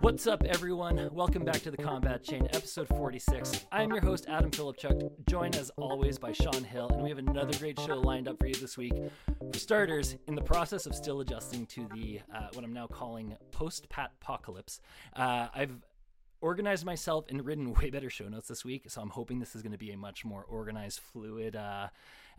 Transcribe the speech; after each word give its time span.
What's 0.00 0.26
up, 0.26 0.44
everyone? 0.44 1.10
Welcome 1.12 1.44
back 1.44 1.60
to 1.62 1.70
the 1.70 1.76
Combat 1.76 2.24
Chain, 2.24 2.48
episode 2.54 2.88
46. 2.88 3.66
I'm 3.70 3.90
your 3.90 4.00
host, 4.00 4.26
Adam 4.30 4.50
Philipchuk, 4.50 5.26
joined 5.28 5.56
as 5.56 5.70
always 5.76 6.18
by 6.18 6.32
Sean 6.32 6.64
Hill, 6.64 6.88
and 6.88 7.02
we 7.02 7.10
have 7.10 7.18
another 7.18 7.52
great 7.58 7.78
show 7.80 7.96
lined 7.96 8.26
up 8.26 8.38
for 8.38 8.46
you 8.46 8.54
this 8.54 8.78
week. 8.78 8.94
For 9.52 9.58
starters, 9.58 10.16
in 10.26 10.34
the 10.34 10.42
process 10.42 10.86
of 10.86 10.94
still 10.94 11.20
adjusting 11.20 11.66
to 11.66 11.88
the 11.94 12.20
uh, 12.34 12.48
what 12.52 12.64
I'm 12.64 12.72
now 12.72 12.86
calling 12.86 13.36
post-pat 13.52 14.12
apocalypse, 14.20 14.80
uh, 15.14 15.48
I've 15.54 15.78
organized 16.40 16.84
myself 16.84 17.24
and 17.28 17.44
written 17.44 17.72
way 17.80 17.90
better 17.90 18.10
show 18.10 18.28
notes 18.28 18.48
this 18.48 18.64
week. 18.64 18.84
So 18.88 19.00
I'm 19.00 19.10
hoping 19.10 19.38
this 19.38 19.54
is 19.54 19.62
going 19.62 19.72
to 19.72 19.78
be 19.78 19.92
a 19.92 19.96
much 19.96 20.24
more 20.24 20.44
organized, 20.44 21.00
fluid, 21.00 21.56
uh, 21.56 21.88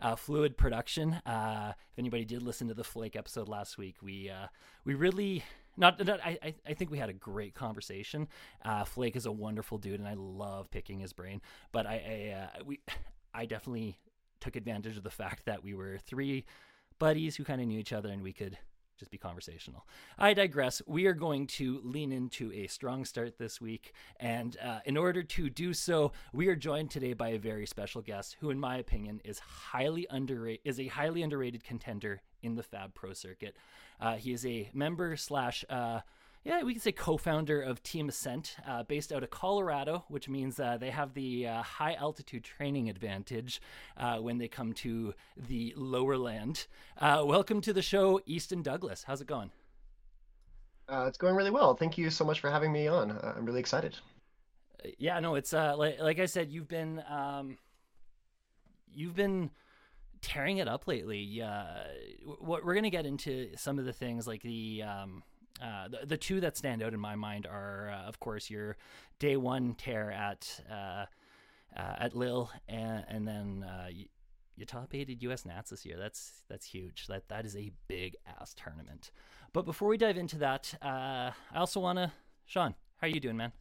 uh, 0.00 0.16
fluid 0.16 0.56
production. 0.56 1.14
Uh, 1.26 1.72
if 1.92 1.98
anybody 1.98 2.24
did 2.24 2.42
listen 2.42 2.68
to 2.68 2.74
the 2.74 2.84
Flake 2.84 3.16
episode 3.16 3.48
last 3.48 3.78
week, 3.78 3.96
we 4.02 4.30
uh, 4.30 4.46
we 4.84 4.94
really 4.94 5.44
not, 5.76 6.04
not 6.04 6.20
I, 6.24 6.54
I 6.66 6.74
think 6.74 6.90
we 6.90 6.98
had 6.98 7.08
a 7.08 7.14
great 7.14 7.54
conversation. 7.54 8.28
Uh, 8.64 8.84
Flake 8.84 9.16
is 9.16 9.26
a 9.26 9.32
wonderful 9.32 9.78
dude, 9.78 10.00
and 10.00 10.08
I 10.08 10.14
love 10.14 10.70
picking 10.70 11.00
his 11.00 11.12
brain. 11.12 11.40
But 11.72 11.86
I, 11.86 11.92
I 11.92 12.60
uh, 12.60 12.64
we 12.64 12.80
I 13.34 13.46
definitely 13.46 13.98
took 14.40 14.56
advantage 14.56 14.96
of 14.96 15.02
the 15.02 15.10
fact 15.10 15.46
that 15.46 15.64
we 15.64 15.74
were 15.74 15.98
three 15.98 16.44
buddies 16.98 17.36
who 17.36 17.44
kind 17.44 17.60
of 17.60 17.66
knew 17.66 17.78
each 17.78 17.92
other, 17.92 18.10
and 18.10 18.22
we 18.22 18.32
could 18.32 18.58
just 18.98 19.10
be 19.10 19.18
conversational. 19.18 19.86
I 20.18 20.34
digress. 20.34 20.82
We 20.86 21.06
are 21.06 21.14
going 21.14 21.46
to 21.58 21.80
lean 21.84 22.12
into 22.12 22.52
a 22.52 22.66
strong 22.66 23.04
start 23.04 23.38
this 23.38 23.60
week. 23.60 23.92
And 24.18 24.56
uh, 24.62 24.80
in 24.84 24.96
order 24.96 25.22
to 25.22 25.48
do 25.48 25.72
so, 25.72 26.12
we 26.32 26.48
are 26.48 26.56
joined 26.56 26.90
today 26.90 27.12
by 27.12 27.28
a 27.28 27.38
very 27.38 27.66
special 27.66 28.02
guest 28.02 28.36
who, 28.40 28.50
in 28.50 28.58
my 28.58 28.76
opinion, 28.78 29.20
is 29.24 29.38
highly 29.38 30.06
underrated, 30.10 30.60
is 30.64 30.80
a 30.80 30.88
highly 30.88 31.22
underrated 31.22 31.62
contender 31.62 32.22
in 32.42 32.56
the 32.56 32.62
Fab 32.62 32.94
Pro 32.94 33.12
circuit. 33.12 33.56
Uh, 34.00 34.16
he 34.16 34.32
is 34.32 34.44
a 34.44 34.68
member 34.74 35.16
slash 35.16 35.64
uh, 35.70 36.00
yeah, 36.44 36.62
we 36.62 36.72
can 36.72 36.80
say 36.80 36.92
co-founder 36.92 37.60
of 37.60 37.82
Team 37.82 38.08
Ascent, 38.08 38.56
uh, 38.66 38.82
based 38.84 39.12
out 39.12 39.22
of 39.22 39.30
Colorado, 39.30 40.04
which 40.08 40.28
means 40.28 40.60
uh, 40.60 40.76
they 40.78 40.90
have 40.90 41.14
the 41.14 41.46
uh, 41.46 41.62
high 41.62 41.94
altitude 41.94 42.44
training 42.44 42.88
advantage 42.88 43.60
uh, 43.96 44.18
when 44.18 44.38
they 44.38 44.48
come 44.48 44.72
to 44.74 45.14
the 45.36 45.74
lower 45.76 46.16
land. 46.16 46.66
Uh, 46.96 47.22
welcome 47.24 47.60
to 47.62 47.72
the 47.72 47.82
show, 47.82 48.20
Easton 48.24 48.62
Douglas. 48.62 49.04
How's 49.06 49.20
it 49.20 49.26
going? 49.26 49.50
Uh, 50.88 51.04
it's 51.08 51.18
going 51.18 51.34
really 51.34 51.50
well. 51.50 51.74
Thank 51.74 51.98
you 51.98 52.08
so 52.08 52.24
much 52.24 52.40
for 52.40 52.50
having 52.50 52.72
me 52.72 52.86
on. 52.86 53.10
I'm 53.10 53.44
really 53.44 53.60
excited. 53.60 53.98
Yeah, 54.96 55.18
no, 55.20 55.34
it's 55.34 55.52
like, 55.52 56.00
like 56.00 56.20
I 56.20 56.26
said, 56.26 56.50
you've 56.50 56.68
been 56.68 57.02
um, 57.10 57.58
you've 58.86 59.16
been 59.16 59.50
tearing 60.22 60.58
it 60.58 60.68
up 60.68 60.86
lately. 60.86 61.42
we're 62.40 62.60
going 62.62 62.84
to 62.84 62.90
get 62.90 63.06
into 63.06 63.50
some 63.56 63.78
of 63.78 63.84
the 63.84 63.92
things 63.92 64.26
like 64.26 64.42
the 64.42 64.84
um, 64.84 65.22
uh, 65.62 65.88
the, 65.88 66.06
the 66.06 66.16
two 66.16 66.40
that 66.40 66.56
stand 66.56 66.82
out 66.82 66.94
in 66.94 67.00
my 67.00 67.14
mind 67.14 67.46
are, 67.46 67.90
uh, 67.90 68.08
of 68.08 68.20
course, 68.20 68.50
your 68.50 68.76
day 69.18 69.36
one 69.36 69.74
tear 69.74 70.10
at 70.10 70.60
uh, 70.70 71.06
uh 71.76 71.94
at 71.98 72.16
Lille, 72.16 72.50
and, 72.68 73.04
and 73.08 73.26
then 73.26 73.64
uh, 73.68 73.88
you, 73.90 74.06
you 74.56 74.64
top 74.64 74.94
aided 74.94 75.22
US 75.22 75.44
Nats 75.44 75.70
this 75.70 75.84
year. 75.84 75.96
That's 75.98 76.42
that's 76.48 76.66
huge. 76.66 77.06
That 77.08 77.28
that 77.28 77.44
is 77.44 77.56
a 77.56 77.70
big 77.88 78.16
ass 78.40 78.54
tournament. 78.54 79.10
But 79.52 79.64
before 79.64 79.88
we 79.88 79.96
dive 79.96 80.16
into 80.16 80.38
that, 80.38 80.74
I 80.82 81.32
also 81.54 81.80
want 81.80 81.98
to, 81.98 82.12
Sean, 82.44 82.74
how 82.98 83.06
are 83.06 83.10
you 83.10 83.20
doing, 83.20 83.36
man? 83.36 83.52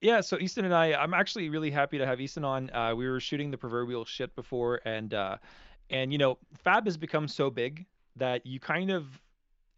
Yeah, 0.00 0.20
so 0.20 0.38
Easton 0.38 0.64
and 0.64 0.74
I, 0.74 0.94
I'm 0.94 1.14
actually 1.14 1.48
really 1.50 1.70
happy 1.70 1.98
to 1.98 2.06
have 2.06 2.20
Easton 2.20 2.44
on. 2.44 2.70
we 2.96 3.08
were 3.08 3.20
shooting 3.20 3.50
the 3.50 3.58
proverbial 3.58 4.04
shit 4.04 4.34
before, 4.34 4.80
and 4.84 5.14
and 5.90 6.12
you 6.12 6.18
know, 6.18 6.38
Fab 6.62 6.86
has 6.86 6.96
become 6.96 7.28
so 7.28 7.50
big 7.50 7.86
that 8.16 8.46
you 8.46 8.60
kind 8.60 8.90
of 8.90 9.20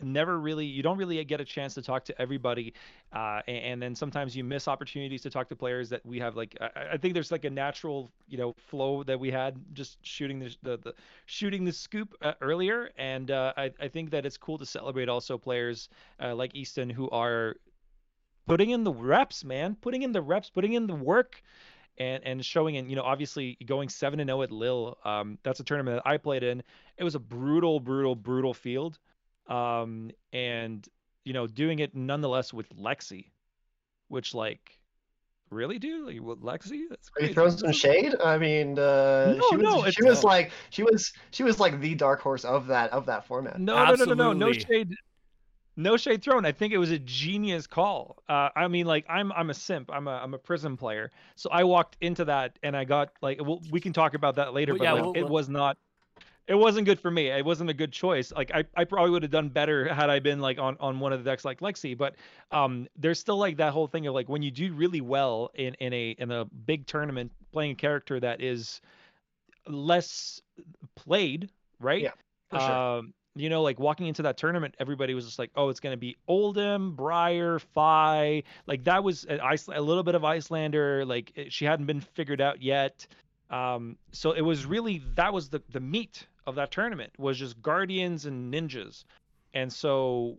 never 0.01 0.39
really 0.39 0.67
you 0.67 0.83
don't 0.83 0.99
really 0.99 1.23
get 1.25 1.41
a 1.41 1.45
chance 1.45 1.75
to 1.75 1.83
talk 1.83 2.05
to 2.05 2.21
everybody 2.21 2.75
uh, 3.13 3.41
and, 3.47 3.65
and, 3.65 3.83
then 3.83 3.95
sometimes 3.95 4.37
you 4.37 4.45
miss 4.45 4.69
opportunities 4.69 5.23
to 5.23 5.31
talk 5.31 5.49
to 5.49 5.57
players 5.57 5.89
that 5.89 6.05
we 6.05 6.19
have 6.19 6.37
like 6.37 6.57
I, 6.61 6.93
I 6.93 6.97
think 6.97 7.15
there's 7.15 7.33
like 7.33 7.45
a 7.45 7.51
natural 7.51 8.11
you 8.29 8.37
know 8.39 8.55
flow 8.59 9.03
that 9.05 9.19
we 9.19 9.31
had 9.31 9.57
just 9.73 9.99
shooting 10.03 10.39
the 10.39 10.55
the, 10.63 10.79
the 10.79 10.95
shooting 11.27 11.65
the 11.65 11.73
scoop 11.73 12.15
uh, 12.23 12.35
earlier 12.41 12.91
and 12.99 13.31
uh, 13.31 13.53
I, 13.57 13.71
I 13.81 13.89
think 13.89 14.11
that 14.11 14.27
it's 14.27 14.37
cool 14.37 14.59
to 14.59 14.67
celebrate 14.67 15.09
also 15.09 15.39
players 15.39 15.89
uh, 16.23 16.35
like 16.35 16.55
Easton 16.55 16.91
who 16.91 17.09
are 17.11 17.57
putting 18.47 18.71
in 18.71 18.85
the 18.85 18.93
reps 18.93 19.45
man 19.45 19.77
putting 19.81 20.03
in 20.03 20.13
the 20.13 20.23
reps 20.23 20.51
putting 20.51 20.75
in 20.75 20.87
the 20.87 20.95
work 20.95 21.43
and 21.99 22.23
and 22.25 22.45
showing 22.45 22.77
and 22.77 22.91
you 22.91 22.97
know 22.97 23.03
obviously 23.03 23.57
going 23.67 23.89
7 23.89 24.21
and 24.21 24.29
0 24.29 24.43
at 24.43 24.51
Lille 24.51 24.99
um, 25.05 25.39
that's 25.43 25.61
a 25.61 25.65
tournament 25.65 26.03
that 26.03 26.09
I 26.09 26.19
played 26.19 26.43
in. 26.43 26.63
It 26.99 27.05
was 27.05 27.15
a 27.15 27.19
brutal 27.19 27.81
brutal 27.81 28.15
brutal 28.15 28.55
field 28.55 28.99
um, 29.49 30.11
and 30.33 30.87
you 31.25 31.33
know 31.33 31.47
doing 31.47 31.79
it 31.79 31.95
nonetheless 31.95 32.53
with 32.53 32.69
Lexi, 32.77 33.27
which 34.09 34.35
like 34.35 34.79
really 35.51 35.79
do 35.79 36.07
like 36.07 36.21
with 36.21 36.43
Lexi? 36.43 36.85
That's 36.89 37.11
Are 37.19 37.27
you 37.27 37.35
throwing 37.35 37.57
some 37.57 37.73
shade? 37.73 38.15
I 38.25 38.39
mean, 38.39 38.79
uh, 38.79 39.37
no, 39.39 39.49
she 39.51 39.57
was 39.57 39.65
no, 39.65 39.91
she 39.91 40.05
was 40.05 40.25
like 40.25 40.51
she 40.71 40.83
was 40.83 41.13
she 41.31 41.43
was 41.43 41.61
like 41.61 41.81
the 41.81 41.95
dark 41.95 42.21
horse 42.21 42.45
of 42.45 42.67
that 42.69 42.91
of 42.93 43.07
that 43.07 43.27
format. 43.27 43.61
No, 43.61 43.77
Absolutely. 43.77 44.17
no, 44.17 44.33
no, 44.33 44.33
no, 44.33 44.47
no, 44.47 44.53
no 44.53 44.53
shade. 44.53 44.95
No 45.79 45.99
shade 45.99 46.23
thrown. 46.23 46.47
I 46.47 46.53
think 46.53 46.73
it 46.73 46.79
was 46.79 46.91
a 46.91 46.99
genius 46.99 47.67
call. 47.67 48.23
Uh, 48.31 48.49
I 48.57 48.67
mean, 48.67 48.87
like 48.87 49.05
I'm 49.11 49.31
I'm 49.33 49.51
a 49.51 49.55
simp. 49.55 49.91
I'm 49.93 50.09
a 50.09 50.13
I'm 50.13 50.33
a 50.33 50.39
Prism 50.39 50.77
player. 50.77 51.11
So 51.35 51.51
I 51.51 51.65
walked 51.65 51.99
into 52.01 52.25
that 52.25 52.59
and 52.63 52.75
I 52.75 52.85
got 52.85 53.11
like 53.21 53.39
well, 53.43 53.61
we 53.71 53.81
can 53.81 53.93
talk 53.93 54.15
about 54.15 54.37
that 54.37 54.55
later. 54.55 54.73
Well, 54.73 54.79
but 54.79 54.85
yeah, 54.85 54.93
like, 54.93 55.03
well, 55.03 55.13
it 55.15 55.29
was 55.29 55.51
not 55.51 55.77
it 56.49 56.55
wasn't 56.55 56.87
good 56.87 57.01
for 57.01 57.11
me. 57.11 57.29
It 57.29 57.45
wasn't 57.45 57.71
a 57.71 57.75
good 57.75 57.93
choice. 57.93 58.33
Like 58.33 58.53
I, 58.55 58.65
I 58.77 58.85
probably 58.85 59.11
would 59.11 59.23
have 59.23 59.33
done 59.33 59.49
better 59.49 59.93
had 59.93 60.11
I 60.11 60.21
been 60.21 60.41
like 60.41 60.59
on, 60.59 60.77
on 60.79 61.01
one 61.01 61.13
of 61.13 61.23
the 61.23 61.29
decks 61.29 61.45
like 61.45 61.61
Lexi. 61.61 61.97
But 61.97 62.15
um, 62.53 62.87
there's 62.97 63.19
still 63.19 63.37
like 63.37 63.57
that 63.57 63.73
whole 63.73 63.89
thing 63.89 64.07
of 64.07 64.15
like 64.15 64.29
when 64.29 64.43
you 64.43 64.51
do 64.51 64.73
really 64.73 65.01
well 65.01 65.51
in, 65.55 65.75
in 65.75 65.93
a 65.93 66.11
in 66.19 66.31
a 66.31 66.45
big 66.45 66.87
tournament, 66.87 67.33
playing 67.53 67.73
a 67.73 67.75
character 67.75 68.21
that 68.21 68.41
is 68.41 68.81
less 69.67 70.41
played, 70.95 71.51
right? 71.81 72.03
Yeah. 72.03 72.13
For 72.51 72.61
sure. 72.61 72.71
Um, 72.71 73.15
you 73.35 73.51
know, 73.51 73.63
like 73.63 73.79
walking 73.79 74.07
into 74.07 74.23
that 74.23 74.39
tournament, 74.39 74.77
everybody 74.79 75.15
was 75.15 75.27
just 75.27 75.39
like, 75.39 75.51
"Oh, 75.57 75.69
it's 75.69 75.81
gonna 75.81 75.97
be 75.97 76.17
Oldhim, 76.29 76.95
Briar, 76.95 77.59
Fai." 77.59 78.45
Like 78.67 78.85
that 78.85 79.03
was 79.03 79.27
a, 79.29 79.41
a 79.75 79.83
little 79.83 80.05
bit 80.05 80.15
of 80.15 80.23
Iyslander. 80.23 81.05
Like 81.05 81.33
she 81.49 81.65
hadn't 81.65 81.87
been 81.87 82.01
figured 82.01 82.41
out 82.41 82.63
yet. 82.63 83.07
Um, 83.51 83.97
so 84.13 84.33
it 84.33 84.41
was 84.41 84.65
really 84.65 85.03
that 85.17 85.33
was 85.33 85.49
the 85.51 85.61
the 85.71 85.81
meat 85.81 86.27
of 86.47 86.55
that 86.55 86.71
tournament 86.71 87.13
was 87.19 87.39
just 87.39 87.61
guardians 87.63 88.27
and 88.27 88.53
ninjas, 88.53 89.05
and 89.55 89.73
so 89.73 90.39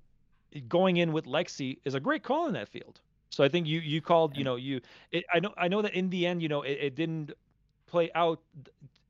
going 0.67 0.97
in 0.97 1.11
with 1.11 1.25
Lexi 1.25 1.77
is 1.85 1.93
a 1.93 1.99
great 1.99 2.23
call 2.23 2.47
in 2.47 2.53
that 2.53 2.69
field. 2.69 2.99
So 3.29 3.43
I 3.43 3.49
think 3.49 3.67
you 3.67 3.79
you 3.79 4.01
called 4.01 4.37
you 4.37 4.43
know 4.43 4.55
you 4.55 4.81
it, 5.11 5.25
I 5.33 5.39
know 5.39 5.53
I 5.57 5.67
know 5.67 5.81
that 5.81 5.93
in 5.93 6.09
the 6.09 6.25
end 6.25 6.41
you 6.41 6.49
know 6.49 6.61
it, 6.61 6.77
it 6.81 6.95
didn't 6.95 7.33
play 7.87 8.09
out 8.15 8.39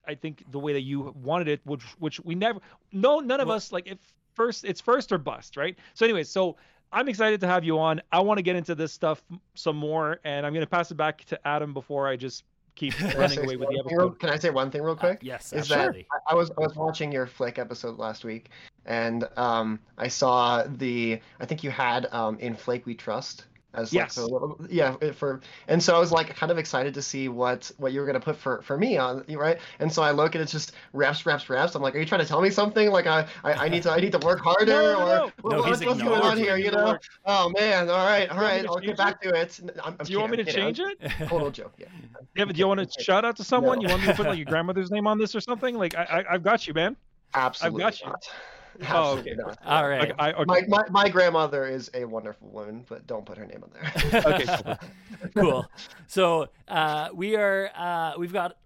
I 0.08 0.16
think 0.16 0.44
the 0.52 0.60
way 0.60 0.74
that 0.74 0.82
you 0.82 1.14
wanted 1.24 1.48
it 1.48 1.62
which 1.66 1.84
which 2.00 2.20
we 2.22 2.36
never 2.36 2.60
no 2.92 3.20
none 3.20 3.40
of 3.40 3.48
well, 3.48 3.58
us 3.58 3.72
like 3.72 3.88
if 3.88 4.00
first 4.34 4.66
it's 4.66 4.82
first 4.82 5.12
or 5.12 5.18
bust 5.18 5.56
right? 5.56 5.78
So 5.94 6.06
anyway 6.06 6.24
so 6.24 6.58
I'm 6.92 7.10
excited 7.10 7.42
to 7.42 7.48
have 7.48 7.66
you 7.66 7.80
on. 7.80 8.02
I 8.14 8.22
want 8.22 8.38
to 8.38 8.42
get 8.42 8.56
into 8.56 8.74
this 8.74 8.94
stuff 8.94 9.22
some 9.56 9.76
more 9.76 10.20
and 10.24 10.46
I'm 10.46 10.54
going 10.54 10.66
to 10.66 10.70
pass 10.70 10.90
it 10.90 10.96
back 10.96 11.26
to 11.26 11.48
Adam 11.48 11.74
before 11.74 12.08
I 12.08 12.16
just 12.16 12.44
keep 12.78 13.00
running 13.18 13.40
away 13.40 13.58
with 13.58 13.70
the 13.70 13.80
episode. 13.80 14.20
Can 14.20 14.30
I 14.30 14.38
say 14.38 14.50
one 14.50 14.72
thing 14.72 14.84
real 14.84 14.96
quick? 14.96 15.18
Uh, 15.18 15.24
yes, 15.26 15.52
is 15.52 15.72
absolutely. 15.72 16.08
that 16.12 16.22
I, 16.28 16.32
I, 16.32 16.36
was 16.36 16.52
I 16.52 16.62
was 16.62 16.76
watching 16.76 17.12
your 17.12 17.28
Flake 17.28 17.60
episode 17.60 17.98
last 17.98 18.24
week, 18.24 18.50
and 18.86 19.28
um, 19.36 19.80
I 19.98 20.08
saw 20.08 20.64
the 20.64 21.20
I 21.40 21.46
think 21.46 21.64
you 21.64 21.72
had 21.72 22.08
um, 22.14 22.38
in 22.40 22.56
Flake 22.56 22.86
We 22.86 22.96
Trust 22.96 23.46
as 23.74 23.94
yes. 23.94 24.18
like 24.18 24.32
little, 24.32 24.60
yeah 24.70 24.96
for 25.12 25.42
and 25.68 25.82
so 25.82 25.96
I 25.96 26.00
was 26.00 26.12
like 26.12 26.34
kind 26.36 26.52
of 26.52 26.58
excited 26.58 26.94
to 26.94 27.02
see 27.02 27.28
what 27.28 27.70
what 27.78 27.94
you 27.94 28.00
were 28.00 28.06
gonna 28.06 28.20
put 28.20 28.38
for 28.38 28.62
for 28.62 28.78
me 28.78 28.98
on 28.98 29.24
right? 29.30 29.60
And 29.80 29.92
so 29.92 30.02
I 30.02 30.12
look 30.12 30.36
and 30.36 30.42
it's 30.42 30.52
just 30.52 30.72
reps 30.94 31.26
reps 31.26 31.50
reps 31.50 31.76
I'm 31.76 31.82
like 31.82 31.96
are 31.96 32.00
you 32.00 32.06
trying 32.06 32.22
to 32.22 32.28
tell 32.28 32.42
me 32.42 32.50
something? 32.50 32.90
Like 32.90 33.08
I 33.08 33.28
I, 33.44 33.54
I 33.54 33.70
need 33.70 33.84
to 33.84 33.92
I 33.92 34.00
need 34.00 34.14
to 34.14 34.20
work 34.20 34.40
harder 34.40 34.66
no, 34.66 34.82
no, 34.82 35.00
or 35.00 35.06
no. 35.06 35.32
What, 35.42 35.58
what's, 35.60 35.86
what's 35.86 36.02
going 36.02 36.22
on 36.22 36.38
here 36.38 36.58
you 36.58 36.72
know? 36.72 36.98
Oh 37.26 37.50
man. 37.50 37.90
All 37.90 38.06
right. 38.06 38.30
All 38.30 38.42
right. 38.42 38.66
I'll 38.66 38.80
get 38.80 38.98
back 38.98 39.22
to 39.22 39.30
it. 39.30 39.60
I'm, 39.84 39.96
I'm 40.00 40.06
do 40.06 40.12
you 40.12 40.20
want 40.20 40.32
me 40.32 40.38
to 40.44 40.52
change 40.52 40.80
it? 40.80 41.00
Total 41.28 41.52
joke 41.52 41.74
yeah. 41.78 41.88
Yeah 42.36 42.46
but 42.46 42.56
do 42.56 42.60
you 42.60 42.68
want 42.68 42.92
to 42.92 43.04
shout 43.04 43.26
out 43.26 43.36
to 43.38 43.44
someone? 43.44 43.82
You 43.82 43.90
want 43.90 44.02
me 44.02 44.08
to 44.08 44.14
put 44.14 44.28
like 44.28 44.38
your 44.38 44.46
grandmother's 44.54 44.92
name 44.92 45.08
on 45.08 45.18
this 45.18 45.36
or 45.36 45.42
something? 45.42 45.76
Like 45.76 45.96
I, 45.96 46.04
I 46.04 46.34
I've 46.34 46.44
got 46.44 46.68
you 46.68 46.74
man. 46.74 46.96
Absolutely 47.34 47.84
I've 47.84 47.92
got 47.92 48.02
you. 48.02 48.08
Not. 48.08 48.30
Oh, 48.90 49.18
okay. 49.18 49.36
All 49.66 49.88
right. 49.88 50.14
I, 50.20 50.34
okay. 50.34 50.44
My, 50.46 50.62
my, 50.68 50.84
my, 50.90 51.10
grandmother 51.10 51.66
is 51.66 51.90
a 51.94 52.06
wonderful 52.06 52.50
woman, 52.50 52.86
but 52.88 53.08
don't 53.08 53.26
put 53.26 53.38
her 53.38 53.46
name 53.46 53.64
on 53.64 53.72
there. 53.74 54.24
okay. 54.26 54.76
cool. 55.36 55.66
So 56.08 56.50
uh, 56.68 57.10
we 57.14 57.36
are 57.36 57.72
uh, 57.76 58.14
we've 58.18 58.34
got 58.34 58.58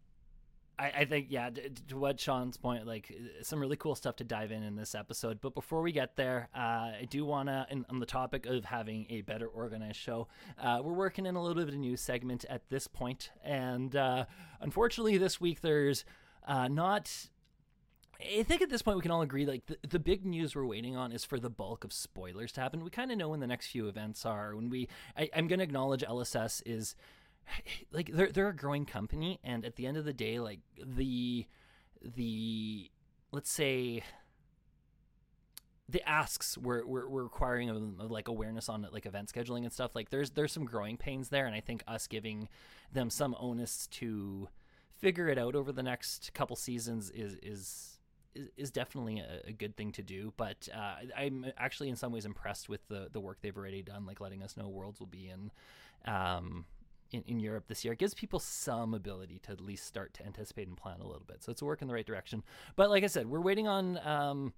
I, 0.81 0.91
I 1.01 1.05
think 1.05 1.27
yeah. 1.29 1.49
To, 1.49 1.69
to 1.89 1.97
what 1.97 2.19
Sean's 2.19 2.57
point, 2.57 2.87
like 2.87 3.13
some 3.43 3.59
really 3.59 3.75
cool 3.75 3.93
stuff 3.93 4.15
to 4.17 4.23
dive 4.23 4.51
in 4.51 4.63
in 4.63 4.75
this 4.75 4.95
episode. 4.95 5.39
But 5.39 5.53
before 5.53 5.81
we 5.81 5.91
get 5.91 6.15
there, 6.15 6.49
uh, 6.55 6.59
I 6.99 7.07
do 7.09 7.23
want 7.23 7.49
to, 7.49 7.67
on 7.89 7.99
the 7.99 8.05
topic 8.05 8.47
of 8.47 8.65
having 8.65 9.05
a 9.09 9.21
better 9.21 9.47
organized 9.47 9.97
show, 9.97 10.27
uh, 10.59 10.81
we're 10.83 10.93
working 10.93 11.27
in 11.27 11.35
a 11.35 11.41
little 11.41 11.55
bit 11.55 11.69
of 11.69 11.75
a 11.75 11.77
new 11.77 11.95
segment 11.95 12.45
at 12.49 12.67
this 12.69 12.87
point, 12.87 13.29
and 13.43 13.95
uh, 13.95 14.25
unfortunately, 14.59 15.17
this 15.19 15.39
week 15.39 15.61
there's 15.61 16.03
uh, 16.47 16.67
not 16.67 17.29
I 18.37 18.43
think 18.43 18.61
at 18.61 18.69
this 18.69 18.81
point 18.81 18.97
we 18.97 19.01
can 19.01 19.11
all 19.11 19.21
agree 19.21 19.45
like 19.45 19.65
the, 19.65 19.77
the 19.87 19.99
big 19.99 20.25
news 20.25 20.55
we're 20.55 20.65
waiting 20.65 20.95
on 20.95 21.11
is 21.11 21.25
for 21.25 21.39
the 21.39 21.49
bulk 21.49 21.83
of 21.83 21.93
spoilers 21.93 22.51
to 22.53 22.61
happen. 22.61 22.83
We 22.83 22.89
kind 22.89 23.11
of 23.11 23.17
know 23.17 23.29
when 23.29 23.39
the 23.39 23.47
next 23.47 23.67
few 23.67 23.87
events 23.87 24.25
are. 24.25 24.55
When 24.55 24.69
we, 24.69 24.87
I, 25.17 25.29
am 25.33 25.47
going 25.47 25.59
to 25.59 25.63
acknowledge 25.63 26.01
LSS 26.01 26.61
is 26.65 26.95
like 27.91 28.11
they're 28.13 28.31
they're 28.31 28.49
a 28.49 28.55
growing 28.55 28.85
company, 28.85 29.39
and 29.43 29.65
at 29.65 29.75
the 29.75 29.85
end 29.85 29.97
of 29.97 30.05
the 30.05 30.13
day, 30.13 30.39
like 30.39 30.59
the 30.83 31.47
the 32.03 32.89
let's 33.31 33.51
say 33.51 34.03
the 35.89 36.07
asks 36.07 36.57
we're, 36.57 36.85
we're, 36.85 37.07
we're 37.09 37.23
requiring 37.23 37.69
of, 37.69 37.75
of, 37.99 38.11
like 38.11 38.29
awareness 38.29 38.69
on 38.69 38.87
like 38.91 39.05
event 39.05 39.31
scheduling 39.33 39.63
and 39.63 39.73
stuff 39.73 39.93
like 39.93 40.09
there's 40.09 40.31
there's 40.31 40.51
some 40.51 40.63
growing 40.63 40.95
pains 40.95 41.29
there 41.29 41.45
and 41.45 41.53
i 41.53 41.59
think 41.59 41.83
us 41.85 42.07
giving 42.07 42.47
them 42.93 43.09
some 43.09 43.35
onus 43.39 43.87
to 43.87 44.47
figure 44.89 45.27
it 45.27 45.37
out 45.37 45.53
over 45.53 45.71
the 45.71 45.83
next 45.83 46.33
couple 46.33 46.55
seasons 46.55 47.09
is 47.09 47.35
is 47.43 47.99
is, 48.57 48.71
definitely 48.71 49.19
a, 49.19 49.49
a, 49.49 49.51
good 49.51 49.75
thing 49.75 49.91
to 49.93 50.01
do. 50.01 50.33
But 50.37 50.67
uh, 50.73 50.95
I'm 51.17 51.45
actually 51.57 51.89
in 51.89 51.95
some 51.95 52.11
ways 52.11 52.25
impressed 52.25 52.69
with 52.69 52.87
the 52.87 53.09
the 53.11 53.19
work 53.19 53.39
they've 53.41 53.55
already 53.55 53.81
done, 53.81 54.05
like 54.05 54.21
letting 54.21 54.43
us 54.43 54.57
know 54.57 54.67
Worlds 54.67 54.99
will 54.99 55.07
be 55.07 55.29
in. 55.29 55.51
Um, 56.05 56.65
in, 57.11 57.23
in 57.27 57.39
Europe 57.41 57.65
this 57.67 57.83
year. 57.83 57.91
It 57.91 57.99
gives 57.99 58.13
people 58.13 58.39
some 58.39 58.93
ability 58.93 59.39
to 59.43 59.51
at 59.51 59.59
least 59.59 59.85
start 59.85 60.13
to 60.13 60.25
anticipate 60.25 60.69
and 60.69 60.77
plan 60.77 61.01
a 61.01 61.05
little 61.05 61.25
bit. 61.27 61.43
So 61.43 61.51
it's 61.51 61.61
a 61.61 61.65
work 61.65 61.81
in 61.81 61.89
the 61.89 61.93
right 61.93 62.05
direction. 62.05 62.41
But 62.77 62.89
like 62.89 63.03
I 63.03 63.07
said, 63.07 63.27
we're 63.27 63.41
waiting 63.41 63.67
on 63.67 63.99
um, 64.07 64.53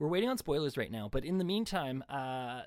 we're 0.00 0.08
waiting 0.08 0.28
on 0.28 0.36
spoilers 0.36 0.76
right 0.76 0.90
now. 0.90 1.08
But 1.08 1.24
in 1.24 1.38
the 1.38 1.44
meantime, 1.44 2.02
uh, 2.08 2.62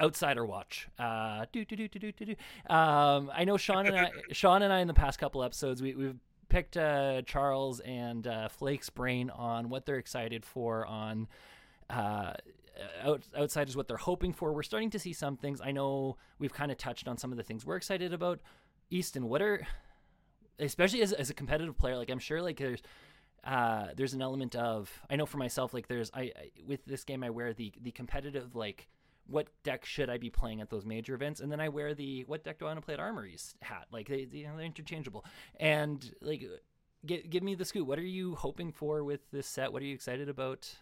Outsider 0.00 0.44
Watch. 0.44 0.88
Uh, 0.98 1.46
do, 1.52 1.64
do, 1.64 1.76
do, 1.76 1.88
do, 1.88 2.12
do, 2.12 2.12
do. 2.12 2.34
Um, 2.74 3.30
I 3.32 3.44
know 3.44 3.56
Sean 3.56 3.86
and 3.86 3.96
I, 3.96 4.10
Sean 4.32 4.62
and 4.62 4.72
I, 4.72 4.80
in 4.80 4.88
the 4.88 4.94
past 4.94 5.18
couple 5.18 5.42
episodes, 5.42 5.80
we, 5.80 5.94
we've 5.94 6.18
picked 6.54 6.76
uh, 6.76 7.22
Charles 7.22 7.80
and 7.80 8.28
uh, 8.28 8.48
Flake's 8.48 8.88
brain 8.88 9.28
on 9.28 9.70
what 9.70 9.86
they're 9.86 9.98
excited 9.98 10.44
for 10.44 10.86
on 10.86 11.26
uh, 11.90 12.34
out, 13.02 13.24
Outsiders, 13.36 13.76
what 13.76 13.88
they're 13.88 13.96
hoping 13.96 14.32
for. 14.32 14.52
We're 14.52 14.62
starting 14.62 14.90
to 14.90 15.00
see 15.00 15.12
some 15.12 15.36
things. 15.36 15.60
I 15.60 15.72
know 15.72 16.16
we've 16.38 16.54
kind 16.54 16.70
of 16.70 16.78
touched 16.78 17.08
on 17.08 17.18
some 17.18 17.32
of 17.32 17.38
the 17.38 17.42
things 17.42 17.66
we're 17.66 17.74
excited 17.74 18.12
about. 18.12 18.38
Easton, 18.88 19.28
what 19.28 19.42
are, 19.42 19.66
especially 20.60 21.02
as, 21.02 21.12
as 21.12 21.28
a 21.28 21.34
competitive 21.34 21.76
player, 21.76 21.96
like 21.96 22.08
I'm 22.08 22.20
sure 22.20 22.40
like 22.40 22.58
there's 22.58 22.82
uh, 23.42 23.88
there's 23.96 24.14
an 24.14 24.22
element 24.22 24.54
of 24.54 24.92
I 25.10 25.16
know 25.16 25.26
for 25.26 25.38
myself 25.38 25.74
like 25.74 25.88
there's 25.88 26.12
I, 26.14 26.20
I 26.22 26.50
with 26.64 26.84
this 26.84 27.02
game 27.02 27.24
I 27.24 27.30
wear 27.30 27.52
the 27.52 27.72
the 27.82 27.90
competitive 27.90 28.54
like 28.54 28.86
what 29.26 29.48
deck 29.62 29.84
should 29.84 30.10
I 30.10 30.18
be 30.18 30.30
playing 30.30 30.60
at 30.60 30.70
those 30.70 30.84
major 30.84 31.14
events? 31.14 31.40
And 31.40 31.50
then 31.50 31.60
I 31.60 31.68
wear 31.68 31.94
the 31.94 32.24
what 32.24 32.44
deck 32.44 32.58
do 32.58 32.66
I 32.66 32.68
want 32.68 32.80
to 32.80 32.84
play 32.84 32.94
at 32.94 33.00
Armories 33.00 33.54
hat? 33.62 33.86
Like 33.90 34.08
they, 34.08 34.28
you 34.30 34.46
know, 34.46 34.56
they're 34.56 34.66
interchangeable. 34.66 35.24
And 35.58 36.14
like, 36.20 36.44
give 37.06 37.28
give 37.30 37.42
me 37.42 37.54
the 37.54 37.64
scoop. 37.64 37.86
What 37.86 37.98
are 37.98 38.02
you 38.02 38.34
hoping 38.34 38.72
for 38.72 39.04
with 39.04 39.20
this 39.30 39.46
set? 39.46 39.72
What 39.72 39.82
are 39.82 39.86
you 39.86 39.94
excited 39.94 40.28
about? 40.28 40.74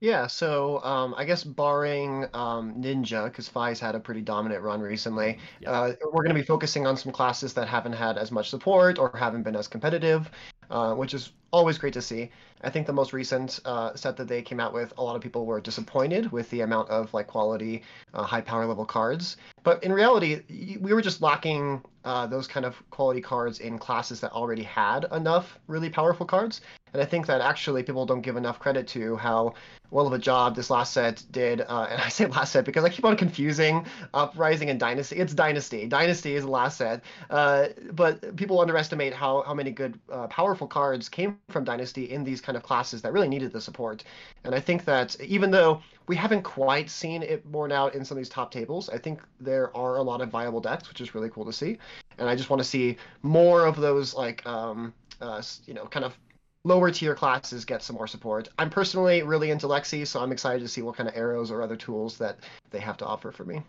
Yeah, 0.00 0.28
so 0.28 0.80
um, 0.84 1.12
I 1.16 1.24
guess 1.24 1.42
barring 1.42 2.26
um, 2.32 2.80
Ninja, 2.80 3.24
because 3.24 3.48
Fai's 3.48 3.80
had 3.80 3.96
a 3.96 4.00
pretty 4.00 4.20
dominant 4.20 4.62
run 4.62 4.80
recently, 4.80 5.38
yeah. 5.60 5.72
uh, 5.72 5.92
we're 6.04 6.22
going 6.22 6.28
to 6.28 6.40
be 6.40 6.46
focusing 6.46 6.86
on 6.86 6.96
some 6.96 7.10
classes 7.10 7.52
that 7.54 7.66
haven't 7.66 7.94
had 7.94 8.16
as 8.16 8.30
much 8.30 8.48
support 8.48 9.00
or 9.00 9.10
haven't 9.16 9.42
been 9.42 9.56
as 9.56 9.66
competitive, 9.66 10.30
uh, 10.70 10.94
which 10.94 11.14
is 11.14 11.32
always 11.50 11.78
great 11.78 11.94
to 11.94 12.02
see. 12.02 12.30
I 12.62 12.70
think 12.70 12.86
the 12.86 12.92
most 12.92 13.12
recent 13.12 13.60
uh, 13.64 13.94
set 13.94 14.16
that 14.16 14.28
they 14.28 14.42
came 14.42 14.58
out 14.58 14.72
with, 14.72 14.92
a 14.98 15.02
lot 15.02 15.14
of 15.14 15.22
people 15.22 15.46
were 15.46 15.60
disappointed 15.60 16.32
with 16.32 16.50
the 16.50 16.62
amount 16.62 16.90
of 16.90 17.12
like 17.14 17.28
quality, 17.28 17.82
uh, 18.14 18.24
high 18.24 18.40
power 18.40 18.66
level 18.66 18.84
cards. 18.84 19.36
But 19.62 19.82
in 19.84 19.92
reality, 19.92 20.42
we 20.80 20.92
were 20.92 21.02
just 21.02 21.22
lacking 21.22 21.82
uh, 22.04 22.26
those 22.26 22.48
kind 22.48 22.66
of 22.66 22.82
quality 22.90 23.20
cards 23.20 23.60
in 23.60 23.78
classes 23.78 24.20
that 24.20 24.32
already 24.32 24.62
had 24.62 25.06
enough 25.12 25.58
really 25.68 25.90
powerful 25.90 26.26
cards. 26.26 26.60
And 26.92 27.02
I 27.02 27.04
think 27.04 27.26
that 27.26 27.40
actually 27.40 27.82
people 27.82 28.06
don't 28.06 28.22
give 28.22 28.36
enough 28.36 28.58
credit 28.58 28.88
to 28.88 29.16
how 29.16 29.54
well 29.90 30.06
of 30.06 30.12
a 30.12 30.18
job 30.18 30.56
this 30.56 30.70
last 30.70 30.92
set 30.92 31.22
did. 31.30 31.60
Uh, 31.60 31.86
and 31.90 32.00
I 32.00 32.08
say 32.08 32.26
last 32.26 32.52
set 32.52 32.64
because 32.64 32.84
I 32.84 32.88
keep 32.88 33.04
on 33.04 33.16
confusing 33.16 33.86
Uprising 34.14 34.70
and 34.70 34.80
Dynasty. 34.80 35.16
It's 35.16 35.34
Dynasty. 35.34 35.86
Dynasty 35.86 36.34
is 36.34 36.44
the 36.44 36.50
last 36.50 36.78
set. 36.78 37.02
Uh, 37.30 37.68
but 37.92 38.36
people 38.36 38.60
underestimate 38.60 39.12
how, 39.12 39.42
how 39.42 39.54
many 39.54 39.70
good, 39.70 39.98
uh, 40.10 40.26
powerful 40.26 40.66
cards 40.66 41.08
came 41.08 41.37
from 41.50 41.64
Dynasty 41.64 42.10
in 42.10 42.24
these 42.24 42.40
kind 42.40 42.56
of 42.56 42.62
classes 42.62 43.02
that 43.02 43.12
really 43.12 43.28
needed 43.28 43.52
the 43.52 43.60
support. 43.60 44.04
And 44.44 44.54
I 44.54 44.60
think 44.60 44.84
that 44.84 45.18
even 45.20 45.50
though 45.50 45.82
we 46.06 46.16
haven't 46.16 46.42
quite 46.42 46.90
seen 46.90 47.22
it 47.22 47.50
borne 47.50 47.72
out 47.72 47.94
in 47.94 48.04
some 48.04 48.16
of 48.16 48.20
these 48.20 48.28
top 48.28 48.50
tables, 48.50 48.88
I 48.88 48.98
think 48.98 49.20
there 49.40 49.74
are 49.76 49.96
a 49.96 50.02
lot 50.02 50.20
of 50.20 50.28
viable 50.28 50.60
decks, 50.60 50.88
which 50.88 51.00
is 51.00 51.14
really 51.14 51.30
cool 51.30 51.44
to 51.44 51.52
see. 51.52 51.78
And 52.18 52.28
I 52.28 52.34
just 52.34 52.50
want 52.50 52.60
to 52.60 52.68
see 52.68 52.96
more 53.22 53.66
of 53.66 53.76
those, 53.76 54.14
like, 54.14 54.44
um, 54.46 54.92
uh, 55.20 55.42
you 55.66 55.74
know, 55.74 55.86
kind 55.86 56.04
of 56.04 56.18
lower 56.64 56.90
tier 56.90 57.14
classes 57.14 57.64
get 57.64 57.82
some 57.82 57.96
more 57.96 58.06
support. 58.06 58.48
I'm 58.58 58.70
personally 58.70 59.22
really 59.22 59.50
into 59.50 59.66
Lexi, 59.66 60.06
so 60.06 60.20
I'm 60.20 60.32
excited 60.32 60.60
to 60.60 60.68
see 60.68 60.82
what 60.82 60.96
kind 60.96 61.08
of 61.08 61.16
arrows 61.16 61.50
or 61.50 61.62
other 61.62 61.76
tools 61.76 62.18
that 62.18 62.38
they 62.70 62.80
have 62.80 62.96
to 62.98 63.06
offer 63.06 63.32
for 63.32 63.44
me. 63.44 63.62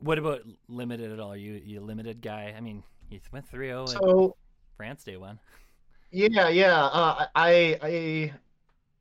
What 0.00 0.18
about 0.18 0.42
limited 0.68 1.12
at 1.12 1.20
all? 1.20 1.36
You 1.36 1.60
you 1.64 1.80
limited 1.80 2.20
guy? 2.20 2.54
I 2.56 2.60
mean, 2.60 2.82
you 3.10 3.20
went 3.32 3.50
3-0 3.50 3.88
so, 3.88 4.36
France 4.76 5.04
day 5.04 5.16
one. 5.16 5.38
Yeah, 6.10 6.48
yeah. 6.48 6.84
Uh, 6.84 7.26
I 7.34 7.78
I 7.82 8.32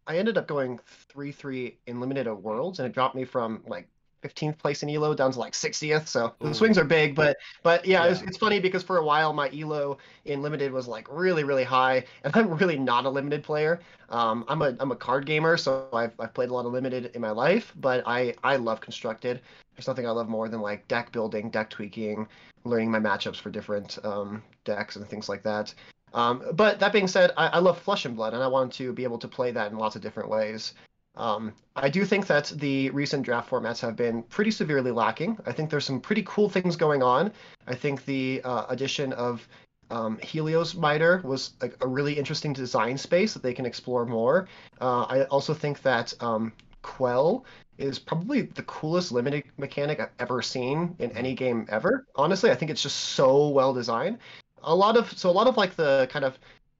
I 0.07 0.17
ended 0.17 0.37
up 0.37 0.47
going 0.47 0.79
three 0.85 1.31
three 1.31 1.77
in 1.87 1.99
limited 1.99 2.27
at 2.27 2.41
Worlds, 2.41 2.79
and 2.79 2.85
it 2.85 2.93
dropped 2.93 3.15
me 3.15 3.25
from 3.25 3.63
like 3.67 3.87
15th 4.23 4.57
place 4.57 4.83
in 4.83 4.89
elo 4.89 5.13
down 5.13 5.31
to 5.31 5.39
like 5.39 5.53
60th 5.53 6.07
so 6.07 6.33
Ooh. 6.43 6.47
the 6.47 6.53
swings 6.53 6.77
are 6.77 6.83
big 6.83 7.13
but 7.13 7.37
but 7.63 7.85
yeah, 7.85 8.03
yeah. 8.03 8.11
It's, 8.11 8.21
it's, 8.23 8.37
funny 8.37 8.59
because 8.59 8.83
for 8.83 8.97
a 8.97 9.03
while 9.05 9.31
my 9.31 9.49
elo 9.49 9.97
in 10.25 10.41
limited 10.41 10.71
was 10.71 10.87
like 10.87 11.07
really 11.11 11.43
really 11.43 11.63
high 11.63 12.03
and 12.23 12.35
i'm 12.35 12.53
really 12.55 12.77
not 12.77 13.05
a 13.05 13.09
limited 13.09 13.43
player 13.43 13.79
um, 14.09 14.43
i'm 14.47 14.61
a 14.61 14.75
i'm 14.79 14.91
a 14.91 14.95
card 14.95 15.25
gamer 15.25 15.57
so 15.57 15.87
I've, 15.93 16.13
I've 16.19 16.33
played 16.33 16.49
a 16.49 16.53
lot 16.53 16.65
of 16.65 16.71
limited 16.71 17.11
in 17.13 17.21
my 17.21 17.31
life 17.31 17.73
but 17.77 18.03
i 18.07 18.33
i 18.43 18.55
love 18.55 18.81
constructed 18.81 19.41
there's 19.75 19.87
nothing 19.87 20.07
i 20.07 20.11
love 20.11 20.29
more 20.29 20.49
than 20.49 20.61
like 20.61 20.87
deck 20.87 21.11
building 21.11 21.49
deck 21.49 21.69
tweaking 21.69 22.27
learning 22.63 22.89
my 22.89 22.99
matchups 22.99 23.37
for 23.37 23.49
different 23.49 23.97
um, 24.03 24.41
decks 24.65 24.95
and 24.95 25.07
things 25.07 25.29
like 25.29 25.43
that 25.43 25.73
um, 26.13 26.43
but 26.53 26.79
that 26.79 26.93
being 26.93 27.07
said 27.07 27.31
I, 27.37 27.47
I 27.47 27.59
love 27.59 27.79
flesh 27.79 28.05
and 28.05 28.15
blood 28.15 28.33
and 28.33 28.43
i 28.43 28.47
want 28.47 28.73
to 28.73 28.93
be 28.93 29.03
able 29.03 29.19
to 29.19 29.27
play 29.27 29.51
that 29.51 29.71
in 29.71 29.77
lots 29.77 29.95
of 29.95 30.01
different 30.01 30.29
ways 30.29 30.73
um, 31.17 31.53
I 31.75 31.89
do 31.89 32.05
think 32.05 32.27
that 32.27 32.53
the 32.55 32.91
recent 32.91 33.23
draft 33.23 33.49
formats 33.49 33.79
have 33.81 33.95
been 33.95 34.21
pretty 34.23 34.51
severely 34.51 34.91
lacking. 34.91 35.37
I 35.45 35.51
think 35.51 35.69
there's 35.69 35.85
some 35.85 35.99
pretty 35.99 36.23
cool 36.27 36.47
things 36.47 36.75
going 36.75 37.01
on. 37.01 37.33
I 37.65 37.73
think 37.73 38.05
the 38.05 38.41
uh, 38.43 38.65
addition 38.69 39.13
of 39.13 39.47
um, 39.89 40.19
Helios 40.19 40.75
Miter 40.75 41.21
was 41.23 41.53
a, 41.61 41.71
a, 41.81 41.87
really 41.87 42.13
interesting 42.13 42.53
design 42.53 42.97
space 42.97 43.33
that 43.33 43.41
they 43.41 43.53
can 43.53 43.65
explore 43.65 44.05
more. 44.05 44.47
Uh, 44.81 45.03
I 45.03 45.23
also 45.25 45.53
think 45.53 45.81
that 45.81 46.13
um, 46.19 46.51
Quell 46.81 47.45
is 47.77 47.97
probably 47.97 48.41
the 48.41 48.63
coolest 48.63 49.11
limited 49.11 49.45
mechanic 49.57 49.99
I've 49.99 50.11
ever 50.19 50.41
seen 50.41 50.95
in 50.99 51.11
any 51.11 51.33
game 51.33 51.65
ever. 51.69 52.05
Honestly, 52.15 52.51
I 52.51 52.55
think 52.55 52.69
it's 52.69 52.83
just 52.83 52.97
so 52.97 53.47
well 53.49 53.73
designed. 53.73 54.19
A 54.63 54.75
lot 54.75 54.97
of 54.97 55.17
so 55.17 55.29
a 55.29 55.31
lot 55.31 55.47
of 55.47 55.57
like 55.57 55.75
the 55.75 56.07
kind 56.11 56.25
of 56.25 56.37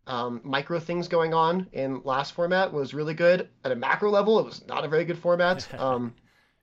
um, 0.07 0.41
micro 0.43 0.79
things 0.79 1.07
going 1.07 1.33
on 1.33 1.67
in 1.73 2.01
last 2.03 2.33
format 2.33 2.71
was 2.71 2.93
really 2.93 3.13
good. 3.13 3.49
At 3.63 3.71
a 3.71 3.75
macro 3.75 4.09
level, 4.09 4.39
it 4.39 4.45
was 4.45 4.65
not 4.67 4.85
a 4.85 4.87
very 4.87 5.05
good 5.05 5.17
format. 5.17 5.67
Um, 5.77 6.13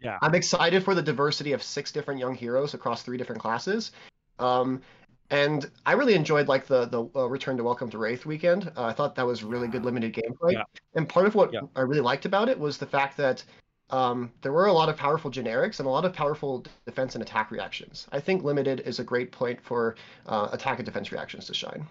yeah, 0.01 0.19
I'm 0.21 0.35
excited 0.35 0.85
for 0.85 0.95
the 0.95 1.01
diversity 1.01 1.53
of 1.53 1.63
six 1.63 1.91
different 1.91 2.21
young 2.21 2.35
heroes 2.35 2.75
across 2.75 3.03
three 3.03 3.17
different 3.17 3.41
classes. 3.41 3.93
Um, 4.39 4.83
and 5.31 5.71
I 5.87 5.93
really 5.93 6.15
enjoyed 6.15 6.49
like 6.49 6.67
the 6.67 6.87
the 6.87 7.09
uh, 7.17 7.27
Return 7.27 7.57
to 7.57 7.65
Welcome 7.65 7.91
to 7.91 7.97
Rathe 7.97 8.27
weekend. 8.27 8.71
Uh, 8.77 8.85
I 8.85 8.93
thought 8.93 9.15
that 9.15 9.27
was 9.27 9.43
really 9.43 9.69
good 9.69 9.85
limited 9.85 10.13
gameplay. 10.13 10.53
Yeah. 10.53 10.65
And 10.95 11.09
part 11.09 11.27
of 11.27 11.35
what 11.35 11.53
yeah. 11.53 11.61
I 11.75 11.81
really 11.81 12.03
liked 12.03 12.27
about 12.27 12.49
it 12.49 12.59
was 12.59 12.77
the 12.77 12.87
fact 12.87 13.17
that 13.17 13.43
um, 13.91 14.33
there 14.43 14.53
were 14.53 14.67
a 14.67 14.73
lot 14.73 14.89
of 14.89 14.97
powerful 14.97 15.31
generics 15.31 15.79
and 15.79 15.87
a 15.87 15.91
lot 15.91 16.05
of 16.05 16.13
powerful 16.13 16.65
defense 16.87 17.15
and 17.15 17.23
attack 17.23 17.51
reactions. 17.51 18.07
I 18.13 18.21
think 18.21 18.43
limited 18.43 18.81
is 18.81 18.99
a 18.99 19.05
great 19.05 19.31
point 19.33 19.61
for 19.61 19.97
uh, 20.27 20.49
attack 20.53 20.79
and 20.79 20.87
defense 20.87 21.13
reactions 21.13 21.47
to 21.47 21.55
shine. 21.55 21.87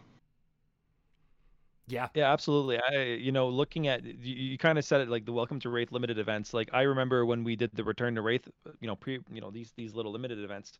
Yeah. 1.87 2.07
Yeah, 2.13 2.31
absolutely. 2.31 2.79
I, 2.79 3.03
you 3.03 3.31
know, 3.31 3.49
looking 3.49 3.87
at 3.87 4.03
you, 4.05 4.35
you 4.35 4.57
kind 4.57 4.77
of 4.77 4.85
said 4.85 5.01
it 5.01 5.09
like 5.09 5.25
the 5.25 5.33
Welcome 5.33 5.59
to 5.61 5.67
Rathe 5.67 5.91
limited 5.91 6.17
events. 6.17 6.53
Like 6.53 6.69
I 6.73 6.83
remember 6.83 7.25
when 7.25 7.43
we 7.43 7.55
did 7.55 7.71
the 7.73 7.83
Return 7.83 8.15
to 8.15 8.21
Rathe, 8.21 8.47
you 8.79 8.87
know, 8.87 8.95
pre, 8.95 9.19
you 9.31 9.41
know, 9.41 9.51
these 9.51 9.73
these 9.75 9.93
little 9.93 10.11
limited 10.11 10.39
events. 10.39 10.73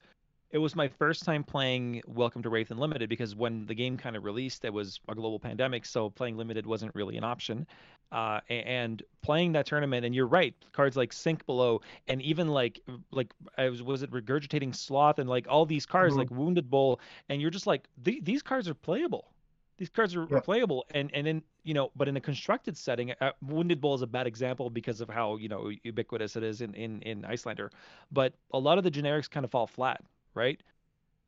It 0.54 0.60
was 0.60 0.76
my 0.76 0.88
first 0.88 1.24
time 1.26 1.44
playing 1.44 2.04
Welcome 2.06 2.44
to 2.44 2.50
Rathe 2.52 2.70
Unlimited 2.70 3.10
because 3.10 3.36
when 3.36 3.66
the 3.66 3.74
game 3.74 3.98
kind 3.98 4.16
of 4.16 4.24
released, 4.24 4.64
it 4.66 4.72
was 4.72 5.00
a 5.10 5.16
global 5.16 5.40
pandemic, 5.40 5.84
so 5.84 6.12
playing 6.12 6.38
limited 6.38 6.68
wasn't 6.68 6.94
really 6.94 7.18
an 7.18 7.24
option. 7.24 7.66
Uh, 8.12 8.40
and 8.50 9.02
playing 9.24 9.54
that 9.54 9.66
tournament, 9.66 10.06
and 10.06 10.14
you're 10.14 10.28
right, 10.28 10.54
cards 10.72 10.96
like 10.96 11.12
Sink 11.12 11.44
Below, 11.48 11.82
and 12.08 12.22
even 12.22 12.50
like 12.50 12.80
like 13.10 13.34
I 13.58 13.68
was 13.70 13.82
was 13.82 14.04
it 14.04 14.12
Regurgitating 14.12 14.76
Slog, 14.76 15.18
and 15.18 15.28
like 15.28 15.48
all 15.50 15.66
these 15.66 15.88
cards 15.88 16.16
Mhm. 16.16 16.18
like 16.18 16.30
Wounded 16.30 16.70
Bull, 16.70 17.00
and 17.30 17.42
you're 17.42 17.50
just 17.50 17.66
like 17.66 17.90
the, 17.98 18.20
these 18.22 18.44
cards 18.44 18.70
are 18.70 18.76
playable. 18.76 19.34
These 19.78 19.90
cards 19.90 20.16
are, 20.16 20.28
Yeah. 20.30 20.42
playable, 20.44 20.86
and 20.92 21.10
and 21.16 21.28
in 21.28 21.44
you 21.64 21.74
know, 21.74 21.92
but 21.96 22.08
in 22.08 22.16
a 22.16 22.22
constructed 22.22 22.78
setting, 22.78 23.12
uh, 23.22 23.32
Wounded 23.42 23.82
Bull 23.82 23.96
is 23.96 24.04
a 24.04 24.08
bad 24.08 24.28
example 24.28 24.70
because 24.70 25.02
of 25.02 25.10
how 25.10 25.38
you 25.38 25.50
know 25.50 25.72
ubiquitous 25.84 26.36
it 26.36 26.44
is 26.44 26.62
in 26.62 26.76
in 26.76 27.02
in 27.02 27.24
Iyslander. 27.26 27.72
But 28.12 28.36
a 28.54 28.60
lot 28.60 28.78
of 28.78 28.84
the 28.84 28.92
generics 28.92 29.28
kind 29.28 29.44
of 29.44 29.50
fall 29.50 29.66
flat, 29.66 30.04
right? 30.36 30.62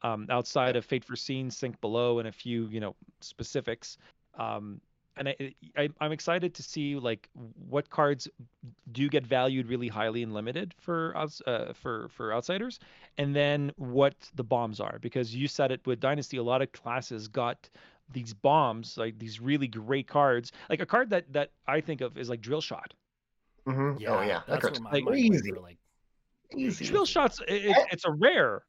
Um, 0.01 0.27
outside 0.29 0.75
of 0.75 0.85
Fate 0.85 1.03
for 1.03 1.09
Foreseen, 1.09 1.49
Sink 1.49 1.79
Below, 1.81 2.19
and 2.19 2.27
a 2.27 2.31
few 2.31 2.67
you 2.67 2.79
know 2.79 2.95
specifics. 3.21 3.97
Um, 4.37 4.81
and 5.17 5.29
I, 5.29 5.53
I 5.77 5.89
I'm 6.01 6.11
excited 6.11 6.53
to 6.55 6.63
see 6.63 6.95
like 6.95 7.29
what 7.69 7.89
cards 7.89 8.27
do 8.91 9.07
get 9.07 9.25
valued 9.25 9.67
really 9.67 9.87
highly 9.87 10.23
and 10.23 10.33
limited 10.33 10.73
for 10.77 11.13
outs 11.15 11.41
uh, 11.47 11.73
for 11.73 12.09
for 12.09 12.33
outsiders, 12.33 12.79
and 13.17 13.35
then 13.35 13.71
what 13.77 14.15
the 14.35 14.43
bombs 14.43 14.79
are 14.79 14.99
because 14.99 15.33
you 15.33 15.47
said 15.47 15.71
it 15.71 15.81
with 15.85 15.99
Dynasty, 15.99 16.37
a 16.37 16.43
lot 16.43 16.61
of 16.61 16.71
classes 16.71 17.27
got 17.27 17.69
these 18.11 18.35
bombs 18.35 18.99
like 18.99 19.17
these 19.17 19.41
really 19.41 19.67
great 19.67 20.07
cards 20.07 20.51
like 20.69 20.79
a 20.79 20.85
card 20.85 21.09
that 21.09 21.25
that 21.33 21.49
i 21.67 21.81
think 21.81 22.01
of 22.01 22.19
is 22.19 22.29
like 22.29 22.39
drill 22.39 22.61
shot 22.61 22.93
Mm-hmm. 23.67 23.99
Yeah, 23.99 24.09
oh 24.17 24.21
yeah, 24.21 24.27
that 24.27 24.47
that's 24.47 24.61
card's 24.61 24.79
where 24.79 24.83
my 24.83 24.91
like, 24.91 25.03
mind 25.05 25.05
went 25.05 25.35
easy. 25.35 25.51
for, 25.51 25.59
like 25.59 25.77
easy. 26.55 26.85
drill 26.85 27.05
shots 27.05 27.41
it, 27.47 27.65
it, 27.65 27.77
it's 27.91 28.05
a 28.05 28.11
rare 28.11 28.63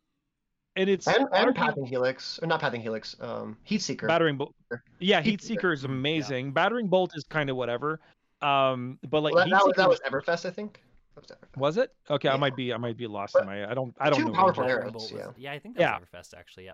and 0.77 0.89
it's 0.91 1.07
and, 1.07 1.27
and 1.33 1.55
Pathing 1.55 1.87
Helix, 1.87 2.39
or 2.43 2.47
not 2.47 2.61
Pathing 2.61 2.81
Helix, 2.83 3.17
um, 3.21 3.57
Heat 3.65 3.83
Seeker. 3.83 4.07
battering 4.07 4.37
bolt 4.37 4.55
yeah 4.99 5.21
heat 5.21 5.31
Heat 5.31 5.43
Seeker. 5.43 5.55
seeker 5.61 5.73
is 5.73 5.85
amazing 5.85 6.53
battering 6.53 6.87
bolt 6.89 7.13
is 7.17 7.25
kind 7.25 7.51
of 7.51 7.57
whatever 7.57 8.01
um 8.43 8.99
but 9.09 9.23
like 9.23 9.35
Well, 9.35 9.45
that, 9.49 9.51
that, 9.51 9.65
was, 9.67 9.75
that 9.77 9.89
was 9.89 10.01
Everfest, 10.27 10.45
I 10.47 10.51
think. 10.51 10.81
Was 11.17 11.25
Everfest. 11.27 11.57
was 11.57 11.77
it 11.79 11.93
okay 12.11 12.29
i 12.29 12.37
might 12.37 12.55
be 12.57 12.73
i 12.75 12.77
might 12.77 12.97
be 12.99 13.07
lost 13.07 13.33
But 13.33 13.43
in 13.43 13.49
my 13.49 13.71
i 13.71 13.75
don't 13.75 13.95
i 13.99 14.11
don't 14.11 14.19
two 14.21 14.27
know 14.27 14.33
powerful 14.33 14.65
arrows, 14.65 14.93
Bolt 14.93 15.13
was- 15.13 15.13
yeah. 15.13 15.31
yeah, 15.39 15.53
I 15.53 15.59
think 15.59 15.77
that 15.77 15.81
Yeah. 15.81 15.99
Everfest 15.99 16.35
actually. 16.37 16.67
Yeah. 16.67 16.73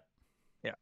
Yeah. 0.65 0.73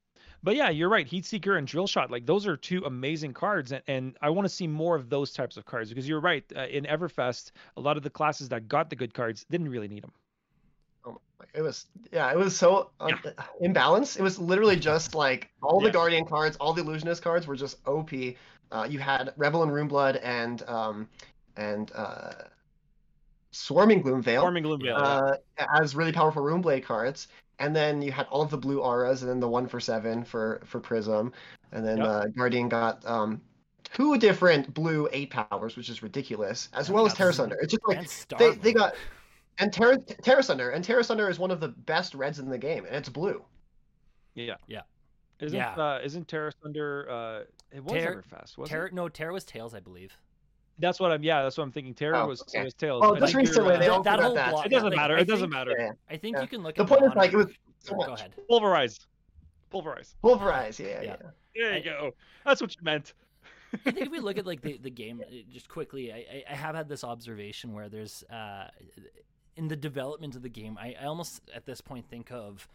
But 0.43 0.57
yeah, 0.57 0.71
you're 0.71 0.89
right. 0.89 1.07
Heat 1.07 1.27
Seeker 1.27 1.57
and 1.59 1.67
Drill 1.67 1.87
Shot, 1.87 2.11
like 2.11 2.25
those 2.25 2.47
are 2.47 2.57
two 2.57 2.83
amazing 2.87 3.35
cards, 3.35 3.73
and, 3.73 3.83
and 3.89 4.17
I 4.23 4.31
want 4.31 4.47
to 4.47 4.49
see 4.55 4.67
more 4.67 4.97
of 4.97 5.11
those 5.11 5.33
types 5.33 5.57
of 5.59 5.67
cards 5.67 5.89
because 5.91 6.09
you're 6.09 6.21
right. 6.21 6.45
Uh, 6.57 6.63
in 6.67 6.85
Everfest, 6.85 7.53
a 7.77 7.81
lot 7.81 7.97
of 7.99 8.03
the 8.03 8.09
classes 8.11 8.49
that 8.51 8.67
got 8.69 8.89
the 8.89 8.97
good 8.97 9.13
cards 9.13 9.45
didn't 9.51 9.69
really 9.69 9.89
need 9.89 10.03
them. 10.03 10.13
Oh 11.17 11.21
my, 11.39 11.47
it 11.55 11.63
was 11.63 11.87
yeah, 12.13 12.31
it 12.31 12.37
was 12.37 12.57
so 12.57 12.91
un- 13.01 13.19
imbalanced. 13.63 14.19
It 14.19 14.23
was 14.23 14.39
literally 14.39 14.77
just 14.77 15.15
like 15.15 15.51
all 15.63 15.81
the 15.81 15.91
Guardian 15.91 16.25
cards, 16.25 16.57
all 16.59 16.73
the 16.73 16.83
Illusionist 16.83 17.23
cards 17.23 17.47
were 17.47 17.57
just 17.57 17.79
OP. 17.87 18.11
Uh, 18.73 18.87
you 18.89 18.99
had 18.99 19.33
Revel 19.37 19.63
in 19.65 19.71
Runeblood 19.71 20.21
and 20.23 20.63
um 20.69 21.09
and 21.57 21.91
uh, 21.95 22.33
Swarming 23.53 24.03
Gloomveil 24.03 24.41
Forming 24.43 24.63
Gloomveil. 24.65 24.85
yeah. 24.85 24.95
uh, 24.97 25.37
as 25.83 25.95
really 25.97 26.13
powerful 26.13 26.43
Runeblade 26.43 26.85
cards, 26.85 27.27
and 27.59 27.75
then 27.75 28.01
you 28.01 28.13
had 28.13 28.27
all 28.31 28.43
of 28.43 28.51
the 28.51 28.57
blue 28.59 28.81
auras, 28.81 29.23
and 29.23 29.31
then 29.31 29.41
the 29.41 29.49
one 29.49 29.67
for 29.67 29.81
seven 29.81 30.23
for 30.25 30.61
for 30.65 30.79
Prism, 30.79 31.33
and 31.73 31.85
then 31.85 31.99
Yep. 31.99 32.07
uh, 32.07 32.27
Guardian 32.29 32.69
got 32.69 33.05
um 33.05 33.41
two 33.83 34.17
different 34.19 34.73
blue 34.73 35.09
eight 35.13 35.31
powers, 35.31 35.77
which 35.77 35.89
is 35.89 36.01
ridiculous, 36.03 36.69
as 36.75 36.91
well 36.91 37.05
as 37.07 37.13
got 37.13 37.19
Terra 37.19 37.33
Z- 37.33 37.37
Sunder. 37.39 37.57
It's 37.61 37.73
just 37.73 37.83
like 37.89 38.39
they 38.39 38.51
they 38.53 38.73
got 38.73 38.95
and 39.61 39.73
Terra 39.73 39.99
Terra 39.99 40.43
Sunder, 40.43 40.71
and 40.71 40.83
Terra 40.85 41.05
Sunder 41.05 41.29
is 41.29 41.39
one 41.39 41.51
of 41.51 41.61
the 41.61 41.69
best 41.69 42.15
reds 42.15 42.39
in 42.39 42.49
the 42.49 42.59
game, 42.59 42.85
and 42.87 42.95
it's 42.97 43.09
blue. 43.09 43.45
yeah. 44.35 44.55
yeah. 44.67 44.81
Isn't 45.41 45.57
Yeah. 45.57 45.75
uh, 45.75 46.01
isn't 46.03 46.29
Terra 46.29 46.53
Thunder? 46.63 47.09
Uh, 47.11 47.41
it 47.75 47.83
was 47.85 47.93
Terra- 47.93 48.23
Everfest, 48.23 48.59
was 48.59 48.69
Terra, 48.69 48.87
it? 48.89 48.93
no, 48.95 49.09
Terra 49.09 49.33
was 49.33 49.45
Tales, 49.45 49.75
I 49.75 49.81
believe. 49.81 50.13
That's 50.79 50.99
what 51.01 51.13
I'm. 51.13 51.23
Yeah, 51.23 51.43
that's 51.43 51.57
what 51.59 51.65
I'm 51.65 51.73
thinking. 51.73 51.95
Terra 51.95 52.23
Oh, 52.25 52.27
was 52.29 52.43
okay. 52.43 52.65
was 52.65 52.75
Tales. 52.75 53.01
Well, 53.03 53.15
just 53.15 53.33
think 53.33 53.33
you're, 53.33 53.41
recently 53.41 53.73
they 53.77 53.87
That- 53.87 53.91
all 53.91 54.03
that 54.03 54.21
whole 54.21 54.35
that. 54.35 54.51
block- 54.51 54.67
It 54.67 54.71
doesn't 54.71 54.89
like, 54.91 54.97
matter. 54.97 55.17
I 55.17 55.21
It 55.21 55.25
doesn't 55.29 55.45
think- 55.45 55.53
matter. 55.53 55.75
Yeah, 55.79 55.85
yeah. 55.87 55.93
I 56.11 56.17
think 56.17 56.37
Yeah. 56.37 56.43
you 56.43 56.49
can 56.49 56.63
look 56.63 56.79
at 56.79 56.87
The 56.87 56.93
at 56.95 56.99
point 57.01 57.11
is 57.13 57.17
like 57.17 57.33
it 57.33 57.37
was 57.37 57.47
so 57.81 57.95
Go 57.97 58.13
ahead. 58.15 58.35
Pulverize. 58.49 58.99
Pulverize. 59.71 60.15
Pulverize, 60.23 60.79
yeah, 60.81 61.01
Yeah. 61.03 61.03
yeah. 61.03 61.31
There 61.55 61.73
I- 61.73 61.77
you 61.79 61.85
go. 61.85 62.11
That's 62.45 62.61
what 62.61 62.75
you 62.75 62.83
meant. 62.83 63.13
I 63.73 63.77
think 63.93 63.99
if 63.99 64.11
we 64.11 64.21
look 64.21 64.37
at 64.39 64.47
like 64.47 64.61
the, 64.63 64.79
the 64.79 64.91
game 64.91 65.23
uh, 65.27 65.31
just 65.51 65.69
quickly, 65.69 66.13
I, 66.13 66.17
I, 66.17 66.45
I 66.51 66.55
have 66.55 66.75
had 66.75 66.89
this 66.89 67.05
observation 67.05 67.73
where 67.73 67.89
there's 67.89 68.25
uh, 68.25 68.69
in 69.61 69.69
the 69.69 69.77
development 69.77 70.35
of 70.37 70.43
the 70.43 70.49
game, 70.49 70.79
I, 70.81 70.97
I 70.99 71.05
almost 71.05 71.43
at 71.55 71.67
this 71.67 71.83
point 71.83 72.09
think 72.09 72.33
of 72.33 72.67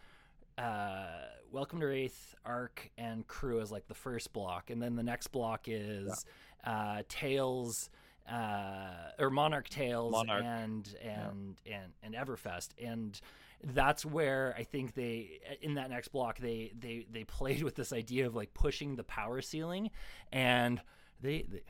uh, 0.56 1.08
Welcome 1.50 1.80
to 1.80 1.86
Rathe, 1.86 2.12
Arc, 2.44 2.92
and 2.96 3.26
Crew 3.26 3.60
as 3.60 3.72
like 3.72 3.88
the 3.88 3.94
first 3.94 4.32
block, 4.32 4.70
and 4.70 4.80
then 4.80 4.94
the 4.94 5.02
next 5.02 5.28
block 5.28 5.62
is 5.66 6.24
uh, 6.64 7.02
Tales. 7.08 7.90
Uh, 8.30 9.12
or 9.20 9.30
Monarch 9.30 9.68
Tales 9.68 10.12
Monarch. 10.12 10.44
and 10.44 10.96
and 11.00 11.60
and 11.64 11.92
and 12.02 12.14
Everfest, 12.14 12.70
and 12.82 13.20
that's 13.62 14.04
where 14.04 14.54
I 14.58 14.64
think 14.64 14.94
they 14.94 15.40
in 15.62 15.74
that 15.74 15.90
next 15.90 16.08
block 16.08 16.38
they 16.38 16.72
they 16.76 17.06
they 17.10 17.22
played 17.24 17.62
with 17.62 17.76
this 17.76 17.92
idea 17.92 18.26
of 18.26 18.34
like 18.34 18.52
pushing 18.52 18.96
the 18.96 19.04
power 19.04 19.40
ceiling, 19.40 19.90
and 20.32 20.80
they, 21.20 21.46
they 21.48 21.62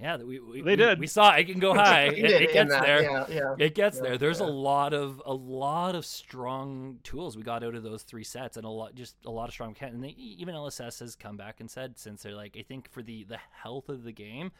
yeah 0.00 0.16
we 0.16 0.38
we, 0.40 0.62
They 0.62 0.72
we- 0.72 0.76
did. 0.76 0.98
we 0.98 1.06
saw 1.06 1.34
it 1.34 1.44
can 1.44 1.58
go 1.60 1.74
high 1.84 2.04
it, 2.06 2.18
it 2.18 2.52
gets 2.52 2.70
that, 2.70 2.82
there 2.82 3.02
Yeah, 3.02 3.26
yeah. 3.30 3.54
it 3.58 3.74
gets 3.74 3.96
Yeah, 3.98 4.02
there 4.04 4.18
there's 4.18 4.40
a 4.40 4.44
lot 4.46 4.92
of 4.94 5.22
a 5.26 5.34
lot 5.34 5.94
of 5.94 6.04
strong 6.06 6.98
tools 7.02 7.36
we 7.36 7.42
got 7.42 7.62
out 7.64 7.74
of 7.74 7.82
those 7.82 8.02
three 8.02 8.24
sets 8.24 8.56
and 8.56 8.64
a 8.64 8.70
lot 8.70 8.94
just 8.94 9.16
a 9.26 9.30
lot 9.30 9.48
of 9.48 9.52
strong 9.52 9.70
mechanics. 9.70 9.94
and 9.94 10.04
they, 10.04 10.08
even 10.18 10.54
LSS 10.54 11.00
has 11.00 11.16
come 11.16 11.36
back 11.36 11.60
and 11.60 11.70
said 11.70 11.98
since 11.98 12.22
they're 12.22 12.34
like 12.34 12.56
I 12.58 12.62
think 12.62 12.90
for 12.90 13.02
the 13.02 13.24
the 13.24 13.38
health 13.62 13.88
of 13.88 14.04
the 14.04 14.12
game 14.12 14.52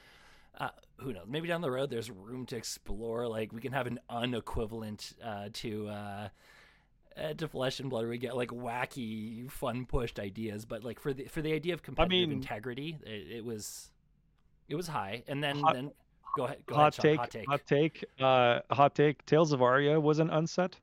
uh, 0.58 0.68
who 0.96 1.12
knows? 1.12 1.26
Maybe 1.28 1.46
down 1.46 1.60
the 1.60 1.70
road 1.70 1.90
there's 1.90 2.10
room 2.10 2.44
to 2.46 2.56
explore. 2.56 3.28
Like 3.28 3.52
we 3.52 3.60
can 3.60 3.70
have 3.72 3.86
an 3.86 4.00
unequivalent 4.10 5.12
uh, 5.24 5.48
to 5.54 5.88
uh, 5.88 6.28
uh, 7.16 7.34
to 7.34 7.46
Flesh 7.46 7.78
and 7.78 7.88
Blood. 7.88 8.00
Where 8.02 8.10
we 8.10 8.18
get 8.18 8.36
like 8.36 8.48
wacky, 8.50 9.48
fun 9.50 9.86
pushed 9.86 10.18
ideas. 10.18 10.64
But 10.64 10.82
like 10.82 10.98
for 10.98 11.12
the 11.12 11.26
for 11.26 11.40
the 11.40 11.52
idea 11.52 11.72
of 11.74 11.82
competitive 11.84 12.28
mean- 12.28 12.38
integrity, 12.38 12.98
it, 13.06 13.36
it 13.36 13.44
was 13.44 13.90
it 14.70 14.76
was 14.76 14.86
high. 14.88 15.22
And 15.28 15.42
then 15.44 15.58
Hot- 15.60 15.74
then 15.74 15.90
go 16.36 16.44
ahead. 16.44 16.58
Go 16.66 16.76
hot, 16.76 16.98
ahead, 16.98 17.02
take, 17.02 17.18
hot 17.18 17.30
take. 17.30 17.46
hot 17.46 17.66
take. 17.66 18.04
Uh, 18.18 18.60
hot 18.70 18.94
take. 18.94 19.26
Tales 19.26 19.52
of 19.52 19.60
Aria 19.60 20.00
was 20.00 20.20
an 20.20 20.30
unset. 20.30 20.76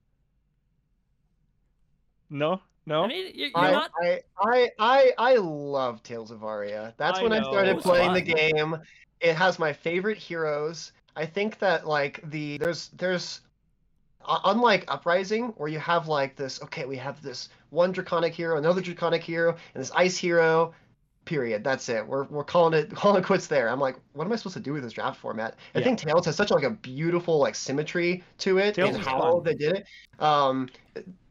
No, 2.30 2.62
no. 2.86 3.04
I 3.04 3.08
mean, 3.08 3.32
you're, 3.34 3.48
you're 3.48 3.58
I, 3.58 3.72
not. 3.72 3.92
I, 4.04 4.20
I, 4.40 4.70
I, 4.78 5.12
I 5.18 5.36
love 5.38 6.04
Tales 6.04 6.30
of 6.30 6.44
Aria. 6.44 6.94
That's 6.98 7.20
I 7.20 7.24
when 7.24 7.32
I 7.32 7.42
started 7.42 7.70
It 7.70 7.76
was 7.78 7.86
playing 7.86 8.14
the 8.14 8.26
fun. 8.26 8.36
game. 8.36 8.78
It 9.22 9.36
has 9.36 9.58
my 9.58 9.72
favorite 9.72 10.18
heroes. 10.18 10.92
I 11.16 11.26
think 11.26 11.58
that 11.60 11.88
like 11.88 12.20
the 12.30 12.58
there's 12.58 12.90
there's 12.90 13.42
uh, 14.26 14.40
unlike 14.46 14.84
Uprising 14.90 15.48
where 15.58 15.70
you 15.70 15.80
have 15.80 16.08
like 16.08 16.36
this 16.36 16.62
okay 16.62 16.86
we 16.86 16.98
have 16.98 17.22
this 17.24 17.50
one 17.72 17.92
draconic 17.92 18.36
hero 18.36 18.58
another 18.58 18.82
draconic 18.82 19.24
hero 19.24 19.56
and 19.74 19.82
this 19.82 19.92
ice 19.96 20.16
hero 20.16 20.74
period 21.28 21.64
that's 21.64 21.90
it 21.90 22.06
we're, 22.08 22.24
we're 22.26 22.44
calling 22.44 22.74
it 22.74 22.90
calling 22.96 23.22
it 23.22 23.26
quits 23.26 23.46
there 23.48 23.70
i'm 23.70 23.80
like 23.80 23.98
what 24.14 24.26
am 24.26 24.32
i 24.32 24.36
supposed 24.36 24.56
to 24.56 24.60
do 24.60 24.74
with 24.74 24.82
this 24.82 24.94
draft 24.94 25.20
format 25.20 25.56
i 25.76 25.80
Yeah. 25.80 25.84
think 25.86 26.00
tales 26.00 26.26
has 26.26 26.36
such 26.36 26.50
like 26.50 26.64
a 26.64 26.72
beautiful 26.72 27.38
like 27.38 27.54
symmetry 27.54 28.24
to 28.40 28.58
it 28.58 28.74
Tales 28.74 28.96
and 28.96 29.04
how 29.04 29.20
fun. 29.20 29.44
they 29.44 29.54
did 29.54 29.76
it 29.78 29.88
um 30.24 30.70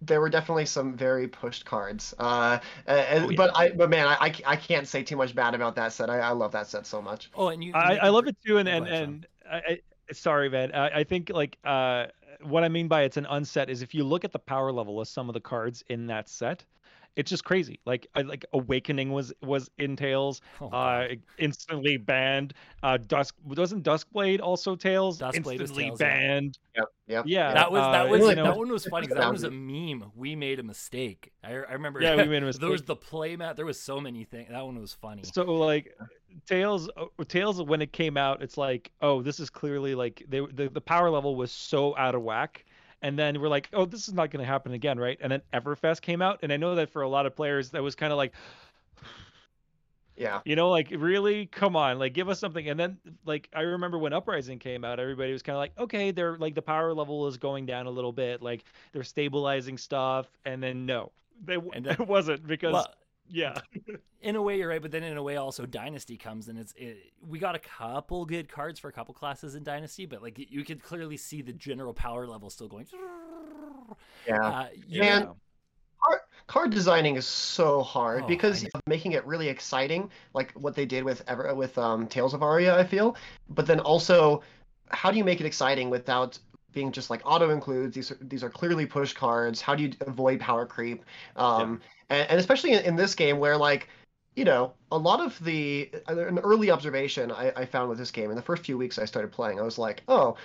there 0.03 0.21
were 0.21 0.29
definitely 0.29 0.67
some 0.67 0.97
very 0.97 1.27
pushed 1.27 1.65
cards 1.65 2.15
uh 2.19 2.59
and, 2.87 3.25
Oh, 3.25 3.31
yeah. 3.31 3.37
but 3.37 3.57
i 3.57 3.71
but 3.71 3.91
man 3.91 4.07
I, 4.07 4.17
I 4.27 4.35
I 4.47 4.57
can't 4.57 4.87
say 4.87 5.03
too 5.03 5.17
much 5.17 5.35
bad 5.35 5.55
about 5.55 5.75
that 5.77 5.93
set 5.93 6.11
i, 6.11 6.19
I 6.19 6.31
love 6.31 6.53
that 6.53 6.69
set 6.69 6.87
so 6.87 7.03
much 7.03 7.31
Oh, 7.35 7.49
and 7.49 7.65
you. 7.65 7.73
I, 7.75 7.95
you 7.95 7.99
I 8.03 8.09
love 8.11 8.27
it 8.29 8.37
too, 8.47 8.59
and 8.59 8.69
and 8.69 8.87
and 8.87 9.27
I, 9.51 9.57
I, 9.57 9.81
sorry, 10.13 10.49
man. 10.49 10.73
I, 10.73 11.01
I 11.01 11.05
think 11.05 11.31
like 11.31 11.59
uh, 11.65 12.07
what 12.43 12.65
I 12.65 12.69
mean 12.69 12.89
by 12.89 13.03
it's 13.03 13.17
an 13.17 13.27
unset 13.27 13.69
is 13.71 13.83
if 13.83 13.95
you 13.95 14.05
look 14.05 14.25
at 14.25 14.33
the 14.33 14.39
power 14.39 14.73
level 14.73 15.01
of 15.01 15.09
some 15.09 15.29
of 15.29 15.35
the 15.35 15.41
cards 15.41 15.83
in 15.89 16.07
that 16.07 16.29
set, 16.29 16.65
it's 17.17 17.31
just 17.31 17.45
crazy. 17.45 17.81
Like 17.87 18.07
I, 18.15 18.23
like 18.23 18.45
Awakening 18.53 19.11
was 19.13 19.33
was 19.43 19.71
in 19.79 19.97
Tales, 19.97 20.41
Oh, 20.61 20.69
uh, 20.69 21.09
instantly 21.39 21.97
banned. 21.97 22.55
Uh, 22.83 22.99
Dusk 22.99 23.35
wasn't 23.45 23.83
Duskblade 23.85 24.41
also 24.41 24.77
Tales, 24.77 25.19
Duskblade 25.19 25.45
was 25.61 25.71
instantly 25.71 25.85
Tales, 25.85 26.01
yeah. 26.01 26.07
banned. 26.07 26.59
yep 26.77 26.85
yep 27.09 27.25
Yeah, 27.27 27.55
that 27.55 27.73
was 27.73 27.81
that 27.81 28.07
uh, 28.07 28.09
was 28.09 28.19
you 28.21 28.25
really 28.25 28.35
know, 28.37 28.45
that 28.45 28.57
one 28.57 28.69
was 28.71 28.85
funny 28.87 29.07
'cause 29.07 29.17
that 29.17 29.33
was 29.33 29.45
a 29.45 29.51
meme. 29.51 30.13
We 30.15 30.37
made 30.37 30.61
a 30.61 30.63
mistake. 30.63 31.33
I, 31.43 31.49
I 31.51 31.73
remember. 31.73 32.01
Yeah, 32.03 32.17
we 32.17 32.25
made 32.25 32.43
a 32.43 32.47
mistake. 32.47 32.61
there 32.61 32.71
was 32.71 32.83
mistake. 32.87 33.01
the 33.11 33.17
playmat. 33.17 33.57
There 33.57 33.67
was 33.67 33.81
so 33.81 34.01
many 34.01 34.25
things. 34.25 34.49
That 34.51 34.65
one 34.65 34.79
was 34.81 34.93
funny. 34.93 35.23
So 35.25 35.45
like 35.45 35.97
Tales 36.47 36.89
uh, 36.97 37.07
Tales 37.29 37.63
when 37.63 37.81
it 37.81 37.93
came 37.93 38.17
out, 38.17 38.43
it's 38.43 38.59
like, 38.59 38.91
oh, 39.01 39.23
this 39.23 39.41
is 39.41 39.49
clearly 39.51 39.95
like 39.95 40.23
they, 40.29 40.41
the 40.41 40.69
the 40.69 40.81
power 40.81 41.09
level 41.11 41.35
was 41.35 41.51
so 41.51 41.97
out 41.97 42.15
of 42.15 42.23
whack. 42.23 42.65
And 43.03 43.19
then 43.19 43.41
we're 43.41 43.49
like, 43.49 43.69
oh, 43.73 43.85
this 43.85 44.09
is 44.09 44.15
not 44.15 44.31
going 44.31 44.41
to 44.45 44.47
happen 44.51 44.73
again, 44.73 44.99
right? 44.99 45.19
And 45.21 45.31
then 45.31 45.43
Everfest 45.53 46.01
came 46.01 46.23
out, 46.23 46.41
and 46.43 46.53
I 46.53 46.57
know 46.57 46.75
that 46.77 46.91
for 46.91 47.03
a 47.03 47.09
lot 47.09 47.27
of 47.27 47.37
players, 47.37 47.71
that 47.71 47.83
was 47.83 47.95
kind 47.95 48.13
of 48.13 48.17
like, 48.17 48.33
Yeah. 50.17 50.41
You 50.47 50.57
know, 50.57 50.71
like 50.71 50.89
really, 50.97 51.45
come 51.47 51.77
on, 51.77 51.99
like 51.99 52.15
give 52.15 52.29
us 52.31 52.41
something. 52.41 52.69
And 52.71 52.81
then, 52.81 52.97
like 53.27 53.51
I 53.55 53.61
remember 53.63 53.99
when 53.99 54.15
Uprising 54.15 54.59
came 54.59 54.83
out, 54.83 54.99
everybody 54.99 55.31
was 55.33 55.43
kind 55.43 55.57
of 55.57 55.61
like, 55.61 55.73
okay, 55.79 56.11
they're 56.11 56.39
like 56.39 56.55
the 56.55 56.63
power 56.63 56.95
level 56.95 57.27
is 57.27 57.37
going 57.37 57.67
down 57.67 57.87
a 57.87 57.91
little 57.91 58.13
bit, 58.13 58.41
like 58.41 58.65
they're 58.93 59.05
stabilizing 59.05 59.77
stuff, 59.77 60.27
and 60.47 60.63
then 60.63 60.87
no, 60.87 61.13
they 61.45 61.57
And 61.57 61.85
then- 61.85 61.97
it 62.01 62.09
wasn't 62.09 62.47
because 62.47 62.73
Well, 62.73 62.95
yeah, 63.29 63.59
in 64.23 64.37
a 64.37 64.43
way 64.43 64.59
you're 64.59 64.69
right, 64.69 64.83
but 64.83 64.91
then 64.91 65.03
in 65.03 65.17
a 65.17 65.23
way 65.23 65.37
also 65.37 65.67
Dynasty 65.67 66.17
comes 66.17 66.49
and 66.49 66.59
it's 66.59 66.73
it, 66.77 66.99
we 67.27 67.39
got 67.39 67.55
a 67.55 67.59
couple 67.59 68.25
good 68.25 68.49
cards 68.49 68.79
for 68.79 68.89
a 68.89 68.93
couple 68.93 69.15
classes 69.15 69.55
in 69.55 69.63
Dynasty, 69.63 70.07
but 70.07 70.23
like 70.23 70.39
you 70.51 70.65
could 70.65 70.83
clearly 70.83 71.17
see 71.17 71.43
the 71.43 71.53
general 71.53 71.93
power 71.95 72.27
level 72.27 72.51
still 72.51 72.69
going. 72.69 72.87
Yeah. 74.27 74.43
Uh, 74.43 74.67
you- 74.87 75.01
Man, 75.01 75.29
card 76.47 76.71
designing 76.71 77.17
is 77.17 77.27
so 77.27 77.83
hard 77.83 78.25
Oh, 78.25 78.27
because 78.27 78.65
I 78.65 78.69
of 78.75 78.81
making 78.87 79.13
it 79.13 79.25
really 79.27 79.49
exciting, 79.49 80.11
like 80.35 80.53
what 80.53 80.75
they 80.75 80.87
did 80.87 81.05
with 81.05 81.23
Ever 81.27 81.55
with 81.55 81.77
um, 81.79 82.07
Tales 82.07 82.35
of 82.35 82.43
Aria, 82.43 82.79
I 82.79 82.85
feel. 82.85 83.17
But 83.49 83.67
then 83.67 83.81
also, 83.81 84.43
how 84.91 85.11
do 85.11 85.19
you 85.19 85.25
make 85.25 85.41
it 85.41 85.47
exciting 85.47 85.91
without 85.91 86.39
being 86.77 86.93
just 86.93 87.11
like 87.11 87.23
auto 87.25 87.51
includes? 87.51 87.97
These 87.97 88.13
are 88.13 88.19
these 88.21 88.45
are 88.45 88.51
clearly 88.51 88.87
push 88.87 89.13
cards. 89.13 89.61
How 89.61 89.75
do 89.75 89.83
you 89.83 89.91
avoid 90.07 90.39
power 90.39 90.65
creep? 90.65 91.05
Um, 91.35 91.81
and, 92.09 92.31
and 92.31 92.39
especially 92.39 92.73
in, 92.75 92.85
in 92.85 92.97
this 92.97 93.17
game 93.17 93.39
where 93.41 93.57
like. 93.57 93.89
You 94.39 94.45
know, 94.45 94.75
a 94.93 94.99
lot 94.99 95.21
of 95.21 95.43
the 95.43 95.89
an 96.09 96.39
early 96.41 96.71
observation 96.71 97.33
I, 97.33 97.53
I 97.57 97.65
found 97.65 97.89
with 97.89 97.97
this 97.97 98.11
game 98.11 98.29
in 98.29 98.37
the 98.37 98.43
first 98.43 98.67
few 98.67 98.77
weeks 98.77 98.99
I 98.99 99.07
started 99.07 99.33
playing, 99.33 99.59
I 99.59 99.63
was 99.63 99.79
like, 99.79 100.03
oh, 100.09 100.37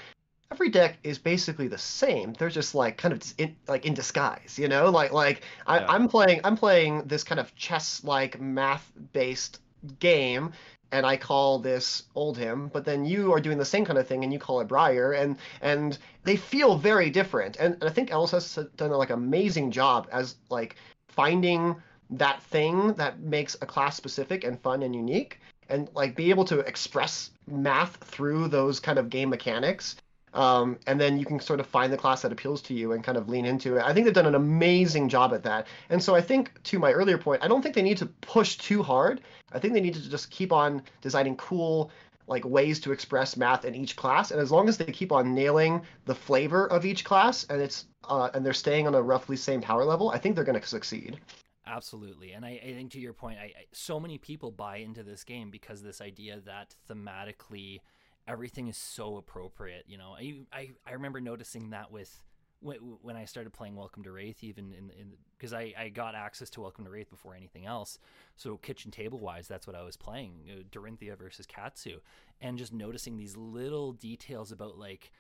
every 0.49 0.69
deck 0.69 0.97
is 1.03 1.17
basically 1.17 1.67
the 1.67 1.77
same. 1.77 2.31
They're 2.39 2.47
just 2.61 2.73
like 2.73 2.95
kind 2.97 3.13
of 3.13 3.21
in, 3.37 3.53
like 3.67 3.85
in 3.85 3.93
disguise, 3.93 4.57
you 4.57 4.69
know. 4.69 4.89
Like 4.89 5.11
like 5.11 5.43
I, 5.67 5.79
Yeah. 5.79 5.87
I'm 5.89 6.07
playing 6.07 6.39
I'm 6.45 6.55
playing 6.55 7.03
this 7.05 7.25
kind 7.25 7.37
of 7.37 7.53
chess 7.57 8.01
like 8.05 8.39
math 8.39 8.89
based 9.11 9.59
game, 9.99 10.53
and 10.91 11.05
I 11.05 11.17
call 11.17 11.59
this 11.59 12.03
Oldhim. 12.15 12.71
But 12.71 12.85
then 12.85 13.05
you 13.05 13.33
are 13.33 13.39
doing 13.39 13.57
the 13.57 13.65
same 13.65 13.85
kind 13.85 13.97
of 13.97 14.07
thing, 14.07 14.23
and 14.23 14.31
you 14.33 14.39
call 14.39 14.59
it 14.61 14.67
Briar, 14.67 15.13
and 15.13 15.37
and 15.61 15.97
they 16.23 16.35
feel 16.35 16.77
very 16.77 17.09
different. 17.09 17.57
And, 17.57 17.75
and 17.75 17.83
I 17.83 17.89
think 17.89 18.09
LSS 18.09 18.55
has 18.55 18.65
done 18.77 18.91
a 18.91 18.97
like 18.97 19.09
amazing 19.09 19.71
job 19.71 20.07
as 20.11 20.35
like 20.49 20.75
finding 21.07 21.75
that 22.11 22.41
thing 22.43 22.93
that 22.93 23.19
makes 23.19 23.55
a 23.61 23.65
class 23.65 23.95
specific 23.95 24.43
and 24.43 24.59
fun 24.61 24.83
and 24.83 24.95
unique 24.95 25.39
and 25.69 25.87
like 25.95 26.15
be 26.15 26.29
able 26.29 26.43
to 26.45 26.59
express 26.59 27.31
math 27.47 27.95
through 28.03 28.49
those 28.49 28.79
kind 28.79 28.99
of 28.99 29.09
game 29.09 29.29
mechanics 29.29 29.95
um, 30.33 30.77
and 30.87 30.99
then 30.99 31.17
you 31.17 31.25
can 31.25 31.39
sort 31.39 31.59
of 31.59 31.67
find 31.67 31.91
the 31.91 31.97
class 31.97 32.21
that 32.21 32.31
appeals 32.31 32.61
to 32.63 32.73
you 32.73 32.93
and 32.93 33.03
kind 33.03 33.17
of 33.17 33.29
lean 33.29 33.45
into 33.45 33.77
it. 33.77 33.83
I 33.83 33.93
think 33.93 34.05
they've 34.05 34.13
done 34.13 34.27
an 34.27 34.35
amazing 34.35 35.09
job 35.09 35.33
at 35.33 35.43
that. 35.43 35.67
And 35.89 36.01
so 36.01 36.15
I 36.15 36.21
think, 36.21 36.51
to 36.63 36.79
my 36.79 36.91
earlier 36.91 37.17
point, 37.17 37.43
I 37.43 37.47
don't 37.47 37.61
think 37.61 37.75
they 37.75 37.81
need 37.81 37.97
to 37.97 38.05
push 38.05 38.57
too 38.57 38.81
hard. 38.81 39.21
I 39.51 39.59
think 39.59 39.73
they 39.73 39.81
need 39.81 39.95
to 39.95 40.09
just 40.09 40.31
keep 40.31 40.51
on 40.51 40.81
designing 41.01 41.35
cool 41.35 41.91
like 42.27 42.45
ways 42.45 42.79
to 42.79 42.93
express 42.93 43.35
math 43.35 43.65
in 43.65 43.75
each 43.75 43.95
class. 43.95 44.31
And 44.31 44.39
as 44.39 44.51
long 44.51 44.69
as 44.69 44.77
they 44.77 44.85
keep 44.85 45.11
on 45.11 45.33
nailing 45.35 45.81
the 46.05 46.15
flavor 46.15 46.67
of 46.67 46.85
each 46.85 47.03
class 47.03 47.45
and 47.49 47.61
it's 47.61 47.85
uh, 48.07 48.29
and 48.33 48.45
they're 48.45 48.53
staying 48.53 48.87
on 48.87 48.95
a 48.95 49.01
roughly 49.01 49.35
same 49.35 49.61
power 49.61 49.83
level, 49.83 50.09
I 50.09 50.17
think 50.17 50.35
they're 50.35 50.45
going 50.45 50.59
to 50.59 50.65
succeed. 50.65 51.19
Absolutely, 51.67 52.31
and 52.31 52.43
I, 52.43 52.59
I 52.63 52.73
think 52.73 52.91
to 52.91 52.99
your 52.99 53.13
point, 53.13 53.37
I, 53.37 53.43
I 53.43 53.65
so 53.71 53.99
many 53.99 54.17
people 54.17 54.51
buy 54.51 54.77
into 54.77 55.03
this 55.03 55.23
game 55.23 55.51
because 55.51 55.81
this 55.81 56.01
idea 56.01 56.39
that 56.45 56.75
thematically 56.89 57.81
everything 58.27 58.67
is 58.67 58.77
so 58.77 59.17
appropriate. 59.17 59.85
You 59.87 59.97
know, 59.97 60.15
I 60.17 60.41
I, 60.51 60.69
I 60.85 60.93
remember 60.93 61.21
noticing 61.21 61.71
that 61.71 61.91
with 61.91 62.23
when, 62.61 63.15
I 63.15 63.25
started 63.25 63.53
playing 63.53 63.75
Welcome 63.75 64.03
to 64.03 64.11
Rathe, 64.11 64.43
even 64.43 64.71
in 64.71 64.91
in 64.91 65.13
because 65.37 65.53
I, 65.53 65.73
I 65.77 65.89
got 65.89 66.13
access 66.13 66.49
to 66.51 66.61
Welcome 66.61 66.85
to 66.85 66.91
Rathe 66.91 67.09
before 67.09 67.33
anything 67.33 67.65
else. 67.65 67.97
So 68.35 68.57
kitchen 68.57 68.91
table 68.91 69.19
wise, 69.19 69.47
that's 69.47 69.65
what 69.65 69.75
I 69.75 69.81
was 69.81 69.97
playing, 69.97 70.33
uh, 70.47 70.63
Dorinthia 70.71 71.17
versus 71.17 71.47
Katsu, 71.47 71.99
and 72.39 72.57
just 72.57 72.71
noticing 72.71 73.17
these 73.17 73.35
little 73.35 73.93
details 73.93 74.51
about 74.51 74.77
like 74.77 75.11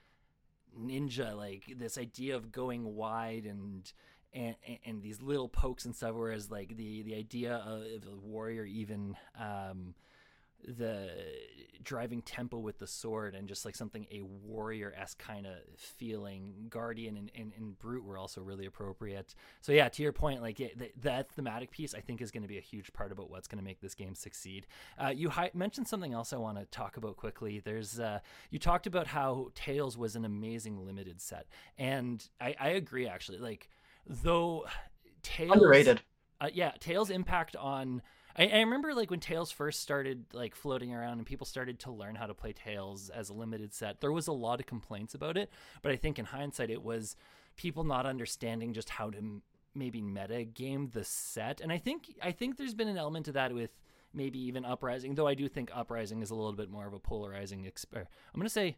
ninja, 0.79 1.35
like 1.35 1.73
this 1.77 1.97
idea 1.97 2.35
of 2.35 2.51
going 2.51 2.95
wide 2.95 3.45
and 3.45 3.91
and, 4.33 4.55
and, 4.85 5.01
these 5.01 5.21
little 5.21 5.49
pokes 5.49 5.83
and 5.83 5.93
stuff. 5.93 6.13
Whereas 6.15 6.49
like 6.49 6.77
the 6.77 7.01
the 7.01 7.15
idea 7.15 7.55
of 7.55 7.81
a 7.81 8.15
warrior, 8.21 8.63
even 8.63 9.17
um, 9.37 9.95
the 10.67 11.09
driving 11.83 12.21
tempo 12.21 12.59
with 12.59 12.77
the 12.77 12.85
sword 12.85 13.33
and 13.33 13.47
just 13.47 13.65
like 13.65 13.75
something 13.75 14.05
a 14.11 14.21
warrior 14.21 14.93
esque 14.95 15.17
kind 15.17 15.47
of 15.47 15.53
feeling. 15.77 16.67
Guardian 16.69 17.17
and, 17.17 17.31
and, 17.35 17.51
and 17.57 17.79
brute 17.79 18.03
were 18.03 18.17
also 18.17 18.41
really 18.41 18.65
appropriate. 18.65 19.33
So 19.61 19.71
yeah, 19.71 19.89
to 19.89 20.03
your 20.03 20.11
point, 20.11 20.41
like 20.41 20.59
it, 20.59 20.77
th- 20.77 20.93
that 21.01 21.31
thematic 21.31 21.71
piece, 21.71 21.95
I 21.95 21.99
think 21.99 22.21
is 22.21 22.31
going 22.31 22.43
to 22.43 22.47
be 22.47 22.57
a 22.57 22.61
huge 22.61 22.93
part 22.93 23.11
about 23.11 23.29
what's 23.29 23.47
going 23.47 23.57
to 23.57 23.63
make 23.65 23.81
this 23.81 23.95
game 23.95 24.13
succeed. 24.15 24.67
Uh, 25.03 25.07
you 25.07 25.29
hi- 25.29 25.51
mentioned 25.53 25.87
something 25.87 26.13
else 26.13 26.33
I 26.33 26.37
want 26.37 26.59
to 26.59 26.65
talk 26.65 26.97
about 26.97 27.17
quickly. 27.17 27.59
There's 27.63 27.99
uh, 27.99 28.19
you 28.51 28.59
talked 28.59 28.85
about 28.85 29.07
how 29.07 29.49
Tales 29.55 29.97
was 29.97 30.15
an 30.15 30.25
amazing 30.25 30.85
limited 30.85 31.19
set, 31.21 31.47
and 31.77 32.27
I, 32.39 32.55
I 32.59 32.69
agree 32.69 33.07
actually. 33.07 33.39
Like 33.39 33.69
though 34.05 34.65
Tales 35.23 35.53
Underrated. 35.53 36.01
uh, 36.39 36.49
yeah, 36.53 36.71
Tales' 36.79 37.09
impact 37.09 37.55
on. 37.55 38.01
I, 38.37 38.47
I 38.47 38.59
remember 38.59 38.93
like 38.93 39.11
when 39.11 39.19
Tales 39.19 39.51
first 39.51 39.79
started 39.81 40.25
like 40.33 40.55
floating 40.55 40.93
around 40.93 41.17
and 41.17 41.25
people 41.25 41.45
started 41.45 41.79
to 41.79 41.91
learn 41.91 42.15
how 42.15 42.25
to 42.27 42.33
play 42.33 42.53
Tales 42.53 43.09
as 43.09 43.29
a 43.29 43.33
limited 43.33 43.73
set. 43.73 44.01
There 44.01 44.11
was 44.11 44.27
a 44.27 44.33
lot 44.33 44.59
of 44.59 44.65
complaints 44.65 45.13
about 45.13 45.37
it, 45.37 45.49
but 45.81 45.91
I 45.91 45.95
think 45.95 46.19
in 46.19 46.25
hindsight 46.25 46.69
it 46.69 46.81
was 46.83 47.15
people 47.57 47.83
not 47.83 48.05
understanding 48.05 48.73
just 48.73 48.89
how 48.89 49.09
to 49.09 49.17
m- 49.17 49.41
maybe 49.75 50.01
meta 50.01 50.43
game 50.43 50.89
the 50.93 51.03
set. 51.03 51.61
And 51.61 51.71
I 51.71 51.77
think 51.77 52.15
I 52.21 52.31
think 52.31 52.57
there's 52.57 52.73
been 52.73 52.87
an 52.87 52.97
element 52.97 53.25
to 53.25 53.31
that 53.33 53.53
with 53.53 53.71
maybe 54.13 54.39
even 54.39 54.65
Uprising, 54.65 55.15
though 55.15 55.27
I 55.27 55.35
do 55.35 55.47
think 55.47 55.71
Uprising 55.73 56.21
is 56.21 56.31
a 56.31 56.35
little 56.35 56.53
bit 56.53 56.69
more 56.69 56.87
of 56.87 56.93
a 56.93 56.99
polarizing. 56.99 57.63
Exp- 57.63 57.95
I'm 57.95 58.05
gonna 58.39 58.49
say 58.49 58.77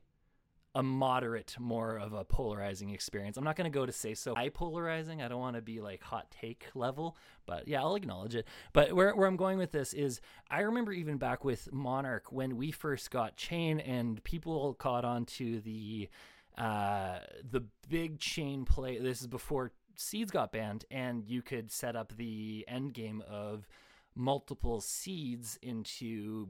a 0.75 0.81
moderate, 0.81 1.55
more 1.59 1.97
of 1.97 2.13
a 2.13 2.23
polarizing 2.23 2.89
experience. 2.89 3.37
I'm 3.37 3.43
not 3.43 3.55
going 3.55 3.71
to 3.71 3.75
go 3.75 3.85
to 3.85 3.91
say 3.91 4.15
so 4.15 4.33
high 4.35 4.49
polarizing. 4.49 5.21
I 5.21 5.27
don't 5.27 5.39
want 5.39 5.55
to 5.55 5.61
be 5.61 5.81
like 5.81 6.01
hot 6.01 6.31
take 6.31 6.65
level, 6.73 7.15
but 7.45 7.67
yeah, 7.67 7.81
I'll 7.81 7.95
acknowledge 7.95 8.33
it. 8.35 8.47
But 8.73 8.93
where, 8.93 9.15
where 9.15 9.27
I'm 9.27 9.37
going 9.37 9.59
with 9.59 9.71
this 9.71 9.93
is 9.93 10.19
I 10.49 10.61
remember 10.61 10.91
even 10.91 11.17
back 11.17 11.45
with 11.45 11.71
Monarch 11.71 12.31
when 12.31 12.57
we 12.57 12.71
first 12.71 13.11
got 13.11 13.35
Chane 13.35 13.79
and 13.79 14.23
people 14.23 14.73
caught 14.73 15.05
on 15.05 15.25
to 15.25 15.59
the 15.59 16.09
uh, 16.57 17.19
the 17.49 17.63
big 17.89 18.19
chain 18.19 18.65
play. 18.65 18.97
This 18.99 19.21
is 19.21 19.27
before 19.27 19.71
Seeds 19.95 20.31
got 20.31 20.51
banned, 20.51 20.85
and 20.89 21.23
you 21.27 21.41
could 21.41 21.71
set 21.71 21.95
up 21.95 22.15
the 22.17 22.65
end 22.67 22.93
game 22.93 23.23
of 23.29 23.67
multiple 24.15 24.81
seeds 24.81 25.57
into 25.61 26.49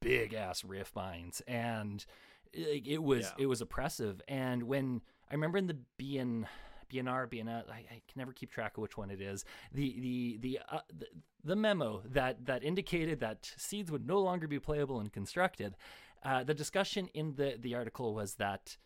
big 0.00 0.34
ass 0.34 0.64
riff 0.64 0.92
mines 0.94 1.42
and 1.46 2.04
it, 2.52 2.86
it 2.86 3.02
was 3.02 3.24
Yeah. 3.24 3.44
it 3.44 3.46
was 3.46 3.60
oppressive 3.60 4.20
and 4.28 4.62
when 4.64 5.00
i 5.30 5.34
remember 5.34 5.58
in 5.58 5.66
the 5.66 5.78
bn 5.98 6.46
bnr 6.92 7.26
bn 7.28 7.48
I, 7.48 7.72
I 7.72 8.02
can 8.06 8.16
never 8.16 8.32
keep 8.32 8.50
track 8.50 8.76
of 8.76 8.82
which 8.82 8.96
one 8.96 9.10
it 9.10 9.20
is 9.20 9.44
the 9.72 9.98
the 10.00 10.38
the, 10.40 10.60
uh, 10.70 10.80
the 10.96 11.06
the 11.44 11.56
memo 11.56 12.02
that 12.04 12.44
that 12.46 12.62
indicated 12.62 13.20
that 13.20 13.52
seeds 13.56 13.90
would 13.90 14.06
no 14.06 14.18
longer 14.20 14.46
be 14.46 14.58
playable 14.58 15.00
and 15.00 15.12
constructed 15.12 15.76
uh, 16.24 16.44
the 16.44 16.54
discussion 16.54 17.08
in 17.14 17.34
the 17.36 17.56
the 17.58 17.74
article 17.74 18.14
was 18.14 18.34
that 18.34 18.76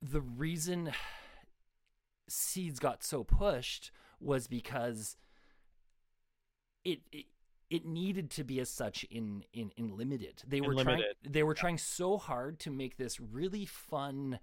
the 0.00 0.20
reason 0.20 0.92
seeds 2.28 2.78
got 2.80 3.04
so 3.04 3.22
pushed 3.22 3.90
was 4.18 4.46
because 4.46 5.16
it, 6.84 7.00
it 7.12 7.26
it 7.72 7.84
needed 7.86 8.30
to 8.30 8.44
be 8.44 8.60
as 8.60 8.68
such 8.68 9.04
in 9.10 9.44
in 9.52 9.72
in 9.76 9.96
limited. 9.96 10.42
They 10.46 10.60
were 10.60 10.74
trying 10.84 10.98
they 11.28 11.42
were 11.42 11.54
trying 11.54 11.78
so 11.78 12.18
hard 12.18 12.58
to 12.60 12.70
make 12.70 12.96
this 12.96 13.18
really 13.18 13.64
fun 13.66 14.38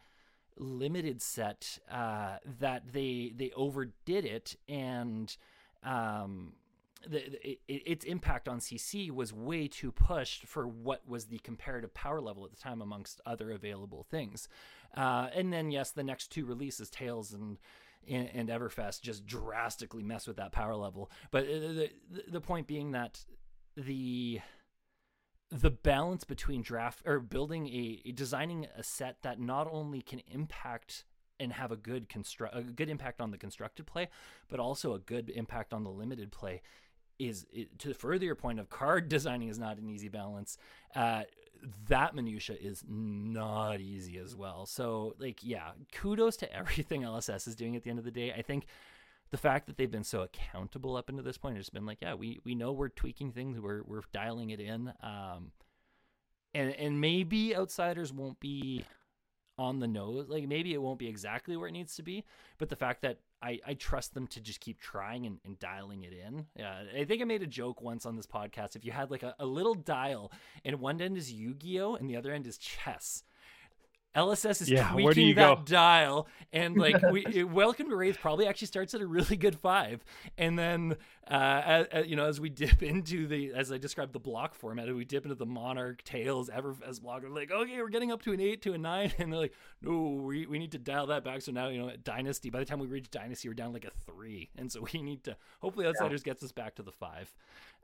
limited 0.58 1.22
set 1.22 1.80
uh, 1.90 2.38
that 2.60 2.92
they 2.92 3.32
they 3.36 3.52
overdid 3.56 4.26
it 4.26 4.56
and 4.68 5.36
um 5.84 6.54
the, 7.08 7.20
the- 7.30 7.48
it, 7.48 7.60
its 7.86 8.04
impact 8.04 8.50
on 8.50 8.60
CC 8.60 9.10
was 9.10 9.32
way 9.32 9.70
too 9.70 9.90
pushed 9.92 10.46
for 10.46 10.68
what 10.68 11.08
was 11.08 11.28
the 11.28 11.40
comparative 11.40 11.94
power 11.94 12.20
level 12.20 12.44
at 12.44 12.52
the 12.52 12.58
time 12.58 12.82
amongst 12.82 13.22
other 13.26 13.52
available 13.52 14.04
things. 14.12 14.50
Uh, 14.98 15.30
and 15.34 15.54
then 15.54 15.72
yes, 15.72 15.92
the 15.92 16.04
next 16.04 16.28
two 16.30 16.44
releases, 16.46 16.90
Tales 16.90 17.32
and 17.32 17.58
and, 18.08 18.30
and 18.34 18.50
Everfest, 18.50 19.02
just 19.02 19.26
drastically 19.26 20.04
mess 20.04 20.28
with 20.28 20.38
that 20.38 20.52
power 20.52 20.76
level. 20.76 21.12
But 21.32 21.44
uh, 21.46 21.60
the 21.60 21.90
the, 22.10 22.24
the 22.28 22.42
point 22.42 22.68
being 22.68 22.92
that 22.92 23.26
the 23.76 24.42
the 25.52 25.72
balance 25.72 26.24
between 26.24 26.62
draft 26.62 27.02
or 27.06 27.20
building 27.20 27.68
a 27.68 28.12
designing 28.12 28.68
a 28.78 28.84
set 28.84 29.18
that 29.24 29.40
not 29.40 29.68
only 29.72 30.02
can 30.02 30.22
impact 30.32 31.06
and 31.40 31.54
have 31.54 31.72
a 31.72 31.78
good 31.78 32.10
construct 32.10 32.56
a 32.56 32.62
good 32.62 32.90
impact 32.90 33.22
on 33.22 33.32
the 33.32 33.38
constructed 33.38 33.86
play, 33.86 34.10
but 34.50 34.60
also 34.60 34.94
a 34.94 35.00
good 35.00 35.30
impact 35.30 35.74
on 35.74 35.84
the 35.84 35.90
limited 35.90 36.32
play 36.32 36.62
is 37.18 37.46
to 37.78 37.90
the 37.90 37.94
further 37.94 38.26
your 38.26 38.36
point 38.36 38.60
of 38.60 38.70
card 38.70 39.10
designing 39.10 39.50
is 39.50 39.60
not 39.60 39.78
an 39.78 39.90
easy 39.90 40.10
balance. 40.10 40.58
Uh, 40.96 41.24
that 41.88 42.16
minutia 42.16 42.56
is 42.60 42.84
not 42.88 43.80
easy 43.80 44.18
as 44.18 44.36
well. 44.36 44.66
So 44.66 45.16
like 45.20 45.40
yeah, 45.44 45.72
kudos 45.92 46.38
to 46.38 46.54
everything 46.56 47.02
LSS 47.02 47.48
is 47.48 47.56
doing 47.56 47.76
at 47.76 47.84
the 47.84 47.90
end 47.90 48.00
of 48.00 48.06
the 48.06 48.12
day. 48.12 48.32
I 48.32 48.42
think 48.42 48.66
the 49.32 49.38
fact 49.38 49.68
that 49.68 49.78
they've 49.78 49.92
been 49.92 50.04
so 50.04 50.22
accountable 50.22 50.96
up 50.96 51.10
until 51.10 51.24
this 51.24 51.38
point 51.38 51.58
has 51.58 51.70
been 51.70 51.86
like, 51.86 52.00
yeah, 52.02 52.16
we 52.16 52.40
we 52.44 52.56
know 52.56 52.72
we're 52.72 52.90
tweaking 52.90 53.32
things, 53.32 53.60
we're 53.60 53.84
we're 53.84 54.02
dialing 54.12 54.50
it 54.50 54.60
in, 54.60 54.92
um, 55.04 55.52
and 56.54 56.72
and 56.72 57.00
maybe 57.00 57.56
outsiders 57.56 58.12
won't 58.12 58.40
be 58.40 58.86
on 59.58 59.80
the 59.80 59.88
nose, 59.88 60.28
like 60.30 60.48
maybe 60.48 60.74
it 60.74 60.82
won't 60.82 61.00
be 61.00 61.08
exactly 61.08 61.58
where 61.58 61.68
it 61.68 61.74
needs 61.74 61.96
to 61.96 62.04
be, 62.04 62.24
but 62.58 62.70
the 62.70 62.76
fact 62.76 63.02
that 63.02 63.20
I, 63.42 63.60
I 63.66 63.74
trust 63.74 64.14
them 64.14 64.28
to 64.28 64.42
just 64.42 64.60
keep 64.60 64.80
trying 64.80 65.26
and, 65.26 65.40
and 65.46 65.58
dialing 65.60 66.04
it 66.04 66.14
in. 66.14 66.48
Yeah, 66.56 66.84
I 66.98 67.06
think 67.06 67.22
I 67.22 67.26
made 67.26 67.42
a 67.42 67.48
joke 67.48 67.82
once 67.82 68.06
on 68.06 68.16
this 68.16 68.28
podcast. 68.28 68.76
If 68.76 68.84
you 68.84 68.92
had 68.92 69.12
like 69.12 69.24
a, 69.24 69.36
a 69.40 69.46
little 69.46 69.76
dial 69.76 70.32
and 70.66 70.80
one 70.80 71.02
end 71.02 71.18
is 71.18 71.32
Yu 71.32 71.54
Gi 71.54 71.82
Oh 71.82 71.96
and 71.96 72.10
the 72.10 72.18
other 72.18 72.32
end 72.32 72.48
is 72.48 72.58
chess, 72.58 73.24
LSS 74.16 74.62
is 74.64 74.70
yeah, 74.70 74.90
tweaking 74.92 75.36
that 75.36 75.58
go? 75.58 75.64
dial, 75.64 76.28
and 76.52 76.76
like 76.76 77.00
we, 77.12 77.44
Welcome 77.44 77.90
to 77.90 77.96
Rathe 77.96 78.20
probably 78.20 78.48
actually 78.48 78.68
starts 78.68 78.94
at 78.96 79.02
a 79.02 79.08
really 79.08 79.38
good 79.38 79.60
five, 79.60 80.04
and 80.38 80.58
then 80.58 80.98
uh, 81.30 81.62
as, 81.64 81.86
as, 81.92 82.08
you 82.08 82.16
know 82.16 82.26
as 82.26 82.42
we 82.42 82.50
dip 82.50 82.82
into 82.82 83.28
the 83.28 83.54
as 83.54 83.72
I 83.72 83.78
described 83.78 84.14
the 84.14 84.20
block 84.20 84.56
format, 84.56 84.90
as 84.90 84.96
we 84.96 85.06
dip 85.06 85.26
into 85.26 85.36
the 85.36 85.46
Monarch 85.46 86.04
Tales 86.04 86.50
Everfest 86.50 87.02
block, 87.02 87.22
we're 87.24 87.30
like, 87.30 87.52
okay, 87.52 87.82
we're 87.82 87.90
getting 87.90 88.12
up 88.12 88.22
to 88.24 88.34
an 88.34 88.40
eight 88.40 88.62
to 88.64 88.74
a 88.74 88.78
nine, 88.78 89.14
and 89.20 89.32
they're 89.32 89.40
like, 89.40 89.54
no, 89.82 90.22
we 90.24 90.46
we 90.48 90.58
need 90.58 90.72
to 90.72 90.80
dial 90.80 91.08
that 91.08 91.24
back. 91.24 91.42
So 91.42 91.52
now 91.52 91.70
you 91.70 91.80
know 91.80 91.92
Dynasty. 92.04 92.50
By 92.50 92.60
the 92.60 92.66
time 92.66 92.80
we 92.80 92.88
reach 92.88 93.12
Dynasty, 93.12 93.48
we're 93.48 93.54
down 93.54 93.74
like 93.74 93.86
a 93.86 93.92
three, 94.06 94.50
and 94.58 94.72
so 94.72 94.86
we 94.94 95.02
need 95.02 95.24
to 95.26 95.36
hopefully 95.62 95.86
Outsiders 95.86 96.22
yeah. 96.26 96.34
gets 96.34 96.44
us 96.44 96.52
back 96.52 96.76
to 96.76 96.84
the 96.84 96.92
five. 96.92 97.32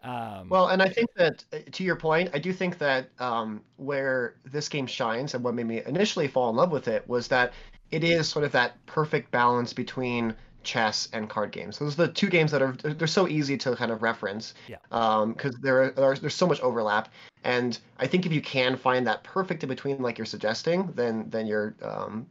Um, 0.04 0.50
well, 0.50 0.68
and 0.68 0.82
I 0.82 0.90
think 0.90 1.10
that 1.16 1.44
uh, 1.54 1.58
to 1.72 1.84
your 1.84 1.96
point, 1.96 2.30
I 2.34 2.40
do 2.40 2.52
think 2.52 2.78
that 2.80 3.10
um, 3.20 3.62
where 3.78 4.36
this 4.44 4.70
game 4.70 4.88
shines 4.88 5.34
and 5.34 5.44
what 5.44 5.54
made 5.54 5.68
me 5.68 5.82
initially 5.86 6.28
fall 6.28 6.50
in 6.50 6.56
love 6.56 6.72
with 6.72 6.88
it 6.88 7.08
was 7.08 7.28
that 7.30 7.54
it 7.92 8.04
is 8.04 8.28
sort 8.28 8.44
of 8.44 8.52
that 8.52 8.84
perfect 8.86 9.32
balance 9.32 9.74
between 9.74 10.36
chess 10.66 11.08
and 11.14 11.30
card 11.30 11.52
games. 11.52 11.80
Those 11.80 11.94
are 11.98 12.08
the 12.08 12.14
two 12.14 12.30
games 12.30 12.52
that 12.52 12.62
are 12.62 12.74
they're 12.74 13.08
so 13.08 13.28
easy 13.28 13.58
to 13.60 13.76
kind 13.76 13.92
of 13.92 14.02
reference. 14.02 14.54
Yeah. 14.68 14.78
Um, 14.92 15.34
because 15.34 15.56
um, 15.56 15.62
there 15.62 15.94
are 15.98 16.16
there's 16.16 16.36
so 16.36 16.48
much 16.48 16.60
overlap, 16.62 17.10
and 17.44 17.78
I 18.00 18.08
think 18.08 18.26
if 18.26 18.34
you 18.34 18.42
can 18.42 18.76
find 18.76 19.08
that 19.08 19.24
perfect 19.24 19.64
in 19.64 19.70
between, 19.70 20.02
like 20.02 20.18
you're 20.18 20.26
suggesting, 20.26 20.92
then 20.96 21.30
then 21.30 21.48
you're 21.48 21.76
um, 21.82 22.28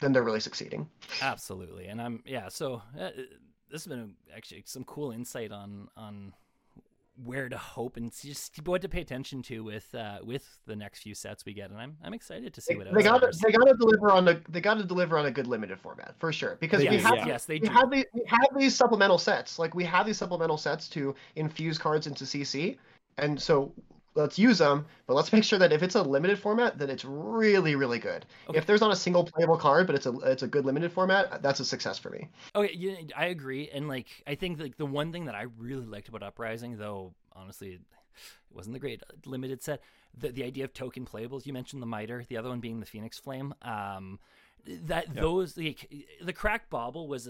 then 0.00 0.12
they're 0.12 0.22
really 0.22 0.40
succeeding. 0.40 0.88
Absolutely, 1.20 1.86
and 1.86 2.00
I'm 2.00 2.22
yeah. 2.24 2.48
So 2.48 2.82
uh, 2.98 3.10
this 3.70 3.84
has 3.84 3.86
been 3.86 4.14
actually 4.34 4.62
some 4.66 4.84
cool 4.84 5.10
insight 5.10 5.50
on 5.50 5.88
on 5.96 6.32
where 7.24 7.48
to 7.48 7.58
hope 7.58 7.96
and 7.96 8.12
just 8.12 8.58
what 8.64 8.82
to 8.82 8.88
pay 8.88 9.00
attention 9.00 9.42
to 9.42 9.64
with 9.64 9.92
uh, 9.94 10.18
with 10.22 10.44
the 10.66 10.76
next 10.76 11.00
few 11.00 11.14
sets 11.14 11.44
we 11.44 11.52
get, 11.52 11.70
and 11.70 11.78
I'm 11.78 11.96
I'm 12.02 12.14
excited 12.14 12.54
to 12.54 12.60
see 12.60 12.76
what 12.76 12.92
they 12.92 13.02
got. 13.02 13.20
They 13.20 13.52
got 13.52 13.66
to 13.66 13.74
deliver 13.74 14.10
on 14.10 14.28
a 14.28 14.40
they 14.48 14.60
got 14.60 14.78
to 14.78 14.84
deliver 14.84 15.18
on 15.18 15.26
a 15.26 15.30
good 15.30 15.46
limited 15.46 15.80
format 15.80 16.14
for 16.18 16.32
sure 16.32 16.56
because 16.60 16.82
yes, 16.82 16.92
we 16.92 16.98
have 16.98 17.26
yes, 17.26 17.44
they 17.44 17.54
we 17.54 17.68
do. 17.68 17.72
have, 17.72 17.90
the, 17.90 18.06
we 18.12 18.22
have 18.26 18.48
these 18.56 18.74
supplemental 18.74 19.18
sets 19.18 19.58
like 19.58 19.74
we 19.74 19.84
have 19.84 20.06
these 20.06 20.18
supplemental 20.18 20.56
sets 20.56 20.88
to 20.90 21.14
infuse 21.36 21.78
cards 21.78 22.06
into 22.06 22.24
CC, 22.24 22.76
and 23.18 23.40
so 23.40 23.72
let's 24.14 24.38
use 24.38 24.58
them, 24.58 24.86
but 25.06 25.14
let's 25.14 25.32
make 25.32 25.44
sure 25.44 25.58
that 25.58 25.72
if 25.72 25.82
it's 25.82 25.94
a 25.94 26.02
limited 26.02 26.38
format, 26.38 26.78
that 26.78 26.90
it's 26.90 27.04
really, 27.04 27.76
really 27.76 27.98
good. 27.98 28.26
Okay. 28.48 28.58
If 28.58 28.66
there's 28.66 28.80
not 28.80 28.90
a 28.90 28.96
single 28.96 29.24
playable 29.24 29.56
card, 29.56 29.86
but 29.86 29.96
it's 29.96 30.06
a 30.06 30.12
it's 30.20 30.42
a 30.42 30.46
good 30.46 30.64
limited 30.64 30.92
format, 30.92 31.42
that's 31.42 31.60
a 31.60 31.64
success 31.64 31.98
for 31.98 32.10
me. 32.10 32.28
Okay, 32.54 32.74
yeah, 32.74 32.94
I 33.16 33.26
agree, 33.26 33.70
and 33.72 33.88
like 33.88 34.08
I 34.26 34.34
think 34.34 34.60
like 34.60 34.76
the 34.76 34.86
one 34.86 35.12
thing 35.12 35.26
that 35.26 35.34
I 35.34 35.46
really 35.58 35.86
liked 35.86 36.08
about 36.08 36.22
Uprising, 36.22 36.76
though 36.76 37.14
honestly 37.32 37.74
it 37.74 37.80
wasn't 38.50 38.74
the 38.74 38.80
great 38.80 39.02
limited 39.24 39.62
set, 39.62 39.82
the 40.16 40.30
the 40.30 40.44
idea 40.44 40.64
of 40.64 40.72
token 40.72 41.04
playables. 41.04 41.46
You 41.46 41.52
mentioned 41.52 41.82
the 41.82 41.86
Miter, 41.86 42.24
the 42.28 42.36
other 42.36 42.48
one 42.48 42.60
being 42.60 42.80
the 42.80 42.86
Phoenix 42.86 43.18
Flame. 43.18 43.54
Um, 43.62 44.18
that 44.66 45.06
yep. 45.08 45.16
those 45.16 45.56
like 45.56 45.90
the 46.22 46.32
crack 46.32 46.68
bauble 46.70 47.08
was 47.08 47.28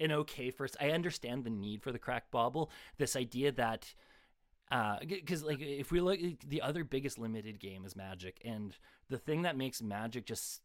an 0.00 0.12
okay 0.12 0.50
first. 0.50 0.76
I 0.80 0.90
understand 0.90 1.44
the 1.44 1.50
need 1.50 1.82
for 1.82 1.92
the 1.92 1.98
crack 1.98 2.30
bauble. 2.30 2.70
This 2.98 3.16
idea 3.16 3.52
that 3.52 3.94
because 4.70 5.42
uh, 5.42 5.46
like 5.46 5.60
if 5.60 5.92
we 5.92 6.00
look 6.00 6.18
the 6.46 6.62
other 6.62 6.84
biggest 6.84 7.18
limited 7.18 7.60
game 7.60 7.84
is 7.84 7.94
magic 7.94 8.40
and 8.44 8.76
the 9.08 9.18
thing 9.18 9.42
that 9.42 9.56
makes 9.56 9.82
magic 9.82 10.26
just 10.26 10.60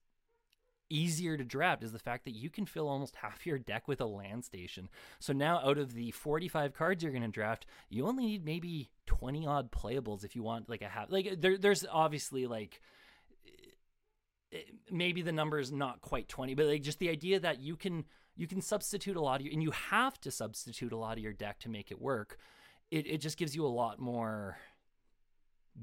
easier 0.90 1.38
to 1.38 1.44
draft 1.44 1.84
is 1.84 1.92
the 1.92 2.00
fact 2.00 2.26
that 2.26 2.36
you 2.36 2.50
can 2.50 2.66
fill 2.66 2.88
almost 2.88 3.16
half 3.18 3.46
your 3.46 3.60
deck 3.60 3.88
with 3.88 4.02
a 4.02 4.06
land 4.06 4.44
station. 4.44 4.90
So 5.20 5.34
now 5.34 5.60
out 5.60 5.78
of 5.78 5.94
the 5.94 6.12
45 6.12 6.74
cards 6.74 7.04
you're 7.04 7.12
going 7.12 7.22
to 7.22 7.28
draft 7.28 7.66
you 7.90 8.08
only 8.08 8.26
need 8.26 8.46
maybe 8.46 8.90
20 9.06 9.46
odd 9.46 9.72
playables 9.72 10.24
if 10.24 10.36
you 10.36 10.44
want 10.44 10.70
like 10.70 10.82
a 10.82 10.88
half 10.88 11.12
like 11.12 11.40
there, 11.40 11.58
there's 11.58 11.86
obviously 11.92 12.48
like 12.48 12.82
eh, 14.52 14.58
maybe 14.92 15.22
the 15.22 15.32
number 15.32 15.60
is 15.60 15.72
not 15.72 16.02
quite 16.02 16.28
20 16.28 16.56
but 16.56 16.66
like 16.66 16.82
just 16.82 17.00
the 17.00 17.10
idea 17.10 17.40
that 17.40 17.60
you 17.60 17.76
can 17.76 18.06
you 18.36 18.48
can 18.48 18.62
substitute 18.62 19.16
a 19.16 19.22
lot 19.22 19.40
of 19.40 19.46
your 19.46 19.54
and 19.54 19.62
you 19.62 19.72
have 19.72 20.20
to 20.22 20.32
substitute 20.32 20.92
a 20.92 20.98
lot 20.98 21.18
of 21.18 21.24
your 21.24 21.34
deck 21.34 21.60
to 21.60 21.70
make 21.70 21.92
it 21.92 22.02
work 22.02 22.38
it, 22.92 23.08
it 23.08 23.18
just 23.20 23.38
gives 23.38 23.56
you 23.56 23.66
a 23.66 23.68
lot 23.68 24.00
more 24.00 24.58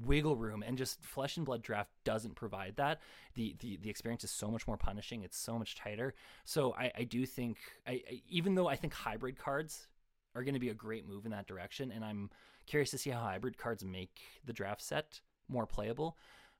wiggle 0.05 0.35
room 0.35 0.63
and 0.65 0.77
just 0.77 1.01
flesh 1.03 1.37
and 1.37 1.45
blood 1.45 1.61
draft 1.61 1.89
doesn't 2.03 2.35
provide 2.35 2.75
that. 2.77 2.99
The 3.35 3.55
the, 3.59 3.77
the 3.81 3.89
experience 3.89 4.23
is 4.23 4.31
so 4.31 4.49
much 4.49 4.67
more 4.67 4.77
punishing 4.77 5.23
it's 5.23 5.37
so 5.37 5.57
much 5.57 5.75
tighter. 5.75 6.13
So 6.45 6.73
i, 6.77 6.91
I 6.95 7.03
do 7.03 7.25
think 7.25 7.57
I, 7.87 7.91
I 7.91 8.21
even 8.29 8.55
though 8.55 8.67
i 8.67 8.75
think 8.75 8.93
hybrid 8.93 9.37
cards 9.37 9.87
are 10.35 10.43
going 10.43 10.53
to 10.53 10.59
be 10.59 10.69
a 10.69 10.73
great 10.75 11.07
move 11.07 11.25
in 11.25 11.31
that 11.31 11.47
direction 11.47 11.91
and 11.91 12.05
i'm 12.05 12.29
curious 12.67 12.91
to 12.91 12.97
see 12.97 13.09
how 13.09 13.21
hybrid 13.21 13.57
cards 13.57 13.83
make 13.83 14.21
the 14.45 14.53
draft 14.53 14.81
set 14.81 15.21
more 15.49 15.65
playable 15.65 16.17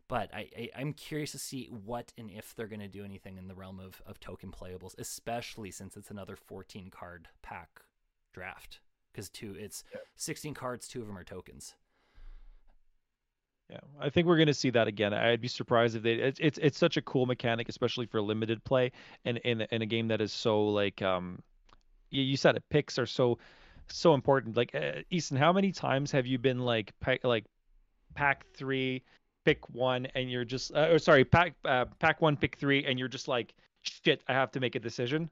but 0.08 0.34
I, 0.34 0.70
I 0.76 0.82
am 0.82 0.94
curious 0.94 1.34
to 1.34 1.38
see 1.38 1.66
what 1.66 2.14
and 2.18 2.32
if 2.32 2.56
they're 2.56 2.68
going 2.68 2.80
to 2.80 2.88
do 2.88 3.04
anything 3.04 3.38
in 3.38 3.50
the 3.50 3.54
realm 3.56 3.80
of, 3.80 4.02
of 4.06 4.20
token 4.20 4.52
playables 4.52 4.98
especially 4.98 5.70
since 5.70 5.98
it's 5.98 6.10
another 6.10 6.36
14 6.36 6.90
card 6.90 7.28
pack 7.44 7.82
draft 8.34 8.80
because 9.18 9.30
two 9.30 9.56
it's 9.60 9.84
yeah. 9.92 10.00
16 10.18 10.54
cards 10.54 10.88
two 10.88 11.02
of 11.02 11.08
them 11.08 11.18
are 11.18 11.24
tokens 11.24 11.74
yeah 13.68 13.80
i 14.00 14.12
think 14.12 14.28
we're 14.28 14.38
going 14.38 14.48
to 14.48 14.54
see 14.54 14.70
that 14.70 14.88
again 14.88 15.12
i'd 15.12 15.42
be 15.42 15.48
surprised 15.48 15.96
if 15.96 16.04
they 16.04 16.14
it's, 16.14 16.40
it's 16.40 16.60
it's 16.60 16.78
such 16.78 16.98
a 16.98 17.02
cool 17.02 17.26
mechanic 17.26 17.68
especially 17.68 18.06
for 18.06 18.22
limited 18.22 18.64
play 18.64 18.92
and 19.26 19.40
in, 19.40 19.62
in 19.72 19.82
a 19.82 19.88
game 19.88 20.08
that 20.08 20.22
is 20.22 20.32
so 20.32 20.68
like 20.68 21.02
um 21.02 21.42
you, 22.12 22.22
you 22.22 22.38
said 22.38 22.56
it 22.56 22.64
picks 22.70 23.00
are 23.00 23.08
so 23.08 23.40
so 23.88 24.14
important 24.14 24.56
like 24.56 24.76
uh, 24.76 25.02
easton 25.10 25.36
how 25.36 25.52
many 25.52 25.72
times 25.72 26.12
have 26.12 26.28
you 26.28 26.38
been 26.38 26.60
like 26.60 26.94
pack, 27.00 27.24
like 27.24 27.46
pack 28.14 28.46
three 28.54 29.02
pick 29.46 29.68
one 29.70 30.06
and 30.14 30.30
you're 30.30 30.46
just 30.46 30.72
uh, 30.76 30.90
or 30.92 31.00
sorry 31.00 31.26
pack 31.26 31.56
uh, 31.66 31.86
pack 32.00 32.22
one 32.22 32.38
pick 32.38 32.56
three 32.58 32.86
and 32.86 33.00
you're 33.00 33.08
just 33.08 33.28
like 33.28 33.56
shit 33.82 34.22
i 34.28 34.34
have 34.34 34.52
to 34.52 34.60
make 34.60 34.76
a 34.76 34.80
decision 34.80 35.28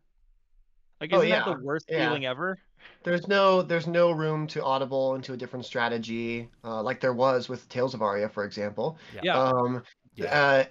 like 1.00 1.12
oh, 1.14 1.18
isn't 1.18 1.32
oh, 1.32 1.36
yeah. 1.36 1.46
that 1.46 1.60
the 1.60 1.64
worst 1.64 1.86
yeah. 1.88 2.08
feeling 2.08 2.26
ever 2.26 2.58
there's 3.04 3.28
no 3.28 3.62
there's 3.62 3.88
no 3.88 4.12
room 4.12 4.48
to 4.48 4.64
audible 4.64 5.16
into 5.16 5.34
a 5.34 5.38
different 5.38 5.66
strategy 5.66 6.50
uh, 6.64 6.82
like 6.82 7.00
there 7.00 7.14
was 7.14 7.48
with 7.48 7.68
Tales 7.70 7.94
of 7.94 8.02
Aria, 8.02 8.28
for 8.28 8.44
example. 8.44 8.98
Yeah. 9.22 9.38
Um, 9.38 9.84
yeah. 10.16 10.26
Uh, 10.28 10.64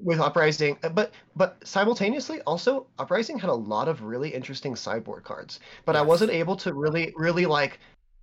with 0.00 0.20
Uprising, 0.20 0.78
uh, 0.84 0.88
but 0.88 1.12
but 1.34 1.56
simultaneously 1.66 2.40
also 2.42 2.86
Uprising 2.98 3.38
had 3.38 3.50
a 3.50 3.54
lot 3.54 3.88
of 3.88 4.02
really 4.02 4.30
interesting 4.30 4.76
sideboard 4.76 5.24
cards, 5.24 5.58
but 5.84 5.94
yes. 5.94 6.00
I 6.00 6.04
wasn't 6.04 6.30
able 6.30 6.56
to 6.56 6.72
really 6.72 7.12
really 7.16 7.46
like 7.46 7.80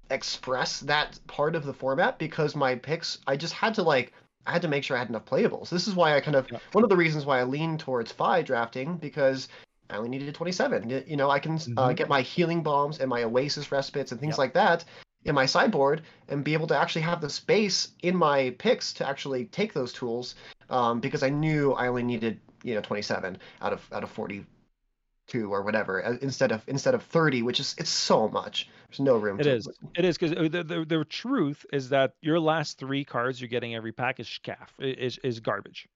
express 0.10 0.80
that 0.82 1.20
part 1.28 1.56
of 1.56 1.66
the 1.66 1.74
format 1.74 2.18
because 2.18 2.56
my 2.56 2.76
picks 2.76 3.20
I 3.28 3.36
just 3.36 3.54
had 3.54 3.74
to 3.76 3.84
like 3.84 4.14
I 4.48 4.52
had 4.54 4.62
to 4.62 4.68
make 4.68 4.84
sure 4.84 4.96
I 4.96 5.00
had 5.00 5.10
enough 5.10 5.26
playables. 5.26 5.70
This 5.70 5.88
is 5.88 5.96
why 5.96 6.16
I 6.16 6.22
kind 6.22 6.36
of 6.36 6.50
yeah. 6.52 6.60
one 6.72 6.84
of 6.84 6.90
the 6.90 6.96
reasons 6.96 7.26
why 7.26 7.40
I 7.40 7.44
lean 7.44 7.78
towards 7.78 8.12
Fai 8.12 8.42
drafting 8.42 8.98
because 8.98 9.50
I 9.90 9.98
only 9.98 10.10
needed 10.10 10.34
27. 10.36 11.04
You 11.08 11.18
know, 11.18 11.30
I 11.30 11.40
can 11.40 11.54
uh, 11.54 11.58
mm-hmm. 11.58 11.80
uh, 11.80 11.94
get 11.94 12.10
my 12.10 12.22
healing 12.22 12.62
bombs 12.62 13.00
and 13.00 13.10
my 13.10 13.24
oasis 13.24 13.72
respites 13.72 14.12
and 14.12 14.22
things 14.22 14.34
yep. 14.34 14.38
like 14.38 14.54
that 14.54 14.86
in 15.26 15.36
my 15.36 15.46
sideboard 15.46 16.04
and 16.28 16.44
be 16.44 16.54
able 16.54 16.68
to 16.68 16.78
actually 16.78 17.02
have 17.02 17.22
the 17.22 17.30
space 17.30 17.90
in 18.04 18.16
my 18.16 18.56
picks 18.58 18.94
to 18.94 19.08
actually 19.08 19.46
take 19.46 19.74
those 19.74 19.92
tools 19.92 20.36
um, 20.70 21.00
because 21.00 21.24
I 21.24 21.30
knew 21.30 21.74
I 21.74 21.88
only 21.88 22.04
needed 22.04 22.40
you 22.64 22.76
know 22.76 22.82
27 22.82 23.38
out 23.62 23.74
of 23.74 23.88
out 23.92 24.04
of 24.04 24.10
42 24.10 25.54
or 25.54 25.62
whatever 25.64 26.06
uh, 26.06 26.18
instead 26.22 26.52
of 26.52 26.64
instead 26.68 26.94
of 26.94 27.04
30 27.04 27.42
which 27.42 27.60
is 27.60 27.76
it's 27.78 27.90
so 27.90 28.28
much 28.30 28.70
there's 28.90 29.00
no 29.00 29.18
room 29.18 29.40
it 29.40 29.48
is 29.48 29.68
it 29.96 30.06
is 30.06 30.18
because 30.18 30.36
uh, 30.38 30.50
the, 30.50 30.64
the, 30.64 30.86
the 30.86 31.06
truth 31.06 31.66
is 31.72 31.90
that 31.90 32.14
your 32.22 32.40
last 32.40 32.78
three 32.78 33.04
cards 33.04 33.40
you're 33.40 33.48
getting 33.48 33.76
every 33.76 33.92
pack 33.92 34.20
is 34.20 34.28
scaff 34.28 34.74
is, 34.80 35.18
is 35.24 35.40
garbage 35.40 35.88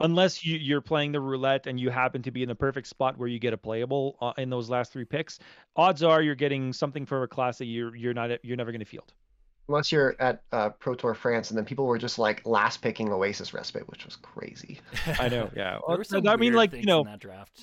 unless 0.00 0.44
you, 0.44 0.58
you're 0.58 0.80
playing 0.80 1.12
the 1.12 1.20
roulette 1.20 1.66
and 1.66 1.80
you 1.80 1.90
happen 1.90 2.22
to 2.22 2.30
be 2.30 2.42
in 2.42 2.48
the 2.48 2.54
perfect 2.54 2.86
spot 2.86 3.18
where 3.18 3.28
you 3.28 3.38
get 3.38 3.52
a 3.52 3.56
playable 3.56 4.16
uh, 4.20 4.32
in 4.38 4.50
those 4.50 4.68
last 4.68 4.92
three 4.92 5.04
picks, 5.04 5.38
odds 5.76 6.02
are 6.02 6.22
you're 6.22 6.34
getting 6.34 6.72
something 6.72 7.06
for 7.06 7.22
a 7.22 7.28
class 7.28 7.58
that 7.58 7.66
you're 7.66 7.94
you're 7.96 8.14
not 8.14 8.30
you're 8.44 8.56
never 8.56 8.72
going 8.72 8.80
to 8.80 8.86
field. 8.86 9.12
Unless 9.68 9.90
you're 9.90 10.14
at 10.20 10.42
uh, 10.52 10.70
Pro 10.70 10.94
Tour 10.94 11.14
France, 11.14 11.50
and 11.50 11.58
then 11.58 11.64
people 11.64 11.86
were 11.86 11.98
just 11.98 12.20
like 12.20 12.46
last 12.46 12.82
picking 12.82 13.10
Oasis 13.10 13.52
Respite, 13.52 13.88
which 13.88 14.04
was 14.04 14.14
crazy. 14.14 14.80
I 15.18 15.28
know, 15.28 15.50
yeah. 15.56 15.78
well, 15.86 16.00
I 16.28 16.36
mean, 16.36 16.52
like 16.52 16.72
you 16.72 16.84
know, 16.84 17.02
that 17.02 17.18
draft. 17.18 17.60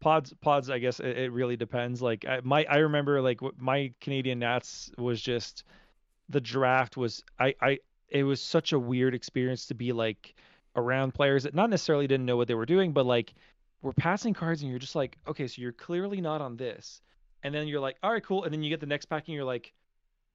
Pods, 0.00 0.32
pods. 0.40 0.70
I 0.70 0.78
guess 0.78 0.98
it, 0.98 1.18
it 1.18 1.32
really 1.32 1.56
depends. 1.56 2.00
Like 2.00 2.24
I, 2.26 2.40
my, 2.42 2.64
I 2.70 2.78
remember 2.78 3.20
like 3.20 3.40
my 3.58 3.92
Canadian 4.00 4.38
Nats 4.38 4.90
was 4.96 5.20
just 5.20 5.64
the 6.30 6.40
draft 6.40 6.96
was. 6.96 7.22
I, 7.38 7.54
I, 7.60 7.78
it 8.08 8.24
was 8.24 8.40
such 8.40 8.72
a 8.72 8.78
weird 8.78 9.14
experience 9.14 9.66
to 9.66 9.74
be 9.74 9.92
like 9.92 10.34
around 10.76 11.12
players 11.14 11.44
that 11.44 11.54
not 11.54 11.70
necessarily 11.70 12.06
didn't 12.06 12.26
know 12.26 12.36
what 12.36 12.48
they 12.48 12.54
were 12.54 12.66
doing, 12.66 12.92
but 12.92 13.06
like 13.06 13.34
we're 13.82 13.92
passing 13.92 14.34
cards 14.34 14.62
and 14.62 14.70
you're 14.70 14.78
just 14.78 14.94
like, 14.94 15.18
okay, 15.26 15.46
so 15.46 15.60
you're 15.60 15.72
clearly 15.72 16.20
not 16.20 16.40
on 16.40 16.56
this. 16.56 17.00
And 17.42 17.54
then 17.54 17.66
you're 17.66 17.80
like, 17.80 17.96
all 18.02 18.12
right, 18.12 18.24
cool. 18.24 18.44
And 18.44 18.52
then 18.52 18.62
you 18.62 18.70
get 18.70 18.80
the 18.80 18.86
next 18.86 19.06
pack 19.06 19.24
and 19.26 19.34
you're 19.34 19.44
like, 19.44 19.72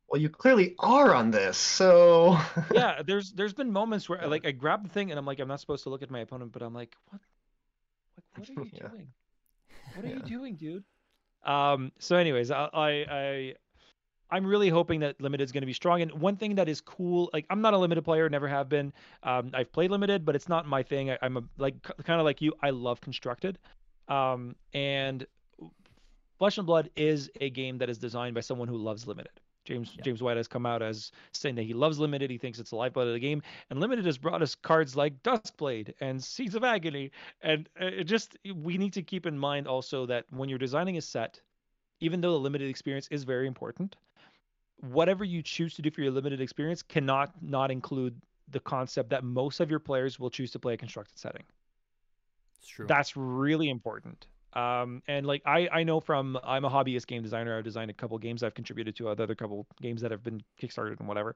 well, 0.10 0.22
you 0.22 0.30
clearly 0.30 0.76
are 0.80 1.14
on 1.14 1.32
this, 1.32 1.58
so 1.58 2.40
yeah. 2.74 3.02
There's 3.06 3.34
there's 3.34 3.54
been 3.54 3.72
moments 3.72 4.08
where 4.08 4.26
like 4.28 4.46
I 4.46 4.52
grab 4.52 4.84
the 4.84 4.90
thing 4.90 5.12
and 5.12 5.20
I'm 5.20 5.26
like, 5.26 5.40
I'm 5.40 5.50
not 5.50 5.60
supposed 5.60 5.84
to 5.84 5.90
look 5.90 6.02
at 6.02 6.10
my 6.10 6.20
opponent, 6.20 6.54
but 6.54 6.62
I'm 6.62 6.74
like, 6.74 6.96
what? 7.10 7.22
What, 8.16 8.24
what 8.48 8.50
are 8.50 8.64
you 8.64 8.72
yeah. 8.74 8.88
doing? 8.88 9.08
What 9.96 10.06
are 10.06 10.08
yeah. 10.08 10.16
you 10.16 10.22
doing, 10.22 10.56
dude? 10.56 10.84
Um. 11.44 11.92
So, 12.00 12.16
anyways, 12.16 12.52
I, 12.52 12.70
I 12.74 13.54
I'm 14.30 14.46
really 14.46 14.70
hoping 14.70 15.00
that 15.02 15.20
limited 15.22 15.44
is 15.44 15.52
going 15.52 15.62
to 15.62 15.68
be 15.68 15.74
strong. 15.74 16.02
And 16.02 16.12
one 16.14 16.36
thing 16.36 16.56
that 16.56 16.68
is 16.68 16.82
cool, 16.82 17.30
like 17.34 17.46
I'm 17.50 17.62
not 17.62 17.74
a 17.74 17.78
limited 17.78 18.04
player, 18.04 18.30
never 18.30 18.48
have 18.48 18.70
been. 18.70 18.94
Um, 19.24 19.52
I've 19.54 19.72
played 19.72 19.92
limited, 19.92 20.26
but 20.26 20.36
it's 20.36 20.50
not 20.50 20.68
my 20.68 20.84
thing. 20.84 21.12
I, 21.12 21.18
am 21.22 21.38
a 21.38 21.44
like 21.58 21.82
kind 21.82 22.20
of 22.20 22.26
like 22.26 22.42
you. 22.42 22.54
I 22.62 22.72
love 22.72 23.02
constructed, 23.02 23.58
um, 24.08 24.56
and 24.74 25.26
Flesh 26.38 26.58
and 26.58 26.68
Blood 26.68 26.90
is 26.96 27.30
a 27.42 27.50
game 27.50 27.78
that 27.80 27.90
is 27.90 27.98
designed 27.98 28.36
by 28.36 28.42
someone 28.42 28.68
who 28.68 28.78
loves 28.78 29.08
limited. 29.08 29.32
James 29.66 29.94
yeah. 29.96 30.04
James 30.04 30.24
White 30.24 30.38
has 30.38 30.48
come 30.48 30.66
out 30.66 30.82
as 30.82 31.12
saying 31.34 31.56
that 31.56 31.64
he 31.64 31.74
loves 31.74 32.00
limited. 32.00 32.30
He 32.30 32.38
thinks 32.38 32.58
it's 32.58 32.70
the 32.70 32.78
lifeblood 32.78 33.08
of 33.08 33.14
the 33.14 33.20
game, 33.20 33.42
and 33.70 33.80
limited 33.80 34.06
has 34.06 34.18
brought 34.18 34.42
us 34.42 34.56
cards 34.56 34.96
like 34.96 35.22
Duskblade 35.24 35.94
and 36.00 36.24
Seeds 36.24 36.56
of 36.56 36.64
Agony. 36.64 37.12
And 37.42 37.68
uh, 37.80 37.86
it 37.86 38.06
just 38.06 38.38
we 38.56 38.78
need 38.78 38.94
to 38.94 39.04
keep 39.04 39.26
in 39.26 39.38
mind 39.38 39.68
also 39.68 40.06
that 40.06 40.26
when 40.32 40.48
you're 40.48 40.58
designing 40.58 40.98
a 40.98 41.02
set, 41.02 41.42
even 42.00 42.22
though 42.22 42.32
the 42.32 42.40
limited 42.40 42.70
experience 42.70 43.08
is 43.12 43.24
very 43.24 43.48
important, 43.48 43.96
whatever 44.82 45.24
you 45.24 45.42
choose 45.42 45.76
to 45.76 45.82
do 45.82 45.92
for 45.92 46.02
your 46.02 46.12
limited 46.12 46.42
experience 46.42 46.82
cannot 46.82 47.32
not 47.42 47.72
include 47.72 48.20
the 48.50 48.60
concept 48.60 49.10
that 49.10 49.24
most 49.24 49.60
of 49.60 49.70
your 49.70 49.80
players 49.80 50.20
will 50.20 50.30
choose 50.30 50.52
to 50.52 50.60
play 50.60 50.74
a 50.74 50.78
constructed 50.78 51.18
setting. 51.18 51.44
It's 52.60 52.68
true. 52.68 52.88
That's 52.88 53.18
really 53.18 53.70
important. 53.70 54.28
Um, 54.54 55.04
and 55.08 55.26
like 55.26 55.42
I, 55.46 55.68
I 55.72 55.84
know 55.84 56.00
from 56.00 56.40
I'm 56.44 56.66
a 56.66 56.70
hobbyist 56.70 57.08
game 57.08 57.22
designer. 57.22 57.58
I've 57.58 57.64
designed 57.64 57.92
a 57.92 57.94
couple 57.94 58.18
games. 58.18 58.44
I've 58.44 58.56
contributed 58.56 58.96
to 58.98 59.10
other 59.10 59.36
couple 59.36 59.68
games 59.82 60.02
that 60.02 60.12
have 60.12 60.24
been 60.24 60.42
kickstarted 60.62 61.00
and 61.00 61.08
whatever. 61.08 61.36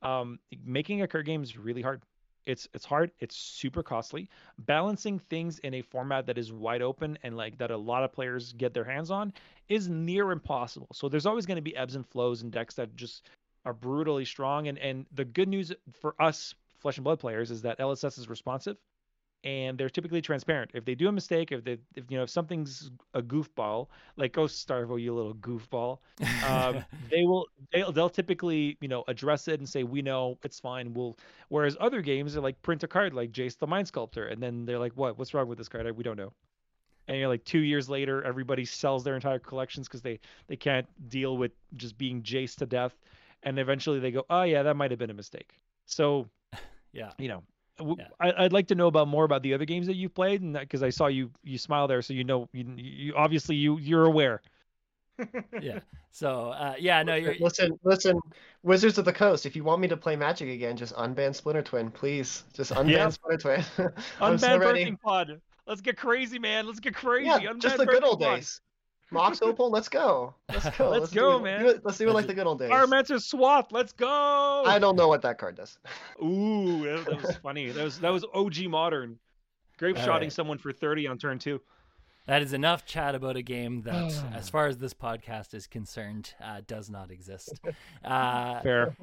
Um, 0.00 0.38
making 0.64 1.02
a 1.02 1.08
card 1.08 1.26
game 1.26 1.42
is 1.42 1.56
really 1.56 1.82
hard. 1.82 2.02
It's 2.46 2.68
it's 2.74 2.84
hard. 2.84 3.10
It's 3.20 3.36
super 3.36 3.82
costly. 3.82 4.28
Balancing 4.58 5.18
things 5.18 5.58
in 5.60 5.74
a 5.74 5.82
format 5.82 6.26
that 6.26 6.38
is 6.38 6.52
wide 6.52 6.82
open 6.82 7.18
and 7.22 7.36
like 7.36 7.58
that 7.58 7.70
a 7.70 7.76
lot 7.76 8.04
of 8.04 8.12
players 8.12 8.52
get 8.54 8.74
their 8.74 8.84
hands 8.84 9.10
on 9.10 9.32
is 9.68 9.88
near 9.88 10.32
impossible. 10.32 10.88
So 10.92 11.08
there's 11.08 11.26
always 11.26 11.46
going 11.46 11.56
to 11.56 11.62
be 11.62 11.76
ebbs 11.76 11.94
and 11.94 12.06
flows 12.06 12.42
and 12.42 12.52
decks 12.52 12.74
that 12.74 12.94
just 12.96 13.28
are 13.64 13.74
brutally 13.74 14.24
strong. 14.24 14.68
And 14.68 14.78
and 14.78 15.06
the 15.12 15.24
good 15.24 15.48
news 15.48 15.72
for 16.00 16.14
us 16.20 16.54
flesh 16.78 16.96
and 16.96 17.04
blood 17.04 17.20
players 17.20 17.50
is 17.50 17.62
that 17.62 17.78
LSS 17.78 18.18
is 18.18 18.28
responsive 18.28 18.76
and 19.44 19.76
they're 19.76 19.90
typically 19.90 20.22
transparent. 20.22 20.70
If 20.74 20.84
they 20.84 20.94
do 20.94 21.08
a 21.08 21.12
mistake, 21.12 21.50
if 21.52 21.64
they, 21.64 21.78
if 21.96 22.04
you 22.08 22.16
know, 22.16 22.22
if 22.22 22.30
something's 22.30 22.90
a 23.14 23.22
goofball, 23.22 23.88
like 24.16 24.32
Ghost 24.32 24.66
Starvo, 24.66 25.00
you 25.00 25.14
little 25.14 25.34
goofball, 25.34 25.98
um, 26.46 26.84
they 27.10 27.24
will, 27.24 27.46
they'll, 27.72 27.90
they'll 27.92 28.10
typically, 28.10 28.76
you 28.80 28.88
know, 28.88 29.04
address 29.08 29.48
it 29.48 29.58
and 29.58 29.68
say, 29.68 29.82
we 29.82 30.02
know 30.02 30.38
it's 30.44 30.60
fine. 30.60 30.94
We'll. 30.94 31.18
Whereas 31.48 31.76
other 31.80 32.02
games 32.02 32.36
are 32.36 32.40
like 32.40 32.60
print 32.62 32.82
a 32.84 32.88
card, 32.88 33.14
like 33.14 33.32
Jace 33.32 33.58
the 33.58 33.66
Mind 33.66 33.88
Sculptor, 33.88 34.26
and 34.26 34.42
then 34.42 34.64
they're 34.64 34.78
like, 34.78 34.92
what? 34.94 35.18
What's 35.18 35.34
wrong 35.34 35.48
with 35.48 35.58
this 35.58 35.68
card? 35.68 35.90
We 35.96 36.04
don't 36.04 36.16
know. 36.16 36.32
And 37.08 37.18
you're 37.18 37.28
like 37.28 37.44
two 37.44 37.58
years 37.58 37.88
later, 37.88 38.22
everybody 38.22 38.64
sells 38.64 39.02
their 39.02 39.16
entire 39.16 39.40
collections 39.40 39.88
because 39.88 40.02
they 40.02 40.20
they 40.46 40.56
can't 40.56 40.86
deal 41.08 41.36
with 41.36 41.50
just 41.76 41.98
being 41.98 42.22
Jace 42.22 42.54
to 42.56 42.66
death, 42.66 42.94
and 43.42 43.58
eventually 43.58 43.98
they 43.98 44.12
go, 44.12 44.24
oh 44.30 44.42
yeah, 44.42 44.62
that 44.62 44.76
might 44.76 44.92
have 44.92 44.98
been 45.00 45.10
a 45.10 45.14
mistake. 45.14 45.52
So, 45.86 46.28
yeah, 46.92 47.10
you 47.18 47.28
know, 47.28 47.42
yeah. 47.98 48.08
I, 48.20 48.42
would 48.42 48.52
like 48.52 48.68
to 48.68 48.74
know 48.74 48.86
about 48.86 49.08
more 49.08 49.24
about 49.24 49.42
the 49.42 49.54
other 49.54 49.64
games 49.64 49.86
that 49.86 49.96
you've 49.96 50.14
played, 50.14 50.42
and 50.42 50.54
because 50.54 50.82
I 50.82 50.90
saw 50.90 51.06
you 51.06 51.30
you 51.42 51.58
smile 51.58 51.88
there, 51.88 52.02
so 52.02 52.12
you 52.12 52.24
know 52.24 52.48
you, 52.52 52.64
you 52.76 53.14
obviously 53.16 53.56
you 53.56 53.78
you're 53.78 54.04
aware. 54.04 54.42
yeah. 55.60 55.80
So 56.10 56.50
uh, 56.50 56.74
yeah, 56.78 57.02
no, 57.02 57.14
you're 57.14 57.34
listen, 57.40 57.78
listen, 57.84 58.20
Wizards 58.62 58.98
of 58.98 59.04
the 59.04 59.12
Coast. 59.12 59.46
If 59.46 59.56
you 59.56 59.64
want 59.64 59.80
me 59.80 59.88
to 59.88 59.96
play 59.96 60.16
Magic 60.16 60.48
again, 60.48 60.76
just 60.76 60.94
unban 60.94 61.34
Splinter 61.34 61.62
Twin, 61.62 61.90
please. 61.90 62.44
Just 62.52 62.72
unban 62.72 62.90
yeah. 62.90 63.08
Splinter 63.08 63.38
Twin. 63.38 63.60
unban 64.20 64.40
so 64.40 64.58
Birthing 64.58 65.00
Pod. 65.00 65.40
Let's 65.66 65.80
get 65.80 65.96
crazy, 65.96 66.38
man. 66.38 66.66
Let's 66.66 66.80
get 66.80 66.94
crazy. 66.94 67.26
Yeah, 67.26 67.38
unban 67.38 67.60
just 67.60 67.76
the 67.76 67.86
good 67.86 68.04
old 68.04 68.20
Pod. 68.20 68.36
days. 68.36 68.60
Mox 69.12 69.42
Opal, 69.42 69.70
let's 69.70 69.88
go. 69.88 70.34
Let's 70.48 70.76
go. 70.76 70.88
let's, 70.90 71.00
let's 71.00 71.12
go, 71.12 71.38
man. 71.38 71.66
it, 71.66 71.84
let's 71.84 71.98
do 71.98 72.08
it 72.08 72.12
like 72.12 72.26
the 72.26 72.34
good 72.34 72.46
old 72.46 72.58
days. 72.58 72.70
Pyromancer 72.70 73.20
Swath, 73.20 73.70
let's 73.70 73.92
go. 73.92 74.62
I 74.66 74.78
don't 74.78 74.96
know 74.96 75.08
what 75.08 75.22
that 75.22 75.38
card 75.38 75.56
does. 75.56 75.78
Ooh, 76.22 76.82
that, 76.84 77.04
that 77.04 77.22
was 77.22 77.36
funny. 77.42 77.70
That 77.70 77.84
was 77.84 78.00
that 78.00 78.10
was 78.10 78.24
OG 78.34 78.64
modern. 78.68 79.18
Grape 79.78 79.96
shotting 79.96 80.26
right. 80.26 80.32
someone 80.32 80.58
for 80.58 80.72
30 80.72 81.08
on 81.08 81.18
turn 81.18 81.38
two. 81.38 81.60
That 82.26 82.40
is 82.40 82.52
enough 82.52 82.86
chat 82.86 83.14
about 83.14 83.36
a 83.36 83.42
game 83.42 83.82
that, 83.82 84.12
as 84.34 84.48
far 84.48 84.66
as 84.66 84.78
this 84.78 84.94
podcast 84.94 85.54
is 85.54 85.66
concerned, 85.66 86.34
uh, 86.42 86.60
does 86.66 86.88
not 86.88 87.10
exist. 87.10 87.60
Uh, 88.04 88.60
Fair. 88.60 88.96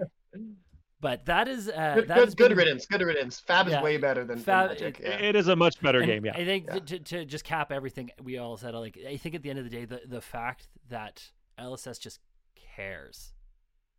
But 1.02 1.26
that 1.26 1.48
is 1.48 1.70
uh, 1.70 1.94
good, 1.96 2.08
that 2.10 2.18
good, 2.18 2.38
good 2.38 2.58
riddance. 2.58 2.86
Good 2.86 3.02
riddance. 3.02 3.40
Fab 3.40 3.68
yeah. 3.68 3.78
is 3.78 3.84
way 3.84 3.98
better 3.98 4.26
than, 4.26 4.38
Fab. 4.38 4.70
Than 4.70 4.78
Magic, 4.78 5.00
yeah. 5.00 5.10
it 5.12 5.36
is 5.36 5.48
a 5.48 5.56
much 5.56 5.80
better 5.82 6.00
and 6.00 6.08
game. 6.08 6.26
Yeah. 6.26 6.34
I 6.36 6.44
think 6.44 6.66
yeah. 6.68 6.80
To, 6.80 7.00
to 7.00 7.26
just 7.26 7.46
cap 7.46 7.72
everything 7.72 8.12
we 8.22 8.38
all 8.38 8.58
said, 8.58 8.76
like 8.76 8.98
I 9.08 9.16
think 9.16 9.36
at 9.36 9.42
the 9.42 9.50
end 9.50 9.60
of 9.60 9.66
the 9.66 9.72
day, 9.72 9.86
the 9.86 10.02
the 10.06 10.22
fact 10.22 10.68
that 10.90 11.32
LSS 11.58 12.00
just 12.00 12.20
cares. 12.76 13.34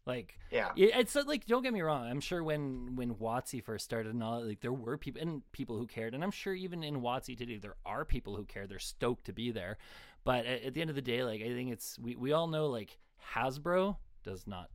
Like 0.06 0.38
yeah, 0.50 0.72
it's 0.76 1.14
like 1.14 1.46
don't 1.46 1.62
get 1.62 1.72
me 1.72 1.82
wrong. 1.82 2.06
I'm 2.06 2.20
sure 2.20 2.42
when 2.42 2.96
when 2.96 3.14
WotC 3.14 3.62
first 3.62 3.84
started 3.84 4.12
and 4.12 4.22
all, 4.22 4.44
like 4.44 4.60
there 4.60 4.72
were 4.72 4.98
people 4.98 5.22
and 5.22 5.42
people 5.52 5.78
who 5.78 5.86
cared, 5.86 6.14
and 6.14 6.24
I'm 6.24 6.30
sure 6.30 6.54
even 6.54 6.82
in 6.82 7.00
WotC 7.00 7.36
today 7.36 7.58
there 7.58 7.76
are 7.86 8.04
people 8.04 8.34
who 8.34 8.44
care. 8.44 8.66
They're 8.66 8.78
stoked 8.78 9.26
to 9.26 9.32
be 9.32 9.52
there, 9.52 9.78
but 10.24 10.46
at, 10.46 10.64
at 10.64 10.74
the 10.74 10.80
end 10.80 10.90
of 10.90 10.96
the 10.96 11.02
day, 11.02 11.22
like 11.22 11.42
I 11.42 11.48
think 11.48 11.70
it's 11.70 11.98
we 11.98 12.16
we 12.16 12.32
all 12.32 12.46
know 12.46 12.66
like 12.66 12.98
Hasbro 13.34 13.96
does 14.24 14.46
not 14.46 14.70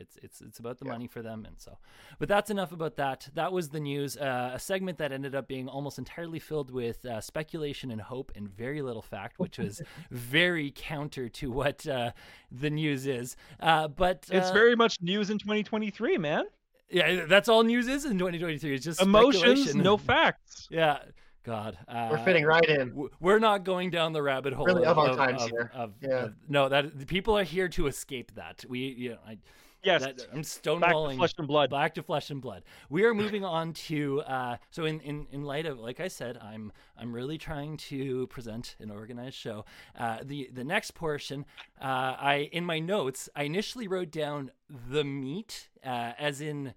it's 0.00 0.16
it's 0.22 0.40
it's 0.40 0.58
about 0.58 0.78
the 0.78 0.86
yeah. 0.86 0.92
money 0.92 1.06
for 1.06 1.22
them, 1.22 1.44
and 1.46 1.58
so. 1.58 1.78
But 2.18 2.28
that's 2.28 2.50
enough 2.50 2.72
about 2.72 2.96
that. 2.96 3.28
That 3.34 3.52
was 3.52 3.68
the 3.68 3.80
news. 3.80 4.16
Uh, 4.16 4.52
a 4.54 4.58
segment 4.58 4.98
that 4.98 5.12
ended 5.12 5.34
up 5.34 5.48
being 5.48 5.68
almost 5.68 5.98
entirely 5.98 6.38
filled 6.38 6.70
with 6.70 7.04
uh, 7.04 7.20
speculation 7.20 7.90
and 7.90 8.00
hope, 8.00 8.32
and 8.34 8.48
very 8.48 8.82
little 8.82 9.02
fact, 9.02 9.38
which 9.38 9.58
was 9.58 9.82
very 10.10 10.72
counter 10.74 11.28
to 11.28 11.50
what 11.50 11.86
uh, 11.86 12.12
the 12.50 12.70
news 12.70 13.06
is. 13.06 13.36
Uh, 13.60 13.88
but 13.88 14.26
it's 14.30 14.50
uh, 14.50 14.52
very 14.52 14.76
much 14.76 15.00
news 15.00 15.30
in 15.30 15.38
2023, 15.38 16.18
man. 16.18 16.44
Yeah, 16.90 17.24
that's 17.26 17.48
all 17.48 17.62
news 17.62 17.88
is 17.88 18.04
in 18.04 18.18
2023. 18.18 18.74
It's 18.74 18.84
just 18.84 19.00
emotions, 19.00 19.74
no 19.74 19.96
facts. 19.96 20.68
Yeah. 20.70 20.98
God, 21.44 21.76
uh, 21.88 22.08
we're 22.12 22.24
fitting 22.24 22.44
right 22.44 22.64
in. 22.64 23.08
We're 23.18 23.40
not 23.40 23.64
going 23.64 23.90
down 23.90 24.12
the 24.12 24.22
rabbit 24.22 24.52
hole. 24.52 24.66
Really 24.66 24.84
of, 24.84 24.96
of 24.96 25.10
our 25.10 25.16
times 25.16 25.42
of, 25.42 25.50
here. 25.50 25.70
yeah. 26.00 26.28
no, 26.48 26.68
that 26.68 27.08
people 27.08 27.36
are 27.36 27.42
here 27.42 27.68
to 27.70 27.88
escape 27.88 28.32
that. 28.36 28.64
We, 28.68 28.78
you 28.78 29.10
know, 29.10 29.18
I, 29.26 29.38
Yes, 29.82 30.02
that, 30.02 30.26
I'm 30.32 30.42
stonewalling. 30.42 30.80
Back 30.80 30.92
to 31.10 31.16
flesh 31.16 31.34
and 31.38 31.48
blood. 31.48 31.70
Back 31.70 31.94
to 31.94 32.02
flesh 32.02 32.30
and 32.30 32.40
blood. 32.40 32.62
We 32.88 33.04
are 33.04 33.14
moving 33.14 33.44
on 33.44 33.72
to 33.74 34.20
uh, 34.22 34.56
so 34.70 34.84
in, 34.84 35.00
in 35.00 35.26
in 35.32 35.42
light 35.42 35.66
of 35.66 35.80
like 35.80 36.00
I 36.00 36.08
said, 36.08 36.38
I'm 36.40 36.72
I'm 36.96 37.12
really 37.12 37.38
trying 37.38 37.76
to 37.78 38.26
present 38.28 38.76
an 38.78 38.90
organized 38.90 39.36
show. 39.36 39.64
Uh, 39.98 40.18
the 40.22 40.50
the 40.52 40.64
next 40.64 40.92
portion, 40.94 41.44
uh, 41.80 41.84
I 42.18 42.48
in 42.52 42.64
my 42.64 42.78
notes, 42.78 43.28
I 43.34 43.42
initially 43.44 43.88
wrote 43.88 44.10
down 44.10 44.52
the 44.68 45.04
meat, 45.04 45.68
uh, 45.84 46.12
as 46.18 46.40
in 46.40 46.74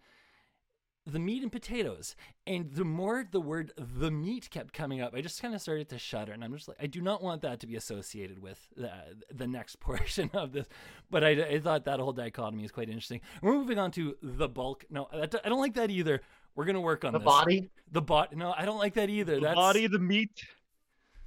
the 1.06 1.20
meat 1.20 1.44
and 1.44 1.52
potatoes. 1.52 2.16
And 2.48 2.72
the 2.72 2.84
more 2.84 3.26
the 3.30 3.40
word 3.40 3.72
the 3.78 4.12
meat 4.12 4.50
kept 4.50 4.74
coming 4.74 5.02
up, 5.02 5.14
I 5.14 5.22
just 5.22 5.42
kind 5.42 5.54
of 5.54 5.62
started 5.62 5.90
to 5.90 6.00
shudder. 6.00 6.32
And 6.32 6.44
I'm 6.44 6.54
just 6.54 6.68
like, 6.68 6.78
I 6.80 6.88
do 6.88 7.02
not 7.02 7.22
want 7.22 7.42
that 7.44 7.60
to 7.62 7.68
be 7.68 7.76
associated 7.76 8.42
with 8.42 8.60
the, 8.76 8.92
the 9.34 9.48
next 9.48 9.80
portion 9.80 10.30
of 10.34 10.52
this. 10.52 10.68
But 11.10 11.24
I, 11.24 11.30
I 11.30 11.60
thought 11.60 11.86
that 11.86 12.00
whole 12.00 12.14
dichotomy 12.14 12.64
is 12.64 12.72
quite 12.72 12.90
interesting. 12.90 13.22
We're 13.42 13.54
moving 13.54 13.80
on 13.80 13.92
to 13.92 14.16
the 14.22 14.50
bulk. 14.50 14.86
No, 14.90 15.08
I 15.12 15.26
don't 15.26 15.60
like 15.60 15.76
that 15.76 15.90
either. 15.90 16.22
We're 16.56 16.66
going 16.66 16.76
to 16.76 16.82
work 16.82 17.04
on 17.04 17.14
the 17.14 17.20
this. 17.20 17.26
body. 17.26 17.70
The 17.92 18.02
bot. 18.02 18.36
No, 18.36 18.54
I 18.58 18.66
don't 18.66 18.78
like 18.78 18.94
that 18.94 19.10
either. 19.10 19.36
The 19.36 19.42
That's... 19.42 19.56
body, 19.56 19.88
the 19.88 20.00
meat. 20.00 20.32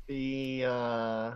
The, 0.07 0.65
uh, 0.65 1.33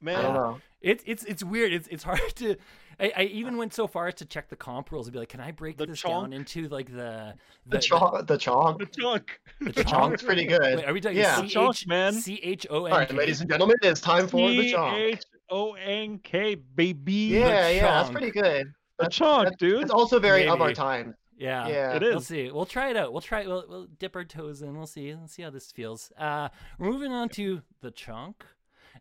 man. 0.00 0.16
I 0.16 0.22
don't 0.22 0.34
know. 0.34 0.60
It's 0.82 1.04
it's 1.06 1.24
it's 1.24 1.44
weird. 1.44 1.72
It's 1.72 1.88
it's 1.88 2.02
hard 2.04 2.20
to 2.36 2.56
I, 3.00 3.12
I, 3.16 3.22
even 3.24 3.56
went 3.56 3.72
so 3.72 3.86
far 3.86 4.08
as 4.08 4.14
to 4.16 4.26
check 4.26 4.48
the 4.48 4.56
comp 4.56 4.92
rules 4.92 5.06
and 5.06 5.12
be 5.12 5.18
like, 5.18 5.30
can 5.30 5.40
I 5.40 5.52
break 5.52 5.78
the 5.78 5.86
this 5.86 6.02
chonk? 6.02 6.22
down 6.22 6.32
into 6.32 6.68
like 6.68 6.86
the 6.86 7.34
the, 7.66 7.76
the 7.76 7.78
chonk? 7.78 8.26
The 8.26 8.36
chonk. 8.36 8.78
The 8.78 8.86
chunk. 8.86 9.40
The, 9.60 9.72
the 9.72 9.84
chonk's 9.84 10.22
pretty 10.22 10.44
good. 10.44 10.76
Wait, 10.76 10.84
are 10.84 10.92
we 10.92 11.00
talking 11.00 11.18
yeah. 11.18 11.36
C-H- 11.36 11.54
chonk, 11.54 11.86
man? 11.86 12.12
C 12.12 12.40
H 12.42 12.66
O 12.68 12.84
N. 12.84 12.92
All 12.92 12.98
right, 12.98 13.14
ladies 13.14 13.40
and 13.40 13.48
gentlemen, 13.48 13.76
it's 13.82 14.00
time 14.00 14.28
for 14.28 14.50
the 14.50 14.72
chonk. 14.72 14.94
C 14.94 15.02
H 15.02 15.22
O 15.48 15.72
N 15.74 16.18
K, 16.22 16.54
baby. 16.54 17.12
Yeah, 17.12 17.68
yeah, 17.68 17.82
that's 17.82 18.10
pretty 18.10 18.30
good. 18.30 18.72
The 18.98 19.06
chonk, 19.06 19.56
dude. 19.56 19.82
It's 19.82 19.90
also 19.90 20.18
very 20.20 20.40
Maybe. 20.40 20.50
of 20.50 20.60
our 20.60 20.74
time. 20.74 21.14
Yeah, 21.38 21.68
yeah, 21.68 21.96
it 21.96 22.02
is. 22.02 22.10
We'll 22.10 22.20
see. 22.20 22.50
We'll 22.50 22.66
try 22.66 22.90
it 22.90 22.98
out. 22.98 23.12
We'll 23.12 23.22
try. 23.22 23.46
We'll, 23.46 23.64
we'll 23.66 23.86
dip 23.98 24.14
our 24.14 24.24
toes 24.24 24.60
in. 24.60 24.76
We'll 24.76 24.86
see. 24.86 25.14
Let's 25.14 25.32
see 25.32 25.42
how 25.42 25.48
this 25.48 25.72
feels. 25.72 26.12
Uh, 26.18 26.50
we're 26.78 26.90
moving 26.90 27.12
on 27.12 27.30
to 27.30 27.62
the 27.80 27.90
chunk. 27.90 28.44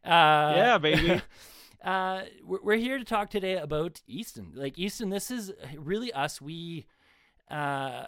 Uh, 0.06 0.54
yeah, 0.56 0.78
baby. 0.78 1.22
uh, 1.84 2.24
we're, 2.44 2.76
here 2.76 2.98
to 2.98 3.06
talk 3.06 3.30
today 3.30 3.56
about 3.58 4.02
Easton. 4.08 4.52
Like 4.56 4.78
Easton, 4.78 5.10
this 5.10 5.32
is 5.32 5.52
really 5.78 6.12
us. 6.12 6.42
We, 6.42 6.88
uh, 7.50 8.06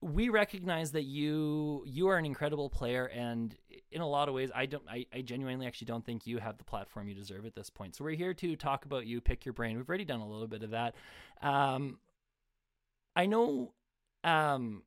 we 0.00 0.28
recognize 0.28 0.92
that 0.92 1.04
you 1.04 1.82
you 1.86 2.08
are 2.08 2.18
an 2.18 2.26
incredible 2.26 2.68
player 2.68 3.06
and 3.06 3.56
in 3.90 4.02
a 4.02 4.06
lot 4.06 4.28
of 4.28 4.34
ways 4.34 4.50
i 4.54 4.66
don't 4.66 4.84
I, 4.88 5.06
I 5.12 5.22
genuinely 5.22 5.66
actually 5.66 5.86
don't 5.86 6.04
think 6.04 6.26
you 6.26 6.38
have 6.38 6.58
the 6.58 6.64
platform 6.64 7.08
you 7.08 7.14
deserve 7.14 7.46
at 7.46 7.54
this 7.54 7.70
point 7.70 7.96
so 7.96 8.04
we're 8.04 8.16
here 8.16 8.34
to 8.34 8.56
talk 8.56 8.84
about 8.84 9.06
you 9.06 9.20
pick 9.20 9.44
your 9.46 9.54
brain 9.54 9.76
we've 9.76 9.88
already 9.88 10.04
done 10.04 10.20
a 10.20 10.28
little 10.28 10.46
bit 10.46 10.62
of 10.62 10.70
that 10.70 10.94
um 11.40 11.98
i 13.16 13.24
know 13.24 13.72
um 14.22 14.82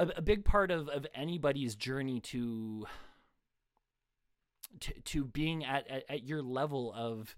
a, 0.00 0.08
a 0.16 0.22
big 0.22 0.44
part 0.44 0.70
of 0.70 0.88
of 0.88 1.06
anybody's 1.14 1.74
journey 1.74 2.20
to 2.20 2.86
to, 4.80 4.92
to 4.92 5.24
being 5.24 5.64
at, 5.64 5.88
at, 5.88 6.04
at 6.08 6.24
your 6.24 6.42
level 6.42 6.92
of 6.94 7.34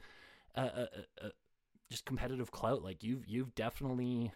uh, 0.56 0.60
uh, 0.60 0.86
uh, 1.22 1.28
just 1.90 2.04
competitive 2.04 2.50
clout 2.50 2.82
like 2.82 3.02
you've 3.02 3.26
you've 3.26 3.54
definitely 3.54 4.32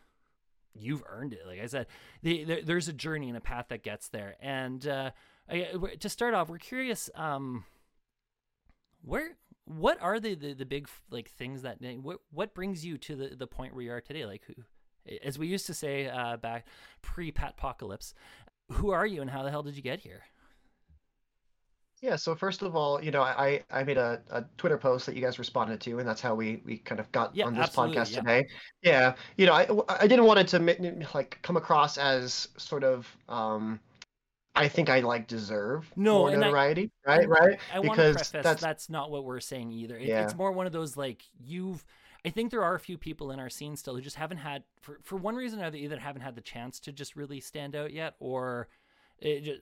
you've 0.74 1.02
earned 1.08 1.32
it. 1.32 1.42
Like 1.46 1.60
I 1.60 1.66
said, 1.66 1.86
the, 2.22 2.44
the, 2.44 2.60
there's 2.62 2.88
a 2.88 2.92
journey 2.92 3.28
and 3.28 3.36
a 3.36 3.40
path 3.40 3.66
that 3.68 3.82
gets 3.82 4.08
there. 4.08 4.36
And 4.40 4.86
uh, 4.86 5.10
I, 5.48 5.68
to 6.00 6.08
start 6.08 6.34
off, 6.34 6.48
we're 6.48 6.58
curious. 6.58 7.10
Um, 7.14 7.64
where 9.02 9.36
what 9.66 10.00
are 10.00 10.18
the, 10.20 10.34
the, 10.34 10.54
the 10.54 10.66
big 10.66 10.88
like 11.10 11.30
things 11.30 11.62
that 11.62 11.78
what 12.02 12.18
what 12.30 12.54
brings 12.54 12.84
you 12.84 12.98
to 12.98 13.16
the, 13.16 13.36
the 13.36 13.46
point 13.46 13.74
where 13.74 13.84
you 13.84 13.92
are 13.92 14.00
today? 14.00 14.26
Like 14.26 14.42
who, 14.46 14.54
as 15.22 15.38
we 15.38 15.46
used 15.46 15.66
to 15.66 15.74
say 15.74 16.08
uh, 16.08 16.36
back 16.36 16.66
pre 17.02 17.30
Pat 17.30 17.54
Apocalypse, 17.56 18.14
who 18.72 18.90
are 18.90 19.06
you 19.06 19.20
and 19.20 19.30
how 19.30 19.42
the 19.42 19.50
hell 19.50 19.62
did 19.62 19.76
you 19.76 19.82
get 19.82 20.00
here? 20.00 20.22
Yeah, 22.04 22.16
so 22.16 22.34
first 22.34 22.60
of 22.60 22.76
all, 22.76 23.02
you 23.02 23.10
know, 23.10 23.22
I 23.22 23.62
I 23.70 23.82
made 23.82 23.96
a, 23.96 24.20
a 24.30 24.44
Twitter 24.58 24.76
post 24.76 25.06
that 25.06 25.14
you 25.16 25.22
guys 25.22 25.38
responded 25.38 25.80
to, 25.80 25.98
and 26.00 26.06
that's 26.06 26.20
how 26.20 26.34
we 26.34 26.60
we 26.66 26.76
kind 26.76 27.00
of 27.00 27.10
got 27.12 27.34
Yeah, 27.34 27.46
on 27.46 27.54
this 27.54 27.70
podcast 27.70 28.10
Yeah. 28.12 28.18
today. 28.20 28.46
Yeah, 28.82 29.14
you 29.38 29.46
know, 29.46 29.54
I 29.54 29.66
I 30.02 30.06
didn't 30.06 30.26
want 30.26 30.38
it 30.40 30.48
to 30.48 31.06
like 31.14 31.38
come 31.40 31.56
across 31.56 31.96
as 31.96 32.48
sort 32.58 32.84
of 32.84 33.08
um 33.30 33.80
I 34.54 34.68
think 34.68 34.90
I 34.90 35.00
like 35.00 35.26
deserve 35.28 35.90
No, 35.96 36.18
more 36.18 36.28
and 36.28 36.44
I- 36.44 36.48
notoriety, 36.48 36.90
right? 37.06 37.26
Right? 37.26 37.58
I 37.72 37.78
want 37.80 37.98
to 37.98 38.08
Because 38.10 38.14
preface 38.16 38.30
that's 38.42 38.60
that's 38.60 38.90
not 38.90 39.10
what 39.10 39.24
we're 39.24 39.40
saying 39.40 39.72
either. 39.72 39.96
It, 39.96 40.08
Yeah. 40.08 40.24
It's 40.24 40.34
more 40.36 40.52
one 40.52 40.66
of 40.66 40.72
those 40.72 40.98
like 40.98 41.22
you've. 41.42 41.82
I 42.26 42.28
think 42.30 42.50
there 42.50 42.64
are 42.64 42.74
a 42.74 42.80
few 42.80 42.98
people 42.98 43.30
in 43.32 43.40
our 43.40 43.48
scene 43.50 43.76
still 43.76 43.94
who 43.96 44.02
just 44.02 44.16
haven't 44.16 44.38
had, 44.38 44.62
for 44.82 44.98
for 45.02 45.16
one 45.16 45.36
reason 45.36 45.58
or 45.58 45.62
another, 45.62 45.78
either 45.78 45.98
haven't 45.98 46.22
had 46.22 46.34
the 46.34 46.42
chance 46.42 46.80
to 46.80 46.92
just 46.92 47.16
really 47.16 47.40
stand 47.40 47.74
out 47.74 47.92
yet, 47.94 48.14
or 48.20 48.68
just, 49.22 49.60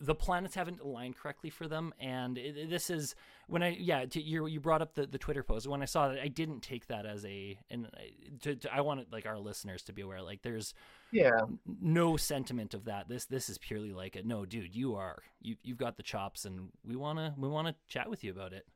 the 0.00 0.14
planets 0.14 0.54
haven't 0.54 0.80
aligned 0.80 1.16
correctly 1.16 1.50
for 1.50 1.68
them. 1.68 1.92
And 2.00 2.38
it, 2.38 2.70
this 2.70 2.90
is 2.90 3.14
when 3.48 3.62
I 3.62 3.76
yeah 3.78 4.06
to, 4.06 4.22
you 4.22 4.46
you 4.46 4.60
brought 4.60 4.82
up 4.82 4.94
the, 4.94 5.06
the 5.06 5.18
Twitter 5.18 5.42
post 5.42 5.66
when 5.66 5.82
I 5.82 5.86
saw 5.86 6.08
that 6.08 6.20
I 6.20 6.28
didn't 6.28 6.60
take 6.60 6.86
that 6.86 7.06
as 7.06 7.24
a 7.24 7.58
and 7.70 7.86
I- 7.94 7.98
uh, 7.98 8.04
to, 8.42 8.56
to, 8.56 8.74
I 8.74 8.80
wanted 8.80 9.12
like 9.12 9.26
our 9.26 9.38
listeners 9.38 9.82
to 9.84 9.92
be 9.92 10.02
aware 10.02 10.22
like 10.22 10.42
there's 10.42 10.74
yeah. 11.12 11.40
no 11.80 12.16
sentiment 12.16 12.74
of 12.74 12.86
that. 12.86 13.08
This 13.08 13.26
this 13.26 13.48
is 13.48 13.58
purely 13.58 13.92
like 13.92 14.16
a 14.16 14.22
no, 14.22 14.44
dude. 14.44 14.74
You 14.74 14.96
are 14.96 15.22
you 15.40 15.56
you've 15.62 15.78
got 15.78 15.96
the 15.96 16.02
chops, 16.02 16.44
and 16.44 16.70
we 16.86 16.96
wanna 16.96 17.34
we 17.36 17.48
wanna 17.48 17.74
chat 17.86 18.08
with 18.08 18.24
you 18.24 18.30
about 18.30 18.52
it. 18.52 18.66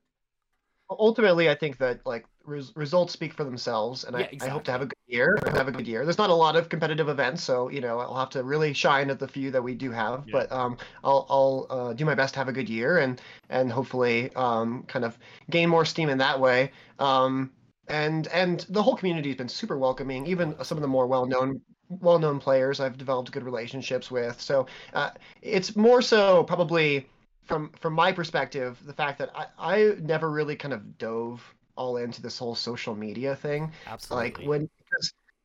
Ultimately, 0.91 1.51
I 1.51 1.55
think 1.55 1.79
that 1.79 2.05
like 2.07 2.27
res- 2.45 2.73
results 2.75 3.13
speak 3.13 3.33
for 3.33 3.45
themselves, 3.45 4.05
and 4.05 4.19
Yeah, 4.19 4.27
I, 4.43 4.47
I 4.47 4.49
hope 4.49 4.65
to 4.65 4.73
have 4.73 4.83
a 4.83 4.87
good 4.87 4.99
year. 5.07 5.39
Have 5.55 5.69
a 5.69 5.73
good 5.73 5.87
year. 5.87 6.05
There's 6.05 6.19
not 6.19 6.31
a 6.31 6.35
lot 6.35 6.57
of 6.57 6.69
competitive 6.69 7.09
events, 7.09 7.43
so 7.43 7.69
you 7.69 7.81
know 7.81 7.99
I'll 7.99 8.17
have 8.17 8.31
to 8.31 8.43
really 8.43 8.73
shine 8.73 9.11
at 9.11 9.19
the 9.19 9.29
few 9.29 9.51
that 9.51 9.63
we 9.63 9.75
do 9.75 9.91
have. 9.91 10.25
Yeah. 10.27 10.33
But 10.33 10.53
um, 10.53 10.79
I'll 11.05 11.27
I'll 11.29 11.67
uh, 11.71 11.93
do 11.93 12.05
my 12.05 12.15
best 12.15 12.35
to 12.35 12.41
have 12.41 12.49
a 12.49 12.53
good 12.53 12.69
year, 12.69 12.99
and 12.99 13.21
and 13.51 13.71
hopefully 13.71 14.35
um, 14.35 14.85
kind 14.85 15.05
of 15.05 15.19
gain 15.51 15.69
more 15.69 15.85
steam 15.85 16.09
in 16.09 16.19
that 16.19 16.41
way. 16.41 16.73
Um, 16.99 17.51
and 17.89 18.27
and 18.29 18.61
the 18.69 18.83
whole 18.83 18.97
community 18.97 19.31
has 19.31 19.37
been 19.37 19.49
super 19.49 19.79
welcoming. 19.79 20.27
Even 20.27 20.55
some 20.65 20.79
of 20.79 20.83
the 20.83 20.89
more 20.89 21.07
well-known 21.07 21.61
well-known 21.89 22.39
players 22.39 22.81
I've 22.81 22.99
developed 22.99 23.33
good 23.33 23.45
relationships 23.45 24.11
with. 24.11 24.41
So 24.41 24.67
uh, 24.93 25.11
it's 25.41 25.75
more 25.75 26.03
so 26.03 26.45
probably 26.45 27.09
from 27.49 27.71
from 27.81 27.95
my 27.95 28.13
perspective, 28.13 28.79
the 28.87 28.93
fact 28.93 29.19
that 29.19 29.31
I, 29.35 29.47
I 29.59 29.95
never 30.01 30.31
really 30.31 30.55
kind 30.55 30.75
of 30.75 30.99
dove 30.99 31.43
all 31.77 31.97
into 31.97 32.21
this 32.21 32.39
whole 32.39 32.55
social 32.55 32.95
media 32.95 33.35
thing. 33.35 33.73
Absolutely. 33.87 34.29
Like 34.29 34.49
when 34.49 34.69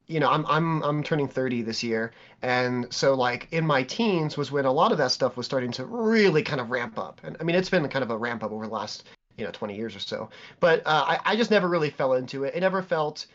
you 0.08 0.20
know, 0.20 0.30
I'm 0.30 0.46
I'm 0.48 0.84
I'm 0.84 1.02
turning 1.02 1.28
30 1.28 1.62
this 1.62 1.82
year, 1.82 2.12
and 2.42 2.94
so 2.94 3.14
like 3.14 3.48
in 3.52 3.66
my 3.66 3.84
teens 3.84 4.36
was 4.36 4.52
when 4.52 4.66
a 4.66 4.72
lot 4.72 4.92
of 4.92 4.98
that 4.98 5.12
stuff 5.12 5.38
was 5.38 5.46
starting 5.46 5.72
to 5.74 5.86
really 5.86 6.44
kind 6.44 6.60
of 6.60 6.72
ramp 6.72 7.00
up. 7.00 7.22
And 7.24 7.38
I 7.40 7.44
mean, 7.44 7.56
it's 7.56 7.70
been 7.70 7.88
kind 7.88 8.04
of 8.04 8.12
a 8.12 8.18
ramp 8.18 8.44
up 8.44 8.52
over 8.52 8.68
the 8.68 8.74
last 8.74 9.08
you 9.38 9.46
know 9.46 9.52
20 9.52 9.76
years 9.76 9.96
or 9.96 10.00
so. 10.00 10.30
But 10.60 10.82
uh, 10.86 11.06
I 11.08 11.20
I 11.24 11.36
just 11.38 11.52
never 11.52 11.70
really 11.70 11.90
fell 11.90 12.14
into 12.14 12.44
it. 12.44 12.54
It 12.54 12.60
never 12.60 12.82
felt 12.82 13.28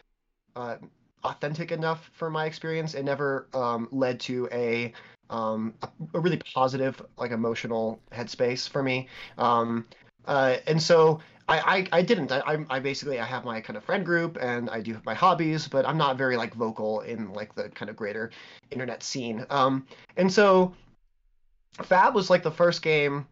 uh, 0.56 0.76
authentic 1.24 1.72
enough 1.72 2.10
for 2.12 2.28
my 2.28 2.44
experience. 2.44 2.94
It 2.94 3.04
never 3.04 3.46
um, 3.54 3.88
led 3.90 4.20
to 4.20 4.48
a 4.52 4.92
um, 5.30 5.74
a, 5.82 6.20
really 6.20 6.38
positive, 6.38 7.00
like 7.16 7.30
emotional 7.30 8.00
headspace 8.12 8.68
for 8.68 8.82
me. 8.82 9.08
Um, 9.36 9.86
uh, 10.26 10.56
and 10.66 10.82
so 10.82 11.20
I, 11.48 11.58
I, 11.58 11.98
I 11.98 12.02
didn't. 12.02 12.30
I, 12.30 12.64
I 12.68 12.78
basically 12.78 13.18
I 13.18 13.24
have 13.24 13.44
my 13.44 13.60
kind 13.60 13.76
of 13.76 13.84
friend 13.84 14.04
group 14.04 14.38
and 14.40 14.68
I 14.68 14.80
do 14.80 14.92
have 14.92 15.04
my 15.04 15.14
hobbies, 15.14 15.66
but 15.66 15.86
I'm 15.86 15.96
not 15.96 16.18
very 16.18 16.36
like 16.36 16.54
vocal 16.54 17.00
in 17.00 17.32
like 17.32 17.54
the 17.54 17.70
kind 17.70 17.88
of 17.88 17.96
greater 17.96 18.30
internet 18.70 19.02
scene. 19.02 19.46
Um, 19.48 19.86
and 20.16 20.30
so 20.32 20.74
Fab 21.82 22.14
was 22.14 22.28
like 22.28 22.42
the 22.42 22.50
first 22.50 22.82
game 22.82 23.26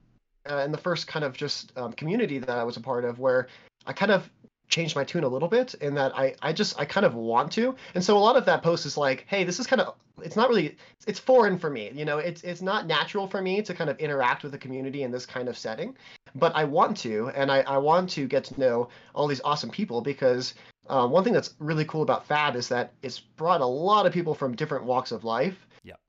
uh, 0.48 0.58
and 0.58 0.72
the 0.72 0.78
first 0.78 1.06
kind 1.06 1.24
of 1.24 1.36
just 1.36 1.76
um, 1.76 1.92
community 1.92 2.38
that 2.38 2.50
I 2.50 2.64
was 2.64 2.76
a 2.76 2.80
part 2.80 3.04
of 3.04 3.18
where 3.18 3.48
I 3.86 3.92
kind 3.92 4.10
of 4.10 4.28
changed 4.68 4.96
my 4.96 5.04
tune 5.04 5.24
a 5.24 5.28
little 5.28 5.48
bit 5.48 5.74
in 5.74 5.94
that 5.94 6.16
I, 6.16 6.34
I 6.42 6.52
just 6.52 6.78
I 6.78 6.84
kind 6.84 7.06
of 7.06 7.14
want 7.14 7.52
to. 7.52 7.74
And 7.94 8.02
so 8.02 8.16
a 8.16 8.20
lot 8.20 8.36
of 8.36 8.44
that 8.46 8.62
post 8.62 8.86
is 8.86 8.96
like, 8.96 9.24
hey, 9.28 9.44
this 9.44 9.60
is 9.60 9.66
kind 9.66 9.80
of 9.80 9.94
it's 10.22 10.36
not 10.36 10.48
really 10.48 10.76
it's 11.06 11.18
foreign 11.18 11.58
for 11.58 11.70
me. 11.70 11.90
You 11.94 12.04
know, 12.04 12.18
it's 12.18 12.42
it's 12.42 12.62
not 12.62 12.86
natural 12.86 13.26
for 13.28 13.42
me 13.42 13.62
to 13.62 13.74
kind 13.74 13.90
of 13.90 13.98
interact 13.98 14.42
with 14.42 14.52
the 14.52 14.58
community 14.58 15.02
in 15.02 15.10
this 15.10 15.26
kind 15.26 15.48
of 15.48 15.56
setting. 15.56 15.96
But 16.34 16.54
I 16.54 16.64
want 16.64 16.96
to, 16.98 17.30
and 17.34 17.50
I, 17.50 17.60
I 17.62 17.78
want 17.78 18.10
to 18.10 18.26
get 18.26 18.44
to 18.44 18.60
know 18.60 18.88
all 19.14 19.26
these 19.26 19.40
awesome 19.42 19.70
people 19.70 20.02
because 20.02 20.54
uh, 20.88 21.06
one 21.06 21.24
thing 21.24 21.32
that's 21.32 21.54
really 21.58 21.84
cool 21.84 22.02
about 22.02 22.26
Fab 22.26 22.56
is 22.56 22.68
that 22.68 22.92
it's 23.02 23.18
brought 23.18 23.60
a 23.60 23.66
lot 23.66 24.06
of 24.06 24.12
people 24.12 24.34
from 24.34 24.54
different 24.54 24.84
walks 24.84 25.12
of 25.12 25.24
life. 25.24 25.65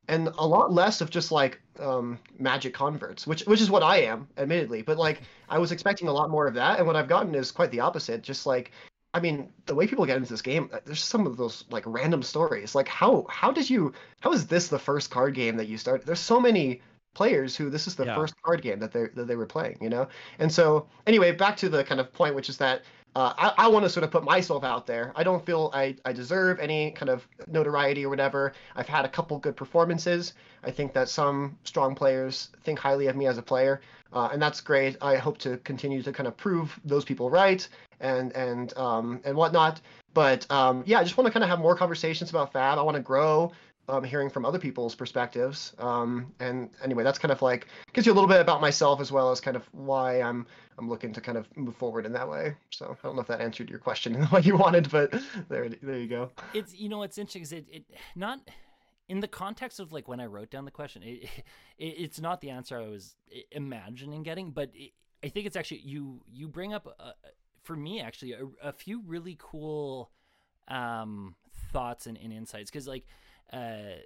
And 0.08 0.30
a 0.38 0.48
lot 0.48 0.72
less 0.72 1.02
of 1.02 1.10
just 1.10 1.32
like 1.32 1.60
um, 1.80 2.18
magic 2.40 2.74
converts, 2.74 3.28
which 3.28 3.42
which 3.42 3.60
is 3.62 3.70
what 3.70 3.84
I 3.84 3.98
am, 4.04 4.28
admittedly. 4.38 4.82
But 4.82 4.98
like 4.98 5.22
I 5.50 5.58
was 5.60 5.72
expecting 5.72 6.08
a 6.08 6.14
lot 6.14 6.30
more 6.30 6.48
of 6.48 6.54
that, 6.54 6.78
and 6.78 6.88
what 6.88 6.96
I've 6.96 7.10
gotten 7.10 7.36
is 7.36 7.52
quite 7.52 7.72
the 7.72 7.82
opposite. 7.82 8.22
Just 8.24 8.46
like, 8.46 8.72
I 9.14 9.20
mean, 9.20 9.52
the 9.66 9.76
way 9.76 9.86
people 9.86 10.06
get 10.06 10.16
into 10.18 10.30
this 10.30 10.42
game, 10.42 10.70
uh, 10.72 10.80
there's 10.86 11.04
some 11.04 11.28
of 11.28 11.36
those 11.36 11.66
like 11.70 11.84
random 11.86 12.24
stories. 12.24 12.74
Like 12.74 12.88
how 12.88 13.26
how 13.30 13.52
did 13.52 13.70
you 13.70 13.94
how 14.22 14.32
is 14.32 14.48
this 14.48 14.70
the 14.70 14.80
first 14.80 15.12
card 15.12 15.34
game 15.34 15.58
that 15.58 15.68
you 15.68 15.78
started? 15.78 16.08
There's 16.08 16.20
so 16.20 16.40
many 16.40 16.82
players 17.14 17.56
who 17.58 17.70
this 17.70 17.88
is 17.88 17.96
the 17.96 18.06
Yeah. 18.06 18.16
first 18.16 18.36
card 18.44 18.62
game 18.62 18.80
that 18.80 18.94
they 18.94 19.08
that 19.16 19.28
they 19.28 19.36
were 19.36 19.46
playing, 19.48 19.78
you 19.82 19.90
know. 19.90 20.08
And 20.40 20.52
so 20.52 20.88
anyway, 21.06 21.32
back 21.34 21.58
to 21.58 21.68
the 21.68 21.84
kind 21.84 22.00
of 22.00 22.14
point, 22.14 22.34
which 22.36 22.48
is 22.48 22.58
that 22.58 22.84
uh, 23.18 23.34
I, 23.36 23.66
I 23.66 23.68
want 23.68 23.84
to 23.84 23.90
sort 23.90 24.04
of 24.04 24.12
put 24.12 24.24
myself 24.24 24.64
out 24.64 24.86
there. 24.86 25.12
I 25.16 25.24
don't 25.24 25.44
feel 25.44 25.72
I, 25.74 25.96
I 26.06 26.14
deserve 26.14 26.60
any 26.60 26.92
kind 26.92 27.10
of 27.10 27.28
notoriety 27.48 28.06
or 28.06 28.10
whatever. 28.10 28.54
I've 28.76 28.88
had 28.88 29.06
a 29.06 29.10
couple 29.10 29.40
good 29.40 29.56
performances. 29.56 30.34
I 30.64 30.70
think 30.70 30.94
that 30.94 31.10
some 31.10 31.58
strong 31.64 31.96
players 31.96 32.50
think 32.64 32.78
highly 32.78 33.08
of 33.08 33.16
me 33.16 33.26
as 33.26 33.40
a 33.40 33.42
player, 33.42 33.82
uh, 34.14 34.30
and 34.32 34.40
that's 34.40 34.62
great. 34.62 34.98
I 35.02 35.16
hope 35.16 35.40
to 35.40 35.58
continue 35.58 36.04
to 36.04 36.14
kind 36.14 36.28
of 36.28 36.38
prove 36.38 36.80
those 36.86 37.06
people 37.06 37.32
right 37.32 37.68
and 38.02 38.34
and 38.34 38.78
um, 38.78 39.20
and 39.26 39.36
whatnot. 39.36 39.82
But 40.14 40.46
um, 40.52 40.84
yeah, 40.86 41.00
I 41.00 41.04
just 41.04 41.18
want 41.18 41.26
to 41.26 41.34
kind 41.34 41.44
of 41.44 41.50
have 41.50 41.60
more 41.60 41.76
conversations 41.76 42.30
about 42.30 42.54
Fab. 42.54 42.78
I 42.78 42.84
want 42.84 42.98
to 42.98 43.02
grow. 43.02 43.52
Um, 43.90 44.04
hearing 44.04 44.30
from 44.30 44.46
other 44.46 44.60
people's 44.60 44.96
perspectives. 44.96 45.74
Um, 45.80 46.34
and 46.42 46.70
anyway, 46.84 47.06
that's 47.06 47.18
kind 47.18 47.32
of 47.32 47.42
like 47.42 47.68
gives 47.94 48.06
you 48.06 48.12
a 48.12 48.16
little 48.16 48.28
bit 48.28 48.42
about 48.42 48.60
myself 48.60 49.00
as 49.00 49.14
well 49.14 49.32
as 49.32 49.40
kind 49.40 49.56
of 49.56 49.64
why 49.72 50.22
I'm 50.22 50.46
I'm 50.78 50.90
looking 50.90 51.14
to 51.14 51.22
kind 51.22 51.38
of 51.38 51.48
move 51.56 51.76
forward 51.78 52.06
in 52.06 52.12
that 52.12 52.28
way. 52.28 52.56
So 52.70 52.98
I 53.02 53.08
don't 53.08 53.16
know 53.16 53.22
if 53.22 53.28
that 53.28 53.40
answered 53.40 53.70
your 53.70 53.80
question 53.80 54.14
in 54.14 54.22
the 54.26 54.28
way 54.28 54.42
you 54.42 54.58
wanted, 54.58 54.92
but 54.92 55.14
there 55.48 55.70
there 55.70 55.98
you 55.98 56.08
go. 56.08 56.32
it's 56.54 56.76
you 56.76 56.90
know 56.90 57.04
it's 57.04 57.18
interesting 57.18 57.60
it, 57.60 57.66
it 57.72 57.86
not 58.14 58.40
in 59.08 59.22
the 59.22 59.28
context 59.28 59.80
of 59.80 59.94
like 59.94 60.08
when 60.08 60.20
I 60.20 60.26
wrote 60.26 60.52
down 60.52 60.66
the 60.66 60.72
question, 60.72 61.02
it, 61.04 61.24
it 61.78 61.86
it's 61.86 62.20
not 62.20 62.42
the 62.42 62.50
answer 62.50 62.78
I 62.78 62.88
was 62.88 63.16
imagining 63.52 64.24
getting, 64.24 64.52
but 64.52 64.70
it, 64.74 64.92
I 65.24 65.30
think 65.30 65.46
it's 65.46 65.56
actually 65.56 65.80
you 65.80 66.22
you 66.30 66.48
bring 66.48 66.74
up 66.74 66.94
uh 67.00 67.12
for 67.64 67.76
me 67.76 68.02
actually 68.02 68.34
a, 68.34 68.48
a 68.62 68.72
few 68.72 69.02
really 69.06 69.38
cool 69.40 70.12
um 70.68 71.36
thoughts 71.72 72.08
and, 72.08 72.18
and 72.18 72.34
insights 72.34 72.70
because 72.70 72.88
like 72.88 73.06
uh 73.54 74.02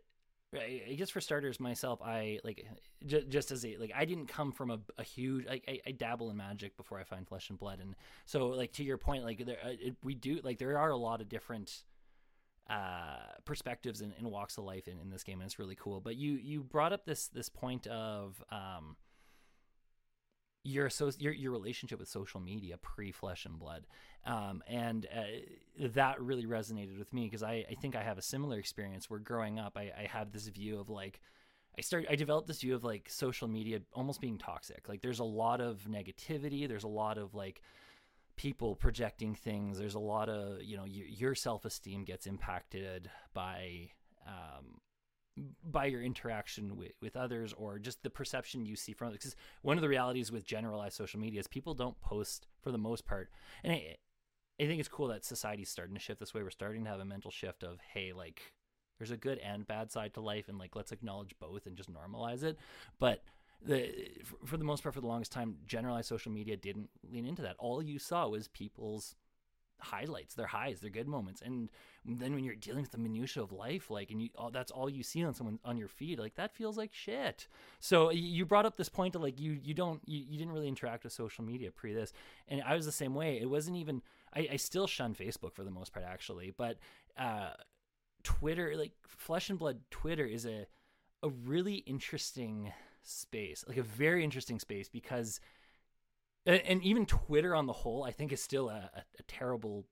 I 0.54 0.96
guess 0.98 1.10
for 1.10 1.22
starters, 1.22 1.62
myself, 1.62 2.02
I 2.04 2.40
like 2.44 2.68
j- 3.06 3.24
just 3.30 3.52
as 3.52 3.66
a 3.66 3.78
like 3.78 3.94
I 3.96 4.04
didn't 4.04 4.28
come 4.28 4.52
from 4.52 4.70
a, 4.70 4.80
a 4.98 5.04
huge 5.04 5.46
like 5.46 5.64
I, 5.66 5.80
I 5.88 5.92
dabble 5.92 6.30
in 6.30 6.36
magic 6.36 6.76
before 6.76 7.00
I 7.00 7.06
find 7.06 7.26
flesh 7.26 7.50
and 7.50 7.58
blood, 7.58 7.80
and 7.80 7.96
so 8.26 8.48
like 8.48 8.74
to 8.74 8.84
your 8.84 8.98
point, 8.98 9.24
like 9.24 9.46
there 9.46 9.60
uh, 9.64 9.70
it, 9.70 9.96
we 10.04 10.14
do 10.14 10.42
like 10.44 10.58
there 10.58 10.78
are 10.78 10.90
a 10.90 10.98
lot 10.98 11.22
of 11.22 11.30
different 11.30 11.84
uh 12.70 13.18
perspectives 13.46 14.02
and, 14.02 14.14
and 14.18 14.30
walks 14.30 14.58
of 14.58 14.64
life 14.64 14.88
in, 14.88 15.00
in 15.00 15.10
this 15.10 15.24
game 15.24 15.40
and 15.40 15.48
it's 15.48 15.58
really 15.58 15.76
cool. 15.76 16.02
But 16.02 16.16
you 16.18 16.34
you 16.34 16.64
brought 16.64 16.94
up 16.94 17.06
this 17.06 17.28
this 17.28 17.50
point 17.50 17.88
of 17.88 18.44
um 18.52 18.98
your 20.64 20.90
associ- 20.90 21.22
your 21.22 21.34
your 21.34 21.52
relationship 21.52 22.00
with 22.00 22.08
social 22.08 22.40
media 22.40 22.78
pre 22.78 23.12
flesh 23.12 23.46
and 23.46 23.58
blood 23.58 23.88
um 24.26 24.62
and 24.68 25.08
uh, 25.16 25.24
that 25.88 26.22
really 26.22 26.46
resonated 26.46 27.00
with 27.00 27.12
me 27.14 27.26
because 27.26 27.42
I, 27.42 27.66
I 27.70 27.76
think 27.82 27.96
I 27.96 28.04
have 28.04 28.20
a 28.20 28.22
similar 28.22 28.60
experience 28.60 29.10
where 29.10 29.20
growing 29.20 29.58
up 29.58 29.76
I, 29.76 29.92
I 29.98 30.08
had 30.08 30.32
this 30.32 30.48
view 30.48 30.80
of 30.80 30.90
like 30.90 31.20
I 31.78 31.82
started 31.82 32.10
I 32.12 32.16
developed 32.16 32.48
this 32.48 32.62
view 32.62 32.76
of 32.76 32.84
like 32.84 33.10
social 33.10 33.48
media 33.48 33.80
almost 33.94 34.22
being 34.22 34.38
toxic. 34.38 34.90
Like 34.90 35.02
there's 35.02 35.20
a 35.20 35.24
lot 35.24 35.62
of 35.62 35.88
negativity, 35.90 36.68
there's 36.68 36.84
a 36.84 36.90
lot 36.90 37.18
of 37.18 37.34
like 37.34 37.62
people 38.36 38.76
projecting 38.76 39.36
things. 39.36 39.78
There's 39.78 39.96
a 39.96 40.00
lot 40.00 40.30
of, 40.30 40.62
you 40.64 40.78
know, 40.78 40.86
your, 40.86 41.08
your 41.08 41.36
self-esteem 41.36 42.04
gets 42.04 42.28
impacted 42.28 43.10
by 43.34 43.90
um 44.28 44.80
by 45.64 45.86
your 45.86 46.02
interaction 46.04 46.76
with, 46.78 46.92
with 47.02 47.16
others 47.16 47.54
or 47.54 47.80
just 47.80 48.04
the 48.04 48.10
perception 48.10 48.66
you 48.66 48.76
see 48.76 48.94
from 48.94 49.10
it. 49.10 49.14
Because 49.14 49.36
one 49.62 49.78
of 49.78 49.82
the 49.82 49.90
realities 49.90 50.32
with 50.32 50.46
generalized 50.46 50.96
social 50.96 51.20
media 51.20 51.40
is 51.40 51.48
people 51.48 51.74
don't 51.74 52.00
post 52.02 52.48
for 52.62 52.72
the 52.72 52.78
most 52.78 53.06
part. 53.06 53.30
And 53.64 53.74
I, 53.74 53.96
I 54.60 54.66
think 54.66 54.80
it's 54.80 54.90
cool 54.90 55.08
that 55.08 55.26
society's 55.26 55.70
starting 55.70 55.96
to 55.96 56.02
shift 56.02 56.20
this 56.20 56.34
way. 56.34 56.44
We're 56.44 56.50
starting 56.50 56.84
to 56.84 56.90
have 56.90 57.00
a 57.00 57.06
mental 57.06 57.32
shift 57.32 57.64
of, 57.64 57.80
hey, 57.94 58.14
like, 58.14 58.54
there's 59.00 59.10
a 59.10 59.18
good 59.18 59.40
and 59.40 59.66
bad 59.66 59.92
side 59.92 60.14
to 60.14 60.22
life, 60.22 60.48
and 60.48 60.60
like, 60.60 60.76
let's 60.76 60.92
acknowledge 60.92 61.34
both 61.40 61.66
and 61.66 61.76
just 61.76 61.90
normalize 61.92 62.44
it. 62.44 62.60
But 63.00 63.24
the 63.60 63.92
for 64.46 64.58
the 64.58 64.64
most 64.64 64.84
part, 64.84 64.94
for 64.94 65.02
the 65.02 65.08
longest 65.08 65.32
time, 65.32 65.56
generalized 65.66 66.08
social 66.08 66.32
media 66.32 66.56
didn't 66.56 66.90
lean 67.12 67.26
into 67.26 67.42
that. 67.42 67.56
All 67.58 67.82
you 67.82 67.98
saw 67.98 68.28
was 68.28 68.48
people's 68.48 69.16
highlights, 69.82 70.36
their 70.36 70.48
highs, 70.48 70.80
their 70.80 70.90
good 70.90 71.08
moments, 71.08 71.42
and 71.42 71.70
then 72.06 72.34
when 72.34 72.44
you're 72.44 72.56
dealing 72.56 72.82
with 72.82 72.92
the 72.92 72.98
minutia 72.98 73.44
of 73.44 73.52
life, 73.52 73.90
like, 73.90 74.12
and 74.12 74.22
you 74.22 74.30
that's 74.52 74.72
all 74.72 74.90
you 74.90 75.04
see 75.04 75.24
on 75.24 75.34
someone 75.34 75.60
on 75.66 75.78
your 75.78 75.88
feed, 75.88 76.20
like 76.20 76.36
that 76.36 76.56
feels 76.56 76.78
like 76.78 76.94
shit. 76.94 77.48
So 77.80 78.12
you 78.12 78.46
brought 78.46 78.66
up 78.66 78.78
this 78.78 78.90
point 78.90 79.16
of 79.16 79.22
like 79.22 79.40
you 79.40 79.60
you 79.62 79.74
don't 79.74 80.02
you, 80.06 80.24
you 80.28 80.38
didn't 80.38 80.54
really 80.54 80.68
interact 80.68 81.04
with 81.04 81.14
social 81.14 81.44
media 81.44 81.72
pre 81.72 81.94
this, 81.94 82.14
and 82.48 82.62
I 82.64 82.76
was 82.76 82.86
the 82.86 82.92
same 82.92 83.14
way. 83.14 83.40
It 83.42 83.50
wasn't 83.50 83.78
even 83.78 84.02
I, 84.34 84.50
I 84.54 84.56
still 84.56 84.88
shun 84.88 85.14
Facebook 85.14 85.54
for 85.54 85.64
the 85.64 85.72
most 85.72 85.94
part 85.94 86.06
actually, 86.06 86.54
but 86.56 86.78
uh, 87.18 87.52
Twitter, 88.24 88.76
like 88.78 88.94
Flesh 89.06 89.50
and 89.50 89.60
Blood 89.60 89.80
Twitter, 89.90 90.26
is 90.26 90.46
a 90.46 90.68
a 91.24 91.30
really 91.30 91.76
interesting 91.76 92.72
space, 93.04 93.64
like 93.68 93.78
a 93.78 93.84
very 93.84 94.24
interesting 94.24 94.60
space 94.60 94.90
because 94.90 95.40
and 96.46 96.84
even 96.84 97.06
Twitter 97.06 97.56
on 97.56 97.68
the 97.68 97.74
whole, 97.74 98.04
I 98.04 98.12
think 98.12 98.32
is 98.32 98.42
still 98.42 98.70
a, 98.70 98.90
a, 98.94 99.04
a, 99.20 99.24
terrible 99.28 99.86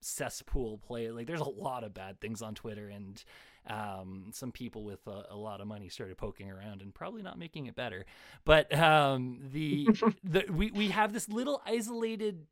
cesspool 0.00 0.78
play. 0.78 1.10
Like 1.10 1.26
there's 1.26 1.40
a 1.40 1.48
lot 1.48 1.84
of 1.84 1.92
bad 1.92 2.20
things 2.20 2.40
on 2.42 2.54
Twitter, 2.54 2.88
and 2.88 3.22
um, 3.66 4.30
some 4.32 4.52
people 4.52 4.84
with 4.84 5.06
a, 5.06 5.26
a, 5.30 5.36
lot 5.36 5.60
of 5.60 5.66
money 5.66 5.88
started 5.88 6.16
poking 6.16 6.50
around 6.50 6.80
and 6.80 6.94
probably 6.94 7.22
not 7.22 7.38
making 7.38 7.66
it 7.66 7.74
better. 7.74 8.06
But 8.44 8.74
um, 8.76 9.40
the 9.52 9.88
the 10.24 10.44
we 10.50 10.70
we 10.70 10.88
have 10.88 11.12
this 11.12 11.28
little 11.28 11.60
isolated 11.66 12.46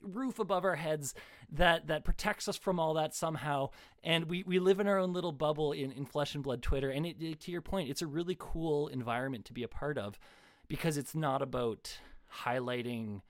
roof 0.00 0.38
above 0.38 0.64
our 0.64 0.76
heads 0.76 1.14
that 1.50 1.88
that 1.88 2.04
protects 2.04 2.46
us 2.46 2.56
from 2.56 2.78
all 2.78 2.94
that 2.94 3.16
somehow 3.16 3.68
and 4.04 4.26
we 4.26 4.44
we 4.44 4.60
live 4.60 4.78
in 4.78 4.86
our 4.86 4.96
own 4.96 5.12
little 5.12 5.32
bubble 5.32 5.72
in 5.72 5.90
in 5.90 6.04
flesh 6.04 6.36
and 6.36 6.44
blood 6.44 6.62
twitter 6.62 6.88
and 6.88 7.04
it, 7.04 7.16
it, 7.20 7.40
to 7.40 7.50
your 7.50 7.60
point 7.60 7.90
it's 7.90 8.00
a 8.00 8.06
really 8.06 8.36
cool 8.38 8.86
environment 8.86 9.44
to 9.44 9.52
be 9.52 9.64
a 9.64 9.68
part 9.68 9.98
of 9.98 10.16
because 10.68 10.96
it's 10.96 11.16
not 11.16 11.42
about 11.42 11.98
highlighting 12.44 13.22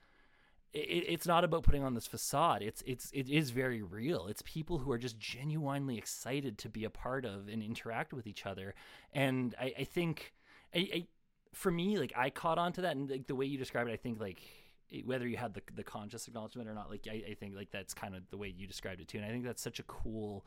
it, 0.73 1.05
it's 1.07 1.25
not 1.25 1.43
about 1.43 1.63
putting 1.63 1.83
on 1.83 1.95
this 1.95 2.07
facade. 2.07 2.61
It's 2.61 2.83
it's 2.85 3.09
it 3.11 3.29
is 3.29 3.49
very 3.49 3.81
real. 3.81 4.27
It's 4.27 4.41
people 4.43 4.79
who 4.79 4.91
are 4.91 4.97
just 4.97 5.19
genuinely 5.19 5.97
excited 5.97 6.57
to 6.59 6.69
be 6.69 6.83
a 6.83 6.89
part 6.89 7.25
of 7.25 7.47
and 7.47 7.63
interact 7.63 8.13
with 8.13 8.27
each 8.27 8.45
other. 8.45 8.75
And 9.13 9.55
i, 9.59 9.73
I 9.79 9.83
think 9.83 10.33
I, 10.73 10.79
I 10.93 11.07
for 11.53 11.71
me 11.71 11.97
like 11.97 12.13
i 12.15 12.29
caught 12.29 12.59
on 12.59 12.71
to 12.73 12.81
that 12.81 12.95
and 12.95 13.09
like 13.09 13.25
the 13.25 13.33
way 13.33 13.45
you 13.45 13.57
describe 13.57 13.87
it 13.87 13.91
i 13.91 13.97
think 13.97 14.19
like 14.19 14.39
whether 15.03 15.27
you 15.27 15.37
had 15.37 15.53
the, 15.53 15.61
the 15.75 15.83
conscious 15.83 16.27
acknowledgement 16.27 16.67
or 16.67 16.73
not 16.73 16.89
like 16.89 17.07
I, 17.09 17.23
I 17.31 17.33
think 17.33 17.55
like 17.55 17.71
that's 17.71 17.93
kind 17.93 18.15
of 18.15 18.23
the 18.29 18.37
way 18.37 18.53
you 18.55 18.67
described 18.67 19.01
it 19.01 19.07
too. 19.07 19.17
And 19.17 19.25
i 19.25 19.29
think 19.29 19.43
that's 19.43 19.61
such 19.61 19.79
a 19.79 19.83
cool 19.83 20.45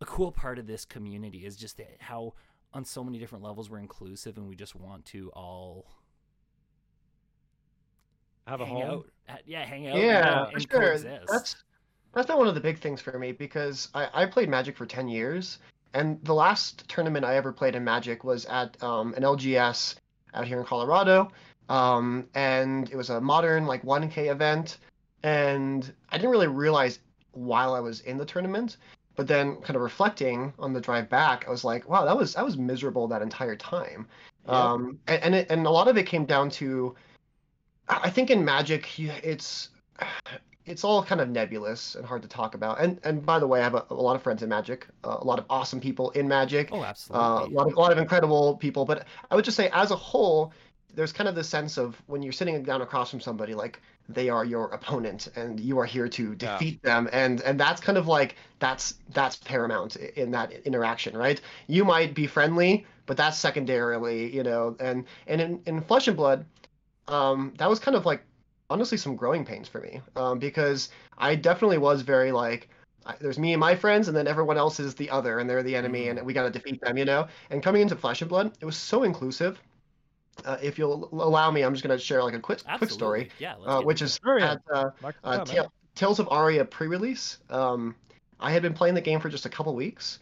a 0.00 0.04
cool 0.04 0.30
part 0.30 0.58
of 0.58 0.66
this 0.66 0.84
community 0.84 1.46
is 1.46 1.56
just 1.56 1.80
how 2.00 2.34
on 2.72 2.84
so 2.84 3.02
many 3.02 3.18
different 3.18 3.42
levels 3.42 3.70
we're 3.70 3.78
inclusive 3.78 4.36
and 4.36 4.48
we 4.48 4.54
just 4.54 4.74
want 4.74 5.04
to 5.06 5.30
all 5.30 5.86
have 8.46 8.60
a 8.60 8.66
hang 8.66 8.82
home. 8.82 9.04
Out. 9.28 9.40
Yeah, 9.44 9.64
hang 9.64 9.88
out. 9.88 9.96
Yeah, 9.96 10.44
and, 10.44 10.54
and 10.54 10.62
sure. 10.70 10.80
Coexist. 10.80 11.26
That's 11.28 11.56
that's 12.12 12.28
not 12.28 12.38
one 12.38 12.48
of 12.48 12.54
the 12.54 12.60
big 12.60 12.78
things 12.78 13.00
for 13.00 13.18
me 13.18 13.32
because 13.32 13.88
I, 13.94 14.08
I 14.14 14.26
played 14.26 14.48
Magic 14.48 14.76
for 14.76 14.86
ten 14.86 15.08
years, 15.08 15.58
and 15.94 16.22
the 16.24 16.34
last 16.34 16.88
tournament 16.88 17.24
I 17.24 17.36
ever 17.36 17.52
played 17.52 17.74
in 17.74 17.84
Magic 17.84 18.24
was 18.24 18.46
at 18.46 18.80
um, 18.82 19.14
an 19.14 19.22
LGS 19.22 19.96
out 20.34 20.46
here 20.46 20.60
in 20.60 20.64
Colorado, 20.64 21.30
um, 21.68 22.26
and 22.34 22.90
it 22.90 22.96
was 22.96 23.10
a 23.10 23.20
modern 23.20 23.66
like 23.66 23.82
1K 23.82 24.30
event, 24.30 24.78
and 25.22 25.92
I 26.10 26.18
didn't 26.18 26.30
really 26.30 26.46
realize 26.46 27.00
while 27.32 27.74
I 27.74 27.80
was 27.80 28.00
in 28.00 28.16
the 28.16 28.24
tournament, 28.24 28.76
but 29.16 29.26
then 29.26 29.56
kind 29.56 29.76
of 29.76 29.82
reflecting 29.82 30.52
on 30.58 30.72
the 30.72 30.80
drive 30.80 31.08
back, 31.08 31.46
I 31.46 31.50
was 31.50 31.64
like, 31.64 31.88
wow, 31.88 32.04
that 32.04 32.16
was 32.16 32.36
I 32.36 32.42
was 32.42 32.56
miserable 32.56 33.08
that 33.08 33.22
entire 33.22 33.56
time, 33.56 34.06
yeah. 34.46 34.52
um, 34.52 34.98
and 35.06 35.22
and, 35.22 35.34
it, 35.34 35.50
and 35.50 35.66
a 35.66 35.70
lot 35.70 35.88
of 35.88 35.96
it 35.96 36.04
came 36.04 36.24
down 36.24 36.50
to 36.50 36.94
I 37.88 38.10
think 38.10 38.30
in 38.30 38.44
Magic, 38.44 38.98
it's 38.98 39.70
it's 40.66 40.82
all 40.82 41.02
kind 41.02 41.20
of 41.20 41.28
nebulous 41.28 41.94
and 41.94 42.04
hard 42.04 42.22
to 42.22 42.28
talk 42.28 42.54
about. 42.54 42.80
And 42.80 43.00
and 43.04 43.24
by 43.24 43.38
the 43.38 43.46
way, 43.46 43.60
I 43.60 43.64
have 43.64 43.74
a, 43.74 43.86
a 43.90 43.94
lot 43.94 44.16
of 44.16 44.22
friends 44.22 44.42
in 44.42 44.48
Magic, 44.48 44.86
uh, 45.04 45.18
a 45.20 45.24
lot 45.24 45.38
of 45.38 45.46
awesome 45.48 45.80
people 45.80 46.10
in 46.10 46.26
Magic. 46.26 46.70
Oh, 46.72 46.82
absolutely. 46.82 47.24
Uh, 47.24 47.28
a 47.28 47.54
lot 47.54 47.66
of 47.68 47.76
a 47.76 47.80
lot 47.80 47.92
of 47.92 47.98
incredible 47.98 48.56
people. 48.56 48.84
But 48.84 49.06
I 49.30 49.36
would 49.36 49.44
just 49.44 49.56
say, 49.56 49.70
as 49.72 49.90
a 49.90 49.96
whole, 49.96 50.52
there's 50.94 51.12
kind 51.12 51.28
of 51.28 51.34
this 51.34 51.48
sense 51.48 51.76
of 51.76 52.00
when 52.06 52.22
you're 52.22 52.32
sitting 52.32 52.60
down 52.62 52.82
across 52.82 53.10
from 53.10 53.20
somebody, 53.20 53.54
like 53.54 53.80
they 54.08 54.28
are 54.28 54.44
your 54.44 54.66
opponent, 54.68 55.28
and 55.36 55.60
you 55.60 55.78
are 55.78 55.84
here 55.84 56.08
to 56.08 56.34
defeat 56.34 56.80
yeah. 56.82 56.94
them, 56.94 57.08
and 57.12 57.40
and 57.42 57.60
that's 57.60 57.80
kind 57.80 57.98
of 57.98 58.08
like 58.08 58.36
that's 58.58 58.94
that's 59.12 59.36
paramount 59.36 59.96
in 59.96 60.30
that 60.32 60.52
interaction, 60.64 61.16
right? 61.16 61.40
You 61.68 61.84
might 61.84 62.14
be 62.14 62.26
friendly, 62.26 62.86
but 63.06 63.16
that's 63.16 63.38
secondarily, 63.38 64.34
you 64.34 64.42
know. 64.42 64.76
And 64.80 65.04
and 65.26 65.40
in 65.40 65.60
in 65.66 65.80
Flesh 65.82 66.08
and 66.08 66.16
Blood 66.16 66.44
um, 67.08 67.54
that 67.58 67.68
was 67.68 67.78
kind 67.78 67.96
of 67.96 68.06
like 68.06 68.22
honestly 68.70 68.98
some 68.98 69.16
growing 69.16 69.44
pains 69.44 69.68
for 69.68 69.80
me. 69.80 70.00
Um, 70.16 70.38
because 70.38 70.90
I 71.18 71.34
definitely 71.34 71.78
was 71.78 72.02
very 72.02 72.32
like 72.32 72.68
there's 73.20 73.38
me 73.38 73.52
and 73.52 73.60
my 73.60 73.76
friends 73.76 74.08
and 74.08 74.16
then 74.16 74.26
everyone 74.26 74.58
else 74.58 74.80
is 74.80 74.94
the 74.94 75.10
other 75.10 75.38
and 75.38 75.48
they're 75.48 75.62
the 75.62 75.76
enemy 75.76 76.08
and 76.08 76.20
we 76.22 76.32
got 76.32 76.42
to 76.42 76.50
defeat 76.50 76.80
them 76.80 76.98
you 76.98 77.04
know? 77.04 77.28
And 77.50 77.62
coming 77.62 77.82
into 77.82 77.96
flesh 77.96 78.20
and 78.20 78.28
blood 78.28 78.52
it 78.60 78.64
was 78.64 78.76
so 78.76 79.02
inclusive. 79.04 79.60
Uh, 80.44 80.58
if 80.62 80.76
you'll 80.76 81.08
allow 81.12 81.50
me 81.50 81.62
i'm 81.62 81.72
just 81.72 81.82
going 81.82 81.98
to 81.98 82.04
share 82.04 82.22
like 82.22 82.34
a 82.34 82.38
quick 82.38 82.60
quick 82.76 82.90
story 82.90 83.30
yeah 83.38 83.54
uh, 83.64 83.80
which 83.80 84.02
is 84.02 84.20
at 84.42 84.60
uh, 84.70 84.90
uh, 85.24 85.64
tales 85.94 86.18
of 86.18 86.28
aria 86.30 86.62
pre-release. 86.62 87.38
Um, 87.48 87.94
i 88.38 88.52
had 88.52 88.60
been 88.60 88.74
playing 88.74 88.94
the 88.94 89.00
game 89.00 89.18
for 89.18 89.30
just 89.30 89.46
a 89.46 89.48
couple 89.48 89.74
weeks 89.74 90.18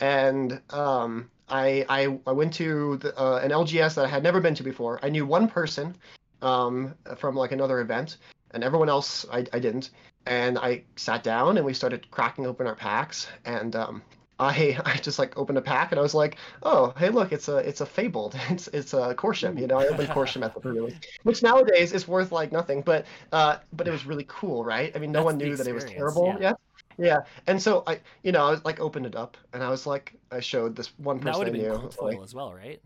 and 0.00 0.60
um, 0.70 1.30
I, 1.48 1.84
I, 1.88 2.18
I 2.26 2.32
went 2.32 2.54
to 2.54 2.96
the, 2.96 3.16
uh, 3.16 3.38
an 3.38 3.52
lgs 3.52 3.94
that 3.94 4.04
i 4.04 4.08
had 4.08 4.24
never 4.24 4.40
been 4.40 4.56
to 4.56 4.64
before. 4.64 4.98
I 5.00 5.10
knew 5.10 5.24
one 5.24 5.46
person 5.46 5.94
um, 6.42 6.94
from 7.16 7.36
like 7.36 7.52
another 7.52 7.80
event, 7.80 8.18
and 8.52 8.62
everyone 8.62 8.88
else 8.88 9.24
I, 9.32 9.46
I 9.52 9.58
didn't. 9.58 9.90
And 10.26 10.56
I 10.58 10.84
sat 10.96 11.24
down 11.24 11.56
and 11.56 11.66
we 11.66 11.74
started 11.74 12.08
cracking 12.10 12.46
open 12.46 12.66
our 12.66 12.76
packs, 12.76 13.26
and 13.44 13.74
um, 13.74 14.02
I 14.42 14.78
I 14.84 14.96
just 14.96 15.18
like 15.18 15.36
opened 15.38 15.58
a 15.58 15.62
pack 15.62 15.92
and 15.92 15.98
I 15.98 16.02
was 16.02 16.14
like, 16.14 16.36
oh 16.62 16.92
hey 16.96 17.08
look 17.08 17.32
it's 17.32 17.48
a 17.48 17.56
it's 17.58 17.80
a 17.80 17.86
fabled 17.86 18.36
it's 18.50 18.68
it's 18.68 18.92
a 18.92 19.14
Korshem 19.14 19.58
you 19.58 19.66
know 19.66 19.78
I 19.78 19.86
opened 19.86 20.08
Korshem 20.08 20.44
at 20.44 20.54
the 20.54 20.68
release 20.68 20.94
which 21.22 21.42
nowadays 21.42 21.92
is 21.92 22.06
worth 22.08 22.32
like 22.32 22.52
nothing 22.52 22.82
but 22.82 23.06
uh 23.32 23.58
but 23.72 23.88
it 23.88 23.90
was 23.90 24.04
really 24.04 24.26
cool 24.28 24.64
right 24.64 24.92
I 24.94 24.98
mean 24.98 25.12
no 25.12 25.20
That's 25.20 25.24
one 25.26 25.38
knew 25.38 25.56
that 25.56 25.66
it 25.66 25.74
was 25.74 25.84
terrible 25.84 26.26
yeah. 26.26 26.38
yet 26.40 26.56
yeah 26.98 27.18
and 27.46 27.60
so 27.60 27.84
I 27.86 28.00
you 28.22 28.32
know 28.32 28.44
I 28.44 28.50
was 28.50 28.64
like 28.64 28.80
opened 28.80 29.06
it 29.06 29.16
up 29.16 29.36
and 29.52 29.62
I 29.62 29.70
was 29.70 29.86
like 29.86 30.14
I 30.30 30.40
showed 30.40 30.76
this 30.76 30.92
one 30.98 31.18
person 31.18 31.32
that 31.32 31.38
would 31.38 31.46
have 31.46 31.56
been 31.56 31.62
knew 31.62 31.90
cool 31.96 32.08
like, 32.08 32.20
as 32.20 32.34
well 32.34 32.52
right 32.52 32.80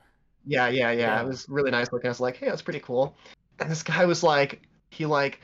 yeah, 0.49 0.69
yeah 0.69 0.93
yeah 0.93 1.01
Yeah. 1.01 1.23
it 1.23 1.27
was 1.27 1.49
really 1.49 1.73
nice 1.73 1.91
looking 1.93 2.07
I 2.07 2.11
was 2.11 2.21
like 2.21 2.37
hey 2.37 2.47
that's 2.47 2.63
pretty 2.63 2.81
cool 2.81 3.17
and 3.61 3.71
this 3.71 3.83
guy 3.83 4.05
was 4.05 4.23
like 4.23 4.61
he 4.91 5.07
like 5.07 5.41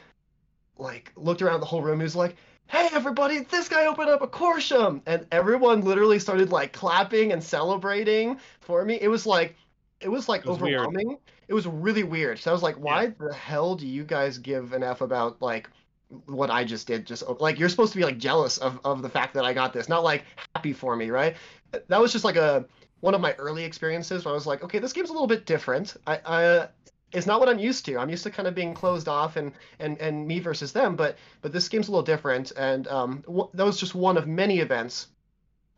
like 0.78 1.12
looked 1.16 1.42
around 1.42 1.60
the 1.60 1.66
whole 1.66 1.82
room. 1.82 2.00
He 2.00 2.04
was 2.04 2.16
like 2.16 2.36
hey 2.68 2.88
everybody 2.92 3.40
this 3.40 3.68
guy 3.68 3.86
opened 3.86 4.08
up 4.08 4.22
a 4.22 4.26
Korshem. 4.26 5.02
And 5.06 5.26
everyone 5.30 5.82
literally 5.82 6.18
started 6.18 6.50
like 6.50 6.72
clapping 6.72 7.32
and 7.32 7.42
celebrating 7.42 8.38
for 8.60 8.84
me. 8.84 8.98
It 9.00 9.08
was 9.08 9.26
like 9.26 9.56
it 10.00 10.08
was 10.08 10.28
like 10.28 10.40
It 10.44 10.48
was 10.48 10.58
weird. 10.58 10.80
overwhelming. 10.80 11.18
It 11.48 11.54
was 11.54 11.66
really 11.66 12.02
weird. 12.02 12.38
So 12.38 12.50
i 12.50 12.54
was 12.54 12.62
like 12.62 12.76
why 12.76 13.08
the 13.18 13.32
hell 13.34 13.74
do 13.76 13.86
you 13.86 14.04
guys 14.04 14.38
give 14.38 14.72
an 14.72 14.82
f 14.82 15.00
about 15.00 15.40
like 15.42 15.68
what 16.26 16.50
i 16.50 16.64
just 16.64 16.86
did? 16.86 17.06
Just 17.06 17.22
like 17.40 17.58
you're 17.58 17.68
supposed 17.68 17.92
to 17.92 17.98
be 17.98 18.04
like 18.04 18.18
jealous 18.18 18.58
of 18.58 18.80
of 18.84 19.02
the 19.02 19.08
fact 19.08 19.34
that 19.34 19.44
i 19.44 19.52
got 19.52 19.72
this 19.72 19.88
not 19.88 20.02
like 20.04 20.24
happy 20.54 20.72
for 20.72 20.96
me 20.96 21.10
right? 21.10 21.36
That 21.88 22.00
was 22.00 22.12
just 22.12 22.24
like 22.24 22.36
a 22.36 22.66
one 23.00 23.14
of 23.14 23.20
my 23.20 23.32
early 23.34 23.64
experiences 23.64 24.24
where 24.24 24.32
i 24.32 24.34
was 24.34 24.46
like 24.46 24.62
okay 24.64 24.78
this 24.78 24.92
game's 24.92 25.10
a 25.10 25.12
little 25.12 25.26
bit 25.26 25.44
different. 25.46 25.96
I 26.06 26.20
i 26.24 26.68
it's 27.12 27.26
not 27.26 27.40
what 27.40 27.48
I'm 27.48 27.58
used 27.58 27.84
to. 27.86 27.98
I'm 27.98 28.10
used 28.10 28.22
to 28.24 28.30
kind 28.30 28.48
of 28.48 28.54
being 28.54 28.74
closed 28.74 29.08
off 29.08 29.36
and 29.36 29.52
and 29.78 29.98
and 30.00 30.26
me 30.26 30.40
versus 30.40 30.72
them, 30.72 30.96
but 30.96 31.16
but 31.42 31.52
this 31.52 31.68
game's 31.68 31.88
a 31.88 31.90
little 31.90 32.02
different, 32.04 32.52
and 32.56 32.86
um, 32.88 33.22
w- 33.26 33.48
that 33.54 33.64
was 33.64 33.78
just 33.78 33.94
one 33.94 34.16
of 34.16 34.26
many 34.26 34.60
events 34.60 35.08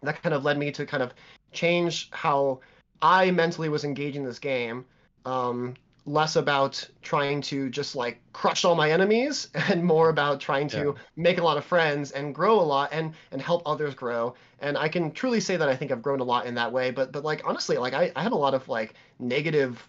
that 0.02 0.22
kind 0.22 0.34
of 0.34 0.44
led 0.44 0.58
me 0.58 0.70
to 0.72 0.86
kind 0.86 1.02
of 1.02 1.12
change 1.52 2.10
how 2.12 2.60
I 3.02 3.30
mentally 3.30 3.68
was 3.68 3.84
engaging 3.84 4.24
this 4.24 4.38
game. 4.38 4.84
Um, 5.24 5.74
less 6.06 6.36
about 6.36 6.86
trying 7.00 7.40
to 7.40 7.70
just 7.70 7.96
like 7.96 8.20
crush 8.34 8.64
all 8.64 8.74
my 8.74 8.90
enemies 8.90 9.48
and 9.54 9.82
more 9.82 10.10
about 10.10 10.38
trying 10.38 10.68
to 10.68 10.76
Yeah. 10.76 10.92
make 11.16 11.38
a 11.38 11.42
lot 11.42 11.56
of 11.56 11.64
friends 11.64 12.10
and 12.10 12.34
grow 12.34 12.60
a 12.60 12.62
lot 12.62 12.90
and 12.92 13.14
and 13.32 13.40
help 13.40 13.62
others 13.64 13.94
grow 13.94 14.34
and 14.58 14.76
i 14.76 14.86
can 14.86 15.10
truly 15.12 15.40
say 15.40 15.56
that 15.56 15.66
i 15.66 15.74
think 15.74 15.90
i've 15.90 16.02
grown 16.02 16.20
a 16.20 16.24
lot 16.24 16.44
in 16.44 16.54
that 16.56 16.70
way 16.70 16.90
but 16.90 17.10
but 17.10 17.24
like 17.24 17.40
honestly 17.46 17.78
like 17.78 17.94
i, 17.94 18.12
I 18.14 18.22
had 18.22 18.32
a 18.32 18.36
lot 18.36 18.52
of 18.52 18.68
like 18.68 18.92
negative 19.18 19.82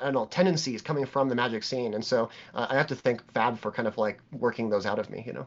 I 0.00 0.04
don't 0.04 0.14
know 0.14 0.26
tendencies 0.26 0.82
coming 0.82 1.06
from 1.06 1.28
the 1.28 1.34
magic 1.34 1.62
scene, 1.62 1.94
and 1.94 2.04
so 2.04 2.28
uh, 2.54 2.66
I 2.70 2.74
have 2.74 2.86
to 2.88 2.94
thank 2.96 3.30
Fab 3.32 3.58
for 3.58 3.70
kind 3.70 3.88
of 3.88 3.98
like 3.98 4.20
working 4.32 4.70
those 4.70 4.86
out 4.86 4.98
of 4.98 5.10
me, 5.10 5.22
you 5.26 5.32
know. 5.32 5.46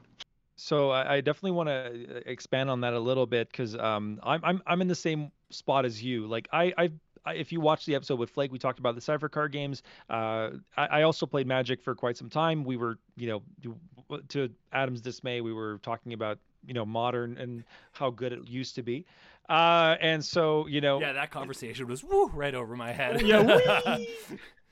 So 0.57 0.91
I, 0.91 1.21
definitely 1.21 1.51
want 1.51 1.69
to 1.69 2.29
expand 2.29 2.69
on 2.69 2.81
that 2.81 2.93
a 2.93 2.99
little 2.99 3.25
bit 3.25 3.49
because 3.49 3.75
um, 3.75 4.19
I'm 4.21 4.41
I'm 4.43 4.61
I'm 4.67 4.81
in 4.81 4.87
the 4.87 4.95
same 4.95 5.31
spot 5.49 5.85
as 5.85 6.03
you. 6.03 6.27
Like 6.27 6.47
I 6.53 6.73
I. 6.77 6.91
If 7.35 7.51
you 7.51 7.61
watch 7.61 7.85
the 7.85 7.93
episode 7.93 8.17
with 8.17 8.31
Flake, 8.31 8.51
we 8.51 8.57
talked 8.57 8.79
about 8.79 8.95
the 8.95 9.01
Cypher 9.01 9.29
card 9.29 9.51
games. 9.51 9.83
Uh, 10.09 10.51
I, 10.75 10.85
I 10.87 11.01
also 11.03 11.27
played 11.27 11.45
Magic 11.45 11.79
for 11.79 11.93
quite 11.93 12.17
some 12.17 12.31
time. 12.31 12.63
We 12.63 12.77
were, 12.77 12.97
you 13.15 13.27
know, 13.27 14.19
to 14.29 14.49
Adam's 14.73 15.01
dismay, 15.01 15.41
we 15.41 15.53
were 15.53 15.79
talking 15.83 16.13
about, 16.13 16.39
you 16.65 16.73
know, 16.73 16.83
modern 16.83 17.37
and 17.37 17.63
how 17.91 18.09
good 18.09 18.33
it 18.33 18.47
used 18.47 18.73
to 18.75 18.81
be. 18.81 19.05
Uh, 19.49 19.95
and 19.99 20.23
so, 20.23 20.65
you 20.67 20.79
know, 20.81 20.99
Yeah, 21.01 21.13
that 21.13 21.31
conversation 21.31 21.87
was 21.87 22.03
woo 22.03 22.27
right 22.27 22.55
over 22.55 22.75
my 22.75 22.91
head. 22.91 23.21
Yeah, 23.21 23.97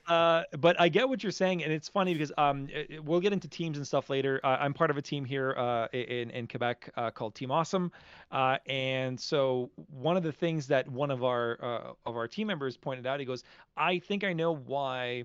Uh, 0.08 0.42
but 0.58 0.74
I 0.80 0.88
get 0.88 1.08
what 1.08 1.22
you're 1.22 1.30
saying, 1.30 1.62
and 1.62 1.72
it's 1.72 1.88
funny 1.88 2.14
because 2.14 2.32
um, 2.36 2.66
it- 2.72 2.90
it- 2.90 3.04
we'll 3.04 3.20
get 3.20 3.32
into 3.32 3.46
teams 3.46 3.76
and 3.76 3.86
stuff 3.86 4.10
later. 4.10 4.40
Uh, 4.42 4.56
I'm 4.58 4.74
part 4.74 4.90
of 4.90 4.96
a 4.96 5.02
team 5.02 5.24
here 5.24 5.54
uh, 5.56 5.86
in 5.92 6.30
in 6.30 6.48
Quebec 6.48 6.90
uh, 6.96 7.10
called 7.12 7.36
Team 7.36 7.52
Awesome, 7.52 7.92
uh, 8.32 8.56
and 8.66 9.20
so 9.20 9.70
one 9.88 10.16
of 10.16 10.24
the 10.24 10.32
things 10.32 10.66
that 10.66 10.88
one 10.90 11.12
of 11.12 11.22
our 11.22 11.58
uh, 11.62 11.92
of 12.06 12.16
our 12.16 12.26
team 12.26 12.48
members 12.48 12.76
pointed 12.76 13.06
out, 13.06 13.20
he 13.20 13.26
goes, 13.26 13.44
"I 13.76 14.00
think 14.00 14.24
I 14.24 14.32
know 14.32 14.56
why 14.56 15.24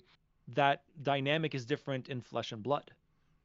that 0.50 0.84
dynamic 1.02 1.56
is 1.56 1.66
different 1.66 2.10
in 2.10 2.22
Flesh 2.22 2.52
and 2.52 2.62
Blood." 2.62 2.92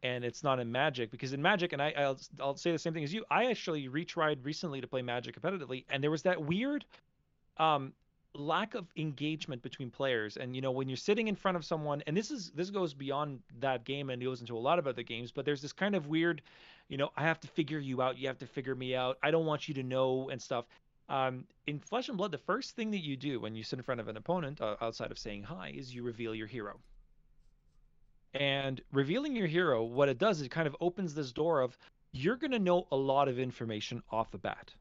And 0.03 0.25
it's 0.25 0.43
not 0.43 0.59
in 0.59 0.73
Magic 0.73 1.11
because 1.11 1.35
in 1.35 1.43
Magic, 1.43 1.75
and 1.75 1.83
I, 1.83 1.93
I'll 1.97 2.19
I'll 2.41 2.57
say 2.57 2.73
the 2.73 2.79
same 2.79 2.95
thing 2.95 3.05
as 3.05 3.13
you. 3.13 3.25
I 3.31 3.51
actually 3.51 3.89
retried 3.89 4.39
recently 4.43 4.81
to 4.81 4.87
play 4.87 5.03
Magic 5.03 5.39
competitively, 5.39 5.85
and 5.91 6.03
there 6.03 6.11
was 6.11 6.23
that 6.23 6.43
weird 6.43 6.87
um, 7.59 7.93
lack 8.35 8.75
of 8.75 8.87
engagement 8.97 9.61
between 9.61 9.91
players 9.91 10.37
and 10.37 10.55
you 10.55 10.63
know 10.63 10.71
when 10.71 10.89
you're 10.89 10.97
sitting 10.97 11.27
in 11.27 11.35
front 11.35 11.57
of 11.57 11.65
someone 11.65 12.01
and 12.07 12.17
this 12.17 12.31
is 12.31 12.53
this 12.55 12.71
goes 12.71 12.95
beyond 12.95 13.41
that 13.59 13.85
game 13.85 14.09
and 14.09 14.23
goes 14.23 14.41
into 14.41 14.57
a 14.57 14.59
lot 14.59 14.79
of 14.79 14.87
other 14.87 15.03
games 15.03 15.33
but 15.33 15.45
there's 15.45 15.61
this 15.61 15.73
kind 15.73 15.97
of 15.97 16.07
weird 16.07 16.41
you 16.89 16.97
know 16.97 17.11
i 17.17 17.23
have 17.23 17.41
to 17.41 17.49
figure 17.49 17.81
you 17.81 18.01
out 18.01 18.17
you 18.17 18.29
have 18.29 18.39
to 18.39 18.47
figure 18.47 18.77
me 18.77 18.95
out 18.95 19.19
i 19.25 19.33
don't 19.33 19.47
want 19.47 19.67
you 19.67 19.75
to 19.75 19.83
know 19.83 20.29
and 20.31 20.41
stuff 20.41 20.65
um, 21.09 21.45
in 21.67 21.81
flesh 21.81 22.09
and 22.09 22.17
blood 22.17 22.31
the 22.31 22.39
first 22.39 22.77
thing 22.77 22.93
that 22.93 23.01
you 23.01 23.17
do 23.17 23.41
when 23.41 23.57
you 23.57 23.65
sit 23.65 23.81
in 23.81 23.83
front 23.83 24.01
of 24.01 24.07
an 24.07 24.17
opponent 24.17 24.61
uh, 24.61 24.77
outside 24.81 25.11
of 25.11 25.19
saying 25.19 25.43
hi 25.43 25.75
is 25.77 25.93
you 25.93 26.05
reveal 26.05 26.33
your 26.33 26.47
hero 26.47 26.79
and 28.35 28.81
revealing 28.93 29.35
your 29.35 29.47
hero 29.47 29.83
what 29.83 30.09
it 30.09 30.19
does 30.19 30.41
is 30.41 30.47
it 30.47 30.51
kind 30.51 30.67
of 30.67 30.77
opens 30.81 31.15
this 31.15 31.33
door 31.33 31.61
of 31.61 31.77
you're 32.13 32.37
going 32.37 32.51
to 32.51 32.59
know 32.59 32.87
a 32.91 32.97
lot 32.97 33.29
of 33.29 33.39
information 33.39 34.03
off 34.11 34.31
the 34.31 34.39
bat. 34.39 34.73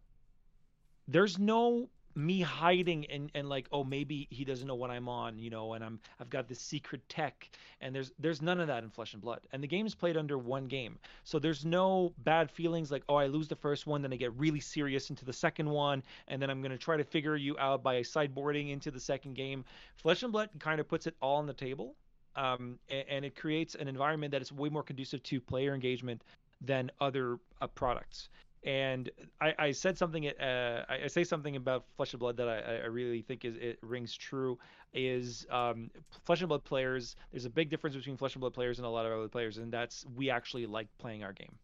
There's 1.07 1.37
no 1.37 1.89
me 2.15 2.41
hiding 2.41 3.05
and, 3.05 3.31
and 3.35 3.47
like 3.47 3.67
oh 3.71 3.83
maybe 3.83 4.27
he 4.31 4.43
doesn't 4.43 4.67
know 4.67 4.75
what 4.75 4.89
i'm 4.89 5.07
on 5.07 5.37
you 5.37 5.49
know 5.49 5.73
and 5.73 5.83
i'm 5.83 5.99
i've 6.19 6.29
got 6.29 6.47
this 6.47 6.59
secret 6.59 7.07
tech 7.07 7.49
and 7.81 7.95
there's 7.95 8.11
there's 8.17 8.41
none 8.41 8.59
of 8.59 8.67
that 8.67 8.83
in 8.83 8.89
flesh 8.89 9.13
and 9.13 9.21
blood. 9.21 9.39
And 9.53 9.63
the 9.63 9.67
game's 9.67 9.95
played 9.95 10.17
under 10.17 10.37
one 10.37 10.67
game. 10.67 10.97
So 11.23 11.39
there's 11.39 11.63
no 11.63 12.13
bad 12.17 12.49
feelings 12.49 12.91
like 12.91 13.03
oh 13.07 13.15
i 13.15 13.27
lose 13.27 13.47
the 13.47 13.55
first 13.55 13.87
one 13.87 14.01
then 14.01 14.11
i 14.11 14.15
get 14.15 14.33
really 14.33 14.59
serious 14.59 15.11
into 15.11 15.23
the 15.23 15.31
second 15.31 15.69
one 15.69 16.03
and 16.27 16.41
then 16.41 16.49
i'm 16.49 16.61
going 16.61 16.71
to 16.71 16.77
try 16.77 16.97
to 16.97 17.03
figure 17.03 17.35
you 17.37 17.57
out 17.59 17.83
by 17.83 18.01
sideboarding 18.01 18.71
into 18.71 18.91
the 18.91 18.99
second 18.99 19.35
game. 19.35 19.63
Flesh 19.95 20.23
and 20.23 20.31
blood 20.31 20.49
kind 20.59 20.81
of 20.81 20.87
puts 20.89 21.07
it 21.07 21.15
all 21.21 21.37
on 21.37 21.45
the 21.45 21.53
table 21.53 21.95
um, 22.35 22.79
and, 22.89 23.03
and 23.09 23.25
it 23.25 23.35
creates 23.35 23.75
an 23.75 23.87
environment 23.87 24.31
that 24.31 24.41
is 24.41 24.51
way 24.51 24.69
more 24.69 24.83
conducive 24.83 25.21
to 25.23 25.39
player 25.39 25.73
engagement 25.73 26.23
than 26.61 26.91
other 26.99 27.39
uh, 27.61 27.67
products 27.67 28.29
and 28.63 29.09
I, 29.39 29.53
I 29.57 29.71
said 29.71 29.97
something. 29.97 30.27
Uh, 30.27 30.85
I 30.89 31.03
I 31.05 31.07
say 31.07 31.23
something 31.23 31.55
about 31.55 31.85
Flesh 31.95 32.13
and 32.13 32.19
Blood 32.19 32.37
that 32.37 32.49
I, 32.49 32.83
I 32.83 32.85
really 32.87 33.21
think 33.21 33.45
is 33.45 33.55
it 33.55 33.79
rings 33.81 34.15
true. 34.15 34.57
Is 34.93 35.45
um, 35.49 35.89
Flesh 36.25 36.41
and 36.41 36.49
Blood 36.49 36.63
players? 36.63 37.15
There's 37.31 37.45
a 37.45 37.49
big 37.49 37.69
difference 37.69 37.95
between 37.95 38.17
Flesh 38.17 38.35
and 38.35 38.41
Blood 38.41 38.53
players 38.53 38.79
and 38.79 38.85
a 38.85 38.89
lot 38.89 39.05
of 39.05 39.13
other 39.13 39.29
players, 39.29 39.57
and 39.57 39.71
that's 39.71 40.05
we 40.15 40.29
actually 40.29 40.65
like 40.65 40.87
playing 40.97 41.23
our 41.23 41.33
game. 41.33 41.55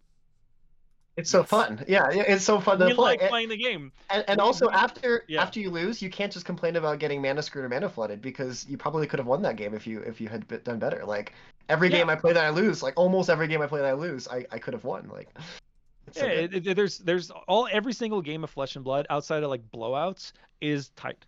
It's 1.17 1.29
so 1.31 1.43
fun. 1.43 1.83
Yeah, 1.87 2.09
yeah, 2.11 2.23
it's 2.27 2.43
so 2.43 2.59
fun 2.59 2.77
to 2.79 2.85
We 2.87 2.93
play. 2.93 3.17
like 3.17 3.29
playing 3.29 3.47
the 3.49 3.55
game. 3.57 3.91
And, 4.09 4.25
and 4.27 4.41
also 4.41 4.69
after 4.69 5.23
yeah. 5.29 5.41
after 5.41 5.61
you 5.61 5.69
lose, 5.71 6.01
you 6.01 6.09
can't 6.09 6.31
just 6.31 6.45
complain 6.45 6.75
about 6.75 6.99
getting 6.99 7.21
mana 7.21 7.41
screwed 7.41 7.63
or 7.63 7.69
mana 7.69 7.87
flooded 7.87 8.21
because 8.21 8.65
you 8.67 8.77
probably 8.77 9.07
could 9.07 9.19
have 9.19 9.27
won 9.27 9.41
that 9.43 9.55
game 9.55 9.73
if 9.73 9.87
you 9.87 10.01
if 10.01 10.19
you 10.19 10.27
had 10.27 10.45
done 10.65 10.77
better. 10.77 11.05
Like 11.05 11.33
every 11.69 11.89
Yeah. 11.89 11.99
game 11.99 12.09
I 12.09 12.15
play 12.15 12.33
that 12.33 12.43
I 12.43 12.49
lose, 12.49 12.83
like 12.83 12.95
almost 12.97 13.29
every 13.29 13.47
game 13.47 13.61
I 13.61 13.67
play 13.67 13.79
that 13.79 13.87
I 13.87 13.93
lose, 13.93 14.27
I, 14.27 14.45
I 14.51 14.59
could 14.59 14.73
have 14.73 14.83
won. 14.83 15.07
Like 15.07 15.29
it's 16.07 16.19
so 16.19 16.25
Yeah, 16.25 16.31
it, 16.33 16.67
it- 16.67 16.75
there's 16.75 16.97
there's 16.99 17.31
all 17.47 17.69
every 17.71 17.93
single 17.93 18.21
game 18.21 18.43
of 18.43 18.49
Flesh 18.49 18.75
and 18.75 18.83
Blood 18.83 19.07
outside 19.09 19.41
of 19.43 19.49
like 19.49 19.61
blowouts 19.71 20.33
is 20.59 20.89
tight. 20.97 21.25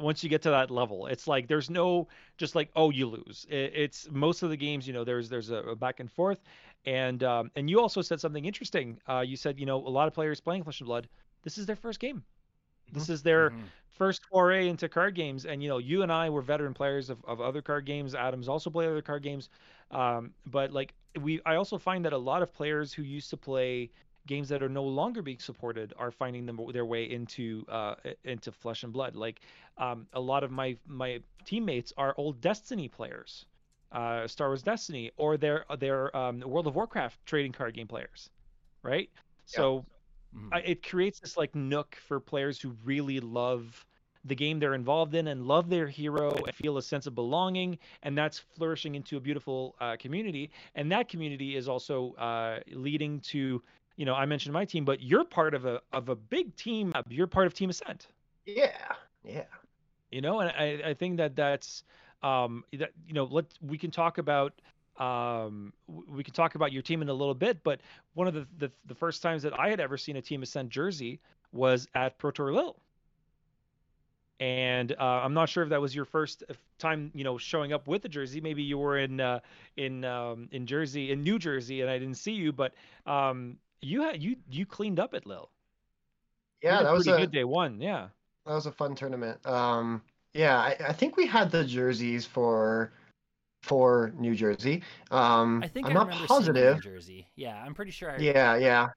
Once 0.00 0.22
you 0.22 0.28
get 0.30 0.42
to 0.42 0.50
that 0.50 0.70
level, 0.70 1.06
it's 1.06 1.26
like 1.26 1.46
there's 1.48 1.70
no 1.70 2.08
just 2.36 2.54
like 2.54 2.70
oh 2.76 2.90
you 2.90 3.06
lose. 3.08 3.46
It, 3.48 3.72
it's 3.74 4.08
most 4.10 4.42
of 4.42 4.50
the 4.50 4.56
games 4.56 4.86
you 4.86 4.92
know 4.92 5.04
there's 5.04 5.28
there's 5.28 5.50
a, 5.50 5.74
back 5.76 6.00
and 6.00 6.10
forth, 6.10 6.42
and 6.84 7.22
um, 7.22 7.50
and 7.56 7.68
you 7.70 7.80
also 7.80 8.02
said 8.02 8.20
something 8.20 8.44
interesting. 8.44 9.00
Uh, 9.08 9.20
you 9.20 9.36
said 9.36 9.58
you 9.58 9.66
know 9.66 9.76
a 9.78 9.88
lot 9.88 10.08
of 10.08 10.14
players 10.14 10.40
playing 10.40 10.64
Flesh 10.64 10.80
and 10.80 10.86
Blood, 10.86 11.08
this 11.42 11.58
is 11.58 11.66
their 11.66 11.76
first 11.76 12.00
game. 12.00 12.24
This 12.92 13.08
is 13.08 13.22
their 13.22 13.52
Mhm. 13.52 13.72
first 13.88 14.24
foray 14.26 14.68
into 14.68 14.88
card 14.88 15.14
games 15.14 15.44
and 15.46 15.62
you 15.62 15.68
know 15.68 15.78
you 15.78 16.02
and 16.02 16.12
i 16.12 16.28
were 16.28 16.42
veteran 16.42 16.74
players 16.74 17.10
of, 17.10 17.24
of 17.24 17.40
other 17.40 17.62
card 17.62 17.84
games 17.86 18.14
adam's 18.14 18.48
also 18.48 18.70
played 18.70 18.88
other 18.88 19.02
card 19.02 19.22
games 19.22 19.48
um, 19.90 20.34
but 20.46 20.72
like 20.72 20.94
we 21.20 21.40
i 21.46 21.54
also 21.56 21.78
find 21.78 22.04
that 22.04 22.12
a 22.12 22.18
lot 22.18 22.42
of 22.42 22.52
players 22.52 22.92
who 22.92 23.02
used 23.02 23.30
to 23.30 23.36
play 23.36 23.90
games 24.26 24.48
that 24.48 24.62
are 24.62 24.68
no 24.68 24.84
longer 24.84 25.22
being 25.22 25.38
supported 25.38 25.92
are 25.96 26.10
finding 26.10 26.46
them 26.46 26.60
their 26.72 26.84
way 26.86 27.04
into 27.10 27.64
uh, 27.68 27.94
into 28.24 28.52
flesh 28.52 28.82
and 28.84 28.92
blood. 28.92 29.16
Like 29.16 29.40
um, 29.78 30.06
a 30.12 30.20
lot 30.20 30.44
of 30.44 30.50
my 30.50 30.76
my 30.86 31.20
teammates 31.44 31.92
are 31.96 32.14
old 32.16 32.40
destiny 32.40 32.88
players 32.88 33.46
uh, 33.92 34.26
star 34.26 34.48
wars 34.48 34.62
destiny 34.62 35.10
or 35.16 35.36
they're 35.36 35.64
they're 35.78 36.14
um, 36.16 36.40
world 36.40 36.66
of 36.66 36.74
warcraft 36.76 37.24
trading 37.26 37.52
card 37.52 37.74
game 37.74 37.88
players 37.88 38.30
right? 38.82 39.10
So 39.46 39.86
Mhm. 40.32 40.52
I, 40.52 40.60
it 40.60 40.82
creates 40.82 41.20
this 41.20 41.36
like 41.36 41.54
nook 41.54 41.96
for 41.96 42.20
players 42.20 42.60
who 42.60 42.70
really 42.84 43.20
love 43.20 43.84
the 44.24 44.34
game 44.34 44.58
they're 44.58 44.74
involved 44.74 45.14
in 45.14 45.28
and 45.28 45.46
love 45.46 45.68
their 45.68 45.86
hero 45.88 46.44
and 46.44 46.54
feel 46.54 46.76
a 46.78 46.82
sense 46.82 47.06
of 47.06 47.14
belonging 47.14 47.78
and 48.02 48.16
that's 48.16 48.38
flourishing 48.38 48.94
into 48.94 49.16
a 49.16 49.20
beautiful 49.20 49.76
uh, 49.80 49.96
community. 49.96 50.50
And 50.74 50.90
that 50.92 51.08
community 51.08 51.56
is 51.56 51.68
also 51.68 52.12
uh, 52.14 52.60
leading 52.72 53.20
to 53.20 53.62
you 53.96 54.04
know 54.04 54.14
i 54.14 54.24
mentioned 54.26 54.52
my 54.52 54.64
team 54.64 54.84
but 54.84 55.00
you're 55.02 55.24
part 55.24 55.54
of 55.54 55.64
a 55.64 55.80
of 55.92 56.08
a 56.08 56.16
big 56.16 56.54
team 56.56 56.92
you're 57.08 57.26
part 57.26 57.46
of 57.46 57.54
team 57.54 57.70
ascent. 57.70 58.08
Yeah, 58.46 58.70
yeah. 59.24 59.44
you 60.10 60.20
know 60.20 60.40
and 60.40 60.50
i, 60.50 60.90
I 60.90 60.94
think 60.94 61.16
that 61.18 61.36
that's 61.36 61.82
um 62.22 62.64
that 62.72 62.90
you 63.06 63.14
know 63.14 63.24
let 63.24 63.46
we 63.60 63.78
can 63.78 63.90
talk 63.90 64.18
about 64.18 64.52
um 64.98 65.72
we 66.08 66.22
can 66.22 66.34
talk 66.34 66.54
about 66.54 66.72
your 66.72 66.82
team 66.82 67.02
in 67.02 67.08
a 67.08 67.12
little 67.14 67.34
bit 67.34 67.62
but 67.64 67.80
one 68.14 68.28
of 68.28 68.34
the 68.34 68.46
the, 68.58 68.70
the 68.86 68.94
first 68.94 69.22
times 69.22 69.42
that 69.42 69.58
i 69.58 69.68
had 69.68 69.80
ever 69.80 69.96
seen 69.96 70.16
a 70.16 70.22
team 70.22 70.42
ascent 70.42 70.68
jersey 70.68 71.20
was 71.52 71.86
at 71.94 72.18
pro 72.18 72.30
tour 72.30 72.52
lille. 72.52 72.76
And 74.40 74.92
uh, 74.92 75.22
i'm 75.22 75.34
not 75.34 75.48
sure 75.48 75.62
if 75.62 75.70
that 75.70 75.80
was 75.80 75.94
your 75.94 76.04
first 76.04 76.44
uh, 76.50 76.54
time 76.78 77.10
you 77.14 77.24
know 77.24 77.38
showing 77.38 77.72
up 77.72 77.86
with 77.88 78.02
the 78.02 78.08
jersey. 78.08 78.40
Maybe 78.40 78.62
you 78.62 78.78
were 78.78 78.98
in 78.98 79.20
uh, 79.20 79.40
in 79.76 80.04
um, 80.04 80.48
in 80.50 80.66
jersey 80.66 81.12
in 81.12 81.22
new 81.22 81.38
jersey 81.38 81.80
and 81.80 81.90
i 81.90 81.98
didn't 81.98 82.16
see 82.16 82.32
you 82.32 82.52
but 82.52 82.74
um 83.06 83.56
you 83.84 84.02
had 84.02 84.22
you 84.22 84.36
you 84.50 84.66
cleaned 84.66 84.98
up 84.98 85.14
at 85.14 85.26
Lille. 85.26 85.50
Yeah, 86.62 86.78
did 86.78 86.86
that 86.86 86.92
was 86.92 87.04
pretty 87.04 87.22
a 87.22 87.26
good 87.26 87.32
day 87.32 87.44
one 87.44 87.80
yeah 87.80 88.08
that 88.46 88.54
was 88.54 88.66
a 88.66 88.72
fun 88.72 88.94
tournament. 88.94 89.44
Um, 89.46 90.02
yeah, 90.34 90.58
I, 90.58 90.76
I 90.88 90.92
think 90.92 91.16
we 91.16 91.26
had 91.26 91.50
the 91.50 91.64
jerseys 91.64 92.26
for 92.26 92.92
for 93.62 94.12
New 94.18 94.34
Jersey. 94.34 94.82
Um, 95.10 95.62
I 95.62 95.68
think 95.68 95.86
I'm 95.86 95.92
I 95.96 96.04
not 96.04 96.10
positive. 96.10 96.76
New 96.76 96.82
Jersey. 96.82 97.26
Yeah, 97.36 97.62
I'm 97.64 97.72
pretty 97.74 97.90
sure. 97.90 98.10
I, 98.10 98.18
Yeah, 98.18 98.56
yeah. 98.56 98.88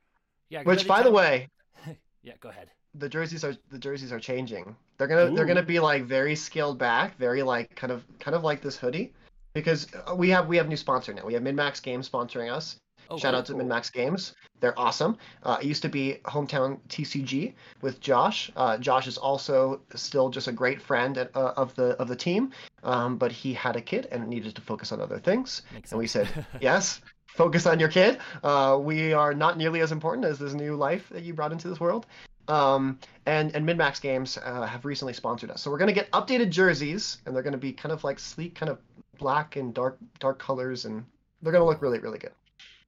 yeah. 0.49 0.63
'cause 0.63 0.65
Which, 0.65 0.88
by 0.88 1.01
the 1.03 1.11
way, 1.11 1.47
yeah, 2.23 2.33
go 2.41 2.49
ahead. 2.49 2.69
the 2.95 3.07
jerseys 3.07 3.45
are 3.45 3.55
the 3.69 3.79
jerseys 3.79 4.11
are 4.11 4.19
changing. 4.19 4.75
They're 4.97 5.07
gonna 5.07 5.31
they're 5.33 5.45
gonna 5.45 5.63
be 5.63 5.79
like 5.79 6.03
very 6.03 6.35
scaled 6.35 6.77
back, 6.77 7.17
very 7.17 7.43
like 7.43 7.73
kind 7.75 7.93
of 7.93 8.03
kind 8.19 8.35
of 8.35 8.43
like 8.43 8.61
this 8.61 8.75
hoodie, 8.75 9.13
because 9.53 9.88
uh, 10.09 10.15
we 10.15 10.29
have 10.31 10.47
we 10.47 10.57
have 10.57 10.67
new 10.67 10.77
sponsor 10.77 11.13
now. 11.13 11.25
We 11.25 11.33
have 11.35 11.43
MinMax 11.43 11.81
Games 11.81 12.09
sponsoring 12.09 12.51
us. 12.51 12.75
Oh, 13.10 13.18
Shout 13.18 13.34
out 13.34 13.45
to 13.47 13.53
cool. 13.53 13.62
MinMax 13.62 13.91
Games. 13.91 14.34
They're 14.60 14.78
awesome. 14.78 15.18
Uh, 15.43 15.58
it 15.62 15.66
used 15.66 15.82
to 15.84 15.89
be 15.89 16.20
hometown 16.26 16.80
TCG 16.89 17.53
with 17.82 17.99
Josh. 17.99 18.51
Uh, 18.55 18.78
Josh 18.78 19.08
is 19.08 19.18
also 19.18 19.82
still 19.93 20.30
just 20.30 20.47
a 20.47 20.51
great 20.51 20.82
friend 20.82 21.18
at, 21.18 21.36
uh, 21.36 21.53
of 21.55 21.76
the 21.76 21.89
of 22.01 22.08
the 22.08 22.16
team, 22.16 22.51
um, 22.84 23.18
but 23.18 23.32
he 23.32 23.53
had 23.53 23.76
a 23.76 23.82
kid 23.82 24.08
and 24.12 24.28
needed 24.28 24.55
to 24.55 24.62
focus 24.62 24.91
on 24.91 24.99
other 24.99 25.20
things. 25.20 25.62
Makes 25.74 25.91
And 25.91 25.99
we 25.99 26.08
said, 26.08 26.28
yes, 26.62 27.01
focus 27.28 27.66
on 27.68 27.80
your 27.80 27.89
kid. 27.89 28.18
Uh, 28.43 28.80
we 28.82 29.14
are 29.14 29.34
not 29.34 29.58
nearly 29.58 29.82
as 29.82 29.91
important 29.91 30.26
as 30.26 30.39
this 30.39 30.53
new 30.53 30.76
life 30.76 31.08
that 31.12 31.24
you 31.24 31.34
brought 31.34 31.51
into 31.51 31.68
this 31.68 31.80
world. 31.80 32.08
Um, 32.47 32.99
and 33.26 33.53
and 33.55 33.68
MinMax 33.68 34.01
Games 34.01 34.38
uh, 34.43 34.66
have 34.66 34.86
recently 34.86 35.14
sponsored 35.14 35.51
us, 35.51 35.62
so 35.62 35.70
we're 35.70 35.78
gonna 35.78 35.91
get 35.93 36.10
updated 36.12 36.49
jerseys, 36.49 37.18
and 37.26 37.36
they're 37.36 37.43
gonna 37.43 37.58
be 37.58 37.74
kind 37.74 37.91
of 37.91 38.03
like 38.03 38.20
sleek, 38.20 38.55
kind 38.55 38.72
of 38.72 38.80
black 39.20 39.55
and 39.55 39.74
dark 39.74 39.97
dark 40.20 40.39
colors, 40.39 40.86
and 40.86 41.05
they're 41.41 41.51
gonna 41.51 41.66
look 41.66 41.82
really 41.82 41.99
really 41.99 42.20
good. 42.20 42.32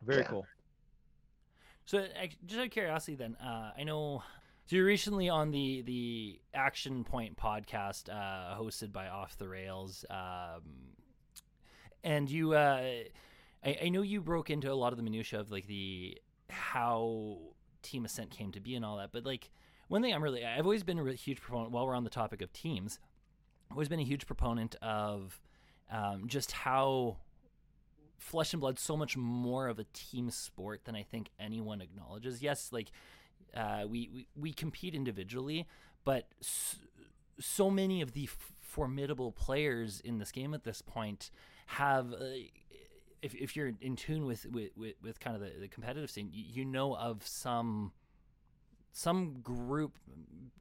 Very 0.02 0.22
Yeah. 0.22 0.28
cool. 0.28 0.46
So, 1.86 2.08
ac- 2.16 2.38
just 2.46 2.60
out 2.60 2.66
of 2.68 2.72
curiosity, 2.72 3.16
then, 3.16 3.36
uh, 3.38 3.72
I 3.78 3.84
know. 3.84 4.24
So 4.68 4.76
you're 4.76 4.86
recently 4.86 5.30
on 5.30 5.50
the 5.50 5.82
the 5.82 6.40
Action 6.54 7.04
Point 7.04 7.36
podcast, 7.38 8.08
uh, 8.10 8.56
hosted 8.56 8.92
by 8.92 9.08
Off 9.08 9.36
the 9.38 9.48
Rails, 9.50 10.06
um, 10.12 10.96
and 12.04 12.30
you. 12.30 12.54
Uh, 12.54 13.04
I, 13.66 13.78
I 13.84 13.90
know 13.90 14.04
you 14.04 14.22
broke 14.22 14.50
into 14.52 14.72
a 14.72 14.76
lot 14.76 14.94
of 14.94 14.98
the 14.98 15.04
minutia 15.04 15.40
of 15.40 15.50
like 15.52 15.66
the 15.68 16.18
how 16.52 17.40
Team 17.82 18.06
Ascent 18.06 18.30
came 18.30 18.52
to 18.52 18.60
be 18.60 18.76
and 18.76 18.86
all 18.86 18.98
that, 18.98 19.12
but 19.12 19.26
like 19.26 19.50
one 19.88 20.04
thing 20.04 20.14
I'm 20.14 20.24
really 20.24 20.46
I've 20.46 20.66
always 20.66 20.84
been 20.84 21.00
a 21.00 21.04
really 21.04 21.18
huge 21.18 21.42
proponent. 21.42 21.72
While 21.72 21.88
we're 21.88 21.96
on 21.96 22.04
the 22.04 22.10
topic 22.12 22.42
of 22.44 22.54
teams, 22.54 23.00
I've 23.72 23.78
always 23.78 23.90
been 23.90 24.00
a 24.00 24.04
huge 24.06 24.28
proponent 24.28 24.76
of 24.84 25.42
um, 25.92 26.28
just 26.28 26.52
how 26.52 27.18
flesh 28.20 28.54
and 28.54 28.62
blood 28.62 28.78
so 28.78 28.96
much 28.96 29.18
more 29.18 29.68
of 29.68 29.80
a 29.80 29.86
team 29.94 30.30
sport 30.30 30.86
than 30.86 30.96
I 30.96 31.04
think 31.04 31.30
anyone 31.40 31.82
acknowledges. 31.82 32.42
Yes, 32.42 32.72
like 32.72 32.92
uh, 33.56 33.86
we, 33.88 34.10
we 34.14 34.28
we 34.36 34.54
compete 34.54 34.94
individually, 34.94 35.68
but 36.06 36.28
so, 36.42 36.78
so 37.40 37.70
many 37.72 38.02
of 38.02 38.14
the 38.14 38.26
f- 38.26 38.54
formidable 38.62 39.32
players 39.32 40.02
in 40.02 40.20
this 40.20 40.32
game 40.32 40.54
at 40.54 40.64
this 40.64 40.82
point 40.82 41.32
have. 41.68 42.14
Uh, 42.14 42.26
if, 43.22 43.36
if 43.36 43.54
you're 43.54 43.74
in 43.82 43.98
tune 43.98 44.26
with, 44.26 44.46
with, 44.46 44.70
with, 44.78 44.96
with 45.04 45.20
kind 45.20 45.36
of 45.36 45.42
the, 45.42 45.52
the 45.60 45.68
competitive 45.68 46.10
scene, 46.10 46.30
you, 46.32 46.42
you 46.48 46.64
know 46.64 46.96
of 46.96 47.28
some 47.28 47.92
some 48.92 49.40
group 49.42 49.98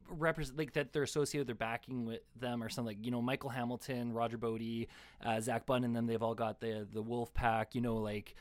represent 0.07 0.57
like 0.57 0.73
that 0.73 0.91
they're 0.91 1.03
associated 1.03 1.47
they're 1.47 1.55
backing 1.55 2.05
with 2.05 2.21
them 2.35 2.63
or 2.63 2.69
something 2.69 2.97
like 2.97 3.05
you 3.05 3.11
know 3.11 3.21
michael 3.21 3.49
hamilton 3.49 4.11
roger 4.11 4.37
bodie 4.37 4.87
uh, 5.23 5.39
zach 5.39 5.67
bunn 5.67 5.83
and 5.83 5.95
them 5.95 6.07
they've 6.07 6.23
all 6.23 6.33
got 6.33 6.59
the 6.59 6.87
the 6.91 7.01
wolf 7.01 7.31
pack 7.33 7.75
you 7.75 7.81
know 7.81 7.97
like 7.97 8.33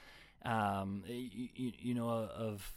um 0.47 1.03
you, 1.07 1.73
you 1.79 1.95
know 1.95 2.09
of 2.09 2.73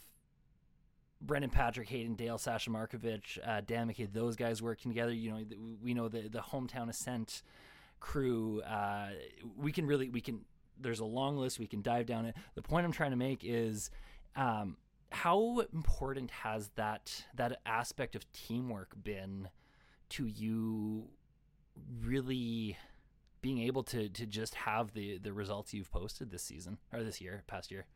Brendan 1.24 1.50
Patrick, 1.50 1.88
Hayden 1.88 2.14
Dale, 2.14 2.38
Sasha 2.38 2.70
Markovich, 2.70 3.38
uh, 3.46 3.60
Dan 3.64 3.88
McKay, 3.88 4.12
those 4.12 4.36
guys 4.36 4.60
working 4.60 4.90
together. 4.90 5.12
You 5.12 5.30
know, 5.30 5.44
we 5.82 5.94
know 5.94 6.08
the 6.08 6.28
the 6.28 6.40
hometown 6.40 6.88
ascent 6.88 7.42
crew. 8.00 8.60
Uh, 8.62 9.10
we 9.56 9.72
can 9.72 9.86
really 9.86 10.08
we 10.08 10.20
can. 10.20 10.40
There's 10.80 11.00
a 11.00 11.04
long 11.04 11.36
list. 11.36 11.58
We 11.58 11.66
can 11.66 11.80
dive 11.80 12.06
down 12.06 12.26
it. 12.26 12.34
The 12.54 12.62
point 12.62 12.84
I'm 12.84 12.92
trying 12.92 13.12
to 13.12 13.16
make 13.16 13.42
is, 13.44 13.90
um, 14.34 14.76
how 15.12 15.60
important 15.72 16.30
has 16.30 16.70
that 16.76 17.24
that 17.34 17.60
aspect 17.66 18.14
of 18.16 18.30
teamwork 18.32 18.94
been 19.02 19.48
to 20.10 20.26
you? 20.26 21.08
Really 22.02 22.76
being 23.40 23.58
able 23.60 23.82
to 23.84 24.08
to 24.08 24.26
just 24.26 24.54
have 24.54 24.92
the 24.92 25.18
the 25.18 25.32
results 25.32 25.74
you've 25.74 25.90
posted 25.90 26.30
this 26.30 26.42
season 26.42 26.78
or 26.92 27.02
this 27.02 27.20
year, 27.20 27.42
past 27.46 27.70
year. 27.70 27.86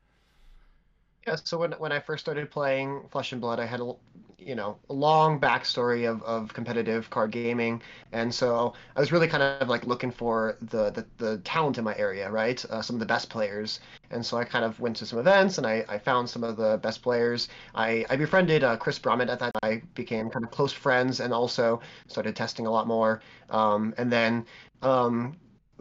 Yeah, 1.26 1.36
so 1.42 1.58
when 1.58 1.72
when 1.72 1.92
I 1.92 1.98
first 2.00 2.24
started 2.24 2.50
playing 2.50 3.08
Flesh 3.10 3.32
and 3.32 3.40
Blood, 3.40 3.58
I 3.58 3.66
had 3.66 3.80
a 3.80 3.92
you 4.38 4.54
know 4.54 4.78
a 4.88 4.92
long 4.92 5.40
backstory 5.40 6.08
of, 6.08 6.22
of 6.22 6.52
competitive 6.52 7.10
card 7.10 7.32
gaming, 7.32 7.82
and 8.12 8.32
so 8.32 8.74
I 8.94 9.00
was 9.00 9.10
really 9.10 9.26
kind 9.26 9.42
of 9.42 9.68
like 9.68 9.84
looking 9.86 10.12
for 10.12 10.56
the 10.60 10.90
the, 10.90 11.06
the 11.16 11.38
talent 11.38 11.78
in 11.78 11.84
my 11.84 11.96
area, 11.96 12.30
right? 12.30 12.64
Uh, 12.66 12.80
some 12.80 12.94
of 12.94 13.00
the 13.00 13.06
best 13.06 13.28
players, 13.28 13.80
and 14.10 14.24
so 14.24 14.36
I 14.36 14.44
kind 14.44 14.64
of 14.64 14.78
went 14.78 14.96
to 14.96 15.06
some 15.06 15.18
events 15.18 15.58
and 15.58 15.66
I, 15.66 15.84
I 15.88 15.98
found 15.98 16.30
some 16.30 16.44
of 16.44 16.56
the 16.56 16.78
best 16.78 17.02
players. 17.02 17.48
I 17.74 18.06
I 18.08 18.14
befriended 18.16 18.62
uh, 18.62 18.76
Chris 18.76 18.98
Brummett 19.00 19.28
at 19.28 19.40
that. 19.40 19.52
I 19.64 19.82
became 19.94 20.30
kind 20.30 20.44
of 20.44 20.52
close 20.52 20.72
friends 20.72 21.18
and 21.20 21.32
also 21.34 21.80
started 22.06 22.36
testing 22.36 22.66
a 22.66 22.70
lot 22.70 22.86
more. 22.86 23.20
Um, 23.50 23.94
and 23.98 24.12
then 24.12 24.46
um, 24.82 25.36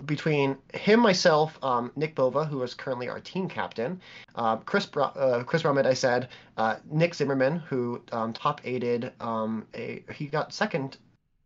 between 0.05 0.57
him, 0.73 0.99
myself, 0.99 1.57
um, 1.63 1.91
Nick 1.95 2.15
Bova, 2.15 2.45
who 2.45 2.61
is 2.63 2.73
currently 2.73 3.07
our 3.07 3.19
team 3.19 3.47
captain, 3.47 4.01
uh, 4.35 4.57
Chris 4.57 4.85
Br- 4.85 5.03
uh, 5.03 5.43
Chris 5.45 5.63
Brummett, 5.63 5.85
I 5.85 5.93
said, 5.93 6.29
uh, 6.57 6.75
Nick 6.89 7.15
Zimmerman, 7.15 7.59
who 7.59 8.01
um, 8.11 8.33
top 8.33 8.61
aided 8.65 9.13
um, 9.19 9.65
a 9.73 10.03
he 10.13 10.27
got 10.27 10.53
second 10.53 10.97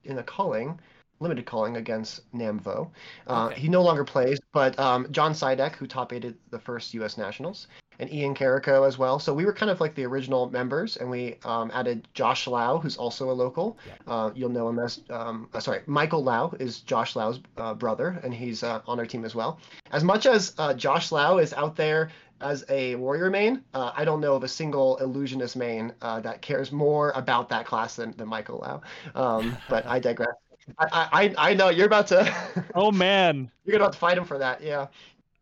in 0.04 0.18
a 0.18 0.24
calling, 0.24 0.80
limited 1.20 1.46
calling 1.46 1.78
against 1.78 2.32
Namvo. 2.34 2.90
Uh, 3.28 3.48
Okay. 3.48 3.62
He 3.62 3.68
no 3.70 3.84
longer 3.84 4.04
plays, 4.04 4.40
but 4.52 4.78
um, 4.80 5.08
John 5.12 5.34
Sidek, 5.34 5.76
who 5.76 5.86
top 5.86 6.14
aided 6.14 6.38
the 6.50 6.60
first 6.60 6.94
U.S. 6.96 7.18
Nationals, 7.18 7.68
and 8.00 8.12
Ian 8.12 8.34
Carrico 8.34 8.84
as 8.84 8.98
well. 8.98 9.20
So 9.20 9.34
we 9.34 9.46
were 9.46 9.54
kind 9.54 9.70
of 9.70 9.82
like 9.82 9.94
the 9.94 10.06
original 10.06 10.50
members, 10.50 10.98
and 10.98 11.10
we 11.10 11.36
um, 11.44 11.70
added 11.74 12.08
Josh 12.14 12.48
Lau, 12.48 12.80
who's 12.80 12.98
also 12.98 13.30
a 13.30 13.34
local. 13.34 13.78
Uh, 14.08 14.32
you'll 14.34 14.50
know 14.50 14.70
him 14.70 14.80
as, 14.80 15.02
um, 15.10 15.50
uh, 15.54 15.60
sorry, 15.60 15.82
Michael 15.86 16.24
Lau 16.24 16.54
is 16.60 16.80
Josh 16.80 17.16
Lau's 17.16 17.42
uh, 17.58 17.74
brother, 17.74 18.20
and 18.24 18.34
he's 18.34 18.64
uh, 18.64 18.82
on 18.88 19.00
our 19.00 19.06
team 19.06 19.26
as 19.26 19.36
well. 19.36 19.60
As 19.92 20.04
much 20.04 20.26
as 20.26 20.54
uh, 20.58 20.74
Josh 20.74 21.12
Lau 21.12 21.38
is 21.38 21.54
out 21.54 21.76
there 21.76 22.10
as 22.42 22.64
a 22.70 22.96
warrior 22.96 23.30
main, 23.30 23.64
uh, 23.74 23.92
I 23.96 24.06
don't 24.06 24.22
know 24.22 24.36
of 24.36 24.44
a 24.44 24.48
single 24.48 24.98
illusionist 24.98 25.58
main 25.58 25.94
uh, 26.02 26.22
that 26.22 26.42
cares 26.42 26.72
more 26.72 27.12
about 27.12 27.50
that 27.50 27.66
class 27.66 27.98
than, 27.98 28.16
than 28.16 28.30
Michael 28.30 28.60
Lau. 28.60 28.82
Um, 29.14 29.58
but 29.70 29.86
I 29.86 30.00
digress. 30.00 30.36
I, 30.78 31.34
I, 31.38 31.50
I 31.50 31.54
know 31.56 31.70
you're 31.70 31.88
about 31.88 32.08
to 32.08 32.34
Oh 32.76 32.92
man. 32.92 33.52
you're 33.66 33.78
about 33.78 33.94
to 33.94 34.00
fight 34.00 34.18
him 34.18 34.26
for 34.26 34.38
that. 34.38 34.62
Yeah. 34.62 34.88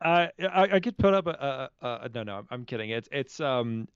I 0.02 0.30
I, 0.40 0.62
I 0.74 0.80
could 0.80 0.98
put 0.98 1.14
up 1.14 1.28
a, 1.28 1.70
a, 1.82 1.88
a 2.04 2.10
no 2.14 2.24
no 2.24 2.44
I'm 2.50 2.66
kidding 2.66 2.90
it's 2.92 3.10
it's 3.12 3.40
um 3.40 3.88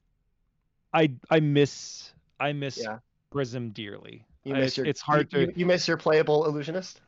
I 0.94 1.12
I 1.30 1.40
miss 1.40 2.14
I 2.40 2.54
miss 2.54 2.78
Yeah. 2.78 3.00
Prism 3.32 3.70
dearly. 3.70 4.26
You 4.44 4.56
miss 4.56 4.70
it's, 4.70 4.78
your 4.78 4.86
it's 4.88 5.02
hard 5.02 5.32
you, 5.32 5.48
to 5.48 5.60
you, 5.60 5.66
miss 5.66 5.88
your 5.88 5.98
playable 5.98 6.46
illusionist. 6.46 7.02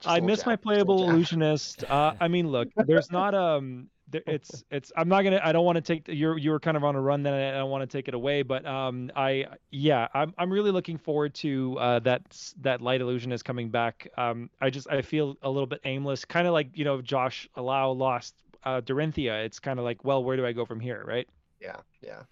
Just 0.00 0.14
I 0.14 0.20
miss 0.20 0.40
jab, 0.40 0.46
my 0.46 0.56
just 0.56 0.66
a 0.66 0.68
little 0.68 0.96
playable 0.96 1.08
illusionist. 1.08 1.84
Uh, 1.84 2.12
I 2.20 2.28
mean, 2.28 2.48
look, 2.48 2.68
there's 2.76 3.10
not 3.10 3.34
um, 3.34 3.88
it's 4.26 4.64
it's. 4.70 4.92
I'm 4.96 5.08
not 5.08 5.22
gonna. 5.22 5.40
I 5.42 5.52
don't 5.52 5.64
want 5.64 5.76
to 5.76 5.82
take. 5.82 6.08
You're 6.08 6.38
you 6.38 6.50
were 6.50 6.60
kind 6.60 6.76
of 6.76 6.84
on 6.84 6.94
a 6.96 7.00
run. 7.00 7.22
Then 7.22 7.34
I 7.34 7.58
don't 7.58 7.70
want 7.70 7.88
to 7.88 7.96
take 7.96 8.08
it 8.08 8.14
away. 8.14 8.42
But 8.42 8.66
um, 8.66 9.10
I 9.16 9.46
yeah, 9.70 10.08
I'm 10.14 10.34
I'm 10.38 10.52
really 10.52 10.70
looking 10.70 10.98
forward 10.98 11.34
to 11.36 11.78
uh 11.78 11.98
that 12.00 12.22
that 12.60 12.80
light 12.80 13.00
illusion 13.00 13.32
is 13.32 13.42
coming 13.42 13.68
back. 13.70 14.08
Um, 14.16 14.50
I 14.60 14.70
just 14.70 14.90
I 14.90 15.02
feel 15.02 15.36
a 15.42 15.50
little 15.50 15.66
bit 15.66 15.80
aimless, 15.84 16.24
kind 16.24 16.46
of 16.46 16.52
like 16.52 16.68
you 16.74 16.84
know 16.84 17.00
Josh 17.02 17.48
Lau 17.56 17.90
lost 17.92 18.34
uh 18.64 18.80
Dorinthia. 18.80 19.44
It's 19.44 19.58
kind 19.60 19.78
of 19.78 19.84
like, 19.84 20.04
well, 20.04 20.22
where 20.24 20.36
do 20.36 20.46
I 20.46 20.52
go 20.52 20.64
from 20.64 20.80
here, 20.80 21.02
right? 21.06 21.28
Yeah, 21.60 21.76
yeah. 22.02 22.22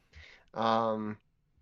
Um, 0.54 1.16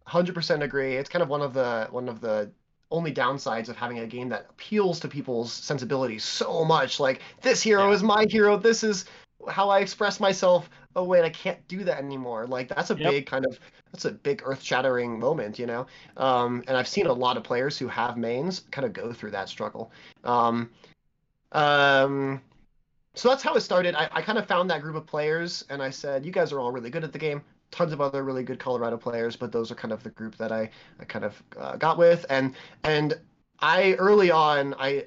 100% 0.07 0.63
agree. 0.63 0.97
It's 0.97 1.09
kind 1.11 1.23
of 1.23 1.29
one 1.29 1.43
of 1.43 1.53
the 1.55 1.89
one 1.91 2.09
of 2.09 2.21
the 2.21 2.51
only 2.91 3.13
downsides 3.13 3.69
of 3.69 3.77
having 3.77 3.99
a 3.99 4.07
game 4.07 4.31
that 4.31 4.47
appeals 4.49 5.01
to 5.01 5.09
people's 5.09 5.53
sensibilities 5.53 6.25
so 6.25 6.65
much. 6.65 6.99
Like 6.99 7.21
this 7.43 7.63
hero 7.63 7.89
Yeah. 7.89 7.95
is 7.95 8.03
my 8.03 8.25
hero. 8.31 8.57
This 8.57 8.83
is 8.83 9.05
how 9.47 9.69
I 9.69 9.81
express 9.81 10.21
myself. 10.21 10.69
Oh 10.97 11.05
wait, 11.05 11.25
I 11.25 11.31
can't 11.31 11.67
do 11.69 11.85
that 11.85 11.99
anymore. 11.99 12.47
Like 12.47 12.69
that's 12.69 12.91
a 12.91 12.97
Yep. 12.97 13.13
big 13.13 13.27
kind 13.27 13.47
of 13.47 13.59
that's 13.93 14.05
a 14.05 14.13
big 14.13 14.43
earth-shattering 14.45 15.19
moment, 15.19 15.59
you 15.59 15.67
know. 15.67 15.87
Um, 16.17 16.65
and 16.67 16.77
I've 16.77 16.89
seen 16.89 17.07
a 17.07 17.13
lot 17.13 17.37
of 17.37 17.45
players 17.45 17.79
who 17.79 17.89
have 17.89 18.17
mains 18.17 18.61
kind 18.71 18.85
of 18.85 18.93
go 18.93 19.13
through 19.13 19.31
that 19.33 19.49
struggle. 19.49 19.93
Um, 20.25 20.71
um, 21.53 22.41
so 23.15 23.29
that's 23.29 23.43
how 23.43 23.55
it 23.55 23.61
started. 23.61 23.95
I, 23.95 24.09
I 24.13 24.23
kind 24.23 24.39
of 24.39 24.47
found 24.47 24.71
that 24.71 24.83
group 24.83 24.97
of 24.97 25.07
players 25.07 25.65
and 25.71 25.83
I 25.83 25.91
said, 25.91 26.25
you 26.27 26.33
guys 26.33 26.53
are 26.53 26.61
all 26.61 26.71
really 26.71 26.91
good 26.91 27.05
at 27.05 27.13
the 27.13 27.19
game. 27.19 27.43
Tons 27.71 27.93
of 27.93 28.01
other 28.01 28.25
really 28.25 28.45
good 28.45 28.59
Colorado 28.59 28.97
players, 28.97 29.37
but 29.37 29.53
those 29.53 29.71
are 29.71 29.75
kind 29.75 29.93
of 29.93 30.03
the 30.03 30.11
group 30.11 30.37
that 30.37 30.53
I, 30.53 30.71
I 31.01 31.05
kind 31.05 31.25
of 31.25 31.43
uh, 31.59 31.77
got 31.77 31.99
with. 31.99 32.25
And 32.31 32.55
and 32.85 33.19
I 33.61 33.95
early 33.95 34.31
on, 34.31 34.75
I 34.79 35.05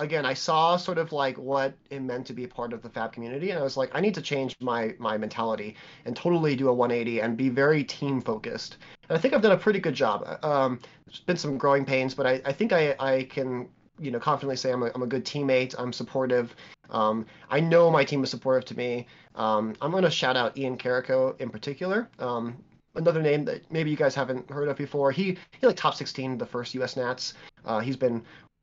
again 0.00 0.26
I 0.26 0.34
saw 0.34 0.76
sort 0.76 0.98
of 0.98 1.12
like 1.12 1.36
what 1.38 1.74
it 1.90 2.00
meant 2.00 2.26
to 2.26 2.32
be 2.32 2.46
part 2.46 2.72
of 2.72 2.82
the 2.82 2.88
Fab 2.88 3.12
community, 3.12 3.50
and 3.50 3.58
I 3.58 3.62
was 3.62 3.76
like, 3.76 3.90
I 3.94 4.00
need 4.00 4.14
to 4.14 4.22
change 4.22 4.56
my 4.60 4.94
my 4.98 5.16
mentality 5.16 5.76
and 6.04 6.16
totally 6.16 6.56
do 6.56 6.68
a 6.68 6.74
180 6.74 7.20
and 7.20 7.36
be 7.36 7.48
very 7.48 7.84
team 7.84 8.20
focused. 8.20 8.78
And 9.08 9.16
I 9.16 9.20
think 9.20 9.34
I've 9.34 9.42
done 9.42 9.52
a 9.52 9.56
pretty 9.56 9.80
good 9.80 9.94
job. 9.94 10.38
Um, 10.44 10.80
there's 11.06 11.20
been 11.20 11.36
some 11.36 11.58
growing 11.58 11.84
pains, 11.84 12.14
but 12.14 12.26
I, 12.26 12.40
I 12.44 12.52
think 12.52 12.72
I, 12.72 12.94
I 12.98 13.24
can 13.24 13.68
you 13.98 14.10
know 14.10 14.18
confidently 14.18 14.56
say 14.56 14.72
I'm 14.72 14.82
a, 14.82 14.90
I'm 14.94 15.02
a 15.02 15.06
good 15.06 15.24
teammate. 15.24 15.74
I'm 15.78 15.92
supportive. 15.92 16.54
Um, 16.90 17.26
I 17.50 17.60
know 17.60 17.90
my 17.90 18.04
team 18.04 18.24
is 18.24 18.30
supportive 18.30 18.64
to 18.66 18.76
me. 18.76 19.06
Um, 19.36 19.74
I'm 19.80 19.92
going 19.92 20.02
to 20.02 20.10
shout 20.10 20.36
out 20.36 20.58
Ian 20.58 20.76
Carrico 20.76 21.36
in 21.38 21.50
particular. 21.50 22.08
Um, 22.18 22.56
another 22.96 23.22
name 23.22 23.44
that 23.44 23.70
maybe 23.70 23.90
you 23.90 23.96
guys 23.96 24.14
haven't 24.14 24.50
heard 24.50 24.68
of 24.68 24.76
before. 24.76 25.12
He 25.12 25.38
he 25.60 25.66
like 25.66 25.76
top 25.76 25.94
16 25.94 26.38
the 26.38 26.46
first 26.46 26.74
U.S. 26.74 26.96
Nats. 26.96 27.34
Uh, 27.64 27.80
he's 27.80 27.96
been 27.96 28.22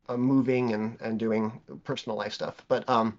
uh, 0.09 0.17
moving 0.17 0.73
and 0.73 0.97
and 1.01 1.19
doing 1.19 1.59
personal 1.83 2.17
life 2.17 2.33
stuff, 2.33 2.63
but 2.67 2.87
um, 2.89 3.17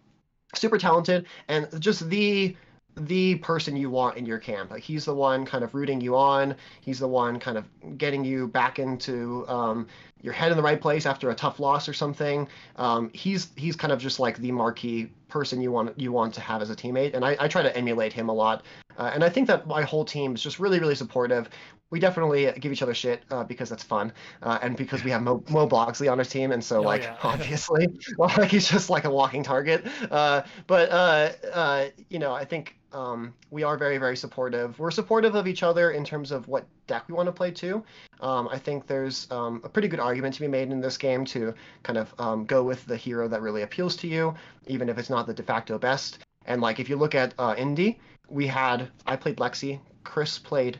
super 0.55 0.79
talented 0.79 1.27
and 1.49 1.69
just 1.81 2.09
the 2.09 2.57
the 2.97 3.37
person 3.37 3.77
you 3.77 3.91
want 3.91 4.17
in 4.17 4.27
your 4.27 4.39
camp. 4.39 4.71
Like 4.71 4.83
he's 4.83 5.05
the 5.05 5.15
one 5.15 5.45
kind 5.45 5.63
of 5.63 5.75
rooting 5.75 6.01
you 6.01 6.17
on. 6.17 6.57
He's 6.81 6.99
the 6.99 7.09
one 7.09 7.39
kind 7.39 7.57
of 7.57 7.65
getting 7.97 8.25
you 8.25 8.49
back 8.49 8.79
into 8.79 9.47
um, 9.49 9.87
your 10.21 10.33
head 10.33 10.51
in 10.51 10.57
the 10.57 10.63
right 10.63 10.81
place 10.81 11.07
after 11.07 11.31
a 11.31 11.35
tough 11.35 11.61
loss 11.61 11.89
or 11.89 11.93
something. 11.93 12.49
Um, 12.77 13.11
he's 13.13 13.51
he's 13.57 13.77
kind 13.77 13.93
of 13.93 14.01
just 14.01 14.19
like 14.19 14.39
the 14.39 14.53
marquee 14.53 15.11
person 15.29 15.61
you 15.61 15.71
want 15.71 15.99
you 15.99 16.13
want 16.13 16.35
to 16.35 16.41
have 16.41 16.63
as 16.63 16.71
a 16.71 16.77
teammate, 16.77 17.15
and 17.15 17.25
I, 17.25 17.37
I 17.39 17.49
try 17.49 17.63
to 17.63 17.77
emulate 17.77 18.13
him 18.13 18.29
a 18.29 18.35
lot 18.35 18.63
Uh, 18.99 19.11
and 19.15 19.25
I 19.25 19.29
think 19.29 19.47
that 19.47 19.67
my 19.67 19.83
whole 19.83 20.05
team 20.05 20.35
is 20.35 20.43
just 20.43 20.59
really, 20.59 20.81
really 20.81 20.97
supportive. 20.97 21.49
We 21.91 22.01
definitely 22.01 22.53
give 22.61 22.71
each 22.73 22.83
other 22.83 22.93
shit 22.93 23.23
uh, 23.31 23.45
because 23.45 23.71
that's 23.71 23.83
fun, 23.83 24.13
uh, 24.43 24.59
and 24.61 24.77
because 24.77 25.05
we 25.05 25.11
have 25.11 25.23
Mo, 25.23 25.43
Mo 25.49 25.67
Blogsley 25.67 26.13
on 26.13 26.19
our 26.19 26.25
team, 26.25 26.53
and 26.53 26.63
so 26.63 26.81
Oh, 26.81 26.83
like 26.83 27.03
yeah. 27.05 27.17
obviously, 27.23 27.89
well, 28.19 28.31
like 28.37 28.51
he's 28.51 28.69
just 28.69 28.91
like 28.91 29.05
a 29.05 29.11
walking 29.11 29.43
target. 29.43 29.87
Uh, 30.11 30.43
but 30.67 30.91
uh, 30.91 31.31
uh, 31.55 31.87
you 32.11 32.19
know, 32.19 32.33
I 32.35 32.45
think 32.45 32.79
um, 32.93 33.35
we 33.51 33.63
are 33.63 33.77
very, 33.77 33.99
very 33.99 34.17
supportive. 34.17 34.79
We're 34.79 34.91
supportive 34.91 35.35
of 35.35 35.47
each 35.47 35.63
other 35.63 35.93
in 35.93 36.05
terms 36.05 36.31
of 36.31 36.49
what 36.49 36.67
deck 36.87 37.05
we 37.09 37.15
want 37.15 37.27
to 37.27 37.33
play 37.33 37.51
too. 37.51 37.85
Um, 38.21 38.49
I 38.49 38.59
think 38.59 38.87
there's 38.87 39.31
um, 39.31 39.61
a 39.65 39.69
pretty 39.69 39.89
good 39.89 40.01
argument 40.01 40.35
to 40.35 40.41
be 40.41 40.49
made 40.49 40.71
in 40.71 40.81
this 40.81 40.97
game 40.97 41.25
to 41.27 41.55
kind 41.83 41.99
of 41.99 42.15
um, 42.19 42.45
go 42.45 42.63
with 42.63 42.85
the 42.87 42.97
hero 42.97 43.29
that 43.29 43.43
really 43.43 43.63
appeals 43.63 43.97
to 43.97 44.09
you, 44.09 44.35
even 44.67 44.89
if 44.89 44.99
it's 44.99 45.11
not 45.11 45.27
the 45.27 45.35
de 45.35 45.43
facto 45.43 45.79
best. 45.79 46.19
And 46.47 46.61
like 46.61 46.81
if 46.81 46.89
you 46.89 46.97
look 46.97 47.15
at 47.15 47.35
uh, 47.39 47.55
Indy, 47.59 48.01
we 48.29 48.47
had 48.47 48.91
I 49.07 49.17
played 49.17 49.37
Lexi, 49.37 49.81
Chris 50.05 50.39
played 50.39 50.79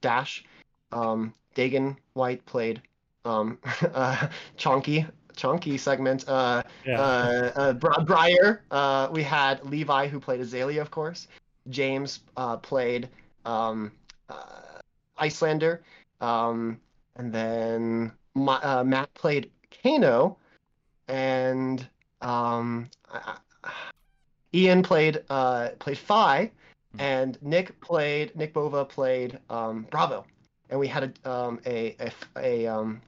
Dash, 0.00 0.44
um, 0.92 1.34
Dagan 1.54 1.96
White 2.14 2.44
played 2.46 2.80
um, 3.24 3.58
uh, 3.94 4.28
Chonky 4.58 5.08
Chonky 5.36 5.78
segment. 5.78 6.28
Uh, 6.28 6.62
Yeah. 6.84 7.00
uh, 7.00 7.52
uh, 7.56 7.72
Bri- 7.74 8.04
Briar. 8.04 8.62
Uh, 8.70 9.08
we 9.12 9.22
had 9.22 9.64
Levi 9.64 10.08
who 10.08 10.20
played 10.20 10.40
Azalea, 10.40 10.80
of 10.82 10.90
course. 10.90 11.28
James 11.68 12.20
uh, 12.36 12.56
played 12.56 13.08
um, 13.44 13.92
uh, 14.28 14.80
Iyslander, 15.18 15.80
um, 16.20 16.80
and 17.16 17.32
then 17.32 18.12
Ma- 18.34 18.60
uh, 18.62 18.84
Matt 18.84 19.12
played 19.14 19.50
Kano, 19.82 20.36
and 21.08 21.86
um, 22.22 22.88
I- 23.12 23.36
I- 23.64 23.70
Ian 24.52 24.82
played 24.82 25.22
uh, 25.30 25.68
played 25.78 25.98
Fai, 25.98 26.50
Hmm. 26.94 27.00
and 27.00 27.38
Nick 27.42 27.80
played 27.80 28.34
Nick 28.36 28.52
Bova 28.52 28.84
played 28.84 29.38
um, 29.48 29.86
Bravo, 29.90 30.24
and 30.70 30.80
we 30.80 30.88
had 30.88 31.14
a 31.24 31.30
um, 31.30 31.60
a 31.66 31.96
a, 32.00 32.12
a 32.36 32.66
um, 32.66 33.00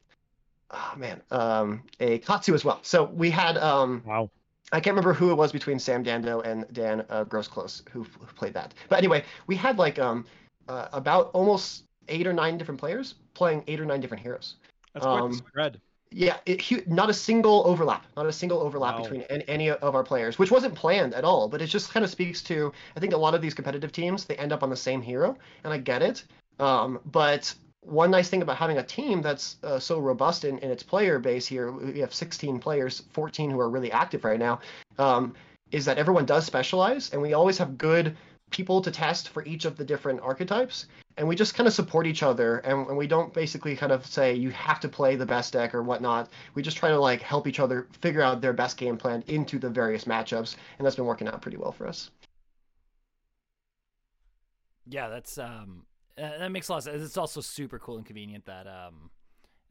oh 0.71 0.93
man 0.97 1.21
um, 1.31 1.83
a 2.01 2.19
Katsu 2.19 2.55
as 2.55 2.65
well. 2.65 2.79
So 2.83 3.05
we 3.05 3.31
had 3.31 3.57
um, 3.59 4.03
Wow. 4.07 4.31
I 4.73 4.81
can't 4.81 4.95
remember 4.97 5.13
who 5.13 5.31
it 5.31 5.35
was 5.35 5.53
between 5.53 5.79
Sam 5.79 6.03
Dando 6.03 6.41
and 6.41 6.65
Dan 6.73 7.05
uh, 7.11 7.25
Grossclose 7.25 7.87
who, 7.91 8.05
who 8.05 8.27
played 8.35 8.55
that. 8.55 8.73
But 8.89 8.99
anyway, 8.99 9.25
we 9.47 9.57
had 9.57 9.79
like 9.79 9.99
um 9.99 10.25
uh, 10.69 10.89
about 10.93 11.31
almost 11.35 11.85
eight 12.09 12.27
or 12.27 12.33
nine 12.33 12.57
different 12.59 12.81
players 12.81 13.17
playing 13.35 13.65
eight 13.67 13.81
or 13.81 13.85
nine 13.85 14.01
different 14.01 14.23
heroes. 14.23 14.55
That's 14.95 15.05
quite 15.05 15.23
Um, 15.23 15.31
the 15.33 15.37
spread. 15.39 15.81
Yeah, 16.15 16.37
it, 16.47 16.87
not 16.89 17.11
a 17.11 17.15
single 17.15 17.63
overlap, 17.67 18.07
not 18.17 18.27
a 18.27 18.33
single 18.33 18.61
overlap 18.61 18.97
Wow. 18.97 19.03
between 19.03 19.23
any, 19.23 19.45
any 19.49 19.71
of 19.71 19.95
our 19.95 20.05
players, 20.05 20.39
which 20.39 20.51
wasn't 20.51 20.75
planned 20.75 21.15
at 21.15 21.25
all. 21.25 21.49
But 21.49 21.63
it 21.63 21.67
just 21.67 21.91
kind 21.91 22.05
of 22.05 22.11
speaks 22.11 22.43
to 22.45 22.73
I 22.97 23.01
think 23.01 23.13
a 23.13 23.17
lot 23.17 23.35
of 23.35 23.41
these 23.41 23.55
competitive 23.55 23.93
teams 23.93 24.25
they 24.25 24.37
end 24.37 24.53
up 24.53 24.63
on 24.63 24.71
the 24.71 24.77
same 24.77 25.03
hero, 25.03 25.37
and 25.65 25.73
I 25.73 25.79
get 25.79 26.03
it. 26.03 26.25
Um, 26.59 27.01
but 27.07 27.55
one 27.81 28.11
nice 28.11 28.29
thing 28.29 28.43
about 28.43 28.57
having 28.57 28.79
a 28.79 28.83
team 28.83 29.23
that's 29.23 29.57
uh, 29.65 29.79
so 29.79 29.99
robust 29.99 30.45
in, 30.45 30.59
in 30.59 30.71
its 30.71 30.83
player 30.83 31.19
base 31.19 31.47
here, 31.47 31.73
we 31.73 31.99
have 31.99 32.15
16 32.15 32.61
players, 32.61 33.03
14 33.13 33.51
who 33.51 33.59
are 33.59 33.69
really 33.69 33.91
active 33.91 34.25
right 34.25 34.39
now, 34.39 34.61
um, 34.99 35.35
is 35.73 35.85
that 35.87 35.99
everyone 35.99 36.25
does 36.25 36.47
specialize, 36.47 37.13
and 37.13 37.21
we 37.21 37.33
always 37.33 37.59
have 37.59 37.77
good 37.79 38.17
people 38.51 38.81
to 38.83 38.91
test 38.91 39.31
for 39.31 39.45
each 39.45 39.65
of 39.65 39.77
the 39.77 39.85
different 39.85 40.21
archetypes, 40.21 40.87
and 41.17 41.29
we 41.29 41.37
just 41.37 41.55
kind 41.55 41.67
of 41.67 41.73
support 41.73 42.07
each 42.07 42.23
other, 42.23 42.59
and, 42.59 42.87
and 42.89 42.97
we 42.97 43.07
don't 43.07 43.33
basically 43.33 43.77
kind 43.77 43.93
of 43.93 44.07
say 44.07 44.35
you 44.35 44.51
have 44.51 44.81
to 44.81 44.89
play 44.89 45.17
the 45.17 45.27
best 45.27 45.53
deck 45.53 45.75
or 45.75 45.83
whatnot. 45.83 46.31
We 46.55 46.63
just 46.63 46.77
try 46.77 46.89
to 46.91 46.99
like 46.99 47.23
help 47.23 47.47
each 47.47 47.61
other 47.61 47.87
figure 48.01 48.23
out 48.23 48.41
their 48.41 48.53
best 48.53 48.77
game 48.77 48.97
plan 48.97 49.23
into 49.27 49.59
the 49.59 49.71
various 49.71 50.05
matchups, 50.05 50.57
and 50.79 50.87
that's 50.87 50.97
been 50.97 51.05
working 51.05 51.29
out 51.29 51.43
pretty 51.43 51.59
well 51.59 51.73
for 51.73 51.87
us. 51.87 52.11
Yeah, 54.87 55.09
that's 55.09 55.39
um 55.39 55.87
uh, 56.19 56.39
that 56.39 56.51
makes 56.51 56.69
a 56.69 56.73
lot 56.73 56.79
of 56.79 56.85
sense. 56.85 57.03
It's 57.03 57.17
also 57.17 57.41
super 57.41 57.79
cool 57.79 57.97
and 57.97 58.07
convenient 58.07 58.47
that 58.47 58.67
um 58.67 59.11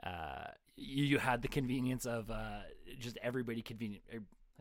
uh 0.04 0.48
you, 0.76 1.06
you 1.06 1.18
had 1.18 1.42
the 1.42 1.48
convenience 1.48 2.06
of 2.06 2.32
uh 2.32 2.62
just 3.00 3.18
everybody 3.22 3.62
convenient. 3.62 4.04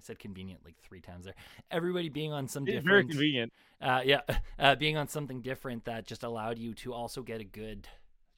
I 0.01 0.07
said 0.07 0.19
convenient 0.19 0.61
like 0.65 0.77
three 0.79 1.01
times 1.01 1.25
there. 1.25 1.35
Everybody 1.71 2.09
being 2.09 2.33
on 2.33 2.49
some 2.49 2.65
Very 2.65 2.79
different, 2.79 2.93
very 2.95 3.05
convenient. 3.09 3.53
uh, 3.81 4.01
yeah, 4.05 4.21
uh, 4.59 4.75
being 4.77 4.97
on 4.97 5.09
something 5.09 5.41
different 5.43 5.85
that 5.85 6.07
just 6.07 6.23
allowed 6.25 6.59
you 6.59 6.75
to 6.75 6.93
also 6.95 7.23
get 7.23 7.41
a 7.41 7.45
good, 7.45 7.87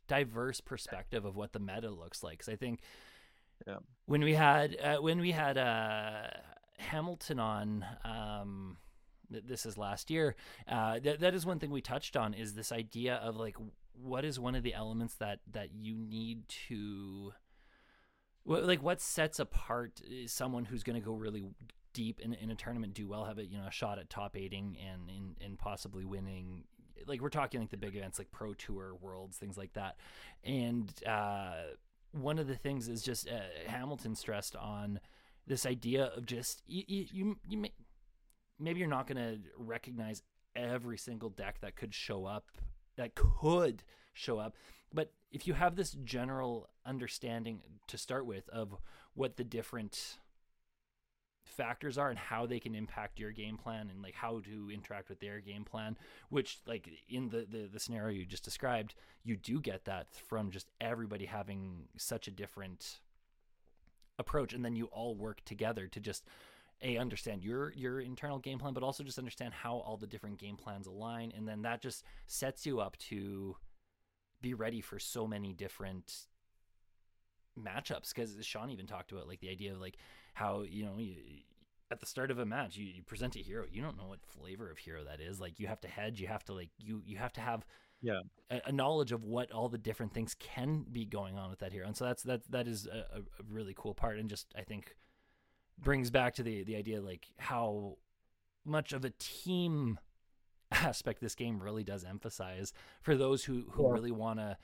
diverse 0.08 0.60
perspective 0.60 1.24
of 1.24 1.36
what 1.36 1.52
the 1.52 1.58
meta 1.60 1.90
looks 1.90 2.22
like. 2.22 2.38
Because 2.38 2.48
I 2.52 2.56
think 2.56 2.80
Yeah. 3.66 3.78
when 4.06 4.22
we 4.22 4.34
had 4.34 4.76
uh, 4.80 4.96
when 4.98 5.20
we 5.20 5.30
had 5.32 5.56
uh, 5.56 6.28
Hamilton 6.78 7.38
on, 7.38 7.84
um, 8.04 8.76
th- 9.30 9.44
this 9.46 9.64
is 9.66 9.78
last 9.78 10.10
year. 10.10 10.34
Uh, 10.66 10.98
that 11.00 11.20
that 11.20 11.34
is 11.34 11.46
one 11.46 11.58
thing 11.60 11.70
we 11.70 11.80
touched 11.80 12.16
on 12.16 12.34
is 12.34 12.54
this 12.54 12.72
idea 12.72 13.14
of 13.16 13.36
like 13.36 13.56
what 13.94 14.24
is 14.24 14.40
one 14.40 14.54
of 14.54 14.62
the 14.64 14.74
elements 14.74 15.14
that 15.16 15.38
that 15.52 15.68
you 15.74 15.94
need 15.94 16.48
to 16.68 17.32
like 18.45 18.82
what 18.82 19.01
sets 19.01 19.38
apart 19.38 20.01
uh, 20.05 20.26
someone 20.26 20.64
who's 20.64 20.82
going 20.82 21.01
to 21.01 21.05
go 21.05 21.14
really 21.14 21.45
deep 21.93 22.20
in, 22.20 22.34
in 22.34 22.51
a 22.51 22.55
tournament, 22.55 22.95
do 22.95 23.07
well, 23.09 23.24
have 23.24 23.38
a 23.38 23.45
you 23.45 23.59
know 23.59 23.66
a 23.66 23.70
shot 23.70 23.99
at 23.99 24.11
top 24.11 24.36
eighting 24.36 24.76
and 24.90 25.11
and, 25.11 25.36
and 25.45 25.59
possibly 25.59 26.05
winning. 26.05 26.64
Like 27.07 27.20
we're 27.20 27.30
talking 27.30 27.61
like 27.61 27.70
the 27.70 27.76
big 27.76 27.97
events 27.97 28.18
like 28.18 28.30
Pro 28.30 28.55
Tour, 28.55 28.95
Worlds, 29.01 29.36
things 29.36 29.57
like 29.57 29.72
that. 29.72 29.97
And 30.45 30.93
uh, 31.07 31.55
one 32.12 32.38
of 32.38 32.47
the 32.47 32.55
things 32.55 32.88
is 32.88 33.03
just 33.03 33.28
uh, 33.28 33.40
Hamilton 33.66 34.14
stressed 34.14 34.55
on 34.55 35.01
this 35.47 35.66
idea 35.66 36.05
of 36.16 36.26
just 36.26 36.62
you, 36.66 36.84
you, 36.86 37.36
you 37.47 37.59
may, 37.59 37.72
maybe 38.61 38.78
you're 38.78 38.88
not 38.88 39.07
going 39.07 39.16
to 39.16 39.38
recognize 39.57 40.22
every 40.55 40.99
single 40.99 41.30
deck 41.30 41.61
that 41.61 41.74
could 41.74 41.95
show 41.95 42.24
up 42.24 42.47
that 42.97 43.14
could 43.14 43.82
show 44.12 44.38
up 44.38 44.55
but 44.93 45.12
if 45.30 45.47
you 45.47 45.55
have 45.55 45.74
this 45.74 45.97
general 46.05 46.68
understanding 46.85 47.61
to 47.87 47.99
start 47.99 48.26
with 48.26 48.49
of 48.49 48.76
what 49.14 49.37
the 49.37 49.45
different 49.45 50.18
factors 51.45 51.99
are 51.99 52.09
and 52.09 52.18
how 52.18 52.47
they 52.47 52.59
can 52.59 52.74
impact 52.74 53.18
your 53.18 53.30
game 53.30 53.59
plan 53.59 53.91
and 53.91 54.03
like 54.03 54.14
how 54.14 54.41
to 54.41 54.70
interact 54.72 55.09
with 55.09 55.20
their 55.20 55.39
game 55.41 55.64
plan 55.64 55.99
which 56.30 56.61
like 56.66 56.89
in 57.11 57.28
the 57.28 57.47
the, 57.51 57.68
the 57.70 57.80
scenario 57.80 58.16
you 58.16 58.24
just 58.24 58.45
described 58.45 58.95
you 59.22 59.37
do 59.37 59.61
get 59.61 59.85
that 59.85 60.07
from 60.28 60.51
just 60.51 60.68
everybody 60.80 61.26
having 61.26 61.89
such 61.99 62.26
a 62.26 62.30
different 62.30 63.01
approach. 64.18 64.53
And 64.53 64.64
then 64.64 64.76
you 64.76 64.87
all 64.87 65.14
work 65.14 65.45
together 65.45 65.87
to 65.89 66.01
just 66.01 66.24
a 66.80 66.97
understand 66.97 67.45
your 67.45 67.72
your 67.74 68.01
internal 68.01 68.41
game 68.41 68.59
plan 68.59 68.74
but 68.74 68.83
also 68.83 69.05
just 69.05 69.18
understand 69.18 69.55
how 69.55 69.76
all 69.76 69.97
the 69.97 70.07
different 70.07 70.39
game 70.39 70.57
plans 70.57 70.87
align. 70.87 71.33
And 71.37 71.47
then 71.47 71.62
that 71.62 71.83
just 71.83 72.05
sets 72.26 72.66
you 72.66 72.80
up 72.80 72.97
to 73.11 73.57
be 74.41 74.55
ready 74.55 74.80
for 74.80 74.99
so 74.99 75.26
many 75.26 75.53
different 75.53 76.26
matchups 77.59 78.14
because 78.14 78.36
Sean 78.44 78.70
even 78.70 78.86
talked 78.86 79.12
about 79.12 79.28
like 79.28 79.40
the 79.40 79.50
idea 79.50 79.72
of 79.72 79.80
like 79.80 79.96
how 80.34 80.62
you 80.62 80.84
know 80.84 80.96
you, 80.98 81.16
at 81.90 82.00
the 82.00 82.07
start 82.07 82.30
of 82.30 82.38
a 82.38 82.46
match 82.46 82.76
you, 82.76 82.86
you 82.86 83.03
present 83.03 83.36
a 83.36 83.40
hero 83.40 83.64
you 83.70 83.82
don't 83.82 83.96
know 83.98 84.07
what 84.07 84.24
flavor 84.24 84.70
of 84.70 84.78
hero 84.78 85.05
that 85.05 85.20
is 85.20 85.40
like 85.40 85.59
you 85.61 85.66
have 85.66 85.80
to 85.80 85.88
hedge 85.88 86.20
you 86.20 86.26
have 86.26 86.44
to 86.44 86.55
like 86.55 86.70
you 86.78 87.03
you 87.05 87.16
have 87.18 87.32
to 87.32 87.40
have 87.40 87.64
Yeah. 88.00 88.20
a, 88.50 88.62
a 88.66 88.72
knowledge 88.72 89.12
of 89.12 89.24
what 89.24 89.53
all 89.53 89.68
the 89.68 89.78
different 89.78 90.14
things 90.14 90.34
can 90.38 90.84
be 90.90 91.05
going 91.05 91.36
on 91.38 91.50
with 91.50 91.59
that 91.61 91.72
hero 91.72 91.86
and 91.86 91.96
so 91.96 92.05
that's 92.05 92.22
that 92.22 92.40
that 92.50 92.66
is 92.66 92.86
a, 92.86 93.18
a 93.18 93.22
really 93.50 93.74
cool 93.76 93.94
part 93.94 94.18
and 94.18 94.30
just 94.30 94.46
I 94.57 94.62
think 94.62 94.94
brings 95.78 96.11
back 96.11 96.34
to 96.36 96.42
the 96.42 96.64
the 96.64 96.76
idea 96.76 97.00
like 97.00 97.26
how 97.38 97.96
much 98.64 98.92
of 98.92 99.05
a 99.05 99.11
team 99.18 99.98
aspect 100.72 101.20
this 101.20 101.34
game 101.34 101.62
really 101.62 101.84
does 101.84 102.05
emphasize 102.05 102.72
for 103.03 103.16
those 103.16 103.44
who 103.44 103.64
who 103.72 103.84
Yeah. 103.84 103.92
really 103.92 104.12
want 104.12 104.38
to 104.38 104.57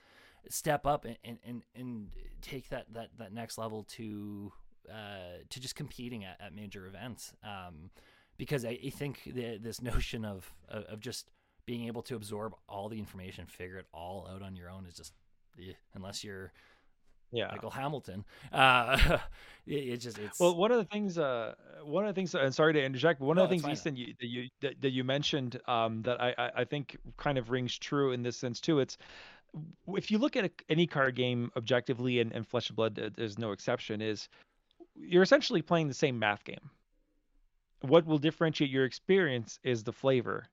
step 0.48 0.86
up 0.86 1.04
and, 1.04 1.38
and 1.44 1.62
and 1.74 2.08
take 2.42 2.68
that 2.70 2.86
that 2.92 3.10
that 3.18 3.32
next 3.32 3.58
level 3.58 3.84
to 3.84 4.52
uh 4.90 5.38
to 5.50 5.60
just 5.60 5.74
competing 5.74 6.24
at, 6.24 6.40
at 6.40 6.54
major 6.54 6.86
events 6.86 7.32
um 7.44 7.90
because 8.38 8.64
I, 8.64 8.78
I 8.86 8.90
think 8.90 9.22
the, 9.26 9.58
this 9.58 9.82
notion 9.82 10.24
of, 10.24 10.54
of 10.68 11.00
just 11.00 11.30
being 11.66 11.86
able 11.86 12.02
to 12.02 12.16
absorb 12.16 12.54
all 12.68 12.88
the 12.88 12.98
information 12.98 13.46
figure 13.46 13.78
it 13.78 13.86
all 13.92 14.28
out 14.32 14.42
on 14.42 14.56
your 14.56 14.70
own 14.70 14.86
is 14.86 14.94
just 14.94 15.12
eh, 15.58 15.72
unless 15.94 16.24
you're 16.24 16.52
Yeah. 17.32 17.50
Michael 17.50 17.70
Hamilton 17.70 18.24
uh 18.52 19.18
it, 19.66 19.74
it 19.74 19.96
just 19.98 20.18
it's 20.18 20.38
Well, 20.38 20.56
one 20.56 20.70
of 20.72 20.78
the 20.78 20.84
things, 20.84 21.18
uh, 21.18 21.54
one 21.84 22.04
of 22.06 22.14
the 22.14 22.18
things, 22.18 22.34
and 22.34 22.54
sorry 22.54 22.72
to 22.74 22.82
interject, 22.84 23.20
but 23.20 23.26
one 23.26 23.36
No, 23.36 23.42
of 23.42 23.48
the 23.48 23.54
things. 23.54 23.66
Easton, 23.66 23.96
you, 23.96 24.14
that 24.20 24.26
you 24.26 24.48
that, 24.60 24.80
that 24.80 24.90
you 24.90 25.04
mentioned, 25.04 25.60
um, 25.66 26.02
that 26.02 26.20
I, 26.20 26.34
I 26.38 26.50
I 26.58 26.64
think 26.64 26.96
kind 27.16 27.38
of 27.38 27.50
rings 27.50 27.78
true 27.78 28.12
in 28.12 28.22
this 28.22 28.36
sense 28.36 28.60
too. 28.60 28.80
It's 28.80 28.98
if 29.88 30.10
you 30.10 30.18
look 30.18 30.36
at 30.36 30.44
a, 30.44 30.50
any 30.68 30.86
card 30.86 31.14
game 31.14 31.50
objectively, 31.56 32.20
and, 32.20 32.32
and 32.32 32.46
Flesh 32.46 32.68
and 32.68 32.76
Blood 32.76 33.14
is 33.18 33.38
no 33.38 33.52
exception, 33.52 34.00
is 34.00 34.28
you're 34.94 35.22
essentially 35.22 35.62
playing 35.62 35.88
the 35.88 35.94
same 35.94 36.18
math 36.18 36.44
game. 36.44 36.70
What 37.80 38.06
will 38.06 38.18
differentiate 38.18 38.70
your 38.70 38.84
experience 38.84 39.58
is 39.62 39.84
the 39.84 39.92
flavor. 39.92 40.48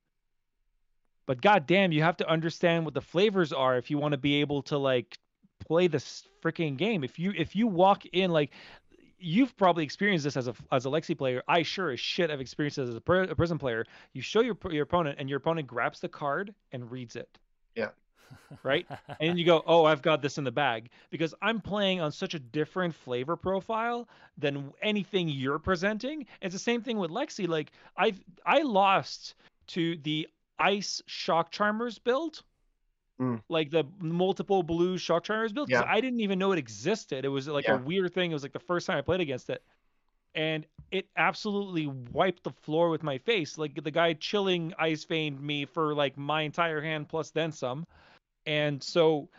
But 1.25 1.41
goddamn, 1.41 1.91
you 1.91 2.03
have 2.03 2.17
to 2.17 2.29
understand 2.29 2.85
what 2.85 2.93
the 2.93 3.01
flavors 3.01 3.51
are 3.51 3.77
if 3.77 3.89
you 3.89 3.97
want 3.97 4.11
to 4.11 4.17
be 4.17 4.41
able 4.41 4.61
to 4.63 4.77
like 4.77 5.17
play 5.59 5.87
this 5.87 6.23
freaking 6.43 6.77
game. 6.77 7.03
If 7.03 7.17
you 7.17 7.33
if 7.35 7.55
you 7.55 7.65
walk 7.65 8.05
in 8.05 8.31
like 8.31 8.51
you've 9.17 9.57
probably 9.57 9.83
experienced 9.83 10.23
this 10.23 10.37
as 10.37 10.47
a 10.47 10.53
as 10.71 10.85
a 10.85 10.89
Lexi 10.89 11.17
player. 11.17 11.41
I 11.47 11.63
sure 11.63 11.91
as 11.91 11.99
shit 11.99 12.29
have 12.29 12.41
experienced 12.41 12.77
this 12.77 12.89
as 12.89 12.95
a, 12.95 13.01
pr- 13.01 13.23
a 13.23 13.35
Prism 13.35 13.57
player. 13.57 13.85
You 14.13 14.21
show 14.21 14.41
your 14.41 14.57
your 14.69 14.83
opponent, 14.83 15.17
and 15.19 15.29
your 15.29 15.37
opponent 15.37 15.67
grabs 15.67 15.99
the 15.99 16.09
card 16.09 16.53
and 16.71 16.91
reads 16.91 17.15
it. 17.15 17.37
Yeah. 17.75 17.89
Right, 18.63 18.87
and 19.19 19.37
you 19.37 19.45
go, 19.45 19.63
"Oh, 19.65 19.85
I've 19.85 20.01
got 20.01 20.21
this 20.21 20.37
in 20.37 20.43
the 20.43 20.51
bag," 20.51 20.89
because 21.09 21.33
I'm 21.41 21.59
playing 21.61 22.01
on 22.01 22.11
such 22.11 22.33
a 22.33 22.39
different 22.39 22.93
flavor 22.95 23.35
profile 23.35 24.07
than 24.37 24.71
anything 24.81 25.29
you're 25.29 25.59
presenting. 25.59 26.25
It's 26.41 26.53
the 26.53 26.59
same 26.59 26.81
thing 26.81 26.97
with 26.97 27.11
Lexi. 27.11 27.47
Like 27.47 27.71
I 27.97 28.13
I 28.45 28.61
lost 28.61 29.35
to 29.67 29.97
the 29.97 30.27
Ice 30.59 31.01
Shock 31.07 31.51
Charmers 31.51 31.99
build 31.99 32.43
Mm. 33.19 33.41
like 33.47 33.69
the 33.71 33.85
multiple 33.99 34.61
blue 34.61 34.97
shock 34.97 35.23
charmers 35.23 35.53
build 35.53 35.67
because 35.69 35.85
Yeah. 35.85 35.89
I 35.89 36.01
didn't 36.01 36.19
even 36.19 36.37
know 36.37 36.51
it 36.51 36.59
existed. 36.59 37.23
It 37.23 37.29
was 37.29 37.47
like 37.47 37.65
Yeah. 37.65 37.75
a 37.75 37.81
weird 37.81 38.13
thing. 38.13 38.31
It 38.31 38.33
was 38.33 38.43
like 38.43 38.51
the 38.51 38.59
first 38.59 38.87
time 38.87 38.97
I 38.97 39.01
played 39.01 39.21
against 39.21 39.49
it, 39.49 39.63
and 40.33 40.65
it 40.91 41.07
absolutely 41.15 41.87
wiped 41.87 42.43
the 42.43 42.51
floor 42.51 42.89
with 42.89 43.03
my 43.03 43.17
face. 43.19 43.57
Like 43.57 43.81
the 43.81 43.91
guy 43.91 44.13
chilling 44.13 44.73
ice 44.77 45.05
veined 45.05 45.39
me 45.39 45.63
for 45.65 45.95
like 45.95 46.17
my 46.17 46.41
entire 46.41 46.81
hand 46.81 47.07
plus 47.07 47.31
then 47.31 47.53
some, 47.53 47.87
and 48.45 48.81
so 48.81 49.29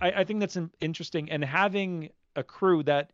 I, 0.00 0.10
I 0.10 0.24
think 0.24 0.40
that's 0.40 0.58
interesting. 0.80 1.30
And 1.30 1.44
having 1.44 2.10
a 2.36 2.42
crew 2.42 2.82
that 2.84 3.10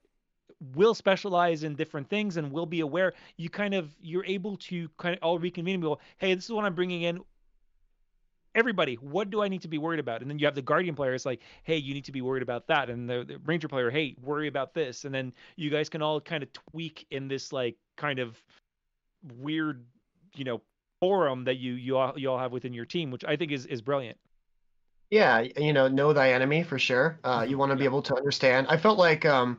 will 0.74 0.94
specialize 0.94 1.62
in 1.62 1.74
different 1.74 2.08
things 2.08 2.36
and 2.36 2.52
will 2.52 2.66
be 2.66 2.80
aware, 2.80 3.14
you 3.36 3.48
kind 3.48 3.74
of 3.74 3.94
you're 4.00 4.24
able 4.24 4.56
to 4.56 4.88
kind 4.98 5.14
of 5.16 5.22
all 5.22 5.38
reconvene 5.38 5.74
and 5.74 5.82
go, 5.82 5.98
hey, 6.18 6.34
this 6.34 6.44
is 6.44 6.52
what 6.52 6.64
I'm 6.64 6.74
bringing 6.74 7.02
in 7.02 7.20
everybody, 8.54 8.94
what 8.96 9.30
do 9.30 9.42
I 9.42 9.48
need 9.48 9.62
to 9.62 9.68
be 9.68 9.78
worried 9.78 10.00
about? 10.00 10.22
And 10.22 10.30
then 10.30 10.38
you 10.38 10.46
have 10.46 10.54
the 10.54 10.62
guardian 10.62 10.94
player. 10.94 11.14
It's 11.14 11.26
like, 11.26 11.40
hey, 11.62 11.76
you 11.76 11.94
need 11.94 12.04
to 12.06 12.12
be 12.12 12.20
worried 12.20 12.42
about 12.42 12.66
that. 12.66 12.90
And 12.90 13.08
the, 13.08 13.24
the 13.26 13.38
ranger 13.44 13.68
player, 13.68 13.90
hey, 13.90 14.16
worry 14.20 14.48
about 14.48 14.74
this. 14.74 15.04
And 15.04 15.14
then 15.14 15.32
you 15.56 15.70
guys 15.70 15.88
can 15.88 16.02
all 16.02 16.20
kind 16.20 16.42
of 16.42 16.52
tweak 16.52 17.06
in 17.10 17.28
this 17.28 17.52
like 17.52 17.76
kind 17.96 18.18
of 18.18 18.42
weird, 19.38 19.84
you 20.34 20.44
know, 20.44 20.62
forum 21.00 21.44
that 21.44 21.56
you 21.56 21.72
you 21.74 21.96
all 21.96 22.12
you 22.18 22.30
all 22.30 22.38
have 22.38 22.52
within 22.52 22.74
your 22.74 22.84
team, 22.84 23.10
which 23.10 23.24
I 23.24 23.36
think 23.36 23.52
is 23.52 23.66
is 23.66 23.80
brilliant. 23.80 24.18
Yeah, 25.10 25.40
you 25.56 25.72
know, 25.72 25.88
know 25.88 26.12
thy 26.12 26.32
enemy 26.32 26.62
for 26.62 26.78
sure. 26.78 27.18
Uh, 27.24 27.44
you 27.48 27.58
want 27.58 27.70
to 27.70 27.76
be 27.76 27.84
able 27.84 28.02
to 28.02 28.16
understand. 28.16 28.66
I 28.68 28.76
felt 28.76 28.98
like 28.98 29.24
um, 29.24 29.56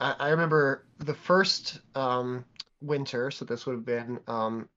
I, 0.00 0.14
I 0.18 0.28
remember 0.30 0.86
the 0.98 1.14
first 1.14 1.80
um, 1.94 2.44
winter, 2.80 3.30
so 3.30 3.44
this 3.44 3.66
would 3.66 3.74
have 3.74 3.84
been 3.84 4.18
um, 4.26 4.68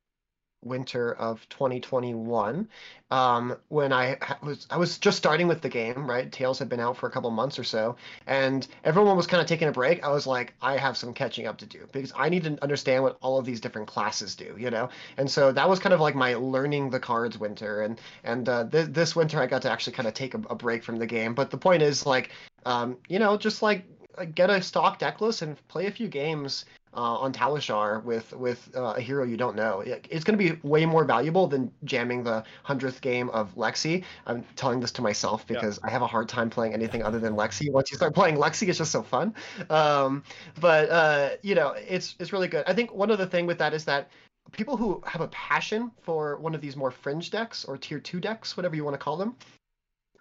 winter 0.64 1.14
of 1.14 1.47
2021, 1.49 2.68
um, 3.10 3.55
when 3.70 3.93
I 3.93 4.18
was 4.41 4.68
I 4.70 4.78
was 4.78 4.97
just 4.97 5.18
starting 5.18 5.47
with 5.47 5.62
the 5.62 5.70
game, 5.70 6.10
right? 6.10 6.32
Tales 6.32 6.60
had 6.60 6.70
been 6.70 6.80
out 6.80 6.97
for 6.97 7.08
a 7.08 7.12
couple 7.12 7.30
months 7.32 7.58
or 7.58 7.64
so, 7.64 7.95
and 8.26 8.68
everyone 8.84 9.16
was 9.16 9.28
kind 9.28 9.41
of 9.41 9.47
taking 9.47 9.68
a 9.68 9.72
break. 9.72 10.03
I 10.03 10.10
was 10.10 10.28
like, 10.28 10.53
I 10.62 10.78
have 10.78 10.97
some 10.97 11.14
catching 11.14 11.47
up 11.47 11.58
to 11.60 11.66
do 11.66 11.88
because 11.91 12.12
I 12.16 12.30
need 12.30 12.43
to 12.43 12.58
understand 12.62 13.03
what 13.03 13.18
all 13.22 13.38
of 13.38 13.45
these 13.45 13.62
different 13.62 13.88
classes 13.88 14.36
do, 14.36 14.55
you 14.58 14.70
know. 14.70 14.89
And 15.18 15.30
so 15.30 15.51
that 15.51 15.70
was 15.70 15.80
kind 15.80 15.93
of 15.93 15.99
like 15.99 16.16
my 16.16 16.36
learning 16.36 16.89
the 16.89 16.99
cards 16.99 17.38
winter, 17.38 17.82
and 17.82 17.99
and 18.24 18.49
uh, 18.49 18.66
th- 18.66 18.89
this 18.89 19.16
winter 19.16 19.41
I 19.41 19.47
got 19.47 19.62
to 19.64 19.72
actually 19.72 19.93
kind 19.93 20.08
of 20.08 20.14
take 20.14 20.34
a, 20.34 20.41
a 20.49 20.55
break 20.55 20.84
from 20.84 20.97
the 20.97 21.08
game. 21.08 21.34
But 21.34 21.51
the 21.51 21.58
point 21.58 21.82
is 21.82 22.05
like, 22.05 22.32
um, 22.66 22.97
you 23.08 23.20
know, 23.20 23.38
just 23.38 23.62
like 23.62 23.86
get 24.34 24.49
a 24.49 24.62
stock 24.62 24.99
deck 24.99 25.22
list 25.22 25.41
and 25.41 25.55
play 25.68 25.86
a 25.86 25.91
few 25.91 26.08
games 26.08 26.66
uh, 26.93 26.99
on 27.19 27.31
Talishar 27.33 28.03
with 28.03 28.33
with 28.33 28.69
uh, 28.75 28.93
a 28.97 29.01
hero 29.01 29.23
you 29.23 29.38
don't 29.38 29.55
know. 29.55 29.81
It- 29.81 30.07
It's 30.09 30.23
going 30.23 30.38
to 30.39 30.43
be 30.53 30.59
way 30.67 30.85
more 30.85 31.03
valuable 31.05 31.47
than 31.47 31.71
jamming 31.83 32.23
the 32.23 32.43
hundredth 32.63 33.01
game 33.01 33.29
of 33.31 33.53
Lexi. 33.55 34.03
I'm 34.25 34.43
telling 34.55 34.79
this 34.79 34.91
to 34.93 35.01
myself 35.01 35.45
Yeah. 35.47 35.55
because 35.55 35.79
I 35.83 35.89
have 35.89 36.01
a 36.01 36.07
hard 36.07 36.27
time 36.29 36.49
playing 36.49 36.73
anything 36.73 37.03
other 37.03 37.19
than 37.19 37.33
Lexi. 37.35 37.71
Once 37.71 37.91
you 37.91 37.97
start 37.97 38.15
playing 38.15 38.38
Lexi, 38.38 38.67
it's 38.69 38.77
just 38.77 38.91
so 38.91 39.03
fun. 39.03 39.33
Um, 39.69 40.23
but 40.59 40.89
uh, 40.89 41.29
you 41.43 41.55
know, 41.55 41.75
it's 41.88 42.15
it's 42.19 42.31
really 42.33 42.47
good. 42.47 42.63
I 42.67 42.73
think 42.73 42.93
one 42.93 43.11
other 43.11 43.25
thing 43.25 43.45
with 43.45 43.57
that 43.59 43.73
is 43.73 43.85
that 43.85 44.09
people 44.51 44.77
who 44.77 45.03
have 45.05 45.21
a 45.21 45.27
passion 45.27 45.91
for 46.01 46.38
one 46.38 46.55
of 46.55 46.61
these 46.61 46.75
more 46.77 46.89
fringe 46.91 47.29
decks 47.31 47.65
or 47.65 47.77
tier 47.77 47.99
two 47.99 48.19
decks, 48.19 48.55
whatever 48.55 48.75
you 48.75 48.83
want 48.85 48.93
to 48.93 48.97
call 48.97 49.17
them, 49.17 49.35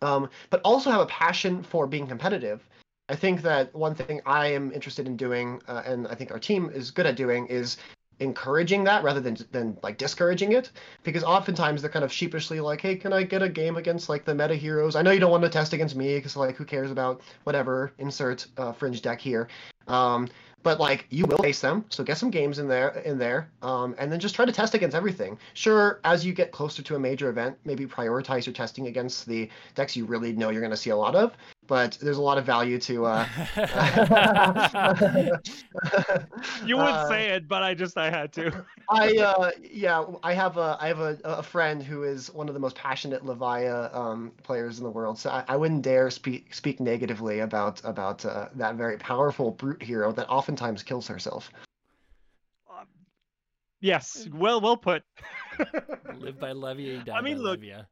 um, 0.02 0.28
but 0.50 0.60
also 0.62 0.90
have 0.90 1.00
a 1.00 1.06
passion 1.06 1.62
for 1.62 1.86
being 1.86 2.06
competitive. 2.06 2.66
I 3.08 3.16
think 3.16 3.42
that 3.42 3.74
one 3.74 3.94
thing 3.94 4.20
I 4.26 4.48
am 4.48 4.72
interested 4.72 5.06
in 5.06 5.16
doing, 5.16 5.60
uh, 5.68 5.82
and 5.86 6.08
I 6.08 6.14
think 6.14 6.30
our 6.32 6.38
team 6.38 6.70
is 6.72 6.90
good 6.90 7.06
at 7.06 7.16
doing, 7.16 7.46
is 7.46 7.76
encouraging 8.18 8.82
that 8.84 9.04
rather 9.04 9.20
than 9.20 9.36
than 9.52 9.76
like 9.82 9.98
discouraging 9.98 10.52
it. 10.52 10.70
Because 11.02 11.22
oftentimes 11.22 11.82
they're 11.82 11.90
kind 11.90 12.04
of 12.04 12.12
sheepishly 12.12 12.60
like 12.60 12.80
hey 12.80 12.96
can 12.96 13.12
i 13.12 13.22
get 13.22 13.42
a 13.42 13.48
game 13.48 13.76
against 13.76 14.08
like 14.08 14.24
the 14.24 14.34
meta 14.34 14.54
heroes 14.54 14.96
i 14.96 15.02
know 15.02 15.10
you 15.10 15.20
don't 15.20 15.30
want 15.30 15.42
to 15.42 15.50
test 15.50 15.74
against 15.74 15.94
me 15.94 16.16
because 16.16 16.34
like 16.34 16.56
who 16.56 16.64
cares 16.64 16.90
about 16.90 17.20
whatever 17.44 17.92
insert 17.98 18.46
uh, 18.56 18.72
fringe 18.72 19.02
deck 19.02 19.20
here. 19.20 19.48
Um, 19.86 20.28
but 20.66 20.80
like 20.80 21.06
you 21.10 21.24
will 21.26 21.38
face 21.38 21.60
them 21.60 21.84
so 21.90 22.02
get 22.02 22.18
some 22.18 22.28
games 22.28 22.58
in 22.58 22.66
there 22.66 22.88
in 23.04 23.18
there 23.18 23.48
um, 23.62 23.94
and 23.98 24.10
then 24.10 24.18
just 24.18 24.34
try 24.34 24.44
to 24.44 24.50
test 24.50 24.74
against 24.74 24.96
everything 24.96 25.38
sure 25.54 26.00
as 26.02 26.26
you 26.26 26.32
get 26.32 26.50
closer 26.50 26.82
to 26.82 26.96
a 26.96 26.98
major 26.98 27.30
event 27.30 27.56
maybe 27.64 27.86
prioritize 27.86 28.44
your 28.46 28.52
testing 28.52 28.88
against 28.88 29.26
the 29.26 29.48
decks 29.76 29.94
you 29.94 30.04
really 30.04 30.32
know 30.32 30.50
you're 30.50 30.60
going 30.60 30.72
to 30.72 30.76
see 30.76 30.90
a 30.90 30.96
lot 30.96 31.14
of 31.14 31.36
but 31.68 31.98
there's 32.00 32.16
a 32.16 32.22
lot 32.22 32.38
of 32.38 32.44
value 32.44 32.78
to 32.78 33.06
uh, 33.06 33.26
You 36.64 36.76
would 36.76 36.86
uh, 36.86 37.08
say 37.08 37.30
it, 37.30 37.48
but 37.48 37.62
I 37.62 37.74
just 37.74 37.98
I 37.98 38.10
had 38.10 38.32
to. 38.34 38.64
I 38.88 39.16
uh 39.16 39.50
yeah 39.68 40.04
I 40.22 40.32
have 40.32 40.58
a 40.58 40.76
I 40.80 40.86
have 40.88 41.00
a, 41.00 41.18
a 41.24 41.42
friend 41.42 41.82
who 41.82 42.04
is 42.04 42.32
one 42.32 42.46
of 42.48 42.54
the 42.54 42.60
most 42.60 42.76
passionate 42.76 43.24
Levia 43.24 43.92
um, 43.94 44.30
players 44.44 44.78
in 44.78 44.84
the 44.84 44.90
world 44.90 45.18
so 45.18 45.30
I, 45.30 45.44
I 45.48 45.56
wouldn't 45.56 45.82
dare 45.82 46.08
speak 46.08 46.54
speak 46.54 46.78
negatively 46.78 47.40
about 47.40 47.80
about 47.84 48.24
uh, 48.24 48.48
that 48.54 48.76
very 48.76 48.96
powerful 48.96 49.50
brute 49.50 49.82
hero 49.82 50.12
that 50.12 50.28
oftentimes 50.56 50.82
kills 50.82 51.06
herself. 51.06 51.50
Uh, 52.70 52.84
yes, 53.80 54.26
mm. 54.28 54.34
well 54.34 54.60
well 54.60 54.76
put. 54.76 55.02
Live 56.18 56.40
by 56.40 56.52
Levia, 56.52 57.04
die 57.04 57.16
I 57.16 57.20
mean, 57.20 57.36
by 57.36 57.42
look, 57.42 57.60
Levia. 57.60 57.86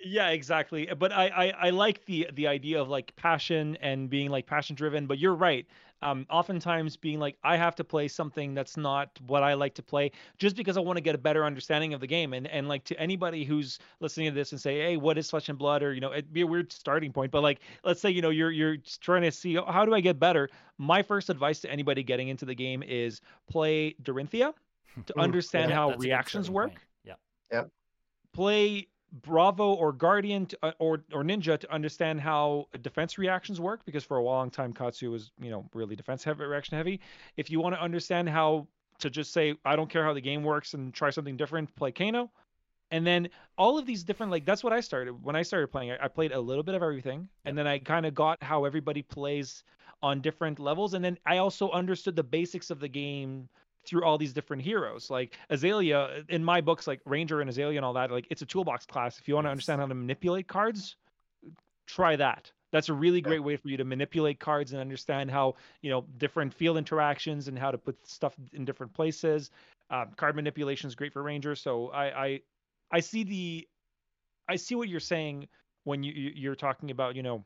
Yeah, 0.00 0.28
exactly. 0.28 0.88
But 0.98 1.12
I, 1.12 1.28
I 1.28 1.66
I 1.66 1.70
like 1.70 2.04
the 2.06 2.28
the 2.32 2.46
idea 2.46 2.80
of 2.80 2.88
like 2.88 3.14
passion 3.16 3.76
and 3.80 4.08
being 4.08 4.30
like 4.30 4.46
passion 4.46 4.76
driven. 4.76 5.06
But 5.06 5.18
you're 5.18 5.34
right. 5.34 5.66
Um, 6.02 6.26
oftentimes 6.30 6.96
being 6.96 7.18
like 7.18 7.36
I 7.42 7.56
have 7.56 7.74
to 7.76 7.84
play 7.84 8.08
something 8.08 8.54
that's 8.54 8.76
not 8.76 9.10
what 9.26 9.42
I 9.42 9.54
like 9.54 9.74
to 9.74 9.82
play 9.82 10.12
just 10.38 10.56
because 10.56 10.76
I 10.76 10.80
want 10.80 10.96
to 10.96 11.00
get 11.00 11.14
a 11.14 11.18
better 11.18 11.44
understanding 11.44 11.92
of 11.94 12.00
the 12.00 12.06
game. 12.06 12.32
And 12.34 12.46
and 12.46 12.68
like 12.68 12.84
to 12.84 13.00
anybody 13.00 13.44
who's 13.44 13.78
listening 14.00 14.28
to 14.30 14.34
this 14.34 14.52
and 14.52 14.60
say, 14.60 14.78
hey, 14.78 14.96
what 14.96 15.18
is 15.18 15.30
flesh 15.30 15.48
and 15.48 15.58
blood? 15.58 15.82
Or 15.82 15.92
you 15.92 16.00
know, 16.00 16.12
it'd 16.12 16.32
be 16.32 16.42
a 16.42 16.46
weird 16.46 16.72
starting 16.72 17.12
point. 17.12 17.32
But 17.32 17.42
like, 17.42 17.60
let's 17.84 18.00
say 18.00 18.10
you 18.10 18.22
know 18.22 18.30
you're 18.30 18.50
you're 18.52 18.76
trying 19.00 19.22
to 19.22 19.32
see 19.32 19.54
how 19.56 19.84
do 19.84 19.94
I 19.94 20.00
get 20.00 20.18
better. 20.18 20.48
My 20.78 21.02
first 21.02 21.30
advice 21.30 21.60
to 21.60 21.70
anybody 21.70 22.02
getting 22.02 22.28
into 22.28 22.44
the 22.44 22.54
game 22.54 22.82
is 22.82 23.20
play 23.48 23.94
Dorinthia 24.02 24.54
to 25.06 25.14
understand 25.18 25.70
Yeah, 25.70 25.74
how 25.74 25.88
that's 25.88 26.04
a 26.06 26.08
good 26.08 26.10
reactions 26.10 26.50
work 26.50 26.70
point. 26.70 26.78
Yeah. 27.04 27.14
play 28.32 28.88
Bravo 29.12 29.72
or 29.72 29.92
Guardian 29.92 30.46
to, 30.46 30.58
uh, 30.62 30.72
or 30.78 31.02
or 31.12 31.22
Ninja 31.22 31.58
to 31.58 31.72
understand 31.72 32.20
how 32.20 32.68
defense 32.82 33.18
reactions 33.18 33.60
work 33.60 33.84
because 33.84 34.04
for 34.04 34.18
a 34.18 34.22
long 34.22 34.50
time 34.50 34.72
Katsu 34.72 35.10
was 35.10 35.30
you 35.40 35.50
know 35.50 35.68
really 35.74 35.96
defense 35.96 36.22
heavy 36.24 36.44
reaction 36.44 36.76
heavy. 36.76 37.00
If 37.36 37.50
you 37.50 37.60
want 37.60 37.74
to 37.74 37.80
understand 37.80 38.28
how 38.28 38.66
to 38.98 39.10
just 39.10 39.32
say 39.32 39.54
I 39.64 39.76
don't 39.76 39.88
care 39.88 40.04
how 40.04 40.12
the 40.12 40.20
game 40.20 40.42
works 40.42 40.74
and 40.74 40.92
try 40.92 41.10
something 41.10 41.36
different, 41.36 41.74
play 41.74 41.92
Kano. 41.92 42.30
And 42.90 43.06
then 43.06 43.28
all 43.58 43.78
of 43.78 43.86
these 43.86 44.04
different 44.04 44.32
like 44.32 44.44
that's 44.44 44.64
what 44.64 44.72
I 44.72 44.80
started 44.80 45.22
when 45.22 45.36
I 45.36 45.42
started 45.42 45.68
playing. 45.68 45.92
I, 45.92 46.04
I 46.04 46.08
played 46.08 46.32
a 46.32 46.40
little 46.40 46.62
bit 46.62 46.74
of 46.74 46.82
everything, 46.82 47.28
and 47.44 47.56
then 47.56 47.66
I 47.66 47.78
kind 47.78 48.06
of 48.06 48.14
got 48.14 48.42
how 48.42 48.64
everybody 48.64 49.02
plays 49.02 49.64
on 50.02 50.20
different 50.20 50.58
levels, 50.58 50.94
and 50.94 51.04
then 51.04 51.18
I 51.26 51.38
also 51.38 51.70
understood 51.70 52.14
the 52.14 52.22
basics 52.22 52.70
of 52.70 52.78
the 52.78 52.88
game 52.88 53.48
through 53.88 54.04
all 54.04 54.18
these 54.18 54.32
different 54.32 54.62
heroes. 54.62 55.10
Like 55.10 55.36
Azalea, 55.50 56.24
in 56.28 56.44
my 56.44 56.60
books, 56.60 56.86
like 56.86 57.00
Ranger 57.04 57.40
and 57.40 57.48
Azalea 57.50 57.76
and 57.78 57.84
all 57.84 57.94
that, 57.94 58.10
like 58.10 58.26
it's 58.30 58.42
a 58.42 58.46
toolbox 58.46 58.86
class. 58.86 59.18
If 59.18 59.28
you 59.28 59.34
want 59.34 59.46
to 59.46 59.50
understand 59.50 59.80
how 59.80 59.86
to 59.86 59.94
manipulate 59.94 60.48
cards, 60.48 60.96
try 61.86 62.16
that. 62.16 62.52
That's 62.70 62.90
a 62.90 62.94
really 62.94 63.22
great 63.22 63.42
way 63.42 63.56
for 63.56 63.68
you 63.68 63.78
to 63.78 63.84
manipulate 63.84 64.38
cards 64.38 64.72
and 64.72 64.80
understand 64.80 65.30
how 65.30 65.54
you 65.80 65.90
know 65.90 66.04
different 66.18 66.52
field 66.52 66.76
interactions 66.76 67.48
and 67.48 67.58
how 67.58 67.70
to 67.70 67.78
put 67.78 68.06
stuff 68.06 68.34
in 68.52 68.66
different 68.66 68.92
places. 68.92 69.50
Um, 69.90 70.10
card 70.16 70.36
manipulation 70.36 70.86
is 70.88 70.94
great 70.94 71.14
for 71.14 71.22
Ranger. 71.22 71.54
So 71.54 71.88
I, 71.88 72.24
I 72.26 72.40
I 72.92 73.00
see 73.00 73.24
the 73.24 73.68
I 74.48 74.56
see 74.56 74.74
what 74.74 74.88
you're 74.88 75.00
saying 75.00 75.48
when 75.84 76.02
you- 76.02 76.32
you're 76.34 76.54
talking 76.54 76.90
about 76.90 77.16
you 77.16 77.22
know 77.22 77.44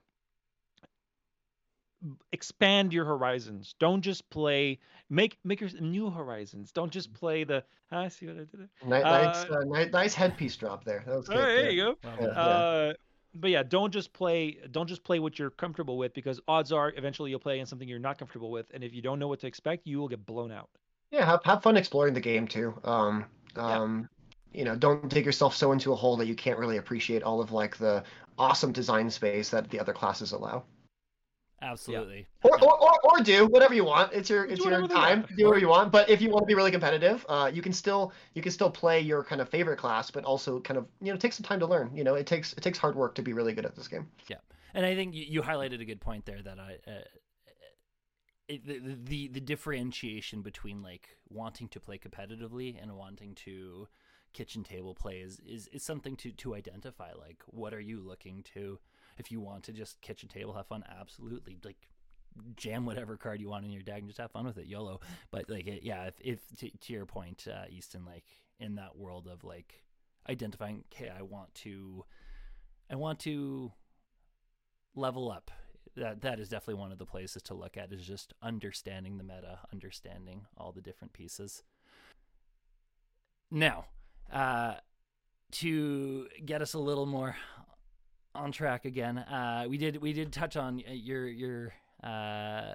expand 2.33 2.93
your 2.93 3.05
horizons. 3.05 3.75
Don't 3.79 4.03
just 4.03 4.29
play 4.31 4.79
make 5.11 5.39
make 5.45 5.61
your 5.61 5.71
new 5.81 6.11
horizons. 6.11 6.73
Don't 6.73 6.91
just 6.93 7.13
play 7.13 7.45
the 7.45 7.65
I 7.91 8.09
see 8.09 8.27
what 8.27 8.37
I 8.37 8.39
did. 8.39 8.49
there? 8.55 8.69
Nice, 8.87 9.45
Uh, 9.51 9.55
uh, 9.59 9.65
ni- 9.65 9.91
nice 9.91 10.15
headpiece 10.15 10.57
drop 10.57 10.85
there. 10.85 11.05
That 11.07 11.17
was 11.17 11.29
Oh, 11.29 11.35
good. 11.35 11.43
there 11.45 11.65
yeah. 11.65 11.71
you 11.71 11.83
go. 11.83 11.97
Yeah. 12.05 12.17
done. 12.27 12.31
Uh, 12.37 12.93
but 13.35 13.51
yeah, 13.51 13.63
don't 13.63 13.93
just 13.93 14.13
play. 14.13 14.59
Don't 14.71 14.87
just 14.87 15.05
play 15.05 15.19
what 15.19 15.39
you're 15.39 15.51
comfortable 15.51 15.97
with 15.99 16.13
because 16.15 16.41
odds 16.49 16.73
are 16.73 16.93
eventually 16.97 17.31
you'll 17.31 17.41
play 17.41 17.61
in 17.61 17.67
something 17.67 17.89
you're 17.89 17.99
not 17.99 18.19
comfortable 18.19 18.51
with, 18.51 18.67
and 18.75 18.83
if 18.85 18.93
you 18.95 19.01
don't 19.03 19.19
know 19.19 19.29
what 19.29 19.41
to 19.41 19.47
expect, 19.47 19.87
you 19.87 19.99
will 19.99 20.09
get 20.09 20.25
blown 20.27 20.51
out. 20.53 20.69
Yeah, 21.11 21.27
have, 21.27 21.41
have 21.45 21.63
fun 21.63 21.77
exploring 21.77 22.15
the 22.15 22.21
game 22.21 22.47
too. 22.49 22.75
Um, 22.85 23.25
um, 23.57 24.09
you 24.55 24.65
know, 24.65 24.75
don't 24.77 25.09
dig 25.09 25.25
yourself 25.27 25.55
so 25.55 25.73
into 25.73 25.93
a 25.93 25.97
hole 25.97 26.17
that 26.19 26.27
you 26.27 26.35
can't 26.35 26.59
really 26.59 26.77
appreciate 26.79 27.23
all 27.23 27.41
of 27.41 27.53
like 27.53 27.77
the 27.77 28.03
awesome 28.39 28.73
design 28.73 29.09
space 29.11 29.51
that 29.51 29.69
the 29.71 29.79
other 29.81 29.93
classes 29.93 30.33
allow. 30.33 30.65
Absolutely. 31.63 32.27
Or, 32.43 32.63
or, 32.63 32.83
or, 32.83 32.93
or 33.05 33.21
do 33.23 33.47
whatever 33.47 33.73
you 33.73 33.85
want. 33.85 34.13
It's 34.13 34.29
your 34.29 34.47
Do 34.47 34.53
it's 34.53 34.65
your 34.65 34.87
time. 34.89 35.25
Do 35.37 35.47
whatever 35.47 35.61
you 35.61 35.69
want. 35.69 35.93
But 35.93 36.11
if 36.11 36.21
you 36.21 36.29
want 36.29 36.43
to 36.43 36.47
be 36.47 36.55
really 36.55 36.73
competitive, 36.73 37.25
uh, 37.29 37.51
you 37.55 37.63
can 37.63 37.73
still 37.73 38.13
you 38.35 38.43
can 38.43 38.51
still 38.51 38.71
play 38.71 39.01
your 39.01 39.23
kind 39.23 39.41
of 39.41 39.49
favorite 39.49 39.77
class, 39.77 40.11
but 40.11 40.25
also 40.25 40.59
kind 40.61 40.77
of 40.77 40.87
you 41.01 41.13
know 41.13 41.19
take 41.19 41.33
some 41.33 41.45
time 41.45 41.61
to 41.61 41.67
learn. 41.67 41.91
You 41.95 42.03
know, 42.03 42.15
it 42.15 42.27
takes 42.27 42.53
it 42.55 42.63
takes 42.63 42.79
hard 42.79 42.97
work 42.97 43.15
to 43.15 43.23
be 43.23 43.33
really 43.33 43.53
good 43.55 43.65
at 43.65 43.77
this 43.77 43.87
game. 43.87 44.09
Yeah, 44.29 44.39
and 44.75 44.85
I 44.85 44.97
think 44.97 45.15
you, 45.15 45.25
you 45.29 45.43
highlighted 45.43 45.81
a 45.81 45.85
good 45.85 46.01
point 46.01 46.27
there 46.27 46.43
that 46.43 46.59
I. 46.59 46.79
Uh, 46.87 46.95
it, 48.49 48.67
the, 48.67 48.99
the 49.05 49.29
the 49.29 49.41
differentiation 49.41 50.43
between 50.43 50.83
like 50.83 51.17
wanting 51.31 51.69
to 51.69 51.81
play 51.81 51.97
competitively 51.97 52.77
and 52.83 52.93
wanting 52.97 53.37
to 53.37 53.87
kitchen 54.33 54.65
table 54.65 54.95
play 54.95 55.19
is, 55.19 55.41
is, 55.47 55.69
is 55.69 55.83
something 55.83 56.17
to, 56.17 56.33
to 56.33 56.55
identify 56.55 57.13
like 57.13 57.43
what 57.47 57.75
are 57.75 57.81
you 57.81 58.01
looking 58.01 58.43
to 58.55 58.79
if 59.19 59.31
you 59.31 59.41
want 59.41 59.65
to 59.65 59.73
just 59.73 60.01
kitchen 60.01 60.29
table 60.29 60.53
have 60.55 60.67
fun 60.67 60.85
absolutely 61.01 61.59
like 61.65 61.89
jam 62.57 62.87
whatever 62.87 63.17
card 63.17 63.41
you 63.41 63.49
want 63.49 63.65
in 63.65 63.71
your 63.71 63.83
deck 63.83 63.99
and 63.99 64.09
just 64.09 64.19
have 64.19 64.31
fun 64.31 64.47
with 64.47 64.59
it 64.59 64.67
yolo. 64.67 65.01
But 65.31 65.51
like 65.51 65.67
it, 65.67 65.83
yeah 65.83 66.05
if, 66.05 66.15
if 66.21 66.41
to, 66.59 66.71
to 66.71 66.93
your 66.93 67.07
point 67.07 67.47
uh, 67.51 67.65
easton 67.71 68.05
like 68.05 68.25
in 68.59 68.77
that 68.77 68.97
world 68.97 69.29
of 69.31 69.45
like 69.45 69.83
identifying 70.29 70.85
okay 70.95 71.11
i 71.11 71.21
want 71.21 71.53
to 71.53 72.05
i 72.89 72.95
want 72.95 73.19
to 73.19 73.73
level 74.95 75.33
up 75.33 75.51
that 75.97 76.23
that 76.23 76.41
is 76.41 76.49
definitely 76.49 76.81
one 76.81 76.93
of 76.93 76.99
the 76.99 77.07
places 77.07 77.43
to 77.43 77.55
look 77.55 77.77
at 77.77 77.93
is 77.93 78.07
just 78.07 78.33
understanding 78.43 79.19
the 79.19 79.25
meta 79.25 79.59
understanding 79.73 80.47
all 80.57 80.73
the 80.73 80.81
different 80.81 81.13
pieces. 81.13 81.63
Now 83.51 83.87
uh 84.33 84.75
to 85.53 86.29
get 86.45 86.63
us 86.63 86.73
a 86.73 86.79
little 86.79 87.05
more 87.05 87.37
on 88.35 88.51
track 88.51 88.85
again 88.85 89.19
uh 89.19 89.65
we 89.69 89.77
did 89.77 90.01
we 90.01 90.13
did 90.13 90.33
touch 90.33 90.57
on 90.57 90.79
your 90.79 91.27
your 91.27 91.73
uh 92.03 92.75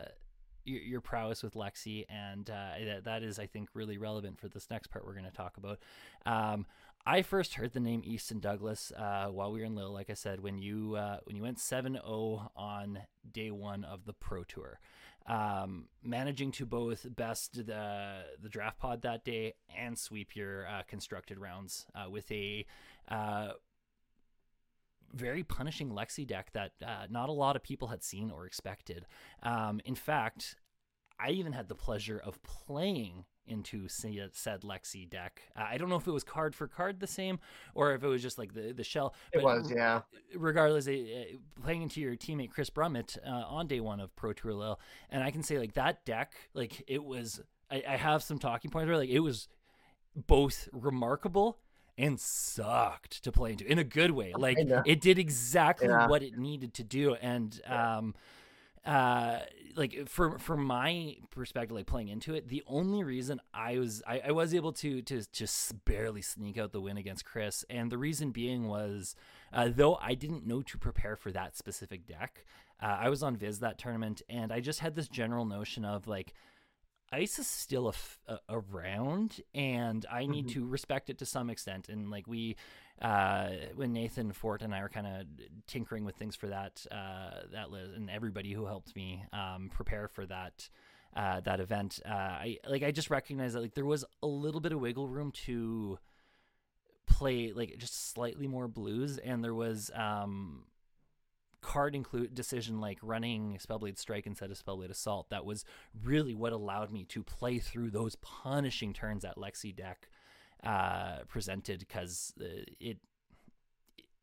your, 0.67 0.81
your 0.81 1.01
prowess 1.01 1.41
with 1.41 1.53
Lexi, 1.53 2.05
and 2.09 2.49
uh, 2.49 2.71
that, 2.85 3.05
that 3.05 3.23
is, 3.23 3.39
I 3.39 3.45
think, 3.47 3.69
really 3.73 3.97
relevant 3.97 4.39
for 4.39 4.49
this 4.49 4.69
next 4.69 4.87
part 4.87 5.05
we're 5.05 5.13
going 5.13 5.25
to 5.25 5.31
talk 5.31 5.57
about. 5.57 5.79
Um, 6.25 6.65
I 7.05 7.21
first 7.21 7.53
heard 7.53 7.71
the 7.71 7.79
name 7.79 8.01
Easton 8.03 8.39
Douglas 8.39 8.91
uh, 8.91 9.27
while 9.27 9.51
we 9.51 9.59
were 9.59 9.65
in 9.65 9.75
Lille, 9.75 9.93
like 9.93 10.09
I 10.09 10.13
said, 10.13 10.41
when 10.41 10.57
you 10.57 10.95
uh, 10.95 11.19
when 11.23 11.37
you 11.37 11.41
went 11.41 11.57
7-0 11.57 12.49
on 12.55 12.99
day 13.31 13.49
one 13.49 13.85
of 13.85 14.03
the 14.05 14.11
Pro 14.11 14.43
Tour, 14.43 14.81
um, 15.25 15.85
managing 16.03 16.51
to 16.53 16.65
both 16.65 17.05
best 17.15 17.65
the 17.65 18.23
the 18.41 18.49
draft 18.49 18.79
pod 18.79 19.03
that 19.03 19.23
day 19.23 19.53
and 19.75 19.97
sweep 19.97 20.35
your 20.35 20.67
uh, 20.67 20.83
constructed 20.85 21.39
rounds 21.39 21.85
uh, 21.95 22.09
with 22.09 22.29
a 22.29 22.65
uh, 23.07 23.51
very 25.13 25.43
punishing 25.43 25.89
Lexi 25.89 26.25
deck 26.25 26.51
that 26.53 26.73
uh, 26.85 27.07
not 27.09 27.29
a 27.29 27.33
lot 27.33 27.55
of 27.55 27.63
people 27.63 27.87
had 27.87 28.03
seen 28.03 28.31
or 28.31 28.45
expected. 28.45 29.05
Um, 29.43 29.79
in 29.85 29.95
fact, 29.95 30.55
I 31.19 31.31
even 31.31 31.53
had 31.53 31.67
the 31.67 31.75
pleasure 31.75 32.21
of 32.23 32.41
playing 32.43 33.25
into 33.47 33.87
said 33.87 34.61
Lexi 34.61 35.09
deck. 35.09 35.41
Uh, 35.55 35.65
I 35.69 35.77
don't 35.77 35.89
know 35.89 35.95
if 35.95 36.07
it 36.07 36.11
was 36.11 36.23
card 36.23 36.53
for 36.53 36.67
card 36.67 36.99
the 36.99 37.07
same 37.07 37.39
or 37.73 37.93
if 37.93 38.03
it 38.03 38.07
was 38.07 38.21
just 38.21 38.37
like 38.37 38.53
the 38.53 38.73
the 38.73 38.83
shell. 38.83 39.15
It 39.31 39.41
was, 39.41 39.71
yeah. 39.71 40.01
Regardless, 40.35 40.87
uh, 40.87 41.37
playing 41.63 41.81
into 41.81 42.01
your 42.01 42.15
teammate 42.15 42.51
Chris 42.51 42.69
Brummett 42.69 43.17
uh, 43.25 43.29
on 43.29 43.67
day 43.67 43.79
one 43.79 43.99
of 43.99 44.15
Pro 44.15 44.33
Tour 44.33 44.53
Lille, 44.53 44.79
and 45.09 45.23
I 45.23 45.31
can 45.31 45.43
say 45.43 45.57
like 45.57 45.73
that 45.73 46.05
deck, 46.05 46.33
like 46.53 46.83
it 46.87 47.03
was. 47.03 47.41
I, 47.69 47.83
I 47.87 47.95
have 47.97 48.23
some 48.23 48.39
talking 48.39 48.71
points 48.71 48.87
where 48.87 48.97
like 48.97 49.09
it 49.09 49.19
was 49.19 49.47
both 50.15 50.69
remarkable 50.71 51.57
and 51.97 52.19
sucked 52.19 53.23
to 53.23 53.31
play 53.31 53.51
into 53.51 53.65
in 53.65 53.79
a 53.79 53.83
good 53.83 54.11
way. 54.11 54.33
Like 54.37 54.57
it 54.85 55.01
did 55.01 55.17
exactly 55.17 55.87
Yeah. 55.87 56.07
what 56.07 56.21
it 56.23 56.37
needed 56.37 56.73
to 56.75 56.83
do, 56.83 57.15
and 57.15 57.59
um, 57.65 58.15
uh, 58.85 59.39
like 59.75 60.07
for 60.07 60.37
for 60.39 60.55
my 60.55 61.17
perspective, 61.31 61.75
like 61.75 61.87
playing 61.87 62.07
into 62.07 62.33
it, 62.33 62.47
the 62.47 62.63
only 62.67 63.03
reason 63.03 63.41
I 63.53 63.79
was 63.79 64.01
I, 64.07 64.21
I 64.27 64.31
was 64.31 64.53
able 64.53 64.71
to 64.73 65.01
to 65.01 65.23
just 65.31 65.83
barely 65.85 66.21
sneak 66.21 66.57
out 66.57 66.71
the 66.71 66.81
win 66.81 66.97
against 66.97 67.25
Chris, 67.25 67.65
and 67.69 67.91
the 67.91 67.97
reason 67.97 68.31
being 68.31 68.67
was 68.67 69.15
uh, 69.51 69.69
though 69.73 69.95
I 69.95 70.13
didn't 70.13 70.45
know 70.45 70.61
to 70.61 70.77
prepare 70.77 71.15
for 71.15 71.31
that 71.31 71.57
specific 71.57 72.05
deck. 72.05 72.45
Uh, 72.81 72.97
I 73.01 73.09
was 73.09 73.23
on 73.23 73.35
Viz 73.35 73.59
that 73.59 73.79
tournament, 73.79 74.21
and 74.29 74.51
I 74.53 74.59
just 74.59 74.81
had 74.81 74.93
this 74.95 75.07
general 75.07 75.45
notion 75.45 75.83
of 75.83 76.07
like 76.07 76.33
ice 77.11 77.39
is 77.39 77.47
still 77.47 77.85
a 77.87 77.89
f- 77.89 78.19
a- 78.27 78.39
around 78.49 79.41
and 79.53 80.05
i 80.11 80.25
need 80.25 80.47
Mhm. 80.47 80.53
to 80.53 80.65
respect 80.65 81.09
it 81.09 81.17
to 81.19 81.25
some 81.25 81.49
extent 81.49 81.87
and 81.89 82.09
like 82.11 82.27
we 82.27 82.55
uh 83.01 83.49
when 83.75 83.93
nathan 83.93 84.31
fort 84.33 84.61
and 84.61 84.73
i 84.75 84.81
were 84.81 84.89
kind 84.89 85.07
of 85.07 85.25
tinkering 85.67 86.03
with 86.05 86.15
things 86.15 86.35
for 86.35 86.47
that 86.47 86.85
uh 86.91 87.41
that 87.51 87.71
list 87.71 87.93
and 87.95 88.09
everybody 88.09 88.51
who 88.53 88.65
helped 88.65 88.95
me 88.95 89.23
um 89.33 89.69
prepare 89.69 90.07
for 90.07 90.25
that 90.25 90.69
uh 91.15 91.39
that 91.41 91.59
event 91.59 91.99
uh 92.05 92.09
i 92.09 92.57
like 92.67 92.83
i 92.83 92.91
just 92.91 93.09
recognized 93.09 93.55
that 93.55 93.61
like 93.61 93.73
there 93.75 93.85
was 93.85 94.03
a 94.21 94.27
little 94.27 94.59
bit 94.61 94.71
of 94.73 94.79
wiggle 94.79 95.07
room 95.07 95.31
to 95.31 95.97
play 97.05 97.53
like 97.53 97.77
just 97.77 98.11
slightly 98.11 98.47
more 98.47 98.67
blues 98.67 99.17
and 99.17 99.43
there 99.43 99.53
was 99.55 99.89
um 99.95 100.63
card 101.61 101.95
include 101.95 102.35
decision 102.35 102.79
like 102.79 102.99
running 103.01 103.57
Spellblade 103.57 103.97
Strike 103.97 104.27
instead 104.27 104.51
of 104.51 104.63
Spellblade 104.63 104.89
Assault. 104.89 105.29
That 105.29 105.45
was 105.45 105.65
really 106.03 106.35
what 106.35 106.53
allowed 106.53 106.91
me 106.91 107.03
to 107.05 107.23
play 107.23 107.59
through 107.59 107.91
those 107.91 108.15
punishing 108.15 108.93
turns 108.93 109.23
that 109.23 109.37
Lexi 109.37 109.75
deck 109.75 110.09
uh, 110.63 111.19
presented 111.27 111.79
because 111.79 112.33
uh, 112.41 112.63
it, 112.79 112.97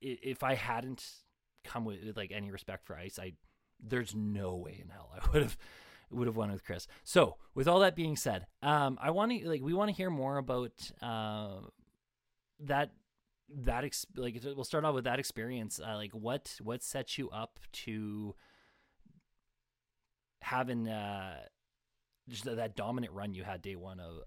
if 0.01 0.43
I 0.43 0.55
hadn't 0.55 1.05
come 1.64 1.85
with, 1.85 2.05
with 2.05 2.16
like 2.16 2.32
any 2.32 2.51
respect 2.51 2.87
for 2.87 2.97
ice, 2.97 3.18
I 3.18 3.32
there's 3.82 4.14
no 4.14 4.55
way 4.57 4.78
in 4.80 4.89
hell 4.89 5.11
I 5.14 5.28
would 5.32 5.43
have 5.43 5.57
would 6.11 6.26
have 6.26 6.37
won 6.37 6.53
with 6.53 6.64
Chris. 6.64 6.87
So 7.03 7.37
with 7.55 7.66
all 7.66 7.80
that 7.80 7.97
being 7.97 8.16
said, 8.16 8.47
um, 8.62 8.99
I 9.01 9.11
want 9.11 9.32
to 9.32 9.49
like 9.49 9.62
we 9.62 9.74
want 9.74 9.91
to 9.91 9.97
hear 9.97 10.11
more 10.11 10.39
about 10.39 10.91
uh, 11.03 11.61
that 12.61 12.93
that 13.49 13.85
ex- 13.85 14.07
like 14.17 14.41
we'll 14.43 14.65
start 14.65 14.85
off 14.85 14.95
with 14.95 15.05
that 15.05 15.19
experience 15.19 15.81
uh, 15.81 15.97
like 15.97 16.13
what 16.13 16.55
what 16.63 16.83
sets 16.83 17.19
you 17.19 17.29
up 17.31 17.59
to 17.73 18.35
having 20.41 20.89
uh 20.89 21.37
just 22.29 22.45
that, 22.45 22.57
that 22.57 22.75
dominant 22.77 23.13
run 23.13 23.35
you 23.35 23.45
had 23.45 23.61
day 23.63 23.77
one 23.77 24.01
of 24.01 24.21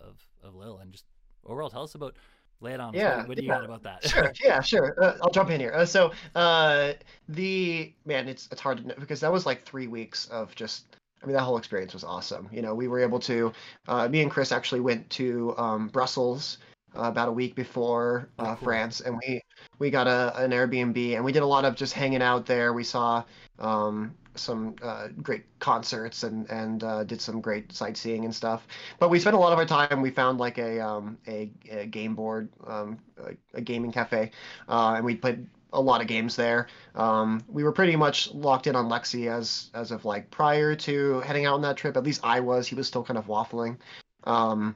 of 0.00 0.16
of 0.42 0.54
Lille 0.54 0.78
and 0.78 0.92
just 0.92 1.04
overall 1.44 1.70
tell 1.70 1.82
us 1.82 1.94
about 1.94 2.16
lay 2.60 2.72
it 2.72 2.80
on. 2.80 2.94
Yeah, 2.94 3.18
what, 3.18 3.28
what 3.28 3.36
do 3.36 3.42
you 3.42 3.48
yeah. 3.48 3.56
got 3.56 3.64
about 3.64 3.82
that 3.84 4.04
Sure, 4.06 4.32
yeah, 4.44 4.60
sure. 4.60 5.02
Uh, 5.02 5.16
I'll 5.22 5.30
jump 5.30 5.50
in 5.50 5.60
here. 5.60 5.72
Uh, 5.74 5.84
so, 5.84 6.12
uh, 6.34 6.92
the 7.28 7.92
man, 8.04 8.28
it's 8.28 8.48
it's 8.52 8.60
hard 8.60 8.78
to 8.78 8.86
know 8.88 8.94
because 8.98 9.20
that 9.20 9.32
was 9.32 9.46
like 9.46 9.64
three 9.64 9.86
weeks 9.86 10.26
of 10.28 10.54
just. 10.54 10.96
I 11.22 11.26
mean, 11.26 11.34
that 11.34 11.42
whole 11.42 11.58
experience 11.58 11.92
was 11.92 12.02
awesome. 12.02 12.48
You 12.50 12.62
know, 12.62 12.74
we 12.74 12.88
were 12.88 12.98
able 12.98 13.18
to. 13.20 13.52
Uh, 13.86 14.08
me 14.08 14.22
and 14.22 14.30
Chris 14.30 14.52
actually 14.52 14.80
went 14.80 15.08
to 15.10 15.54
um, 15.58 15.88
Brussels 15.88 16.56
uh, 16.96 17.02
about 17.02 17.28
a 17.28 17.32
week 17.32 17.54
before 17.54 18.28
Oh, 18.38 18.44
uh, 18.44 18.56
cool. 18.56 18.64
France, 18.64 19.00
and 19.00 19.18
we 19.26 19.42
we 19.78 19.90
got 19.90 20.06
a 20.06 20.36
an 20.42 20.50
Airbnb, 20.50 21.14
and 21.14 21.24
we 21.24 21.32
did 21.32 21.42
a 21.42 21.46
lot 21.46 21.64
of 21.64 21.74
just 21.76 21.92
hanging 21.92 22.22
out 22.22 22.46
there. 22.46 22.72
We 22.72 22.84
saw 22.84 23.24
um, 23.58 24.14
some 24.34 24.74
uh, 24.82 25.08
great 25.22 25.44
concerts 25.58 26.22
and 26.22 26.48
and 26.50 26.82
uh, 26.84 27.04
did 27.04 27.20
some 27.20 27.40
great 27.40 27.72
sightseeing 27.72 28.24
and 28.24 28.34
stuff. 28.34 28.66
But 28.98 29.10
we 29.10 29.18
spent 29.20 29.36
a 29.36 29.38
lot 29.38 29.52
of 29.52 29.58
our 29.58 29.66
time. 29.66 30.02
We 30.02 30.10
found 30.10 30.38
like 30.38 30.58
a 30.58 30.80
um, 30.80 31.18
a, 31.26 31.50
a 31.70 31.86
game 31.86 32.14
board, 32.14 32.48
um, 32.66 32.98
a, 33.18 33.58
a 33.58 33.60
gaming 33.60 33.92
cafe, 33.92 34.30
uh, 34.68 34.94
and 34.96 35.04
we 35.04 35.16
played 35.16 35.46
a 35.72 35.80
lot 35.80 36.00
of 36.00 36.08
games 36.08 36.34
there. 36.34 36.66
Um, 36.96 37.44
we 37.48 37.62
were 37.62 37.72
pretty 37.72 37.94
much 37.94 38.32
locked 38.34 38.66
in 38.66 38.74
on 38.74 38.88
Lexi 38.88 39.30
as 39.30 39.70
as 39.74 39.92
of 39.92 40.04
like 40.04 40.30
prior 40.30 40.74
to 40.74 41.20
heading 41.20 41.46
out 41.46 41.54
on 41.54 41.62
that 41.62 41.76
trip. 41.76 41.96
At 41.96 42.02
least 42.04 42.20
I 42.24 42.40
was. 42.40 42.66
He 42.66 42.74
was 42.74 42.86
still 42.88 43.04
kind 43.04 43.18
of 43.18 43.26
waffling. 43.26 43.76
Um, 44.24 44.74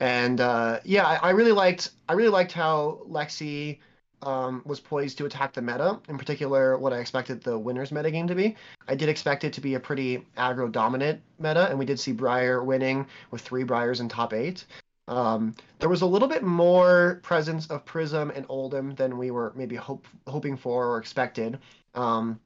and 0.00 0.40
uh, 0.40 0.80
yeah, 0.84 1.06
I, 1.06 1.28
I 1.28 1.30
really 1.30 1.52
liked 1.52 1.90
I 2.08 2.14
really 2.14 2.30
liked 2.30 2.52
how 2.52 3.00
Lexi 3.08 3.78
um, 4.22 4.62
was 4.64 4.80
poised 4.80 5.18
to 5.18 5.26
attack 5.26 5.52
the 5.52 5.62
meta. 5.62 5.98
In 6.08 6.18
particular, 6.18 6.78
what 6.78 6.92
I 6.92 6.98
expected 6.98 7.42
the 7.42 7.58
winners 7.58 7.92
meta 7.92 8.10
game 8.10 8.26
to 8.26 8.34
be. 8.34 8.56
I 8.88 8.94
did 8.94 9.08
expect 9.08 9.44
it 9.44 9.52
to 9.54 9.60
be 9.60 9.74
a 9.74 9.80
pretty 9.80 10.26
aggro 10.36 10.70
dominant 10.70 11.20
meta, 11.38 11.68
and 11.68 11.78
we 11.78 11.86
did 11.86 12.00
see 12.00 12.12
Briar 12.12 12.64
winning 12.64 13.06
with 13.30 13.42
three 13.42 13.62
Briars 13.62 14.00
in 14.00 14.08
top 14.08 14.32
eight. 14.32 14.64
Um, 15.08 15.54
there 15.80 15.88
was 15.88 16.02
a 16.02 16.06
little 16.06 16.28
bit 16.28 16.42
more 16.42 17.20
presence 17.22 17.66
of 17.66 17.84
Prism 17.84 18.30
and 18.30 18.46
Oldhim 18.48 18.96
than 18.96 19.18
we 19.18 19.30
were 19.30 19.52
maybe 19.56 19.74
hope, 19.74 20.06
hoping 20.26 20.56
for 20.56 20.86
or 20.86 20.98
expected. 20.98 21.58
Um, 21.94 22.38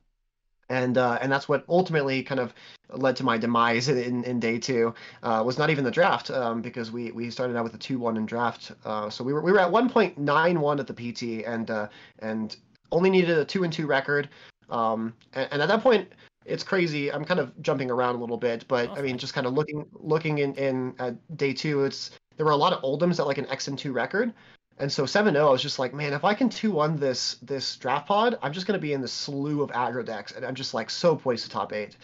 and 0.68 0.98
uh, 0.98 1.18
and 1.20 1.30
that's 1.30 1.48
what 1.48 1.64
ultimately 1.68 2.22
kind 2.22 2.40
of 2.40 2.54
led 2.90 3.16
to 3.16 3.24
my 3.24 3.38
demise 3.38 3.88
in, 3.88 4.24
in 4.24 4.40
day 4.40 4.58
two. 4.58 4.94
Uh, 5.22 5.42
was 5.44 5.58
not 5.58 5.70
even 5.70 5.84
the 5.84 5.90
draft 5.90 6.30
um, 6.30 6.62
because 6.62 6.90
we, 6.90 7.10
we 7.12 7.30
started 7.30 7.56
out 7.56 7.64
with 7.64 7.74
a 7.74 7.78
two 7.78 7.98
one 7.98 8.16
in 8.16 8.26
draft. 8.26 8.72
Uh, 8.84 9.10
so 9.10 9.24
we 9.24 9.32
were 9.32 9.40
we 9.40 9.52
were 9.52 9.60
at 9.60 9.70
one 9.70 9.88
point 9.88 10.16
nine 10.18 10.60
one 10.60 10.80
at 10.80 10.86
the 10.86 10.94
PT 10.94 11.44
and 11.46 11.70
uh, 11.70 11.88
and 12.20 12.56
only 12.92 13.10
needed 13.10 13.36
a 13.36 13.44
two 13.44 13.64
and 13.64 13.72
two 13.72 13.86
record. 13.86 14.28
Um, 14.70 15.14
and, 15.34 15.48
and 15.52 15.62
at 15.62 15.68
that 15.68 15.82
point, 15.82 16.08
it's 16.44 16.62
crazy. 16.62 17.12
I'm 17.12 17.24
kind 17.24 17.40
of 17.40 17.60
jumping 17.62 17.90
around 17.90 18.16
a 18.16 18.18
little 18.18 18.36
bit, 18.36 18.64
but 18.68 18.90
Oh, 18.90 18.94
I 18.94 19.02
mean, 19.02 19.18
just 19.18 19.34
kind 19.34 19.46
of 19.46 19.54
looking 19.54 19.86
looking 19.92 20.38
in 20.38 20.54
in 20.54 20.94
at 20.98 21.36
day 21.36 21.52
two, 21.52 21.84
it's 21.84 22.10
there 22.36 22.46
were 22.46 22.52
a 22.52 22.56
lot 22.56 22.72
of 22.72 22.82
Oldhims 22.82 23.18
at 23.18 23.26
like 23.26 23.38
an 23.38 23.46
X 23.48 23.68
and 23.68 23.78
two 23.78 23.92
record. 23.92 24.32
And 24.78 24.90
so 24.90 25.04
7-0, 25.04 25.36
I 25.36 25.50
was 25.50 25.62
just 25.62 25.78
like, 25.78 25.94
man, 25.94 26.12
if 26.12 26.24
I 26.24 26.34
can 26.34 26.48
2-1 26.48 26.98
this 26.98 27.36
this 27.42 27.76
draft 27.76 28.08
pod, 28.08 28.38
I'm 28.42 28.52
just 28.52 28.66
gonna 28.66 28.78
be 28.78 28.92
in 28.92 29.00
the 29.00 29.08
slew 29.08 29.62
of 29.62 29.70
aggro 29.70 30.04
decks, 30.04 30.32
and 30.32 30.44
I'm 30.44 30.54
just 30.54 30.74
like 30.74 30.90
so 30.90 31.14
poised 31.14 31.44
to 31.44 31.50
top 31.50 31.72
eight. 31.72 31.96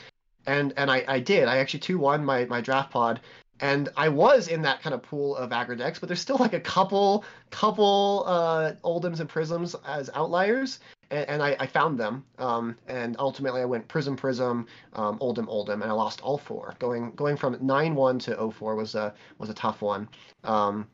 And 0.47 0.73
and 0.77 0.91
I, 0.91 1.05
I 1.07 1.21
did. 1.21 1.49
I 1.49 1.59
actually 1.59 1.81
2-1 1.81 2.23
my, 2.23 2.45
my 2.45 2.61
draft 2.61 2.91
pod, 2.91 3.21
and 3.61 3.89
I 3.97 4.09
was 4.09 4.49
in 4.49 4.63
that 4.63 4.83
kind 4.83 4.95
of 4.95 5.03
pool 5.03 5.37
of 5.37 5.51
aggro 5.51 5.77
decks, 5.77 5.99
but 5.99 6.09
there's 6.09 6.21
still 6.21 6.39
like 6.39 6.55
a 6.55 6.61
couple 6.61 7.25
couple 7.51 8.25
uh, 8.27 8.73
Oldhim's 8.85 9.21
and 9.21 9.29
Prisms 9.29 9.77
as 9.87 10.09
outliers, 10.15 10.81
and, 11.11 11.29
and 11.29 11.43
I, 11.43 11.57
I, 11.61 11.67
found 11.67 11.99
them. 11.99 12.25
Um, 12.39 12.77
and 12.87 13.17
ultimately, 13.19 13.61
I 13.61 13.67
went 13.67 13.87
Prism 13.89 14.17
Prism, 14.17 14.67
um, 14.95 15.19
Oldhim 15.19 15.47
Oldhim, 15.47 15.83
and 15.83 15.85
I 15.85 15.93
lost 15.93 16.23
all 16.23 16.39
four. 16.39 16.75
Going 16.79 17.13
going 17.13 17.37
from 17.37 17.57
9-1 17.57 18.23
to 18.25 18.37
0-4 18.37 18.77
was 18.77 18.95
a 18.95 19.13
was 19.39 19.51
a 19.51 19.55
tough 19.55 19.83
one. 19.83 20.09
Um, 20.45 20.87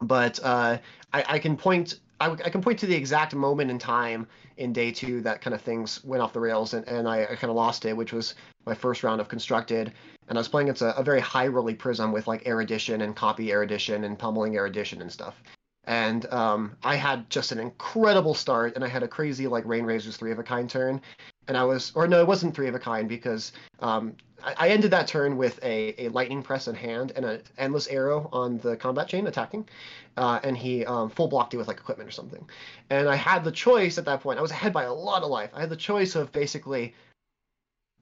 but 0.00 0.38
uh, 0.42 0.78
I, 1.12 1.24
I, 1.28 1.38
can 1.38 1.56
point 1.56 2.00
I, 2.20 2.30
I, 2.30 2.50
can 2.50 2.62
point 2.62 2.78
to 2.80 2.86
the 2.86 2.94
exact 2.94 3.34
moment 3.34 3.70
in 3.70 3.78
time 3.78 4.26
in 4.56 4.72
day 4.72 4.90
two 4.90 5.20
that 5.22 5.40
kind 5.40 5.54
of 5.54 5.60
things 5.60 6.02
went 6.04 6.22
off 6.22 6.32
the 6.32 6.40
rails 6.40 6.74
and, 6.74 6.86
and 6.88 7.08
I, 7.08 7.22
I 7.22 7.36
kind 7.36 7.50
of 7.50 7.56
lost 7.56 7.84
it, 7.84 7.96
which 7.96 8.12
was 8.12 8.34
my 8.66 8.74
first 8.74 9.02
round 9.02 9.20
of 9.20 9.28
constructed. 9.28 9.92
And 10.28 10.36
I 10.36 10.40
was 10.40 10.48
playing 10.48 10.68
it's 10.68 10.82
a, 10.82 10.90
a 10.90 11.02
very 11.02 11.20
high 11.20 11.46
rolly 11.46 11.74
prism 11.74 12.12
with 12.12 12.26
like 12.26 12.46
erudition 12.46 13.02
and 13.02 13.14
copy 13.14 13.52
erudition 13.52 14.04
and 14.04 14.18
pummeling 14.18 14.54
erudition 14.54 15.00
and 15.00 15.12
stuff. 15.12 15.42
And 15.84 16.26
um, 16.32 16.76
I 16.82 16.96
had 16.96 17.30
just 17.30 17.52
an 17.52 17.60
incredible 17.60 18.34
start, 18.34 18.74
and 18.74 18.84
I 18.84 18.88
had 18.88 19.04
a 19.04 19.08
crazy 19.08 19.46
like 19.46 19.64
Rain 19.64 19.84
Razor's 19.84 20.16
three 20.16 20.32
of 20.32 20.38
a 20.40 20.42
kind 20.42 20.68
turn, 20.68 21.00
and 21.48 21.56
I 21.56 21.64
was, 21.64 21.92
or 21.94 22.08
no, 22.08 22.20
it 22.20 22.26
wasn't 22.26 22.54
three 22.54 22.68
of 22.68 22.74
a 22.74 22.78
kind 22.78 23.08
because 23.08 23.52
um, 23.80 24.14
I, 24.42 24.54
I, 24.58 24.68
ended 24.68 24.90
that 24.90 25.06
turn 25.06 25.36
with 25.36 25.62
a, 25.62 26.06
a 26.06 26.08
lightning 26.08 26.42
press 26.42 26.68
in 26.68 26.74
hand 26.74 27.12
and 27.14 27.24
an 27.24 27.42
endless 27.58 27.86
arrow 27.88 28.28
on 28.32 28.58
the 28.58 28.76
combat 28.76 29.08
chain 29.08 29.26
attacking, 29.26 29.68
uh, 30.16 30.40
and 30.42 30.56
he 30.56 30.84
um, 30.86 31.08
full 31.08 31.28
blocked 31.28 31.54
it 31.54 31.56
with 31.56 31.68
like 31.68 31.78
equipment 31.78 32.08
or 32.08 32.12
something. 32.12 32.48
And 32.90 33.08
I 33.08 33.16
had 33.16 33.44
the 33.44 33.52
choice 33.52 33.98
at 33.98 34.04
that 34.06 34.20
point. 34.20 34.38
I 34.38 34.42
was 34.42 34.50
ahead 34.50 34.72
by 34.72 34.84
a 34.84 34.92
lot 34.92 35.22
of 35.22 35.30
life. 35.30 35.50
I 35.54 35.60
had 35.60 35.70
the 35.70 35.76
choice 35.76 36.16
of 36.16 36.32
basically 36.32 36.94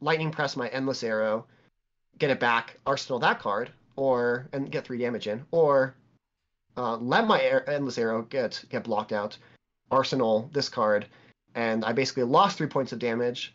lightning 0.00 0.30
press 0.30 0.56
my 0.56 0.68
endless 0.68 1.02
arrow, 1.02 1.46
get 2.18 2.30
it 2.30 2.40
back, 2.40 2.78
arsenal 2.86 3.18
that 3.20 3.40
card, 3.40 3.70
or 3.96 4.48
and 4.52 4.70
get 4.70 4.84
three 4.84 4.98
damage 4.98 5.26
in, 5.26 5.44
or 5.50 5.94
uh, 6.76 6.96
let 6.96 7.26
my 7.26 7.40
air, 7.42 7.68
endless 7.68 7.98
arrow 7.98 8.22
get 8.22 8.64
get 8.70 8.84
blocked 8.84 9.12
out, 9.12 9.36
arsenal 9.90 10.48
this 10.52 10.68
card 10.68 11.06
and 11.54 11.84
I 11.84 11.92
basically 11.92 12.24
lost 12.24 12.58
three 12.58 12.66
points 12.66 12.92
of 12.92 12.98
damage, 12.98 13.54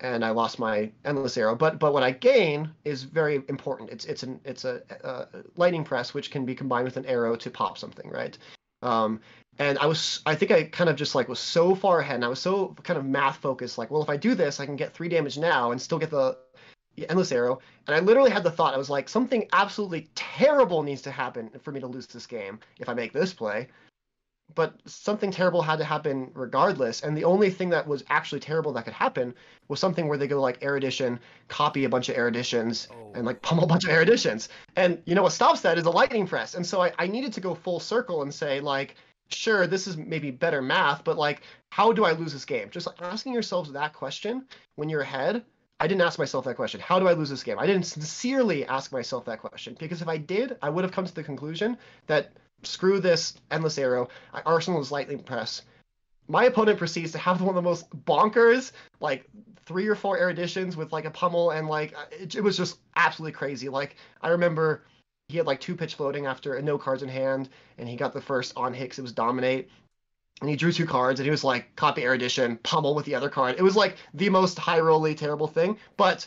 and 0.00 0.24
I 0.24 0.30
lost 0.30 0.58
my 0.58 0.90
endless 1.04 1.36
arrow. 1.36 1.54
But 1.54 1.78
but 1.78 1.92
what 1.92 2.02
I 2.02 2.12
gain 2.12 2.70
is 2.84 3.02
very 3.02 3.42
important. 3.48 3.90
It's 3.90 4.04
it's 4.04 4.22
an 4.22 4.40
it's 4.44 4.64
a, 4.64 4.82
a 5.04 5.26
lightning 5.56 5.84
press 5.84 6.14
which 6.14 6.30
can 6.30 6.44
be 6.44 6.54
combined 6.54 6.84
with 6.84 6.96
an 6.96 7.06
arrow 7.06 7.36
to 7.36 7.50
pop 7.50 7.78
something, 7.78 8.08
right? 8.10 8.36
Um, 8.82 9.20
and 9.58 9.78
I 9.78 9.86
was 9.86 10.20
I 10.26 10.34
think 10.34 10.50
I 10.50 10.64
kind 10.64 10.90
of 10.90 10.96
just 10.96 11.14
like 11.14 11.28
was 11.28 11.40
so 11.40 11.74
far 11.74 12.00
ahead, 12.00 12.16
and 12.16 12.24
I 12.24 12.28
was 12.28 12.40
so 12.40 12.74
kind 12.82 12.98
of 12.98 13.04
math 13.04 13.36
focused. 13.36 13.78
Like, 13.78 13.90
well, 13.90 14.02
if 14.02 14.08
I 14.08 14.16
do 14.16 14.34
this, 14.34 14.60
I 14.60 14.66
can 14.66 14.76
get 14.76 14.92
three 14.92 15.08
damage 15.08 15.38
now 15.38 15.72
and 15.72 15.80
still 15.80 15.98
get 15.98 16.10
the 16.10 16.36
endless 17.08 17.30
arrow. 17.30 17.60
And 17.86 17.94
I 17.94 18.00
literally 18.00 18.30
had 18.30 18.42
the 18.42 18.50
thought 18.50 18.74
I 18.74 18.78
was 18.78 18.90
like, 18.90 19.08
something 19.08 19.48
absolutely 19.52 20.08
terrible 20.16 20.82
needs 20.82 21.02
to 21.02 21.12
happen 21.12 21.48
for 21.62 21.70
me 21.70 21.78
to 21.78 21.86
lose 21.86 22.06
this 22.08 22.26
game 22.26 22.58
if 22.80 22.88
I 22.88 22.94
make 22.94 23.12
this 23.12 23.32
play 23.32 23.68
but 24.54 24.74
something 24.86 25.30
terrible 25.30 25.62
had 25.62 25.78
to 25.78 25.84
happen 25.84 26.30
regardless. 26.34 27.02
And 27.02 27.16
the 27.16 27.24
only 27.24 27.50
thing 27.50 27.70
that 27.70 27.86
was 27.86 28.02
actually 28.08 28.40
terrible 28.40 28.72
that 28.72 28.84
could 28.84 28.94
happen 28.94 29.34
was 29.68 29.78
something 29.78 30.08
where 30.08 30.18
they 30.18 30.26
go 30.26 30.40
like 30.40 30.62
erudition, 30.62 31.20
copy 31.48 31.84
a 31.84 31.88
bunch 31.88 32.08
of 32.08 32.16
eruditions, 32.16 32.88
oh. 32.90 33.12
and 33.14 33.26
like 33.26 33.42
pummel 33.42 33.64
a 33.64 33.66
bunch 33.66 33.84
of 33.84 33.90
eruditions. 33.90 34.48
And 34.76 35.02
you 35.04 35.14
know 35.14 35.22
what 35.22 35.32
stops 35.32 35.60
that 35.60 35.78
is 35.78 35.84
a 35.84 35.90
lightning 35.90 36.26
press. 36.26 36.54
And 36.54 36.66
so 36.66 36.82
I, 36.82 36.92
I 36.98 37.06
needed 37.06 37.32
to 37.34 37.40
go 37.40 37.54
full 37.54 37.80
circle 37.80 38.22
and 38.22 38.32
say 38.32 38.60
like, 38.60 38.96
sure, 39.28 39.66
this 39.66 39.86
is 39.86 39.96
maybe 39.96 40.30
better 40.30 40.62
math, 40.62 41.04
but 41.04 41.18
like, 41.18 41.42
how 41.70 41.92
do 41.92 42.04
I 42.04 42.12
lose 42.12 42.32
this 42.32 42.44
game? 42.44 42.70
Just 42.70 42.86
like 42.86 43.00
asking 43.02 43.34
yourselves 43.34 43.72
that 43.72 43.92
question 43.92 44.46
when 44.76 44.88
you're 44.88 45.02
ahead. 45.02 45.44
I 45.80 45.86
didn't 45.86 46.00
ask 46.00 46.18
myself 46.18 46.44
that 46.46 46.56
question. 46.56 46.80
How 46.80 46.98
do 46.98 47.06
I 47.06 47.12
lose 47.12 47.30
this 47.30 47.44
game? 47.44 47.58
I 47.58 47.66
didn't 47.66 47.86
sincerely 47.86 48.66
ask 48.66 48.90
myself 48.90 49.24
that 49.26 49.38
question 49.38 49.76
because 49.78 50.02
if 50.02 50.08
I 50.08 50.16
did, 50.16 50.56
I 50.60 50.70
would 50.70 50.82
have 50.82 50.92
come 50.92 51.04
to 51.04 51.14
the 51.14 51.22
conclusion 51.22 51.78
that 52.08 52.32
screw 52.62 53.00
this 53.00 53.34
endless 53.50 53.78
arrow. 53.78 54.08
Arsenal 54.46 54.80
is 54.80 54.92
lightning 54.92 55.20
press. 55.20 55.62
My 56.28 56.44
opponent 56.44 56.78
proceeds 56.78 57.12
to 57.12 57.18
have 57.18 57.40
one 57.40 57.50
of 57.50 57.54
the 57.54 57.62
most 57.62 57.88
bonkers, 58.04 58.72
like 59.00 59.24
three 59.64 59.86
or 59.86 59.94
four 59.94 60.18
eruditions 60.18 60.76
with 60.76 60.92
like 60.92 61.04
a 61.04 61.10
pummel, 61.10 61.50
and 61.50 61.68
like 61.68 61.94
uh, 61.94 62.04
it, 62.10 62.34
it 62.34 62.42
was 62.42 62.56
just 62.56 62.78
absolutely 62.96 63.32
crazy. 63.32 63.68
Like 63.68 63.96
I 64.22 64.28
remember 64.28 64.84
he 65.28 65.36
had 65.36 65.46
like 65.46 65.60
two 65.60 65.76
pitch 65.76 65.94
floating 65.94 66.26
after 66.26 66.60
no 66.62 66.78
cards 66.78 67.02
in 67.02 67.08
hand, 67.08 67.48
and 67.78 67.88
he 67.88 67.96
got 67.96 68.12
the 68.12 68.20
first 68.20 68.52
on 68.56 68.74
Hicks. 68.74 68.98
It 68.98 69.02
was 69.02 69.12
dominate, 69.12 69.70
and 70.40 70.50
he 70.50 70.56
drew 70.56 70.72
two 70.72 70.86
cards, 70.86 71.20
and 71.20 71.24
he 71.24 71.30
was 71.30 71.44
like 71.44 71.74
copy 71.76 72.02
erudition, 72.02 72.56
pummel 72.58 72.94
with 72.94 73.06
the 73.06 73.14
other 73.14 73.28
card. 73.28 73.56
It 73.58 73.62
was 73.62 73.76
like 73.76 73.96
the 74.14 74.28
most 74.28 74.58
high 74.58 74.80
rolly 74.80 75.14
terrible 75.14 75.46
thing, 75.46 75.78
but 75.96 76.26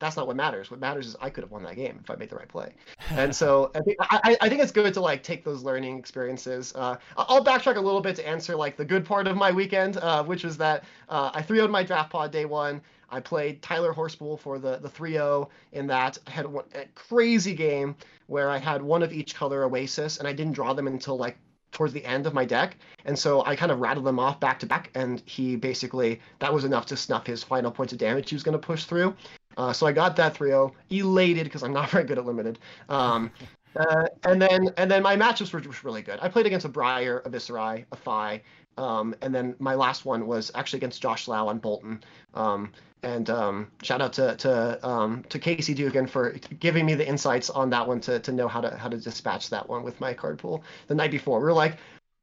that's 0.00 0.16
not 0.16 0.26
what 0.26 0.34
matters. 0.34 0.70
What 0.70 0.80
matters 0.80 1.06
is 1.06 1.16
I 1.20 1.30
could 1.30 1.44
have 1.44 1.50
won 1.50 1.62
that 1.62 1.76
game 1.76 2.00
if 2.02 2.10
I 2.10 2.16
made 2.16 2.30
the 2.30 2.36
right 2.36 2.48
play. 2.48 2.72
And 3.10 3.34
so 3.34 3.72
I 3.74 3.80
think 3.80 3.96
I, 4.00 4.36
I 4.40 4.48
think 4.48 4.62
it's 4.62 4.70
good 4.70 4.94
to 4.94 5.00
like 5.00 5.24
take 5.24 5.44
those 5.44 5.64
learning 5.64 5.98
experiences. 5.98 6.72
Uh, 6.76 6.96
I'll 7.16 7.44
backtrack 7.44 7.76
a 7.76 7.80
little 7.80 8.00
bit 8.00 8.14
to 8.16 8.28
answer 8.28 8.54
like 8.54 8.76
the 8.76 8.84
good 8.84 9.04
part 9.04 9.26
of 9.26 9.36
my 9.36 9.50
weekend, 9.50 9.96
uh, 9.96 10.22
which 10.22 10.44
was 10.44 10.56
that 10.58 10.84
uh, 11.08 11.30
I 11.34 11.42
3 11.42 11.58
0 11.58 11.68
my 11.68 11.82
draft 11.82 12.10
pod 12.10 12.30
day 12.30 12.44
one. 12.44 12.80
I 13.10 13.18
played 13.18 13.62
Tyler 13.62 13.92
Horspool 13.92 14.38
for 14.38 14.58
the 14.60 14.78
the 14.78 14.88
3-0 14.88 15.48
in 15.72 15.88
that. 15.88 16.18
I 16.26 16.30
had 16.30 16.46
one, 16.46 16.64
a 16.74 16.86
crazy 16.94 17.54
game 17.54 17.96
where 18.28 18.48
I 18.48 18.58
had 18.58 18.80
one 18.80 19.02
of 19.02 19.12
each 19.12 19.34
color 19.34 19.64
Oasis, 19.64 20.18
and 20.18 20.28
I 20.28 20.32
didn't 20.32 20.52
draw 20.52 20.72
them 20.72 20.86
until 20.86 21.16
like 21.16 21.36
towards 21.72 21.92
the 21.92 22.04
end 22.04 22.26
of 22.26 22.34
my 22.34 22.44
deck. 22.44 22.76
And 23.04 23.18
so 23.18 23.44
I 23.44 23.56
kind 23.56 23.72
of 23.72 23.80
rattled 23.80 24.06
them 24.06 24.18
off 24.18 24.40
back 24.40 24.58
to 24.60 24.66
back, 24.66 24.90
and 24.94 25.22
he 25.26 25.56
basically, 25.56 26.20
that 26.38 26.52
was 26.52 26.64
enough 26.64 26.86
to 26.86 26.96
snuff 26.96 27.26
his 27.26 27.42
final 27.42 27.70
points 27.70 27.92
of 27.92 27.98
damage 27.98 28.30
he 28.30 28.36
was 28.36 28.42
going 28.42 28.58
to 28.58 28.66
push 28.66 28.84
through. 28.84 29.14
Uh, 29.60 29.74
so 29.74 29.86
I 29.86 29.92
got 29.92 30.16
that 30.16 30.34
3-0, 30.34 30.72
elated 30.88 31.44
because 31.44 31.62
I'm 31.62 31.74
not 31.74 31.90
very 31.94 32.04
good 32.04 32.16
at 32.16 32.24
limited. 32.24 32.58
Um, 32.88 33.30
uh, 33.76 34.06
and 34.24 34.40
then 34.40 34.70
and 34.78 34.90
then 34.90 35.02
my 35.02 35.16
matchups 35.16 35.52
were, 35.52 35.60
were 35.60 35.74
really 35.84 36.02
good. 36.02 36.18
I 36.22 36.28
played 36.28 36.46
against 36.46 36.64
a 36.64 36.68
Briar, 36.68 37.18
a 37.26 37.30
Viserai, 37.30 37.84
a 37.92 37.96
Fai, 37.96 38.42
um, 38.78 39.14
and 39.20 39.34
then 39.34 39.54
my 39.58 39.74
last 39.74 40.04
one 40.04 40.26
was 40.26 40.50
actually 40.54 40.78
against 40.78 41.02
Josh 41.02 41.28
Lau 41.28 41.46
on 41.46 41.60
Boltyn. 41.60 42.00
Um, 42.34 42.72
and 43.02 43.30
um, 43.30 43.70
shout 43.82 44.00
out 44.00 44.12
to 44.14 44.34
to 44.36 44.86
um, 44.86 45.24
to 45.28 45.38
Casey 45.38 45.74
Dugan 45.74 46.06
for 46.06 46.32
giving 46.58 46.86
me 46.86 46.94
the 46.94 47.06
insights 47.06 47.48
on 47.50 47.70
that 47.70 47.86
one 47.86 48.00
to, 48.00 48.18
to 48.18 48.32
know 48.32 48.48
how 48.48 48.60
to 48.62 48.74
how 48.76 48.88
to 48.88 48.96
dispatch 48.96 49.50
that 49.50 49.68
one 49.68 49.84
with 49.84 50.00
my 50.00 50.14
card 50.14 50.38
pool 50.38 50.64
the 50.88 50.94
night 50.94 51.10
before. 51.10 51.38
We 51.38 51.44
were 51.44 51.52
like, 51.52 51.76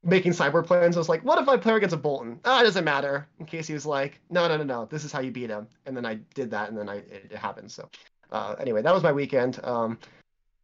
making 0.04 0.32
cyber 0.32 0.66
plans. 0.66 0.96
I 0.96 1.00
was 1.00 1.10
like, 1.10 1.24
what 1.24 1.42
if 1.42 1.48
I 1.50 1.58
play 1.58 1.76
against 1.76 1.96
a 1.96 1.98
Boltyn? 1.98 2.40
Ah, 2.46 2.62
it 2.62 2.64
doesn't 2.64 2.86
matter. 2.86 3.28
In 3.40 3.46
case 3.46 3.68
he 3.68 3.74
was 3.74 3.86
like, 3.86 4.20
no, 4.30 4.48
no, 4.48 4.58
no, 4.58 4.64
no, 4.64 4.86
this 4.86 5.04
is 5.04 5.12
how 5.12 5.20
you 5.20 5.32
beat 5.32 5.50
him. 5.50 5.68
And 5.86 5.96
then 5.96 6.06
I 6.06 6.16
did 6.34 6.52
that, 6.52 6.70
and 6.70 6.78
then 6.78 6.90
I 6.90 6.98
it, 6.98 7.28
it 7.32 7.38
happened. 7.38 7.72
So 7.72 7.90
uh, 8.32 8.56
anyway, 8.60 8.82
that 8.82 8.94
was 8.94 9.04
my 9.04 9.12
weekend. 9.12 9.60
Um, 9.64 9.98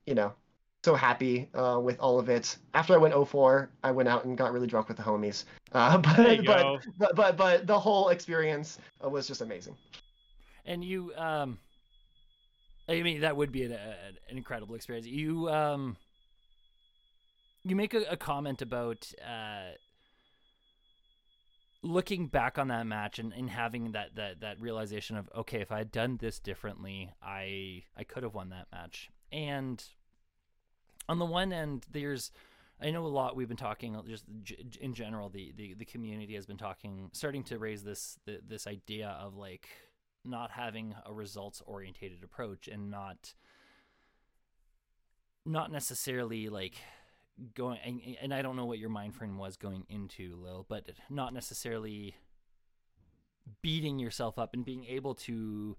you 0.06 0.16
know, 0.16 0.34
so 0.84 0.96
happy 0.96 1.50
uh, 1.54 1.80
with 1.82 2.00
all 2.00 2.20
of 2.20 2.30
it. 2.30 2.58
After 2.74 2.94
I 2.94 2.98
went 2.98 3.14
04, 3.14 3.70
I 3.84 3.92
went 3.92 4.10
out 4.10 4.26
and 4.26 4.38
got 4.38 4.52
really 4.52 4.68
drunk 4.68 4.90
with 4.90 4.98
the 4.98 5.04
homies. 5.04 5.46
Uh, 5.72 5.98
but, 6.00 6.46
but, 6.46 6.82
but, 6.98 7.16
but 7.16 7.38
but 7.38 7.68
the 7.68 7.80
whole 7.80 8.10
experience 8.10 8.80
uh, 9.04 9.10
was 9.10 9.28
just 9.28 9.42
amazing. 9.42 9.76
And 10.66 10.84
you, 10.84 11.14
um, 11.16 11.58
I 12.88 13.02
mean, 13.02 13.22
that 13.22 13.36
would 13.36 13.52
be 13.52 13.64
an, 13.64 13.74
an 13.74 14.38
incredible 14.38 14.76
experience. 14.76 15.08
You, 15.08 15.50
um, 15.50 15.98
you 17.64 17.76
make 17.76 17.94
a, 17.94 18.04
a 18.10 18.18
comment 18.18 18.62
about 18.62 19.12
uh, 19.26 19.76
looking 21.82 22.28
back 22.28 22.58
on 22.58 22.70
that 22.70 22.86
match 22.86 23.20
and, 23.20 23.34
and 23.34 23.50
having 23.50 23.92
that, 23.92 24.16
that 24.16 24.42
that 24.42 24.60
realization 24.60 25.18
of 25.18 25.30
okay, 25.36 25.62
if 25.62 25.72
I 25.72 25.80
had 25.80 25.92
done 25.92 26.18
this 26.18 26.40
differently, 26.40 27.12
I 27.22 27.84
I 27.98 28.04
could 28.04 28.24
have 28.24 28.34
won 28.34 28.50
that 28.50 28.68
match. 28.72 29.10
And 29.32 29.84
on 31.10 31.20
the 31.20 31.26
one 31.26 31.52
end, 31.52 31.86
there's 31.92 32.32
I 32.82 32.92
know 32.92 33.06
a 33.06 33.08
lot 33.08 33.36
we've 33.36 33.48
been 33.48 33.58
talking 33.58 33.98
just 34.06 34.26
in 34.82 34.94
general 34.94 35.30
the, 35.30 35.54
the, 35.56 35.74
the 35.76 35.86
community 35.86 36.36
has 36.36 36.46
been 36.46 36.58
talking 36.58 37.10
starting 37.14 37.44
to 37.46 37.58
raise 37.58 37.84
this 37.84 38.20
this 38.26 38.68
idea 38.68 39.10
of 39.22 39.36
like 39.36 39.68
not 40.26 40.52
having 40.52 40.96
a 41.06 41.14
results 41.14 41.62
orientated 41.66 42.24
approach 42.24 42.68
and 42.68 42.90
not 42.90 43.34
not 45.46 45.72
necessarily 45.72 46.50
like 46.50 46.76
going 47.56 47.80
and, 47.84 48.02
and 48.22 48.34
I 48.34 48.42
don't 48.42 48.56
know 48.56 48.66
what 48.66 48.80
your 48.80 48.90
mind 48.90 49.16
frame 49.16 49.38
was 49.38 49.58
going 49.58 49.86
into 49.90 50.36
Lille, 50.42 50.66
but 50.68 50.90
not 51.10 51.34
necessarily 51.34 52.16
beating 53.62 54.00
yourself 54.00 54.38
up 54.38 54.54
and 54.54 54.64
being 54.64 54.86
able 54.86 55.16
to 55.16 55.76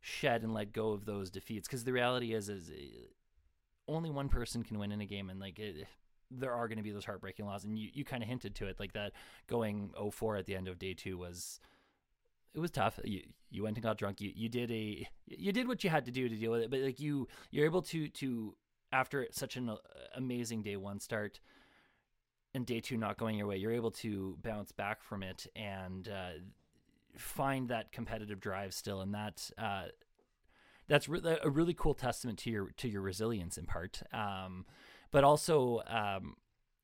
shed 0.00 0.42
and 0.42 0.52
let 0.52 0.72
go 0.72 0.92
of 0.92 1.04
those 1.04 1.30
defeats. 1.30 1.68
Because 1.68 1.84
the 1.84 1.92
reality 1.92 2.34
is 2.34 2.48
is 2.48 2.70
uh, 2.70 3.92
only 3.92 4.10
one 4.10 4.28
person 4.28 4.62
can 4.62 4.78
win 4.78 4.92
in 4.92 5.00
a 5.00 5.06
game 5.06 5.30
and 5.30 5.40
like 5.40 5.58
it, 5.58 5.86
there 6.30 6.52
are 6.52 6.68
going 6.68 6.78
to 6.78 6.84
be 6.84 6.90
those 6.90 7.04
heartbreaking 7.04 7.46
losses 7.46 7.66
and 7.66 7.78
you, 7.78 7.90
you 7.92 8.04
kind 8.04 8.22
of 8.22 8.28
hinted 8.28 8.54
to 8.54 8.66
it 8.66 8.80
like 8.80 8.92
that 8.94 9.12
going 9.46 9.90
04 10.10 10.36
at 10.36 10.46
the 10.46 10.56
end 10.56 10.68
of 10.68 10.78
day 10.78 10.94
2 10.94 11.18
was 11.18 11.60
it 12.54 12.60
was 12.60 12.70
tough. 12.70 13.00
You 13.04 13.22
you 13.50 13.64
went 13.64 13.76
and 13.76 13.82
got 13.82 13.98
drunk. 13.98 14.20
You 14.20 14.32
you 14.34 14.48
did 14.48 14.70
a 14.70 15.08
you 15.26 15.52
did 15.52 15.68
what 15.68 15.82
you 15.84 15.90
had 15.90 16.04
to 16.06 16.12
do 16.12 16.28
to 16.28 16.36
deal 16.36 16.52
with 16.52 16.62
it 16.62 16.70
but 16.70 16.80
like 16.80 17.00
you 17.00 17.28
you're 17.50 17.64
able 17.66 17.82
to 17.82 18.08
to 18.08 18.54
after 18.94 19.26
such 19.32 19.56
an 19.56 19.68
uh, 19.68 19.76
amazing 20.14 20.62
day 20.62 20.76
one 20.76 21.00
start 21.00 21.40
and 22.54 22.64
day 22.64 22.80
two 22.80 22.96
not 22.96 23.18
going 23.18 23.36
your 23.36 23.48
way, 23.48 23.56
you're 23.56 23.72
able 23.72 23.90
to 23.90 24.38
bounce 24.42 24.70
back 24.70 25.02
from 25.02 25.24
it 25.24 25.46
and 25.56 26.08
uh, 26.08 26.30
find 27.16 27.68
that 27.68 27.90
competitive 27.90 28.40
drive 28.40 28.72
still, 28.72 29.00
and 29.00 29.12
that 29.12 29.50
uh, 29.58 29.86
that's 30.86 31.08
re- 31.08 31.38
a 31.42 31.50
really 31.50 31.74
cool 31.74 31.94
testament 31.94 32.38
to 32.38 32.50
your 32.50 32.70
to 32.76 32.88
your 32.88 33.02
resilience 33.02 33.58
in 33.58 33.66
part. 33.66 34.02
Um, 34.12 34.64
but 35.10 35.24
also, 35.24 35.82
um, 35.88 36.36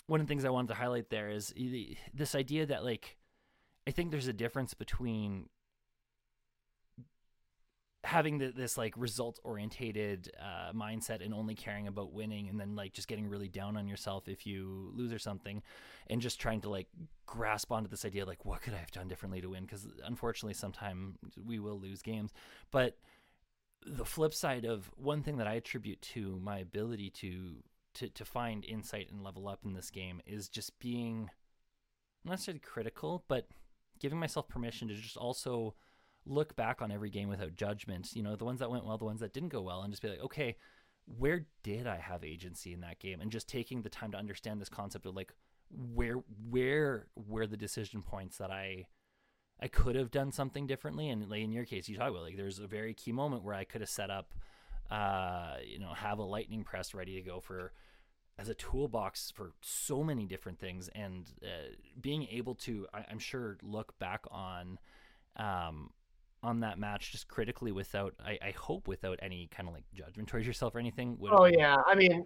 one 0.06 0.20
of 0.20 0.26
the 0.26 0.30
things 0.30 0.44
I 0.44 0.50
wanted 0.50 0.68
to 0.68 0.74
highlight 0.74 1.10
there 1.10 1.30
is 1.30 1.54
this 2.12 2.34
idea 2.34 2.66
that 2.66 2.84
like 2.84 3.16
I 3.86 3.92
think 3.92 4.10
there's 4.10 4.28
a 4.28 4.32
difference 4.32 4.74
between 4.74 5.48
having 8.02 8.38
the, 8.38 8.48
this 8.48 8.78
like 8.78 8.94
result 8.96 9.38
orientated 9.44 10.30
uh, 10.40 10.72
mindset 10.72 11.24
and 11.24 11.34
only 11.34 11.54
caring 11.54 11.86
about 11.86 12.12
winning 12.12 12.48
and 12.48 12.58
then 12.58 12.74
like 12.74 12.94
just 12.94 13.08
getting 13.08 13.28
really 13.28 13.48
down 13.48 13.76
on 13.76 13.86
yourself 13.86 14.26
if 14.26 14.46
you 14.46 14.90
lose 14.94 15.12
or 15.12 15.18
something 15.18 15.62
and 16.08 16.22
just 16.22 16.40
trying 16.40 16.62
to 16.62 16.70
like 16.70 16.88
grasp 17.26 17.70
onto 17.70 17.88
this 17.88 18.04
idea 18.06 18.24
like 18.24 18.44
what 18.44 18.62
could 18.62 18.72
i 18.72 18.78
have 18.78 18.90
done 18.90 19.06
differently 19.06 19.40
to 19.40 19.50
win? 19.50 19.64
Because 19.64 19.86
unfortunately 20.04 20.54
sometimes 20.54 21.16
we 21.44 21.58
will 21.58 21.78
lose 21.78 22.00
games. 22.00 22.32
But 22.70 22.96
the 23.84 24.04
flip 24.04 24.34
side 24.34 24.64
of 24.64 24.90
one 24.96 25.22
thing 25.22 25.38
that 25.38 25.46
i 25.46 25.54
attribute 25.54 26.00
to 26.02 26.38
my 26.42 26.58
ability 26.58 27.10
to 27.10 27.56
to, 27.92 28.08
to 28.10 28.24
find 28.24 28.64
insight 28.64 29.10
and 29.10 29.22
level 29.22 29.48
up 29.48 29.60
in 29.64 29.72
this 29.72 29.90
game 29.90 30.20
is 30.26 30.48
just 30.48 30.78
being 30.78 31.30
not 32.24 32.32
necessarily 32.32 32.60
critical 32.60 33.24
but 33.26 33.48
giving 33.98 34.18
myself 34.18 34.48
permission 34.48 34.88
to 34.88 34.94
just 34.94 35.16
also 35.16 35.74
look 36.26 36.56
back 36.56 36.82
on 36.82 36.90
every 36.90 37.10
game 37.10 37.28
without 37.28 37.56
judgment. 37.56 38.10
You 38.14 38.22
know, 38.22 38.36
the 38.36 38.44
ones 38.44 38.60
that 38.60 38.70
went 38.70 38.84
well, 38.84 38.98
the 38.98 39.04
ones 39.04 39.20
that 39.20 39.32
didn't 39.32 39.48
go 39.50 39.62
well, 39.62 39.82
and 39.82 39.92
just 39.92 40.02
be 40.02 40.08
like, 40.08 40.20
okay, 40.20 40.56
where 41.18 41.46
did 41.62 41.86
I 41.86 41.96
have 41.96 42.24
agency 42.24 42.72
in 42.72 42.80
that 42.80 42.98
game? 42.98 43.20
And 43.20 43.30
just 43.30 43.48
taking 43.48 43.82
the 43.82 43.88
time 43.88 44.12
to 44.12 44.18
understand 44.18 44.60
this 44.60 44.68
concept 44.68 45.06
of 45.06 45.16
like 45.16 45.32
where 45.94 46.22
where 46.48 47.06
were 47.14 47.46
the 47.46 47.56
decision 47.56 48.02
points 48.02 48.38
that 48.38 48.50
I 48.50 48.86
I 49.60 49.68
could 49.68 49.96
have 49.96 50.10
done 50.10 50.32
something 50.32 50.66
differently. 50.66 51.08
And 51.08 51.28
like 51.28 51.40
in 51.40 51.52
your 51.52 51.64
case, 51.64 51.88
you 51.88 51.96
talk 51.96 52.10
about 52.10 52.22
like 52.22 52.36
there's 52.36 52.58
a 52.58 52.66
very 52.66 52.94
key 52.94 53.12
moment 53.12 53.44
where 53.44 53.54
I 53.54 53.64
could 53.64 53.80
have 53.80 53.90
set 53.90 54.10
up, 54.10 54.34
uh, 54.90 55.56
you 55.64 55.78
know, 55.78 55.92
have 55.94 56.18
a 56.18 56.24
lightning 56.24 56.64
press 56.64 56.94
ready 56.94 57.14
to 57.16 57.22
go 57.22 57.40
for 57.40 57.72
as 58.38 58.48
a 58.48 58.54
toolbox 58.54 59.30
for 59.30 59.52
so 59.60 60.02
many 60.02 60.24
different 60.24 60.58
things 60.58 60.88
and 60.94 61.30
uh, 61.42 61.74
being 62.00 62.26
able 62.30 62.54
to 62.54 62.86
I, 62.94 63.04
am 63.10 63.18
sure 63.18 63.58
look 63.62 63.98
back 63.98 64.24
on 64.30 64.78
um, 65.36 65.90
on 66.42 66.60
that 66.60 66.78
match 66.78 67.12
just 67.12 67.28
critically 67.28 67.72
without 67.72 68.14
I, 68.24 68.38
I 68.42 68.50
hope 68.52 68.88
without 68.88 69.18
any 69.22 69.48
kind 69.54 69.68
of 69.68 69.74
like 69.74 69.84
judgment 69.94 70.28
towards 70.28 70.46
yourself 70.46 70.74
or 70.74 70.78
anything 70.78 71.18
oh 71.30 71.44
yeah. 71.44 71.76
I 71.86 71.94
mean 71.94 72.24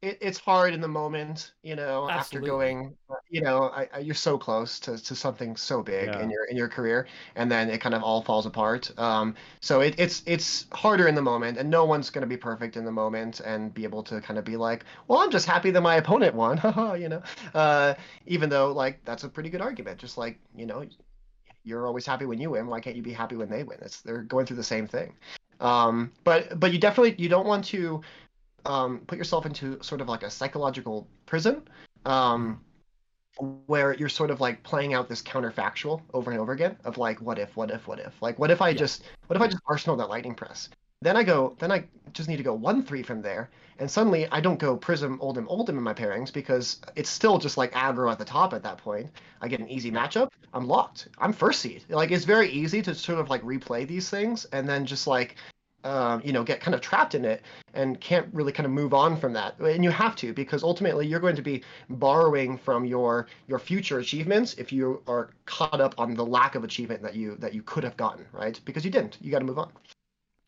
it, 0.00 0.18
it's 0.20 0.38
hard 0.38 0.74
in 0.74 0.80
the 0.80 0.88
moment 0.88 1.52
you 1.62 1.76
know 1.76 2.08
Absolutely. 2.10 2.16
after 2.16 2.40
going 2.40 2.96
uh, 3.10 3.14
you 3.28 3.40
know 3.40 3.70
I, 3.74 3.88
I, 3.94 3.98
you're 4.00 4.14
so 4.14 4.36
close 4.38 4.80
to, 4.80 4.96
to 4.96 5.14
something 5.14 5.54
so 5.54 5.82
big 5.82 6.06
yeah. 6.06 6.20
in 6.20 6.30
your 6.30 6.44
in 6.46 6.56
your 6.56 6.68
career 6.68 7.06
and 7.36 7.50
then 7.50 7.70
it 7.70 7.80
kind 7.80 7.94
of 7.94 8.02
all 8.02 8.22
falls 8.22 8.46
apart. 8.46 8.90
Um 8.98 9.34
so 9.60 9.80
it, 9.80 9.94
it's 9.98 10.22
it's 10.26 10.66
harder 10.72 11.06
in 11.06 11.14
the 11.14 11.22
moment 11.22 11.58
and 11.58 11.70
no 11.70 11.84
one's 11.84 12.10
going 12.10 12.22
to 12.22 12.28
be 12.28 12.36
perfect 12.36 12.76
in 12.76 12.84
the 12.84 12.92
moment 12.92 13.40
and 13.40 13.72
be 13.72 13.84
able 13.84 14.02
to 14.04 14.20
kind 14.20 14.38
of 14.38 14.44
be 14.44 14.56
like 14.56 14.84
well 15.08 15.20
i'm 15.20 15.30
just 15.30 15.46
happy 15.46 15.70
that 15.70 15.80
my 15.80 15.96
opponent 15.96 16.34
won. 16.34 16.60
You 17.02 17.08
know? 17.08 17.22
Uh 17.54 17.94
even 18.26 18.48
though 18.48 18.72
like 18.72 19.04
that's 19.04 19.24
a 19.24 19.28
pretty 19.28 19.50
good 19.50 19.60
argument. 19.60 19.98
Just 19.98 20.16
like 20.16 20.38
you 20.56 20.66
know 20.66 20.84
you're 21.64 21.86
always 21.86 22.06
happy 22.06 22.24
when 22.24 22.40
you 22.40 22.50
win. 22.50 22.66
Why 22.66 22.80
can't 22.80 22.96
you 22.96 23.02
be 23.02 23.12
happy 23.12 23.36
when 23.36 23.48
they 23.48 23.62
win? 23.62 23.78
It's 23.82 24.00
they're 24.00 24.22
going 24.22 24.46
through 24.46 24.56
the 24.56 24.64
same 24.64 24.86
thing. 24.86 25.14
Um, 25.60 26.12
but 26.24 26.58
but 26.58 26.72
you 26.72 26.78
definitely 26.78 27.14
you 27.18 27.28
don't 27.28 27.46
want 27.46 27.64
to 27.66 28.00
um, 28.66 29.00
put 29.06 29.18
yourself 29.18 29.46
into 29.46 29.82
sort 29.82 30.00
of 30.00 30.08
like 30.08 30.22
a 30.22 30.30
psychological 30.30 31.06
prison 31.26 31.62
um, 32.04 32.60
where 33.66 33.94
you're 33.94 34.08
sort 34.08 34.30
of 34.30 34.40
like 34.40 34.62
playing 34.62 34.94
out 34.94 35.08
this 35.08 35.22
counterfactual 35.22 36.02
over 36.12 36.30
and 36.30 36.40
over 36.40 36.52
again 36.52 36.76
of 36.84 36.98
like 36.98 37.20
what 37.20 37.38
if 37.38 37.56
what 37.56 37.70
if 37.70 37.86
what 37.86 37.98
if 37.98 38.20
like 38.20 38.38
what 38.38 38.50
if 38.50 38.60
I 38.60 38.70
yeah. 38.70 38.76
just 38.76 39.04
what 39.26 39.36
if 39.36 39.42
I 39.42 39.46
just 39.46 39.62
arsenal 39.66 39.96
that 39.96 40.08
lightning 40.08 40.34
press 40.34 40.68
then 41.02 41.16
I 41.16 41.22
go, 41.22 41.56
then 41.58 41.72
I 41.72 41.84
just 42.12 42.28
need 42.28 42.36
to 42.36 42.42
go 42.42 42.54
one 42.54 42.82
three 42.82 43.02
from 43.02 43.22
there, 43.22 43.50
and 43.78 43.90
suddenly 43.90 44.26
I 44.30 44.40
don't 44.40 44.58
go 44.58 44.76
Prism 44.76 45.18
Oldhim 45.18 45.46
Oldhim 45.46 45.70
in 45.70 45.82
my 45.82 45.94
pairings 45.94 46.32
because 46.32 46.80
it's 46.96 47.10
still 47.10 47.38
just 47.38 47.56
like 47.56 47.72
aggro 47.72 48.10
at 48.10 48.18
the 48.18 48.24
top 48.24 48.52
at 48.54 48.62
that 48.62 48.78
point. 48.78 49.10
I 49.40 49.48
get 49.48 49.60
an 49.60 49.68
easy 49.68 49.90
matchup. 49.90 50.28
I'm 50.54 50.66
locked. 50.68 51.08
I'm 51.18 51.32
first 51.32 51.60
seed. 51.60 51.84
Like 51.88 52.10
it's 52.10 52.24
very 52.24 52.50
easy 52.50 52.82
to 52.82 52.94
sort 52.94 53.18
of 53.18 53.30
like 53.30 53.42
replay 53.42 53.86
these 53.86 54.10
things 54.10 54.44
and 54.46 54.68
then 54.68 54.86
just 54.86 55.06
like 55.06 55.36
um, 55.84 56.22
you 56.24 56.32
know, 56.32 56.44
get 56.44 56.60
kind 56.60 56.74
of 56.74 56.80
trapped 56.80 57.14
in 57.14 57.24
it 57.24 57.42
and 57.74 58.00
can't 58.00 58.28
really 58.32 58.52
kind 58.52 58.66
of 58.66 58.72
move 58.72 58.94
on 58.94 59.16
from 59.16 59.32
that. 59.32 59.58
And 59.58 59.82
you 59.82 59.90
have 59.90 60.14
to 60.16 60.32
because 60.32 60.62
ultimately 60.62 61.06
you're 61.06 61.20
going 61.20 61.36
to 61.36 61.42
be 61.42 61.62
borrowing 61.88 62.56
from 62.56 62.84
your 62.84 63.26
your 63.48 63.58
future 63.58 63.98
achievements 63.98 64.54
if 64.54 64.72
you 64.72 65.02
are 65.06 65.30
caught 65.46 65.80
up 65.80 65.94
on 65.98 66.14
the 66.14 66.24
lack 66.24 66.54
of 66.54 66.64
achievement 66.64 67.02
that 67.02 67.16
you 67.16 67.36
that 67.36 67.54
you 67.54 67.62
could 67.62 67.84
have 67.84 67.96
gotten, 67.96 68.26
right? 68.32 68.60
Because 68.64 68.84
you 68.84 68.90
didn't. 68.90 69.18
You 69.20 69.30
got 69.30 69.40
to 69.40 69.44
move 69.44 69.58
on. 69.58 69.72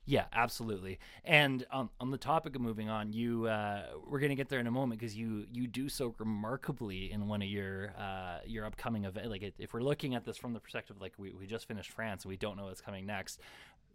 Yeah, 0.07 0.25
absolutely. 0.35 0.99
And 1.25 1.65
on 1.73 2.11
the 2.11 2.19
topic 2.19 2.55
of 2.55 2.61
moving 2.61 2.91
on, 2.91 3.13
you 3.15 3.47
uh, 3.47 3.85
we're 4.07 4.21
gonna 4.21 4.35
get 4.35 4.51
there 4.51 4.61
in 4.61 4.67
a 4.67 4.71
moment 4.71 5.01
because 5.01 5.17
you 5.17 5.47
you 5.51 5.67
do 5.67 5.89
so 5.89 6.15
remarkably 6.19 7.11
in 7.11 7.27
one 7.27 7.41
of 7.41 7.49
your 7.49 7.95
uh, 7.99 8.41
your 8.45 8.67
upcoming 8.67 9.05
event. 9.05 9.31
Like 9.31 9.55
if 9.59 9.73
we're 9.73 9.81
looking 9.81 10.15
at 10.15 10.25
this 10.25 10.37
from 10.37 10.53
the 10.53 10.61
perspective 10.61 10.97
like 11.01 11.15
we, 11.17 11.33
we 11.33 11.47
just 11.47 11.67
finished 11.67 11.91
France 11.91 12.25
and 12.25 12.31
we 12.31 12.37
don't 12.37 12.57
know 12.59 12.65
what's 12.65 12.83
coming 12.83 13.07
next, 13.07 13.41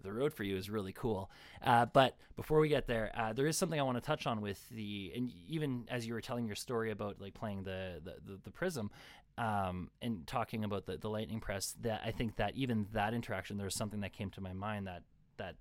the 0.01 0.11
road 0.11 0.33
for 0.33 0.43
you 0.43 0.57
is 0.57 0.67
really 0.67 0.93
cool. 0.93 1.29
Uh, 1.61 1.85
but 1.85 2.17
before 2.35 2.59
we 2.59 2.69
get 2.69 2.87
there, 2.87 3.11
uh, 3.15 3.31
there 3.33 3.45
is 3.45 3.55
something 3.55 3.79
I 3.79 3.83
want 3.83 3.97
to 3.97 4.01
touch 4.01 4.25
on 4.25 4.41
with 4.41 4.67
the 4.69 5.11
and 5.15 5.31
even 5.47 5.85
as 5.91 6.07
you 6.07 6.15
were 6.15 6.21
telling 6.21 6.47
your 6.47 6.55
story 6.55 6.89
about 6.89 7.21
like 7.21 7.35
playing 7.35 7.63
the 7.65 8.01
the, 8.03 8.15
the, 8.25 8.39
the 8.45 8.51
Prism. 8.51 8.89
Um, 9.37 9.89
and 10.01 10.27
talking 10.27 10.65
about 10.65 10.85
the, 10.85 10.97
the 10.97 11.07
lightning 11.07 11.39
press 11.39 11.73
that 11.79 12.01
I 12.03 12.11
think 12.11 12.35
that 12.37 12.55
even 12.55 12.87
that 12.91 13.13
interaction 13.13 13.55
there 13.55 13.63
was 13.63 13.73
something 13.75 14.01
that 14.01 14.11
came 14.11 14.29
to 14.31 14.41
my 14.41 14.51
mind 14.51 14.87
that 14.87 15.03
that 15.37 15.55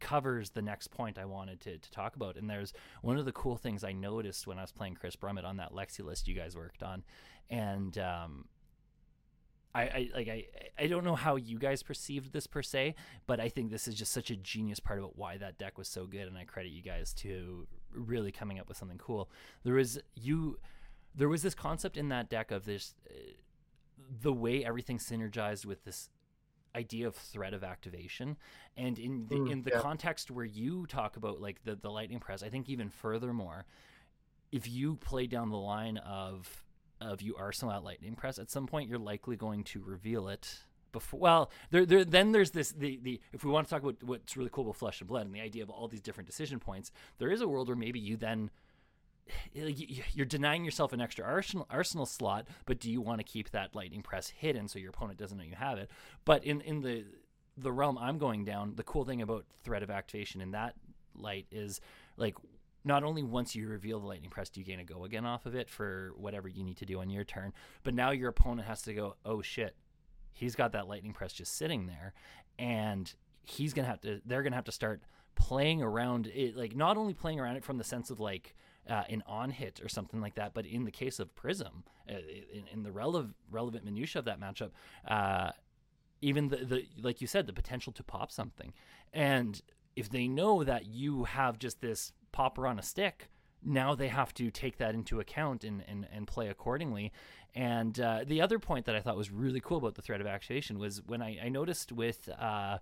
covers 0.00 0.50
the 0.50 0.62
next 0.62 0.88
point 0.88 1.18
I 1.18 1.24
wanted 1.24 1.60
to, 1.62 1.78
to 1.78 1.90
talk 1.90 2.16
about. 2.16 2.36
And 2.36 2.48
there's 2.48 2.72
one 3.02 3.18
of 3.18 3.24
the 3.24 3.32
cool 3.32 3.56
things 3.56 3.84
I 3.84 3.92
noticed 3.92 4.46
when 4.46 4.58
I 4.58 4.62
was 4.62 4.72
playing 4.72 4.94
Chris 4.94 5.16
Brummett 5.16 5.44
on 5.44 5.56
that 5.58 5.72
Lexi 5.72 6.04
list 6.04 6.28
you 6.28 6.34
guys 6.34 6.56
worked 6.56 6.82
on. 6.82 7.04
And 7.50 7.96
um, 7.98 8.44
I, 9.74 9.82
I 9.82 10.10
like 10.14 10.28
I 10.28 10.46
I 10.78 10.86
don't 10.86 11.04
know 11.04 11.14
how 11.14 11.36
you 11.36 11.58
guys 11.58 11.82
perceived 11.82 12.32
this 12.32 12.46
per 12.46 12.62
se, 12.62 12.94
but 13.26 13.38
I 13.40 13.48
think 13.48 13.70
this 13.70 13.86
is 13.86 13.94
just 13.94 14.12
such 14.12 14.30
a 14.30 14.36
genius 14.36 14.80
part 14.80 14.98
about 14.98 15.16
why 15.16 15.36
that 15.38 15.58
deck 15.58 15.78
was 15.78 15.88
so 15.88 16.06
good, 16.06 16.26
and 16.26 16.36
I 16.36 16.44
credit 16.44 16.72
you 16.72 16.82
guys 16.82 17.12
to 17.14 17.66
really 17.92 18.32
coming 18.32 18.58
up 18.58 18.68
with 18.68 18.76
something 18.76 18.98
cool. 18.98 19.30
There 19.64 19.74
was 19.74 19.98
you, 20.14 20.58
there 21.14 21.28
was 21.28 21.42
this 21.42 21.54
concept 21.54 21.96
in 21.96 22.08
that 22.08 22.28
deck 22.28 22.50
of 22.50 22.64
this, 22.64 22.94
uh, 23.08 23.32
the 24.22 24.32
way 24.32 24.64
everything 24.64 24.98
synergized 24.98 25.64
with 25.64 25.84
this 25.84 26.08
idea 26.78 27.06
of 27.06 27.14
threat 27.14 27.52
of 27.52 27.64
activation 27.64 28.36
and 28.76 28.98
in 28.98 29.26
the, 29.28 29.34
mm, 29.34 29.50
in 29.50 29.62
the 29.62 29.70
yeah. 29.70 29.80
context 29.80 30.30
where 30.30 30.44
you 30.44 30.86
talk 30.86 31.16
about 31.16 31.40
like 31.40 31.62
the, 31.64 31.74
the 31.74 31.90
lightning 31.90 32.20
press 32.20 32.42
i 32.42 32.48
think 32.48 32.68
even 32.68 32.88
furthermore 32.88 33.66
if 34.52 34.68
you 34.68 34.96
play 34.96 35.26
down 35.26 35.50
the 35.50 35.56
line 35.56 35.98
of 35.98 36.64
of 37.00 37.20
you 37.20 37.34
arsenal 37.36 37.72
at 37.74 37.82
lightning 37.84 38.14
press 38.14 38.38
at 38.38 38.50
some 38.50 38.66
point 38.66 38.88
you're 38.88 38.98
likely 38.98 39.36
going 39.36 39.64
to 39.64 39.82
reveal 39.82 40.28
it 40.28 40.58
before 40.92 41.20
well 41.20 41.50
there, 41.70 41.84
there 41.84 42.04
then 42.04 42.32
there's 42.32 42.52
this 42.52 42.72
the, 42.72 42.98
the 43.02 43.20
if 43.32 43.44
we 43.44 43.50
want 43.50 43.66
to 43.66 43.70
talk 43.74 43.82
about 43.82 44.02
what's 44.02 44.36
really 44.36 44.50
cool 44.52 44.64
about 44.64 44.76
flesh 44.76 45.00
and 45.00 45.08
blood 45.08 45.26
and 45.26 45.34
the 45.34 45.40
idea 45.40 45.62
of 45.62 45.70
all 45.70 45.88
these 45.88 46.00
different 46.00 46.28
decision 46.28 46.58
points 46.58 46.90
there 47.18 47.30
is 47.30 47.40
a 47.40 47.48
world 47.48 47.68
where 47.68 47.76
maybe 47.76 47.98
you 47.98 48.16
then 48.16 48.50
Eh, 49.54 49.72
you're 50.14 50.26
denying 50.26 50.64
yourself 50.64 50.92
an 50.92 51.00
extra 51.00 51.24
arsenal, 51.24 51.66
arsenal 51.70 52.06
slot, 52.06 52.46
but 52.66 52.80
do 52.80 52.90
you 52.90 53.00
want 53.00 53.18
to 53.18 53.24
keep 53.24 53.50
that 53.50 53.74
lightning 53.74 54.02
press 54.02 54.28
hidden 54.28 54.68
so 54.68 54.78
your 54.78 54.90
opponent 54.90 55.18
doesn't 55.18 55.38
know 55.38 55.44
you 55.44 55.56
have 55.56 55.78
it? 55.78 55.90
But 56.24 56.44
in 56.44 56.60
in 56.62 56.80
the 56.80 57.04
the 57.56 57.72
realm 57.72 57.98
I'm 57.98 58.18
going 58.18 58.44
down, 58.44 58.74
the 58.76 58.84
cool 58.84 59.04
thing 59.04 59.22
about 59.22 59.44
threat 59.64 59.82
of 59.82 59.90
activation 59.90 60.40
in 60.40 60.52
that 60.52 60.74
light 61.16 61.46
is 61.50 61.80
like 62.16 62.36
not 62.84 63.02
only 63.02 63.22
once 63.22 63.56
you 63.56 63.68
reveal 63.68 63.98
the 64.00 64.06
lightning 64.06 64.30
press 64.30 64.48
do 64.48 64.60
you 64.60 64.66
gain 64.66 64.78
a 64.78 64.84
go 64.84 65.04
again 65.04 65.26
off 65.26 65.46
of 65.46 65.54
it 65.54 65.68
for 65.68 66.12
whatever 66.16 66.48
you 66.48 66.62
need 66.62 66.76
to 66.76 66.86
do 66.86 67.00
on 67.00 67.10
your 67.10 67.24
turn, 67.24 67.52
but 67.82 67.94
now 67.94 68.10
your 68.10 68.28
opponent 68.28 68.66
has 68.68 68.82
to 68.82 68.94
go, 68.94 69.16
oh 69.24 69.42
shit, 69.42 69.74
he's 70.32 70.54
got 70.54 70.72
that 70.72 70.88
lightning 70.88 71.12
press 71.12 71.32
just 71.32 71.56
sitting 71.56 71.86
there, 71.86 72.14
and 72.58 73.14
he's 73.42 73.74
gonna 73.74 73.88
have 73.88 74.00
to. 74.02 74.20
They're 74.24 74.42
gonna 74.42 74.56
have 74.56 74.64
to 74.64 74.72
start 74.72 75.02
playing 75.34 75.82
around 75.82 76.26
it, 76.28 76.56
like 76.56 76.74
not 76.74 76.96
only 76.96 77.14
playing 77.14 77.40
around 77.40 77.56
it 77.56 77.64
from 77.64 77.78
the 77.78 77.84
sense 77.84 78.10
of 78.10 78.20
like 78.20 78.54
uh, 78.88 79.04
an 79.08 79.22
on 79.26 79.50
hit 79.50 79.80
or 79.82 79.88
something 79.88 80.20
like 80.20 80.34
that. 80.34 80.54
But 80.54 80.66
in 80.66 80.84
the 80.84 80.90
case 80.90 81.18
of 81.18 81.34
Prism, 81.34 81.84
uh, 82.08 82.14
in, 82.52 82.64
in, 82.72 82.82
the 82.82 82.92
relevant 82.92 83.34
relevant 83.50 83.84
minutia 83.84 84.20
of 84.20 84.24
that 84.26 84.40
matchup, 84.40 84.70
uh, 85.06 85.52
even 86.20 86.48
the, 86.48 86.56
the 86.56 86.86
like 87.00 87.20
you 87.20 87.26
said, 87.26 87.46
the 87.46 87.52
potential 87.52 87.92
to 87.92 88.02
pop 88.02 88.30
something, 88.30 88.72
and 89.12 89.62
if 89.96 90.08
they 90.08 90.28
know 90.28 90.62
that 90.62 90.86
you 90.86 91.24
have 91.24 91.58
just 91.58 91.80
this 91.80 92.12
popper 92.30 92.66
on 92.66 92.78
a 92.78 92.82
stick, 92.82 93.28
now 93.64 93.94
they 93.94 94.08
have 94.08 94.32
to 94.34 94.50
take 94.50 94.78
that 94.78 94.94
into 94.94 95.18
account 95.18 95.64
and, 95.64 95.82
and, 95.88 96.06
and 96.12 96.26
play 96.26 96.48
accordingly. 96.48 97.12
And 97.54 97.98
uh, 97.98 98.20
the 98.24 98.40
other 98.40 98.58
point 98.58 98.86
that 98.86 98.94
I 98.94 99.00
thought 99.00 99.16
was 99.16 99.30
really 99.30 99.60
cool 99.60 99.78
about 99.78 99.96
the 99.96 100.02
threat 100.02 100.20
of 100.20 100.26
activation 100.26 100.78
was 100.78 101.02
when 101.04 101.20
I, 101.20 101.38
I 101.42 101.48
noticed 101.48 101.90
with 101.90 102.28
uh, 102.38 102.78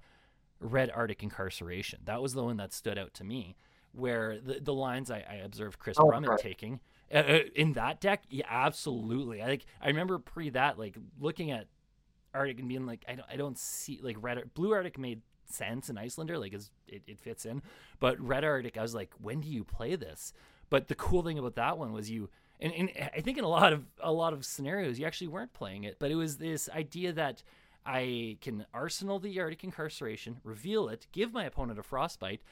Red 0.60 0.90
Arctic 0.94 1.23
Incarceration. 1.23 2.01
That 2.05 2.20
was 2.20 2.35
the 2.35 2.44
one 2.44 2.59
that 2.59 2.73
stood 2.73 2.98
out 2.98 3.14
to 3.14 3.24
me 3.24 3.56
where 3.97 4.39
the, 4.39 4.60
the 4.60 4.74
lines 4.74 5.10
I, 5.10 5.24
I 5.28 5.35
observed 5.36 5.78
Chris 5.78 5.97
oh, 5.98 6.05
Brummett 6.06 6.28
right. 6.28 6.39
taking 6.39 6.81
uh, 7.12 7.18
uh, 7.18 7.39
in 7.55 7.74
that 7.74 8.01
deck, 8.01 8.24
yeah, 8.31 8.47
absolutely. 8.48 9.40
I 9.40 9.47
like. 9.47 9.66
I 9.81 9.89
remember 9.89 10.18
pre 10.18 10.51
that, 10.51 10.78
like 10.78 10.97
looking 11.20 11.51
at 11.51 11.68
Arctic 12.35 12.59
and 12.59 12.68
being 12.68 12.86
like, 12.86 13.05
I 13.09 13.14
don't, 13.14 13.28
I 13.32 13.36
don't 13.36 13.59
see 13.59 14.01
like 14.02 14.16
red, 14.20 14.43
blue 14.55 14.73
Arctic 14.73 14.98
made 14.98 15.23
sense 15.48 15.89
in 15.89 15.97
Iyslander, 15.97 16.39
like 16.39 16.52
is 16.52 16.70
it, 16.89 17.02
it 17.06 17.20
fits 17.20 17.47
in, 17.47 17.62
but 18.01 18.20
red 18.20 18.44
Arctic, 18.44 18.77
I 18.77 18.82
was 18.82 18.94
like, 18.94 19.12
when 19.20 19.40
do 19.40 19.48
you 19.48 19.62
play 19.62 19.94
this? 19.94 20.32
But 20.68 20.89
the 20.89 20.97
cool 20.97 21.23
thing 21.23 21.39
about 21.39 21.55
that 21.55 21.78
one 21.78 21.93
was 21.93 22.10
you, 22.10 22.28
and, 22.59 22.73
and 22.73 22.90
I 23.14 23.20
think 23.20 23.39
in 23.39 23.44
a 23.44 23.48
lot 23.48 23.73
of 23.73 23.85
a 24.01 24.12
lot 24.12 24.32
of 24.32 24.44
scenarios, 24.44 24.98
you 24.98 25.06
actually 25.06 25.28
weren't 25.28 25.52
playing 25.52 25.85
it, 25.85 25.97
but 26.01 26.10
it 26.10 26.16
was 26.16 26.39
this 26.39 26.68
idea 26.70 27.12
that 27.12 27.44
I 27.85 28.39
can 28.40 28.66
arsenal 28.74 29.20
the 29.20 29.39
Arctic 29.39 29.62
Incarceration, 29.62 30.40
reveal 30.43 30.89
it, 30.89 31.06
give 31.12 31.32
my 31.32 31.44
opponent 31.44 31.78
a 31.78 31.85
frostbite, 31.85 32.43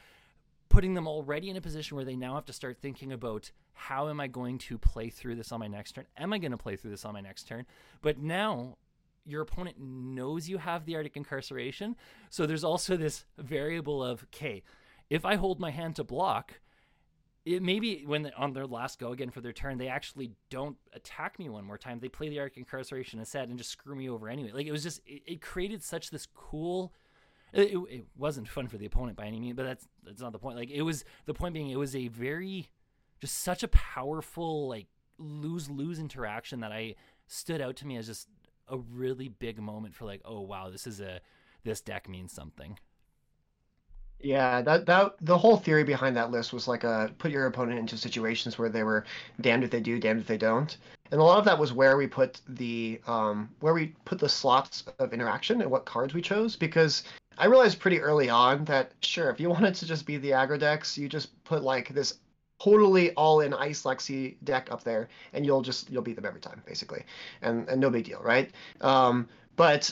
putting 0.69 0.93
them 0.93 1.07
already 1.07 1.49
in 1.49 1.57
a 1.57 1.61
position 1.61 1.95
where 1.95 2.05
they 2.05 2.15
now 2.15 2.35
have 2.35 2.45
to 2.45 2.53
start 2.53 2.77
thinking 2.81 3.11
about 3.11 3.51
how 3.73 4.09
am 4.09 4.19
I 4.19 4.27
going 4.27 4.57
to 4.59 4.77
play 4.77 5.09
through 5.09 5.35
this 5.35 5.51
on 5.51 5.59
my 5.59 5.67
next 5.67 5.93
turn? 5.93 6.05
Am 6.17 6.33
I 6.33 6.37
going 6.37 6.51
to 6.51 6.57
play 6.57 6.75
through 6.75 6.91
this 6.91 7.05
on 7.05 7.13
my 7.13 7.21
next 7.21 7.43
turn? 7.43 7.65
But 8.01 8.17
now 8.17 8.77
your 9.25 9.41
opponent 9.41 9.77
knows 9.79 10.47
you 10.47 10.57
have 10.57 10.85
the 10.85 10.95
Arctic 10.95 11.17
Incarceration. 11.17 11.95
So 12.29 12.45
there's 12.45 12.63
also 12.63 12.95
this 12.95 13.25
variable 13.37 14.03
of, 14.03 14.23
okay, 14.25 14.63
if 15.09 15.25
I 15.25 15.35
hold 15.35 15.59
my 15.59 15.71
hand 15.71 15.95
to 15.95 16.03
block, 16.03 16.59
it 17.45 17.61
maybe 17.61 18.03
when 18.05 18.31
on 18.37 18.53
their 18.53 18.65
last 18.65 18.99
go 18.99 19.11
again 19.11 19.29
for 19.29 19.41
their 19.41 19.53
turn, 19.53 19.77
they 19.77 19.87
actually 19.87 20.31
don't 20.49 20.77
attack 20.93 21.37
me 21.37 21.49
one 21.49 21.63
more 21.63 21.77
time. 21.77 21.99
They 21.99 22.09
play 22.09 22.29
the 22.29 22.39
Arctic 22.39 22.57
Incarceration 22.57 23.19
instead 23.19 23.49
and 23.49 23.57
just 23.57 23.71
screw 23.71 23.95
me 23.95 24.09
over 24.09 24.29
anyway. 24.29 24.51
Like 24.51 24.67
it 24.67 24.71
was 24.71 24.83
just, 24.83 25.01
it, 25.05 25.21
it 25.25 25.41
created 25.41 25.83
such 25.83 26.09
this 26.09 26.27
cool. 26.33 26.93
It, 27.53 27.73
it, 27.73 27.77
it 27.89 28.05
wasn't 28.17 28.47
fun 28.47 28.67
for 28.67 28.77
the 28.77 28.85
opponent 28.85 29.17
by 29.17 29.25
any 29.25 29.39
means, 29.39 29.55
but 29.55 29.63
that's 29.63 29.87
that's 30.03 30.21
not 30.21 30.31
the 30.31 30.39
point. 30.39 30.57
Like 30.57 30.69
it 30.69 30.81
was 30.81 31.05
the 31.25 31.33
point 31.33 31.53
being, 31.53 31.69
it 31.69 31.79
was 31.79 31.95
a 31.95 32.07
very, 32.09 32.69
just 33.21 33.39
such 33.39 33.63
a 33.63 33.67
powerful 33.69 34.67
like 34.67 34.87
lose 35.17 35.69
lose 35.69 35.99
interaction 35.99 36.59
that 36.59 36.71
I 36.71 36.95
stood 37.27 37.61
out 37.61 37.75
to 37.77 37.87
me 37.87 37.97
as 37.97 38.07
just 38.07 38.27
a 38.67 38.77
really 38.77 39.29
big 39.29 39.59
moment 39.59 39.95
for 39.95 40.05
like, 40.05 40.21
oh 40.25 40.41
wow, 40.41 40.69
this 40.69 40.87
is 40.87 40.99
a 40.99 41.21
this 41.63 41.81
deck 41.81 42.09
means 42.09 42.31
something. 42.33 42.77
Yeah, 44.19 44.61
that 44.61 44.85
that 44.85 45.15
the 45.21 45.37
whole 45.37 45.57
theory 45.57 45.83
behind 45.83 46.15
that 46.15 46.31
list 46.31 46.53
was 46.53 46.67
like 46.67 46.83
a 46.83 47.13
put 47.17 47.31
your 47.31 47.45
opponent 47.47 47.79
into 47.79 47.97
situations 47.97 48.57
where 48.57 48.69
they 48.69 48.83
were 48.83 49.05
damned 49.41 49.63
if 49.63 49.71
they 49.71 49.81
do, 49.81 49.99
damned 49.99 50.21
if 50.21 50.27
they 50.27 50.37
don't. 50.37 50.77
And 51.11 51.21
a 51.21 51.23
lot 51.23 51.37
of 51.37 51.45
that 51.45 51.59
was 51.59 51.73
where 51.73 51.97
we 51.97 52.07
put 52.07 52.41
the 52.47 53.01
um 53.07 53.49
where 53.59 53.73
we 53.73 53.93
put 54.05 54.19
the 54.19 54.29
slots 54.29 54.85
of 54.99 55.13
interaction 55.13 55.61
and 55.61 55.69
what 55.69 55.85
cards 55.85 56.13
we 56.13 56.21
chose 56.21 56.55
because 56.55 57.03
I 57.37 57.45
realized 57.47 57.79
pretty 57.79 57.99
early 58.01 58.29
on 58.29 58.65
that 58.65 58.91
sure, 59.01 59.29
if 59.29 59.39
you 59.39 59.49
wanted 59.51 59.75
to 59.75 59.85
just 59.85 60.05
be 60.05 60.17
the 60.17 60.31
aggro 60.31 60.59
decks, 60.59 60.97
you 60.97 61.09
just 61.09 61.43
put 61.43 61.63
like 61.63 61.89
this 61.93 62.15
totally 62.61 63.11
all 63.13 63.41
in 63.41 63.53
ice 63.53 63.83
lexi 63.83 64.37
deck 64.43 64.71
up 64.71 64.83
there 64.83 65.09
and 65.33 65.45
you'll 65.45 65.61
just 65.61 65.89
you'll 65.89 66.01
beat 66.01 66.15
them 66.15 66.25
every 66.25 66.39
time 66.41 66.61
basically. 66.65 67.03
And 67.41 67.67
and 67.69 67.81
no 67.81 67.89
big 67.89 68.05
deal 68.05 68.21
right? 68.21 68.51
Um 68.81 69.27
but 69.55 69.91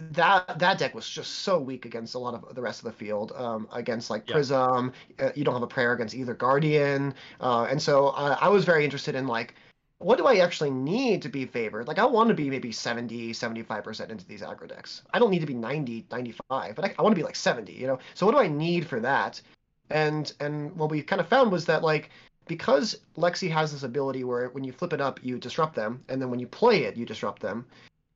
that 0.00 0.58
that 0.58 0.78
deck 0.78 0.94
was 0.94 1.08
just 1.08 1.40
so 1.40 1.58
weak 1.58 1.84
against 1.84 2.14
a 2.14 2.18
lot 2.18 2.34
of 2.34 2.54
the 2.54 2.62
rest 2.62 2.80
of 2.80 2.84
the 2.84 2.92
field 2.92 3.32
um, 3.34 3.68
against 3.72 4.10
like 4.10 4.24
Yeah. 4.26 4.32
prism. 4.34 4.92
Uh, 5.18 5.30
you 5.34 5.44
don't 5.44 5.54
have 5.54 5.62
a 5.62 5.66
prayer 5.66 5.92
against 5.92 6.14
either 6.14 6.34
guardian. 6.34 7.14
Uh, 7.40 7.66
and 7.68 7.82
so 7.82 8.08
uh, 8.08 8.36
i 8.40 8.48
was 8.48 8.64
very 8.64 8.84
interested 8.84 9.14
in 9.16 9.26
like 9.26 9.54
what 9.98 10.18
do 10.18 10.26
i 10.26 10.36
actually 10.36 10.70
need 10.70 11.22
to 11.22 11.28
be 11.28 11.44
favored? 11.44 11.88
Like 11.88 11.98
i 11.98 12.06
want 12.06 12.28
to 12.28 12.34
be 12.34 12.50
maybe 12.50 12.72
70 12.72 13.32
75% 13.32 14.10
into 14.10 14.26
these 14.26 14.42
aggro 14.42 14.68
decks 14.68 15.02
i 15.12 15.18
don't 15.18 15.30
need 15.30 15.40
to 15.40 15.46
be 15.46 15.54
90 15.54 16.06
95 16.10 16.74
but 16.74 16.84
i, 16.84 16.94
I 16.98 17.02
want 17.02 17.14
to 17.14 17.20
be 17.20 17.24
like 17.24 17.36
70 17.36 17.72
you 17.72 17.86
know? 17.86 17.98
So 18.14 18.26
what 18.26 18.32
do 18.32 18.38
i 18.38 18.48
need 18.48 18.86
for 18.86 19.00
that? 19.00 19.40
And 19.90 20.32
and 20.40 20.74
what 20.76 20.90
we 20.90 21.02
kind 21.02 21.20
of 21.20 21.28
found 21.28 21.50
was 21.50 21.64
that 21.66 21.82
like 21.82 22.10
because 22.46 22.98
lexi 23.16 23.50
has 23.50 23.72
this 23.72 23.82
ability 23.82 24.24
where 24.24 24.48
when 24.50 24.64
you 24.64 24.72
flip 24.72 24.92
it 24.92 25.00
up 25.00 25.20
you 25.22 25.38
disrupt 25.38 25.74
them 25.74 26.02
and 26.08 26.20
then 26.20 26.30
when 26.30 26.40
you 26.40 26.46
play 26.46 26.84
it 26.84 26.96
you 26.96 27.04
disrupt 27.04 27.42
them 27.42 27.66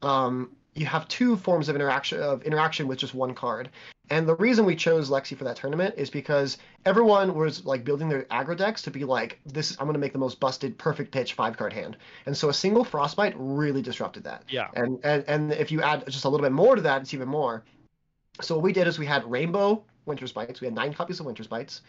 um, 0.03 0.51
you 0.75 0.87
have 0.87 1.07
two 1.09 1.37
forms 1.37 1.69
of 1.69 1.77
interaction 1.77 2.21
of 2.21 2.43
interaction 2.43 2.89
with 2.89 2.99
just 2.99 3.15
one 3.15 3.35
card. 3.35 3.71
And 4.11 4.29
the 4.29 4.35
reason 4.35 4.65
we 4.65 4.77
chose 4.77 5.11
Lexi 5.11 5.37
for 5.37 5.45
that 5.45 5.57
tournament 5.57 5.95
is 5.97 6.11
because 6.11 6.59
everyone 6.85 7.35
was 7.35 7.65
like 7.65 7.85
building 7.85 8.09
their 8.09 8.25
aggro 8.25 8.57
decks 8.57 8.83
to 8.83 8.91
be 8.91 9.05
like, 9.05 9.39
this 9.47 9.71
is, 9.71 9.77
I'm 9.81 9.87
gonna 9.87 9.99
make 9.99 10.13
the 10.13 10.19
most 10.19 10.41
busted 10.41 10.77
perfect 10.77 11.13
pitch 11.13 11.35
five 11.35 11.57
card 11.57 11.73
hand. 11.73 11.97
And 12.27 12.37
so 12.37 12.49
a 12.49 12.55
single 12.55 12.85
frostbite 12.85 13.35
really 13.37 13.81
disrupted 13.81 14.25
that. 14.25 14.45
Yeah. 14.49 14.69
And 14.75 14.99
and 15.05 15.25
and 15.29 15.53
if 15.53 15.71
you 15.71 15.83
add 15.83 16.05
just 16.07 16.25
a 16.25 16.29
little 16.29 16.45
bit 16.45 16.53
more 16.53 16.77
to 16.77 16.83
that, 16.83 17.03
it's 17.03 17.15
even 17.15 17.29
more. 17.29 17.65
So 18.41 18.57
what 18.57 18.65
we 18.65 18.73
did 18.73 18.87
is 18.87 18.99
we 18.99 19.07
had 19.07 19.25
rainbow 19.31 19.85
winter's 20.05 20.33
bites. 20.33 20.61
We 20.61 20.67
had 20.67 20.75
nine 20.75 20.93
copies 20.93 21.21
of 21.21 21.27
winter's 21.27 21.47
bites. 21.47 21.83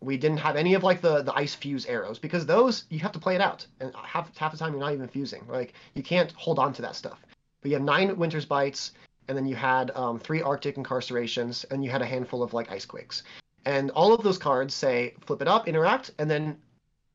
We 0.00 0.16
didn't 0.16 0.38
have 0.38 0.56
any 0.56 0.74
of 0.74 0.82
like 0.82 1.02
the 1.02 1.22
the 1.22 1.34
ice 1.34 1.54
fuse 1.54 1.84
arrows 1.86 2.18
because 2.18 2.46
those 2.46 2.84
you 2.88 3.00
have 3.00 3.12
to 3.12 3.18
play 3.18 3.34
it 3.34 3.40
out, 3.40 3.66
and 3.80 3.94
half 3.94 4.34
half 4.36 4.50
the 4.52 4.58
time 4.58 4.72
you're 4.72 4.80
not 4.80 4.94
even 4.94 5.08
fusing. 5.08 5.46
Like 5.46 5.74
you 5.94 6.02
can't 6.02 6.32
hold 6.32 6.58
on 6.58 6.72
to 6.72 6.82
that 6.82 6.96
stuff. 6.96 7.20
But 7.60 7.70
you 7.70 7.76
have 7.76 7.84
nine 7.84 8.16
winter's 8.16 8.46
bites, 8.46 8.92
and 9.30 9.38
then 9.38 9.46
you 9.46 9.54
had 9.54 9.92
um, 9.94 10.18
three 10.18 10.42
Arctic 10.42 10.74
incarcerations, 10.74 11.64
and 11.70 11.84
you 11.84 11.90
had 11.90 12.02
a 12.02 12.06
handful 12.06 12.42
of 12.42 12.52
like 12.52 12.72
ice 12.72 12.84
quakes. 12.84 13.22
And 13.64 13.92
all 13.92 14.12
of 14.12 14.24
those 14.24 14.38
cards 14.38 14.74
say 14.74 15.14
flip 15.20 15.40
it 15.40 15.46
up, 15.46 15.68
interact, 15.68 16.10
and 16.18 16.28
then 16.28 16.56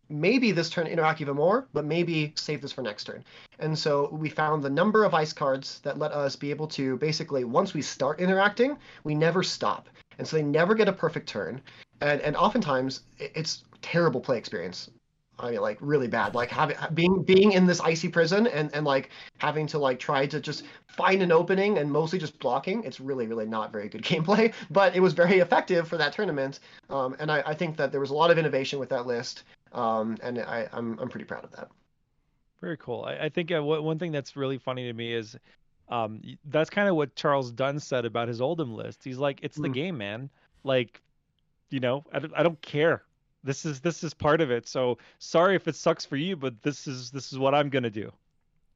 maybe 0.08 0.54
this 0.54 0.70
turn 0.70 0.88
interact 0.88 1.20
even 1.20 1.36
more, 1.36 1.68
but 1.74 1.84
maybe 1.84 2.32
save 2.38 2.62
this 2.62 2.72
for 2.72 2.84
next 2.84 3.04
turn. 3.04 3.22
And 3.60 3.78
so 3.78 4.08
we 4.14 4.30
found 4.30 4.64
the 4.64 4.70
number 4.70 5.04
of 5.04 5.14
ice 5.14 5.34
cards 5.34 5.82
that 5.82 6.00
let 6.00 6.14
us 6.14 6.38
be 6.38 6.52
able 6.52 6.68
to 6.70 6.96
basically 7.00 7.44
once 7.44 7.74
we 7.74 7.82
start 7.82 8.22
interacting, 8.22 8.78
we 9.04 9.14
never 9.14 9.44
stop. 9.44 9.90
And 10.18 10.26
so 10.26 10.38
they 10.38 10.44
never 10.44 10.74
get 10.74 10.88
a 10.88 10.94
perfect 10.94 11.28
turn. 11.28 11.62
And 12.00 12.22
and 12.22 12.38
oftentimes 12.38 13.02
it's 13.20 13.66
terrible 13.82 14.22
play 14.22 14.38
experience. 14.38 14.90
I 15.40 15.52
mean, 15.52 15.62
like 15.62 15.78
really 15.82 16.08
bad. 16.08 16.34
Like 16.36 16.50
having 16.50 16.78
being 16.94 17.24
being 17.24 17.52
in 17.54 17.66
this 17.66 17.80
icy 17.82 18.08
prison 18.08 18.48
and 18.48 18.74
and 18.74 18.86
like 18.86 19.10
having 19.40 19.68
to 19.68 19.78
like 19.78 20.00
try 20.00 20.26
to 20.28 20.40
just 20.40 20.64
find 20.88 21.22
an 21.22 21.32
opening 21.32 21.78
and 21.78 21.92
mostly 21.92 22.20
just 22.20 22.38
blocking. 22.40 22.84
It's 22.84 23.00
really 23.00 23.28
really 23.28 23.46
not 23.46 23.72
very 23.72 23.90
good 23.90 24.02
gameplay. 24.12 24.54
But 24.72 24.96
it 24.96 25.00
was 25.00 25.14
very 25.14 25.40
effective 25.40 25.88
for 25.88 25.98
that 25.98 26.14
tournament. 26.14 26.60
Um, 26.90 27.16
and 27.20 27.32
I, 27.32 27.44
I 27.46 27.54
think 27.54 27.78
that 27.78 27.92
there 27.92 28.02
was 28.02 28.10
a 28.12 28.14
lot 28.16 28.32
of 28.32 28.38
innovation 28.38 28.80
with 28.80 28.90
that 28.90 29.06
list. 29.06 29.44
Um, 29.74 30.18
and 30.24 30.40
I 30.40 30.68
I'm 30.72 30.98
I'm 31.00 31.10
pretty 31.10 31.26
proud 31.26 31.44
of 31.44 31.52
that. 31.52 31.70
Very 32.62 32.78
cool. 32.78 33.04
I, 33.04 33.26
I 33.26 33.30
think 33.30 33.52
uh, 33.52 33.62
wha- 33.64 33.82
one 33.82 34.00
thing 34.00 34.12
that's 34.12 34.36
really 34.36 34.58
funny 34.58 34.86
to 34.86 34.94
me 34.94 35.14
is 35.14 35.36
um, 35.90 36.22
that's 36.46 36.70
kind 36.70 36.90
of 36.90 36.96
what 36.96 37.16
Charles 37.16 37.52
Dunn 37.52 37.80
said 37.80 38.06
about 38.06 38.28
his 38.28 38.40
Oldhim 38.40 38.74
list. 38.74 39.04
He's 39.04 39.18
like, 39.18 39.40
it's 39.44 39.58
the 39.58 39.70
Mm. 39.70 39.74
game, 39.74 39.98
man. 39.98 40.30
Like, 40.64 41.02
you 41.70 41.80
know, 41.80 42.04
I 42.12 42.20
don't, 42.20 42.34
I 42.36 42.42
don't 42.42 42.60
care. 42.62 43.04
This 43.46 43.64
is 43.64 43.80
this 43.80 44.04
is 44.04 44.14
part 44.14 44.42
of 44.42 44.50
it. 44.52 44.68
So 44.68 44.98
sorry 45.20 45.56
if 45.56 45.68
it 45.68 45.76
sucks 45.76 46.04
for 46.04 46.18
you, 46.18 46.36
but 46.36 46.62
this 46.64 46.88
is 46.88 47.12
this 47.12 47.32
is 47.32 47.38
what 47.38 47.54
I'm 47.54 47.70
gonna 47.70 47.92
do. 47.92 48.12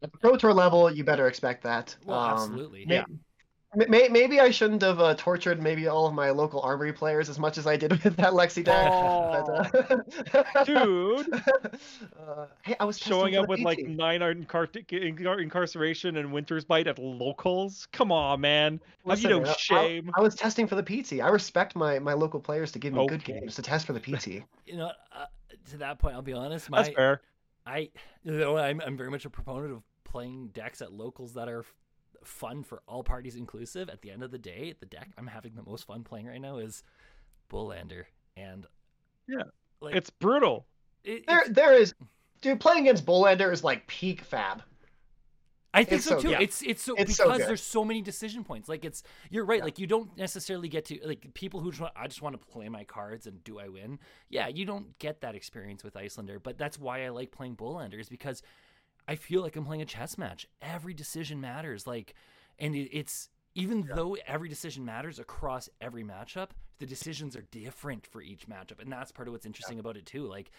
At 0.03 0.11
the 0.11 0.17
pro 0.19 0.37
tour 0.37 0.53
level, 0.53 0.89
you 0.91 1.03
better 1.03 1.27
expect 1.27 1.63
that. 1.63 1.97
Well, 2.05 2.19
Um, 2.19 2.33
absolutely. 2.33 2.85
may- 2.85 2.99
May, 2.99 3.05
maybe 3.75 4.39
I 4.39 4.49
shouldn't 4.49 4.81
have 4.81 4.99
uh, 4.99 5.13
tortured 5.15 5.61
maybe 5.61 5.87
all 5.87 6.07
of 6.07 6.13
my 6.13 6.31
local 6.31 6.61
armory 6.61 6.91
players 6.91 7.29
as 7.29 7.37
much 7.37 7.57
as 7.57 7.67
I 7.67 7.77
did 7.77 7.91
with 8.03 8.15
that 8.17 8.33
Lexi 8.33 8.63
deck. 8.63 8.89
but, 8.89 10.55
uh, 10.57 10.63
Dude, 10.63 11.33
uh, 12.19 12.45
hey, 12.63 12.75
I 12.79 12.85
was 12.85 12.97
showing 12.97 13.35
up 13.35 13.45
the 13.45 13.49
with 13.49 13.59
like 13.59 13.79
nine 13.79 14.21
art 14.21 14.39
incar- 14.39 14.67
incar- 14.71 15.41
incarceration 15.41 16.17
and 16.17 16.31
Winter's 16.33 16.65
Bite 16.65 16.87
at 16.87 16.97
locals. 16.97 17.87
Come 17.91 18.11
on, 18.11 18.41
man. 18.41 18.79
Have 19.07 19.19
you 19.21 19.29
Listen, 19.29 19.43
no 19.43 19.49
I- 19.49 19.53
shame? 19.55 20.11
I, 20.15 20.21
was 20.21 20.35
testing 20.35 20.65
for 20.67 20.75
the 20.75 20.83
PT. 20.83 21.21
I 21.21 21.29
respect 21.29 21.75
my, 21.75 21.99
my 21.99 22.13
local 22.13 22.39
players 22.39 22.71
to 22.71 22.79
give 22.79 22.93
me 22.93 23.05
good 23.07 23.23
games 23.23 23.55
to 23.55 23.61
test 23.61 23.85
for 23.85 23.93
the 23.93 23.99
PT. 23.99 24.43
You 24.65 24.77
know, 24.77 24.91
uh, 25.11 25.25
to 25.71 25.77
that 25.77 25.97
point, 25.97 26.13
I'll 26.15 26.21
be 26.21 26.33
honest. 26.33 26.69
My 26.69 26.83
That's 26.83 26.95
fair. 26.95 27.21
I, 27.65 27.89
you 28.23 28.31
know, 28.31 28.55
I'm 28.55 28.79
I'm 28.85 28.95
very 28.95 29.09
much 29.09 29.25
a 29.25 29.29
proponent 29.31 29.73
of 29.73 29.81
playing 30.03 30.49
decks 30.53 30.79
at 30.81 30.93
locals 30.93 31.33
that 31.33 31.49
are 31.49 31.61
f- 31.61 31.73
fun 32.23 32.63
for 32.63 32.81
all 32.87 33.03
parties 33.03 33.35
inclusive. 33.35 33.89
At 33.89 34.01
the 34.01 34.11
end 34.11 34.23
of 34.23 34.31
the 34.31 34.37
day, 34.37 34.75
the 34.79 34.85
deck 34.85 35.09
I'm 35.17 35.27
having 35.27 35.55
the 35.55 35.63
most 35.63 35.85
fun 35.85 36.03
playing 36.03 36.27
right 36.27 36.41
now 36.41 36.57
is 36.57 36.83
Bullander, 37.49 38.05
and 38.37 38.65
Yeah. 39.27 39.43
like 39.81 39.95
It's 39.95 40.09
brutal. 40.09 40.65
it, 41.03 41.25
There 41.27 41.39
it's- 41.39 41.55
there 41.55 41.73
is, 41.73 41.93
dude. 42.41 42.59
Playing 42.59 42.81
against 42.81 43.05
Bullander 43.05 43.51
is 43.51 43.63
like 43.63 43.87
peak 43.87 44.21
fab. 44.21 44.63
I 45.71 45.83
think 45.83 45.99
It's 45.99 46.05
so 46.05 46.15
so 46.15 46.21
too. 46.23 46.27
good. 46.29 46.41
It's 46.41 46.63
it's 46.63 46.81
so 46.81 46.95
It's 46.95 47.15
so 47.15 47.25
because 47.25 47.37
good. 47.39 47.47
there's 47.47 47.61
so 47.61 47.85
many 47.85 48.01
decision 48.01 48.43
points. 48.43 48.67
Like 48.67 48.83
it's 48.83 49.03
you're 49.29 49.45
right. 49.45 49.59
Yeah. 49.59 49.65
Like 49.65 49.77
you 49.77 49.85
don't 49.85 50.15
necessarily 50.17 50.67
get 50.67 50.85
to 50.85 50.99
like 51.05 51.31
people 51.35 51.59
who 51.59 51.69
just 51.69 51.79
want, 51.79 51.93
I 51.95 52.07
just 52.07 52.23
want 52.23 52.39
to 52.39 52.43
play 52.47 52.67
my 52.69 52.83
cards 52.83 53.27
and 53.27 53.43
do 53.43 53.59
I 53.59 53.67
win? 53.67 53.99
Yeah, 54.29 54.47
you 54.47 54.65
don't 54.65 54.97
get 54.97 55.21
that 55.21 55.35
experience 55.35 55.83
with 55.83 55.93
Iyslander. 55.95 56.41
But 56.41 56.57
that's 56.57 56.79
why 56.79 57.05
I 57.05 57.09
like 57.09 57.31
playing 57.31 57.55
Bullander 57.55 57.99
is 57.99 58.09
because 58.09 58.41
I 59.09 59.15
feel 59.15 59.41
like 59.41 59.55
I'm 59.55 59.65
playing 59.65 59.81
a 59.81 59.85
chess 59.85 60.19
match. 60.19 60.47
Every 60.61 60.93
decision 60.93 61.41
matters. 61.41 61.87
Like, 61.87 62.13
and 62.59 62.75
it, 62.75 62.95
it's 62.95 63.29
even 63.55 63.89
though 63.95 64.15
every 64.27 64.49
decision 64.49 64.85
matters 64.85 65.17
across 65.17 65.67
every 65.81 66.03
matchup, 66.03 66.49
the 66.77 66.85
decisions 66.85 67.35
are 67.35 67.41
different 67.49 68.05
for 68.05 68.21
each 68.21 68.47
matchup, 68.47 68.79
and 68.79 68.91
that's 68.91 69.11
part 69.11 69.27
of 69.27 69.31
what's 69.31 69.47
interesting 69.47 69.79
about 69.79 69.97
it 69.97 70.05
too. 70.05 70.27
Like, 70.27 70.51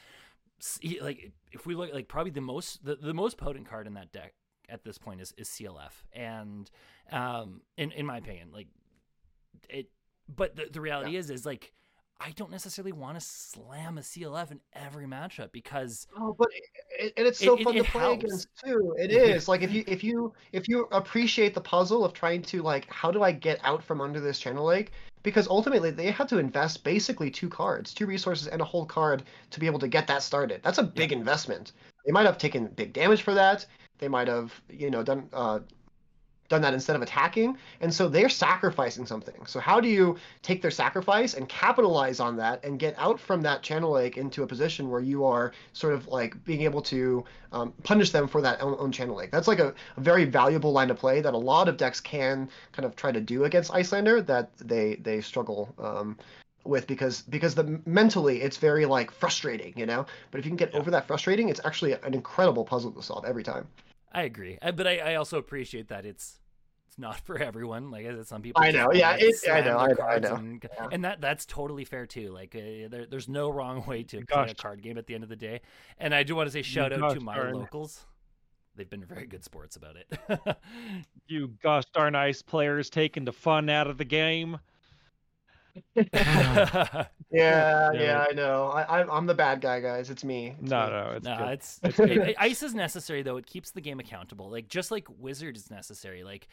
see, 0.59 0.99
like 1.01 1.31
if 1.53 1.65
we 1.65 1.77
look 1.77 1.95
like 1.95 2.09
probably 2.09 2.33
the 2.33 2.41
most 2.41 2.85
the, 2.85 2.97
the 2.97 3.15
most 3.15 3.37
potent 3.37 3.69
card 3.69 3.87
in 3.87 3.95
that 3.95 4.11
deck 4.11 4.35
at 4.69 4.83
this 4.83 4.99
point 4.99 5.21
is, 5.21 5.33
is 5.39 5.49
CLF. 5.49 5.93
And 6.13 6.69
um 7.13 7.61
in, 7.77 7.93
in 7.93 8.05
my 8.05 8.19
opinion, 8.19 8.51
like 8.53 8.67
it 9.69 9.91
but 10.29 10.57
the, 10.57 10.69
the 10.73 10.81
reality 10.81 11.17
is 11.17 11.31
is 11.31 11.47
like 11.47 11.73
I 12.23 12.33
don't 12.33 12.51
necessarily 12.51 12.93
want 12.93 13.19
to 13.19 13.25
slam 13.25 13.97
a 13.97 14.03
CLF 14.03 14.51
in 14.51 14.61
every 14.75 15.07
matchup 15.07 15.53
because 15.53 16.07
Oh, 16.19 16.35
but 16.39 16.49
it, 16.99 17.15
and 17.17 17.27
it's 17.27 17.39
so 17.39 17.57
It- 17.57 17.65
fun 17.65 17.77
it 17.77 17.85
to 17.85 17.91
play 17.91 18.01
helps. 18.03 18.25
against 18.25 18.49
too. 18.65 18.95
It 18.99 19.11
is 19.11 19.49
like 19.49 19.63
if 19.63 19.73
you 19.73 19.85
if 19.87 20.05
you 20.05 20.35
if 20.53 20.69
you 20.69 20.87
appreciate 20.93 21.55
the 21.55 21.61
puzzle 21.63 22.05
of 22.05 22.13
trying 22.13 22.43
to 22.43 22.63
like 22.63 22.87
how 22.91 23.11
do 23.11 23.23
I 23.23 23.33
get 23.33 23.59
out 23.65 23.83
from 23.83 24.01
under 24.03 24.21
this 24.21 24.39
channel 24.39 24.67
lake? 24.67 24.93
Because 25.23 25.49
ultimately 25.49 25.91
they 25.91 26.11
had 26.11 26.29
to 26.29 26.39
invest 26.39 26.85
basically 26.85 27.31
two 27.31 27.49
cards, 27.49 27.95
two 27.95 28.07
resources, 28.07 28.49
and 28.49 28.61
a 28.61 28.65
whole 28.65 28.87
card 28.87 29.23
to 29.51 29.61
be 29.61 29.67
able 29.67 29.79
to 29.79 29.89
get 29.89 30.07
that 30.07 30.23
started. 30.23 30.63
That's 30.63 30.79
a 30.79 30.83
big 30.83 31.13
investment. 31.13 31.73
They 32.07 32.13
might 32.13 32.27
have 32.27 32.39
taken 32.39 32.67
big 32.69 32.93
damage 32.93 33.23
for 33.23 33.35
that. 33.35 33.65
They 33.99 34.09
might 34.09 34.29
have 34.29 34.53
you 34.69 34.91
know 34.91 35.03
done 35.03 35.29
uh, 35.33 35.61
done 36.51 36.61
that 36.61 36.75
instead 36.75 36.97
of 36.97 37.01
attacking, 37.01 37.57
and 37.81 37.95
so 37.95 38.09
they're 38.09 38.29
sacrificing 38.29 39.07
something. 39.07 39.47
So 39.47 39.61
how 39.61 39.81
do 39.81 39.89
you 39.89 40.19
take 40.43 40.61
their 40.61 40.71
sacrifice 40.71 41.35
and 41.35 41.49
capitalize 41.49 42.21
on 42.21 42.37
that 42.37 42.63
and 42.65 42.79
get 42.79 42.95
out 42.99 43.19
from 43.19 43.41
that 43.43 43.63
channel 43.63 43.93
lake 43.93 44.19
into 44.19 44.43
a 44.43 44.47
position 44.47 44.91
where 44.91 45.01
you 45.01 45.25
are 45.25 45.53
sort 45.73 45.95
of 45.95 46.09
like 46.09 46.45
being 46.45 46.63
able 46.63 46.83
to 46.83 47.25
um, 47.53 47.73
punish 47.85 48.11
them 48.11 48.29
for 48.29 48.43
that 48.43 48.61
own, 48.61 48.77
own 48.79 48.93
channel 48.93 49.17
lake? 49.17 49.31
That's 49.31 49.49
like 49.49 49.61
a, 49.61 49.73
a 49.97 50.01
very 50.01 50.25
valuable 50.25 50.73
line 50.73 50.91
of 50.91 50.99
play 50.99 51.21
that 51.23 51.33
a 51.33 51.39
lot 51.39 51.69
of 51.69 51.77
decks 51.77 52.01
can 52.01 52.51
kind 52.73 52.85
of 52.85 52.97
try 52.97 53.13
to 53.13 53.21
do 53.21 53.45
against 53.45 53.71
Iyslander 53.71 54.27
that 54.27 54.51
they 54.59 54.97
they 54.97 55.21
struggle. 55.23 55.73
Um, 55.79 56.19
with 56.65 56.87
because 56.87 57.23
because 57.23 57.55
the 57.55 57.81
mentally 57.87 58.43
it's 58.43 58.59
very 58.59 58.85
like 58.85 59.11
frustrating 59.11 59.73
you 59.79 59.87
know 59.87 60.05
but 60.31 60.39
if 60.39 60.45
you 60.45 60.51
can 60.51 60.59
get 60.59 60.75
over 60.75 60.91
that 60.91 61.07
frustrating 61.07 61.49
it's 61.49 61.61
actually 61.65 61.93
an 61.93 62.13
incredible 62.13 62.67
puzzle 62.67 62.93
to 62.93 63.03
solve 63.03 63.25
every 63.25 63.43
time 63.43 63.67
I 64.13 64.23
agree. 64.23 64.59
I, 64.61 64.71
but 64.73 64.87
I, 64.87 64.99
I 64.99 65.15
also 65.17 65.39
appreciate 65.39 65.89
that 65.89 66.05
it's 66.05 66.39
it's 66.89 66.99
not 66.99 67.21
for 67.27 67.39
everyone. 67.39 67.91
Like 67.91 68.07
I 68.07 68.11
said, 68.11 68.27
some 68.27 68.43
people. 68.43 68.63
I 68.63 68.71
know, 68.73 68.87
wanna, 68.87 68.99
yeah, 68.99 69.11
like, 69.13 69.23
it- 69.23 69.37
I 69.51 69.61
know, 69.61 69.79
I 69.79 69.87
know, 69.93 70.05
I 70.05 70.19
know. 70.19 70.35
And, 70.35 70.65
Yeah. 70.79 70.89
and 70.93 71.05
that 71.05 71.21
that's 71.21 71.47
totally 71.47 71.85
fair 71.85 72.07
too. 72.07 72.31
Like 72.33 72.55
uh, 72.57 72.89
there, 72.91 73.07
there's 73.07 73.29
no 73.29 73.51
wrong 73.51 73.85
way 73.87 74.03
to 74.05 74.25
play 74.27 74.49
a 74.51 74.55
card 74.55 74.83
game 74.83 74.99
at 74.99 75.07
the 75.07 75.15
end 75.15 75.23
of 75.23 75.29
the 75.31 75.37
day. 75.37 75.61
And 75.99 76.15
I 76.15 76.23
do 76.25 76.35
want 76.35 76.49
to 76.49 76.53
say 76.53 76.63
shout 76.63 76.93
out 76.93 77.15
to 77.15 77.21
my 77.21 77.37
darn. 77.37 77.55
locals. 77.55 78.05
They've 78.77 78.89
been 78.89 79.05
very 79.05 79.27
good 79.27 79.45
sports 79.45 79.77
about 79.77 79.97
it. 79.97 80.09
You 81.27 81.53
gosh 81.63 81.85
darn 81.95 82.15
ice 82.17 82.43
players 82.43 82.91
taking 82.91 83.25
the 83.25 83.33
fun 83.33 83.69
out 83.69 83.87
of 83.87 83.99
the 83.99 84.05
game. 84.05 84.59
yeah 85.95 87.05
Yeah. 87.31 87.93
yeah 87.93 88.27
i 88.29 88.33
know 88.33 88.67
I, 88.69 88.83
I'm- 88.99 89.11
i'm 89.11 89.27
the 89.27 89.35
bad 89.35 89.61
guy 89.61 89.81
guys 89.81 90.11
it's 90.11 90.25
me 90.25 90.57
It's 90.61 90.71
No, 90.71 90.87
me. 90.87 90.91
no, 90.93 91.11
it's 91.17 91.25
no, 91.27 91.37
good. 91.39 91.49
it's, 91.51 91.81
it's 91.83 91.97
great. 91.97 92.37
Ice 92.39 92.63
is 92.63 92.75
necessary 92.75 93.23
though. 93.23 93.37
It 93.37 93.47
keeps 93.47 93.71
the 93.71 93.81
game 93.81 94.01
accountable. 94.01 94.51
Like 94.51 94.69
just 94.69 94.91
like 94.91 95.07
Wizard 95.19 95.57
is 95.57 95.71
necessary. 95.71 96.25
Like 96.25 96.49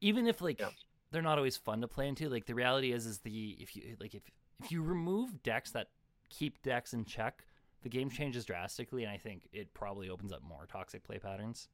even 0.00 0.26
if 0.26 0.40
like 0.40 0.60
Yeah. 0.60 0.68
they're 1.10 1.22
not 1.22 1.38
always 1.38 1.56
fun 1.56 1.80
to 1.80 1.88
play 1.88 2.08
into. 2.08 2.28
Like 2.28 2.46
the 2.46 2.54
reality 2.54 2.92
is 2.92 3.06
is 3.06 3.18
the 3.18 3.56
if 3.60 3.74
you 3.76 3.96
like 4.00 4.14
if 4.14 4.22
if 4.62 4.70
you 4.70 4.82
remove 4.82 5.42
decks 5.42 5.70
that 5.72 5.88
keep 6.28 6.62
decks 6.62 6.92
in 6.92 7.04
check, 7.04 7.44
the 7.82 7.88
game 7.88 8.10
changes 8.10 8.44
drastically, 8.44 9.02
and 9.04 9.12
I 9.12 9.16
think 9.16 9.48
it 9.52 9.72
probably 9.74 10.08
opens 10.10 10.32
up 10.32 10.42
more 10.42 10.66
toxic 10.70 11.02
play 11.02 11.18
patterns. 11.18 11.68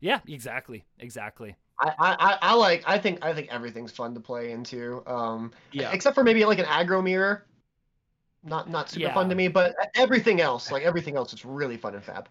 Yeah, 0.00 0.20
exactly, 0.28 0.84
exactly. 0.98 1.56
I, 1.80 1.88
I, 1.98 2.16
I- 2.18 2.38
I 2.42 2.54
like 2.54 2.82
I 2.86 2.98
think 2.98 3.24
I 3.24 3.32
think 3.32 3.48
everything's 3.50 3.92
fun 3.92 4.14
to 4.14 4.20
play 4.20 4.52
into. 4.52 5.02
Um 5.06 5.52
Yeah. 5.72 5.90
except 5.92 6.14
for 6.14 6.24
maybe 6.24 6.44
like 6.44 6.58
an 6.58 6.66
aggro 6.66 7.02
mirror. 7.02 7.44
Not 8.44 8.70
not 8.70 8.88
super 8.88 9.12
fun 9.12 9.28
to 9.28 9.34
me, 9.34 9.48
but 9.48 9.74
everything 9.94 10.40
else, 10.40 10.70
like 10.70 10.82
everything 10.84 11.16
else 11.16 11.32
is 11.32 11.44
really 11.44 11.76
fun 11.76 11.94
and 11.94 12.04
fab. 12.04 12.28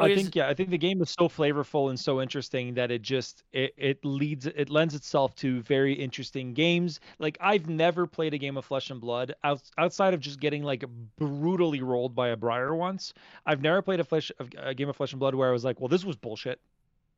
I 0.00 0.14
think 0.14 0.36
yeah, 0.36 0.48
I 0.48 0.54
think 0.54 0.70
the 0.70 0.78
game 0.78 1.02
is 1.02 1.10
so 1.10 1.28
flavorful 1.28 1.90
and 1.90 1.98
so 1.98 2.22
interesting 2.22 2.72
that 2.74 2.92
it 2.92 3.02
just 3.02 3.42
it, 3.52 3.74
it 3.76 4.04
leads 4.04 4.46
it 4.46 4.70
lends 4.70 4.94
itself 4.94 5.34
to 5.36 5.60
very 5.62 5.92
interesting 5.92 6.54
games. 6.54 7.00
Like 7.18 7.36
I've 7.40 7.68
never 7.68 8.06
played 8.06 8.32
a 8.32 8.38
game 8.38 8.56
of 8.56 8.64
Flesh 8.64 8.90
and 8.90 9.00
Blood 9.00 9.34
out, 9.42 9.60
outside 9.76 10.14
of 10.14 10.20
just 10.20 10.38
getting 10.38 10.62
like 10.62 10.84
brutally 11.16 11.82
rolled 11.82 12.14
by 12.14 12.28
a 12.28 12.36
briar 12.36 12.76
once. 12.76 13.12
I've 13.44 13.60
never 13.60 13.82
played 13.82 13.98
a 13.98 14.04
flesh 14.04 14.30
a 14.56 14.72
game 14.72 14.88
of 14.88 14.94
Flesh 14.94 15.12
and 15.12 15.18
Blood 15.18 15.34
where 15.34 15.48
I 15.48 15.52
was 15.52 15.64
like, 15.64 15.80
well, 15.80 15.88
this 15.88 16.04
was 16.04 16.14
bullshit. 16.14 16.60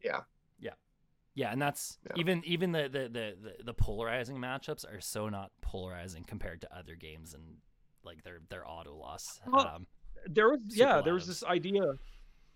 Yeah, 0.02 0.20
and 1.36 1.60
that's 1.60 1.98
Yeah. 2.06 2.12
even 2.16 2.42
even 2.44 2.72
the 2.72 2.82
the, 2.82 3.08
the 3.08 3.34
the 3.58 3.64
the 3.64 3.74
polarizing 3.74 4.36
matchups 4.36 4.84
are 4.92 5.00
so 5.00 5.28
not 5.28 5.50
polarizing 5.62 6.24
compared 6.24 6.60
to 6.62 6.76
other 6.76 6.94
games 6.96 7.34
and 7.34 7.42
like 8.04 8.22
their 8.24 8.40
their 8.48 8.68
auto 8.68 8.94
loss. 8.94 9.40
Well, 9.46 9.66
Um, 9.66 9.86
there 10.26 10.50
was 10.50 10.60
yeah 10.68 11.00
there 11.00 11.14
was 11.14 11.24
Superlatives. 11.24 11.26
this 11.26 11.42
idea 11.44 11.82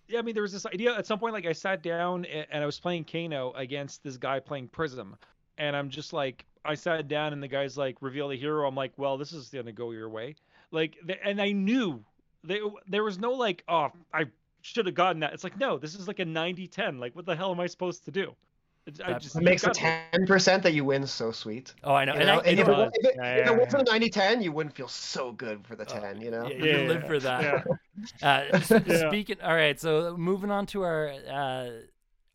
yeah 0.09 0.19
i 0.19 0.23
mean 0.23 0.35
there 0.35 0.43
was 0.43 0.53
this 0.53 0.67
idea 0.67 0.95
at 0.95 1.07
some 1.07 1.19
point 1.19 1.33
like 1.33 1.47
i 1.47 1.53
sat 1.53 1.83
down 1.83 2.27
a- 2.27 2.47
and 2.53 2.63
i 2.63 2.67
was 2.67 2.79
playing 2.79 3.03
kano 3.05 3.53
against 3.57 4.03
this 4.03 4.19
guy 4.19 4.39
playing 4.39 4.69
prism 4.69 5.17
and 5.57 5.75
i'm 5.75 5.89
just 5.89 6.13
like 6.13 6.45
i 6.67 6.75
sat 6.75 7.09
down 7.09 7.33
and 7.33 7.43
the 7.43 7.49
guy's 7.49 7.79
like 7.79 7.97
reveal 8.03 8.29
the 8.29 8.37
hero 8.37 8.69
i'm 8.69 8.75
like 8.75 8.93
well 8.99 9.17
this 9.17 9.33
is 9.33 9.49
gonna 9.49 9.73
go 9.73 9.93
your 9.93 10.11
way 10.11 10.35
like 10.73 10.99
th- 11.07 11.19
and 11.25 11.41
i 11.41 11.53
knew 11.53 12.05
they, 12.43 12.61
there 12.87 13.03
was 13.03 13.19
no 13.19 13.33
like 13.33 13.65
oh 13.69 13.89
i 14.13 14.25
should 14.61 14.85
have 14.85 14.95
gotten 14.95 15.21
that 15.21 15.33
it's 15.33 15.43
like 15.45 15.59
no 15.59 15.79
this 15.79 15.95
is 15.95 16.07
like 16.07 16.19
a 16.19 16.25
90-10 16.27 16.99
like 17.01 17.17
what 17.17 17.25
the 17.25 17.35
hell 17.35 17.51
am 17.51 17.61
i 17.61 17.67
supposed 17.67 18.05
to 18.05 18.11
do 18.11 18.25
It's- 18.25 18.29
I 18.29 18.35
That 18.35 18.54
just 18.93 19.37
It 19.37 19.43
makes 19.43 19.63
the 19.63 19.71
ten 19.71 20.27
percent 20.27 20.63
that 20.65 20.73
you 20.75 20.85
win 20.85 21.07
so 21.07 21.33
sweet. 21.33 21.75
oh, 21.83 21.95
I 21.95 22.05
know. 22.05 22.15
You 22.15 22.21
and 22.21 22.27
know? 22.27 22.41
I, 22.41 22.43
And 22.45 22.59
if, 22.59 22.69
you 22.69 22.73
it, 22.73 22.91
if, 22.95 23.05
it, 23.05 23.17
Yeah, 23.17 23.23
if 23.35 23.47
it 23.47 23.57
wasn't 23.57 23.83
yeah. 23.83 23.83
a 23.89 23.93
90-10, 23.93 24.43
you 24.43 24.53
wouldn't 24.53 24.75
feel 24.75 24.89
so 24.89 25.33
good 25.33 25.67
for 25.67 25.77
the 25.77 25.85
Uh, 25.87 26.01
10, 26.01 26.21
you 26.21 26.31
know? 26.31 26.47
yeah, 26.49 26.57
Yeah, 26.59 26.77
you 26.77 26.81
live 26.83 27.03
yeah, 27.03 27.07
for 27.07 27.19
that. 27.21 27.43
yeah. 27.43 27.65
Uh, 28.23 28.45
s- 28.53 29.01
speaking. 29.01 29.37
All 29.43 29.55
right, 29.55 29.79
so 29.81 30.17
moving 30.17 30.51
on 30.51 30.67
to 30.67 30.83
our 30.83 31.09
uh, 31.31 31.71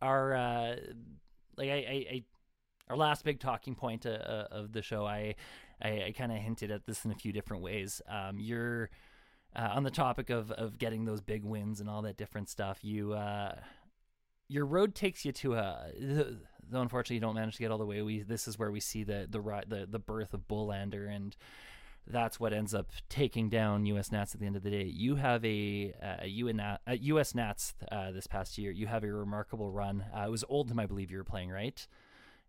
our 0.02 0.34
uh, 0.36 0.76
like 1.58 1.70
I, 1.70 1.74
I, 1.76 2.06
I 2.12 2.24
our 2.90 2.98
last 2.98 3.24
big 3.26 3.40
talking 3.40 3.76
point 3.76 4.06
uh, 4.06 4.10
uh, 4.12 4.48
of 4.52 4.74
the 4.74 4.82
show. 4.82 5.06
I 5.06 5.36
I, 5.82 6.04
I 6.08 6.14
kind 6.18 6.32
of 6.32 6.40
hinted 6.40 6.72
at 6.72 6.86
this 6.86 7.06
in 7.06 7.12
a 7.12 7.16
few 7.16 7.32
different 7.34 7.64
ways. 7.64 8.02
Um, 8.10 8.40
you're 8.40 8.90
uh, 9.56 9.70
on 9.74 9.84
the 9.84 9.92
topic 9.92 10.30
of 10.30 10.52
of 10.52 10.78
getting 10.78 11.06
those 11.06 11.22
big 11.22 11.44
wins 11.44 11.82
and 11.82 11.90
all 11.90 12.02
that 12.04 12.18
different 12.18 12.50
stuff. 12.50 12.84
You 12.84 13.14
uh, 13.14 13.56
your 14.50 14.66
road 14.66 14.96
takes 14.96 15.24
you 15.24 15.32
to 15.32 15.56
a. 15.56 15.92
Though 16.72 16.82
unfortunately 16.82 17.16
you 17.16 17.22
don't 17.22 17.34
manage 17.34 17.56
to 17.56 17.64
get 17.64 17.72
all 17.72 17.80
the 17.80 17.86
way, 17.86 18.02
we 18.02 18.22
this 18.22 18.48
is 18.48 18.60
where 18.60 18.72
we 18.72 18.80
see 18.80 19.04
the 19.04 19.28
the 19.30 19.40
the 19.68 19.88
the 19.90 20.00
birth 20.00 20.34
of 20.34 20.48
Bullander 20.48 21.10
and 21.10 21.36
that's 22.06 22.40
what 22.40 22.54
ends 22.54 22.74
up 22.74 22.90
taking 23.08 23.50
down 23.50 23.86
US 23.86 24.12
Nats 24.12 24.34
at 24.34 24.40
the 24.40 24.48
end 24.48 24.56
of 24.56 24.64
the 24.64 24.72
day. 24.72 24.84
You 24.84 25.16
have 25.16 25.46
a, 25.46 25.94
a, 26.22 26.28
UN, 26.28 26.60
a 26.60 26.80
US 26.88 27.36
Nats 27.36 27.76
uh, 27.92 28.12
this 28.12 28.26
past 28.26 28.58
year. 28.58 28.72
You 28.72 28.88
have 28.88 29.04
a 29.04 29.12
remarkable 29.12 29.72
run. 29.72 30.04
Uh, 30.16 30.22
it 30.22 30.32
was 30.32 30.44
Oldhim, 30.46 30.80
I 30.80 30.88
believe 30.88 31.12
you 31.12 31.18
were 31.18 31.24
playing, 31.24 31.50
right? 31.50 31.88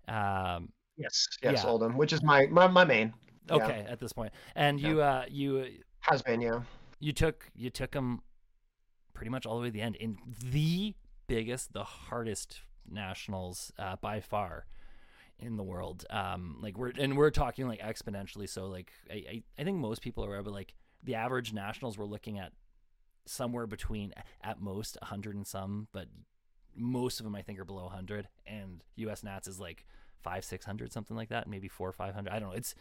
Um, 0.08 0.70
Yes, 1.00 1.28
yes, 1.42 1.62
Yeah. 1.64 1.70
Oldhim, 1.70 1.96
which 1.96 2.12
is 2.12 2.22
my 2.22 2.46
my, 2.46 2.66
my 2.66 2.84
main. 2.84 3.14
Yeah, 3.48 3.56
okay, 3.56 3.86
at 3.88 3.98
this 4.00 4.12
point, 4.12 4.32
and 4.54 4.78
you 4.78 5.00
uh, 5.00 5.24
you 5.30 5.66
has 6.00 6.20
been, 6.20 6.40
yeah. 6.42 6.60
you 6.98 7.12
took 7.12 7.50
you 7.56 7.70
took 7.70 7.92
them 7.92 8.20
pretty 9.14 9.30
much 9.30 9.46
all 9.46 9.56
the 9.56 9.62
way 9.62 9.68
to 9.68 9.72
the 9.72 9.80
end 9.80 9.96
in 9.96 10.18
the 10.44 10.94
biggest, 11.30 11.72
the 11.72 11.84
hardest 11.84 12.60
nationals 12.90 13.72
uh, 13.78 13.96
by 14.00 14.20
far 14.20 14.66
in 15.38 15.56
the 15.56 15.62
world. 15.62 16.04
Um, 16.10 16.58
like 16.60 16.76
we're 16.76 16.92
and 16.98 17.16
we're 17.16 17.30
talking 17.30 17.68
like 17.68 17.80
exponentially. 17.80 18.48
So 18.48 18.66
like 18.66 18.90
I, 19.10 19.14
I, 19.14 19.42
I 19.58 19.64
think 19.64 19.78
most 19.78 20.02
people 20.02 20.24
are 20.24 20.28
aware, 20.28 20.42
but 20.42 20.52
like 20.52 20.74
the 21.02 21.14
average 21.14 21.52
nationals 21.52 21.96
we're 21.96 22.04
looking 22.04 22.38
at 22.38 22.52
somewhere 23.26 23.66
between 23.66 24.12
at 24.42 24.60
most 24.60 24.98
100 25.00 25.36
and 25.36 25.46
some, 25.46 25.86
but 25.92 26.08
most 26.76 27.20
of 27.20 27.24
them 27.24 27.36
I 27.36 27.42
think 27.42 27.60
are 27.60 27.64
below 27.64 27.84
100. 27.84 28.26
And 28.44 28.82
US 28.96 29.22
Nats 29.22 29.46
is 29.46 29.60
like 29.60 29.86
five, 30.22 30.44
600, 30.44 30.92
something 30.92 31.16
like 31.16 31.28
that, 31.28 31.48
maybe 31.48 31.68
four 31.68 31.88
or 31.88 31.92
500. 31.92 32.28
I 32.28 32.40
don't 32.40 32.50
know. 32.50 32.56
It's 32.56 32.74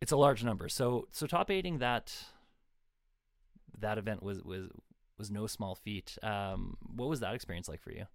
it's 0.00 0.12
a 0.12 0.16
large 0.16 0.42
number. 0.42 0.68
So 0.68 1.06
so 1.12 1.26
top 1.28 1.52
aiding 1.52 1.78
that 1.78 2.12
that 3.78 3.96
event 3.96 4.22
was 4.24 4.42
was 4.42 4.70
was 5.18 5.30
no 5.30 5.46
small 5.46 5.74
feat. 5.74 6.18
Um, 6.22 6.76
what 6.94 7.08
was 7.08 7.20
that 7.20 7.34
experience 7.34 7.68
like 7.68 7.82
for 7.82 7.92
you? 7.92 8.06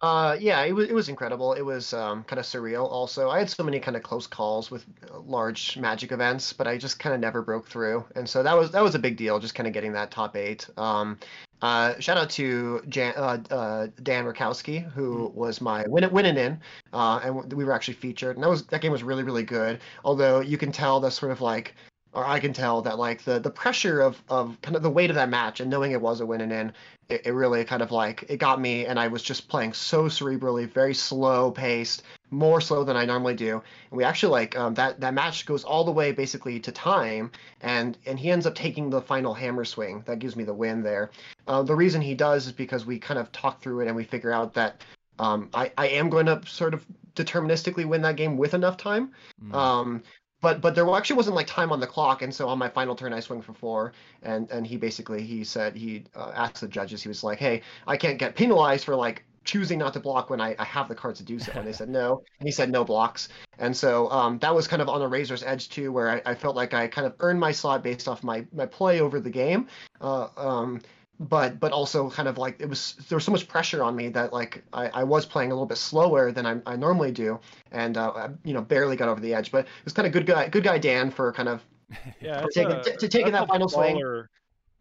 Uh, 0.00 0.36
yeah, 0.38 0.62
it 0.62 0.72
was 0.72 0.88
it 0.88 0.94
was 0.94 1.08
incredible. 1.08 1.54
It 1.54 1.62
was 1.62 1.92
um, 1.92 2.22
kind 2.22 2.38
of 2.38 2.46
surreal. 2.46 2.88
Also, 2.88 3.30
I 3.30 3.40
had 3.40 3.50
so 3.50 3.64
many 3.64 3.80
kind 3.80 3.96
of 3.96 4.04
close 4.04 4.28
calls 4.28 4.70
with 4.70 4.86
uh, 5.10 5.18
large 5.18 5.76
Magic 5.76 6.12
events, 6.12 6.52
but 6.52 6.68
I 6.68 6.78
just 6.78 7.00
kind 7.00 7.14
of 7.14 7.20
never 7.20 7.42
broke 7.42 7.66
through, 7.66 8.04
and 8.14 8.28
so 8.28 8.44
that 8.44 8.56
was 8.56 8.70
that 8.70 8.82
was 8.82 8.94
a 8.94 8.98
big 9.00 9.16
deal. 9.16 9.40
Just 9.40 9.56
kind 9.56 9.66
of 9.66 9.72
getting 9.72 9.92
that 9.94 10.12
top 10.12 10.36
eight. 10.36 10.68
Um, 10.76 11.18
uh, 11.62 11.98
shout 11.98 12.16
out 12.16 12.30
to 12.30 12.80
Jan, 12.88 13.12
uh, 13.16 13.38
uh, 13.50 13.86
Dan 14.04 14.24
Rakowski, 14.24 14.88
who 14.92 15.32
was 15.34 15.60
my 15.60 15.84
win 15.88 16.08
winning 16.12 16.36
in, 16.36 16.60
uh, 16.92 17.18
and 17.24 17.52
we 17.52 17.64
were 17.64 17.72
actually 17.72 17.94
featured, 17.94 18.36
and 18.36 18.44
that 18.44 18.48
was 18.48 18.66
that 18.66 18.80
game 18.80 18.92
was 18.92 19.02
really 19.02 19.24
really 19.24 19.42
good. 19.42 19.80
Although 20.04 20.38
you 20.40 20.58
can 20.58 20.70
tell 20.70 21.00
the 21.00 21.10
sort 21.10 21.32
of 21.32 21.40
like 21.40 21.74
or 22.18 22.26
I 22.26 22.40
can 22.40 22.52
tell 22.52 22.82
that 22.82 22.98
like 22.98 23.22
the 23.22 23.38
the 23.38 23.50
pressure 23.50 24.00
of 24.00 24.20
of 24.28 24.60
kind 24.60 24.74
of 24.74 24.82
the 24.82 24.90
weight 24.90 25.08
of 25.08 25.14
that 25.14 25.28
match 25.28 25.60
and 25.60 25.70
knowing 25.70 25.92
it 25.92 26.00
was 26.00 26.20
a 26.20 26.26
win 26.26 26.40
and 26.40 26.52
in, 26.52 26.72
it, 27.08 27.26
it 27.26 27.30
really 27.30 27.64
kind 27.64 27.80
of 27.80 27.92
like 27.92 28.24
it 28.28 28.38
got 28.38 28.60
me 28.60 28.86
and 28.86 28.98
I 28.98 29.06
was 29.06 29.22
just 29.22 29.48
playing 29.48 29.72
so 29.72 30.04
cerebrally, 30.06 30.68
very 30.68 30.94
slow 30.94 31.52
paced, 31.52 32.02
more 32.30 32.60
slow 32.60 32.82
than 32.82 32.96
I 32.96 33.04
normally 33.04 33.34
do. 33.34 33.62
And 33.90 33.96
we 33.96 34.02
actually 34.02 34.32
like 34.32 34.58
um, 34.58 34.74
that 34.74 34.98
that 35.00 35.14
match 35.14 35.46
goes 35.46 35.62
all 35.62 35.84
the 35.84 35.92
way 35.92 36.10
basically 36.10 36.58
to 36.58 36.72
time, 36.72 37.30
and 37.60 37.96
and 38.04 38.18
he 38.18 38.32
ends 38.32 38.46
up 38.46 38.56
taking 38.56 38.90
the 38.90 39.00
final 39.00 39.32
hammer 39.32 39.64
swing 39.64 40.02
that 40.06 40.18
gives 40.18 40.34
me 40.34 40.42
the 40.42 40.54
win 40.54 40.82
there. 40.82 41.12
Uh, 41.46 41.62
the 41.62 41.76
reason 41.76 42.02
he 42.02 42.14
does 42.14 42.46
is 42.46 42.52
because 42.52 42.84
we 42.84 42.98
kind 42.98 43.20
of 43.20 43.30
talk 43.30 43.62
through 43.62 43.80
it 43.80 43.86
and 43.86 43.94
we 43.94 44.02
figure 44.02 44.32
out 44.32 44.54
that 44.54 44.82
um, 45.20 45.50
I 45.54 45.70
I 45.78 45.86
am 45.86 46.10
going 46.10 46.26
to 46.26 46.42
sort 46.46 46.74
of 46.74 46.84
deterministically 47.14 47.84
win 47.84 48.02
that 48.02 48.16
game 48.16 48.36
with 48.36 48.54
enough 48.54 48.76
time. 48.76 49.12
Mm. 49.44 49.54
Um, 49.54 50.02
but 50.40 50.60
but 50.60 50.74
there 50.74 50.88
actually 50.94 51.16
wasn't 51.16 51.36
like 51.36 51.46
time 51.46 51.72
on 51.72 51.80
the 51.80 51.86
clock, 51.86 52.22
and 52.22 52.34
so 52.34 52.48
on 52.48 52.58
my 52.58 52.68
final 52.68 52.94
turn 52.94 53.12
I 53.12 53.20
swing 53.20 53.42
for 53.42 53.52
four, 53.52 53.92
and 54.22 54.50
and 54.50 54.66
he 54.66 54.76
basically 54.76 55.22
he 55.22 55.44
said 55.44 55.76
he 55.76 56.04
uh, 56.14 56.32
asked 56.34 56.60
the 56.60 56.68
judges 56.68 57.02
he 57.02 57.08
was 57.08 57.24
like, 57.24 57.38
hey, 57.38 57.62
I 57.86 57.96
can't 57.96 58.18
get 58.18 58.34
penalized 58.36 58.84
for 58.84 58.94
like 58.94 59.24
choosing 59.44 59.78
not 59.78 59.94
to 59.94 60.00
block 60.00 60.28
when 60.28 60.42
I, 60.42 60.54
I 60.58 60.64
have 60.64 60.88
the 60.88 60.94
cards 60.94 61.18
to 61.20 61.24
do 61.24 61.38
so, 61.38 61.52
and 61.54 61.66
they 61.66 61.72
said 61.72 61.88
no, 61.88 62.22
and 62.38 62.46
he 62.46 62.52
said 62.52 62.70
no 62.70 62.84
blocks, 62.84 63.28
and 63.58 63.76
so 63.76 64.10
um, 64.10 64.38
that 64.38 64.54
was 64.54 64.68
kind 64.68 64.82
of 64.82 64.88
on 64.88 65.02
a 65.02 65.08
razor's 65.08 65.42
edge 65.42 65.70
too, 65.70 65.90
where 65.90 66.10
I, 66.10 66.22
I 66.30 66.34
felt 66.34 66.54
like 66.54 66.74
I 66.74 66.86
kind 66.86 67.06
of 67.06 67.14
earned 67.20 67.40
my 67.40 67.52
slot 67.52 67.82
based 67.82 68.08
off 68.08 68.22
my 68.22 68.46
my 68.52 68.66
play 68.66 69.00
over 69.00 69.20
the 69.20 69.30
game. 69.30 69.66
Uh, 70.00 70.28
um, 70.36 70.80
but 71.20 71.58
but 71.58 71.72
also 71.72 72.08
kind 72.10 72.28
of 72.28 72.38
like 72.38 72.60
it 72.60 72.68
was 72.68 72.94
there 73.08 73.16
was 73.16 73.24
so 73.24 73.32
much 73.32 73.48
pressure 73.48 73.82
on 73.82 73.96
me 73.96 74.08
that 74.08 74.32
like 74.32 74.62
I, 74.72 74.88
I 74.88 75.04
was 75.04 75.26
playing 75.26 75.50
a 75.50 75.54
little 75.54 75.66
bit 75.66 75.78
slower 75.78 76.30
than 76.32 76.46
I, 76.46 76.60
I 76.66 76.76
normally 76.76 77.10
do 77.12 77.40
and 77.72 77.96
uh, 77.96 78.10
I, 78.10 78.28
you 78.44 78.54
know 78.54 78.62
barely 78.62 78.96
got 78.96 79.08
over 79.08 79.20
the 79.20 79.34
edge 79.34 79.50
but 79.50 79.64
it 79.64 79.84
was 79.84 79.92
kind 79.92 80.06
of 80.06 80.12
good 80.12 80.26
guy 80.26 80.48
good 80.48 80.62
guy 80.64 80.78
Dan 80.78 81.10
for 81.10 81.32
kind 81.32 81.48
of 81.48 81.62
yeah, 82.20 82.42
for 82.42 82.50
taking, 82.50 82.72
a, 82.72 82.82
to, 82.82 82.96
to 82.98 83.08
taking 83.08 83.32
that 83.32 83.48
final 83.48 83.68
baller, 83.68 83.72
swing 83.72 84.26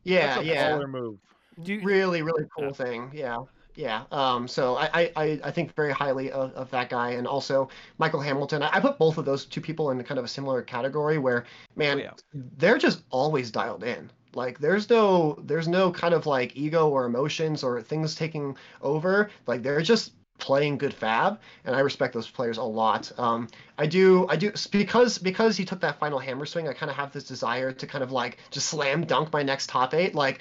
yeah 0.04 0.36
that's 0.36 0.42
a 0.42 0.46
yeah 0.46 0.86
move. 0.86 1.18
Do 1.64 1.80
really 1.82 2.22
really 2.22 2.46
cool 2.56 2.68
Yeah. 2.68 2.72
thing 2.74 3.12
yeah 3.14 3.38
yeah 3.76 4.04
um 4.12 4.48
so 4.48 4.76
I, 4.76 4.90
I 4.94 5.12
I- 5.16 5.40
I 5.46 5.52
think 5.52 5.74
very 5.76 5.92
highly 5.92 6.32
of, 6.32 6.52
of 6.54 6.70
that 6.72 6.90
guy 6.90 7.12
and 7.12 7.26
also 7.26 7.70
michael 7.98 8.20
hamilton 8.20 8.62
I, 8.62 8.70
I 8.74 8.80
put 8.80 8.98
both 8.98 9.18
of 9.18 9.26
those 9.26 9.46
two 9.46 9.62
people 9.62 9.90
in 9.92 10.04
kind 10.04 10.20
of 10.20 10.26
a 10.26 10.28
similar 10.28 10.62
category 10.62 11.18
where 11.18 11.46
man 11.76 12.00
Oh, 12.00 12.02
yeah. 12.04 12.12
they're 12.58 12.78
just 12.78 13.04
always 13.10 13.50
dialed 13.52 13.84
in 13.84 14.10
like 14.38 14.60
there's 14.60 14.90
no 14.90 15.38
there's 15.44 15.68
no 15.68 15.92
kind 15.92 16.14
of 16.14 16.26
like 16.26 16.56
ego 16.56 16.88
or 16.88 17.06
emotions 17.06 17.64
or 17.64 17.82
things 17.82 18.16
taking 18.16 18.56
over. 18.82 19.30
Like 19.48 19.64
they're 19.64 19.82
just 19.82 20.14
playing 20.40 20.78
good 20.78 20.94
fab 20.94 21.40
and 21.66 21.76
i 21.76 21.80
respect 21.80 22.14
those 22.14 22.30
players 22.30 22.58
a 22.58 22.64
lot. 22.64 23.12
Um 23.18 23.48
i 23.78 23.88
do 23.88 24.28
i 24.30 24.36
do 24.38 24.52
because 24.72 25.18
because 25.18 25.58
he 25.58 25.66
took 25.66 25.82
that 25.82 26.00
final 26.00 26.20
hammer 26.20 26.46
swing 26.46 26.68
i 26.68 26.74
kind 26.74 26.92
of 26.92 26.96
have 26.96 27.12
this 27.12 27.24
desire 27.24 27.72
to 27.72 27.88
kind 27.88 28.04
of 28.04 28.12
like 28.12 28.38
just 28.52 28.68
slam 28.68 29.04
dunk 29.06 29.34
my 29.34 29.44
next 29.44 29.68
top 29.70 29.94
eight. 29.96 30.14
Like 30.14 30.40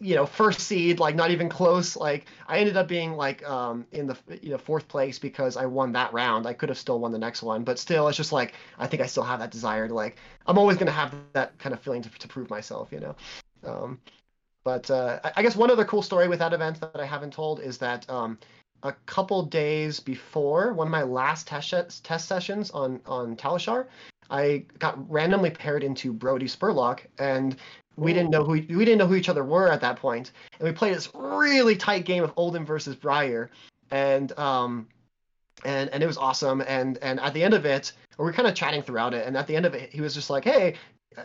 you 0.00 0.14
know 0.14 0.26
first 0.26 0.60
seed 0.60 1.00
like 1.00 1.14
not 1.14 1.30
even 1.30 1.48
close. 1.48 1.96
Like 1.96 2.26
i 2.46 2.58
ended 2.58 2.76
up 2.76 2.88
being 2.88 3.14
like 3.14 3.46
um 3.48 3.86
in 3.92 4.06
the 4.06 4.16
you 4.42 4.50
know 4.50 4.58
fourth 4.58 4.88
place 4.88 5.18
because 5.18 5.56
i 5.56 5.66
won 5.66 5.92
that 5.92 6.12
round. 6.12 6.46
I 6.46 6.52
could 6.52 6.68
have 6.68 6.78
still 6.78 7.00
won 7.00 7.12
the 7.12 7.18
next 7.18 7.42
one 7.42 7.64
but 7.64 7.78
still 7.78 8.08
it's 8.08 8.16
just 8.16 8.32
like 8.32 8.54
i 8.78 8.86
think 8.86 9.02
i 9.02 9.06
still 9.06 9.24
have 9.24 9.40
that 9.40 9.50
desire 9.50 9.88
to 9.88 9.94
like 9.94 10.16
i'm 10.46 10.58
always 10.58 10.76
going 10.76 10.86
to 10.86 10.92
have 10.92 11.14
that 11.32 11.58
kind 11.58 11.72
of 11.72 11.80
feeling 11.80 12.02
to, 12.02 12.10
to 12.10 12.28
prove 12.28 12.50
myself 12.50 12.88
you 12.92 13.00
know? 13.00 13.16
Um 13.64 14.00
but 14.64 14.90
uh 14.90 15.20
I- 15.36 15.42
guess 15.42 15.56
one 15.56 15.70
other 15.70 15.84
cool 15.84 16.02
story 16.02 16.28
with 16.28 16.38
that 16.38 16.52
event 16.52 16.80
that 16.80 17.00
i 17.00 17.06
haven't 17.06 17.32
told 17.32 17.60
is 17.60 17.78
that 17.78 18.08
um 18.10 18.38
a 18.82 18.92
couple 19.06 19.42
days 19.42 20.00
before 20.00 20.72
one 20.72 20.86
of 20.86 20.90
my 20.92 21.02
last 21.02 21.46
test 21.46 22.04
test 22.04 22.28
sessions 22.28 22.70
on 22.70 23.00
on 23.06 23.36
Talishar, 23.36 23.86
I 24.30 24.64
got 24.78 25.10
randomly 25.10 25.50
paired 25.50 25.82
into 25.82 26.12
Brody 26.12 26.46
Spurlock, 26.46 27.00
and 27.18 27.56
we 27.98 28.12
didn't 28.12 28.30
know 28.30 28.44
who 28.44 28.52
we 28.52 28.62
didn't 28.62 28.98
know 28.98 29.06
who 29.06 29.16
each 29.16 29.28
other 29.28 29.44
were 29.44 29.68
at 29.68 29.80
that 29.80 29.96
point, 29.96 30.32
and 30.58 30.68
we 30.68 30.72
played 30.72 30.94
this 30.94 31.10
really 31.14 31.76
tight 31.76 32.04
game 32.04 32.22
of 32.22 32.34
Oldhim 32.36 32.64
versus 32.64 32.94
Briar, 32.94 33.50
and 33.90 34.36
um, 34.38 34.86
and 35.64 35.90
and 35.90 36.02
it 36.02 36.06
was 36.06 36.16
awesome, 36.16 36.62
and 36.66 36.98
and 36.98 37.18
at 37.20 37.34
the 37.34 37.42
end 37.42 37.54
of 37.54 37.66
it, 37.66 37.92
we 38.18 38.24
were 38.24 38.32
kind 38.32 38.48
of 38.48 38.54
chatting 38.54 38.82
throughout 38.82 39.14
it, 39.14 39.26
and 39.26 39.36
at 39.36 39.46
the 39.46 39.56
end 39.56 39.66
of 39.66 39.74
it, 39.74 39.92
he 39.92 40.00
was 40.00 40.14
just 40.14 40.30
like, 40.30 40.44
hey. 40.44 40.74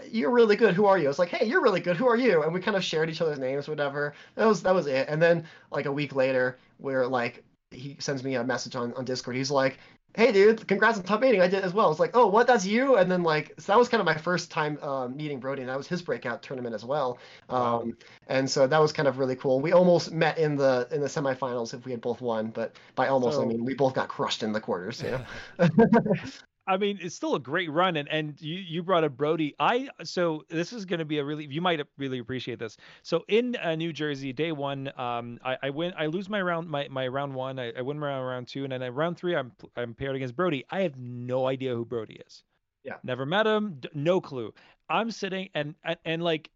You're 0.10 0.32
really 0.32 0.56
good. 0.56 0.74
Who 0.74 0.88
are 0.88 0.98
you? 0.98 1.06
I 1.06 1.08
was 1.08 1.20
like, 1.20 1.30
hey, 1.30 1.46
you're 1.46 1.62
really 1.62 1.80
good. 1.80 1.96
Who 1.96 2.08
are 2.08 2.18
you? 2.18 2.42
And 2.42 2.52
we 2.52 2.60
kind 2.60 2.76
of 2.76 2.84
shared 2.84 3.12
each 3.12 3.22
other's 3.22 3.38
names, 3.38 3.68
whatever. 3.68 4.16
That 4.34 4.48
was 4.48 4.64
that 4.64 4.74
was 4.74 4.88
it. 4.88 5.08
And 5.08 5.22
then 5.22 5.46
like 5.70 5.86
a 5.86 5.92
week 5.92 6.16
later, 6.16 6.58
we're 6.80 7.06
like, 7.06 7.44
he 7.70 7.96
sends 8.00 8.24
me 8.24 8.34
a 8.34 8.44
message 8.44 8.76
on, 8.76 8.92
on 8.94 9.06
Discord. 9.06 9.36
He's 9.36 9.52
like, 9.52 9.78
"Hey, 10.16 10.32
dude, 10.32 10.68
congrats 10.68 10.98
on 10.98 11.04
top 11.04 11.22
meeting. 11.22 11.42
I 11.42 11.48
did 11.48 11.64
as 11.64 11.74
well." 11.74 11.92
It's 11.92 12.00
like, 12.00 12.12
"Oh, 12.16 12.28
what? 12.28 12.48
That's 12.48 12.66
you?" 12.66 12.98
And 12.98 13.12
then 13.12 13.24
like, 13.24 13.54
so 13.60 13.72
that 13.72 13.80
was 13.80 13.90
kind 13.90 14.00
of 14.00 14.06
my 14.06 14.16
first 14.18 14.52
time 14.52 14.78
um, 14.82 15.16
meeting 15.18 15.40
Brody, 15.40 15.62
and 15.62 15.70
that 15.70 15.78
was 15.78 15.88
his 15.88 16.02
breakout 16.02 16.44
tournament 16.44 16.76
as 16.76 16.86
well. 16.86 17.20
Um, 17.50 17.98
and 18.28 18.50
so 18.50 18.68
that 18.68 18.80
was 18.80 18.92
kind 18.92 19.08
of 19.08 19.18
really 19.18 19.36
cool. 19.36 19.60
We 19.62 19.72
almost 19.74 20.12
met 20.12 20.38
in 20.38 20.56
the 20.56 20.88
in 20.92 21.02
the 21.02 21.08
semifinals 21.08 21.74
if 21.74 21.86
we 21.86 21.92
had 21.92 22.02
both 22.02 22.22
won, 22.22 22.48
but 22.50 22.76
by 22.96 23.08
almost 23.08 23.40
I 23.40 23.46
mean 23.46 23.66
we 23.66 23.74
both 23.74 23.94
got 23.94 24.10
crushed 24.10 24.44
in 24.44 24.52
the 24.54 24.62
quarters. 24.62 25.02
You 25.02 25.12
know? 25.60 25.68
I 26.66 26.78
mean, 26.78 27.00
it's 27.02 27.16
still 27.16 27.36
a 27.36 27.40
great 27.40 27.70
run, 27.72 27.98
and 27.98 28.08
and 28.08 28.42
you 28.42 28.56
you 28.56 28.84
brought 28.84 29.04
up 29.04 29.18
Brody. 29.18 29.54
I 29.60 29.90
so 30.04 30.44
this 30.50 30.72
is 30.72 30.86
going 30.86 31.00
to 31.00 31.06
be 31.06 31.18
a 31.18 31.24
really 31.24 31.46
you 31.46 31.62
might 31.62 31.82
really 31.98 32.20
appreciate 32.20 32.60
this. 32.60 32.78
So 33.02 33.26
in 33.28 33.56
uh, 33.58 33.76
New 33.76 33.92
Jersey, 33.92 34.32
day 34.32 34.52
one, 34.52 34.92
um, 34.98 35.40
I, 35.44 35.58
I 35.64 35.70
win, 35.72 35.94
I 35.98 36.06
lose 36.06 36.30
my 36.30 36.42
round, 36.42 36.70
my, 36.70 36.88
my 36.90 37.08
round 37.08 37.34
one, 37.34 37.60
I, 37.60 37.74
I 37.78 37.82
win 37.82 38.00
my 38.00 38.08
round, 38.08 38.28
round 38.28 38.48
two, 38.48 38.64
and 38.64 38.72
then 38.72 38.82
at 38.82 38.94
round 38.94 39.18
three, 39.18 39.36
I'm 39.36 39.52
I'm 39.76 39.94
paired 39.94 40.16
against 40.16 40.36
Brody. 40.36 40.66
I 40.70 40.82
have 40.82 40.98
no 40.98 41.48
idea 41.48 41.76
who 41.76 41.84
Brody 41.84 42.22
is. 42.26 42.44
Yeah. 42.84 42.96
Never 43.04 43.26
met 43.26 43.46
him, 43.46 43.78
d- 43.80 43.90
no 43.94 44.22
clue. 44.22 44.54
I'm 44.90 45.12
sitting 45.12 45.50
and 45.54 45.76
and, 45.84 45.98
and 46.06 46.24
like. 46.24 46.50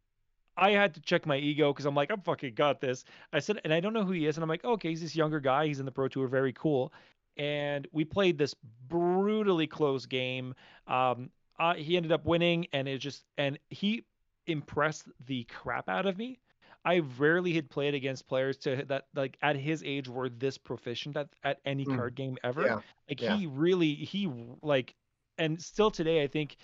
I 0.60 0.72
had 0.72 0.96
to 0.96 1.02
check 1.02 1.28
my 1.28 1.38
ego 1.38 1.72
because 1.72 1.86
I'm 1.86 1.94
like, 1.94 2.10
I'm 2.10 2.22
fucking 2.22 2.56
got 2.56 2.82
this. 2.82 3.06
I 3.32 3.38
said, 3.38 3.62
and 3.64 3.72
I 3.72 3.80
don't 3.80 3.94
know 3.94 4.04
who 4.04 4.14
he 4.14 4.26
is. 4.26 4.38
And 4.38 4.44
I'm 4.44 4.50
like, 4.50 4.66
okay, 4.66 4.90
he's 4.90 5.02
this 5.02 5.16
younger 5.16 5.40
guy. 5.40 5.68
He's 5.68 5.80
in 5.80 5.86
the 5.86 5.92
Pro 5.92 6.08
Tour, 6.08 6.28
very 6.28 6.52
cool 6.52 6.92
and 7.38 7.88
we 7.92 8.06
played 8.06 8.38
this 8.38 8.56
brutally 8.88 9.68
close 9.68 10.06
game. 10.06 10.54
Um, 10.88 11.30
uh, 11.60 11.76
he 11.76 11.98
ended 11.98 12.12
up 12.12 12.26
winning, 12.26 12.68
and 12.74 12.88
it 12.88 13.00
just 13.00 13.24
and 13.38 13.58
he 13.70 14.06
impressed 14.48 15.08
the 15.26 15.44
crap 15.46 15.90
out 15.90 16.06
of 16.06 16.18
me. 16.18 16.40
I 16.86 17.00
rarely 17.18 17.54
had 17.54 17.70
played 17.70 17.94
against 17.96 18.28
players 18.28 18.58
to 18.60 18.84
that 18.88 19.08
like 19.16 19.38
at 19.42 19.56
his 19.58 19.84
age 19.84 20.08
were 20.08 20.30
this 20.30 20.58
proficient 20.58 21.18
at, 21.18 21.30
at 21.44 21.60
any 21.66 21.86
Mm. 21.86 21.96
card 21.96 22.16
game 22.16 22.38
ever. 22.44 22.66
Yeah, 22.66 22.82
Like 23.10 23.20
yeah. 23.22 23.38
he 23.38 23.48
really 23.48 23.94
he 23.96 24.28
like 24.62 24.96
and 25.38 25.62
still 25.62 25.92
today 25.92 26.24
I 26.24 26.28
think 26.28 26.58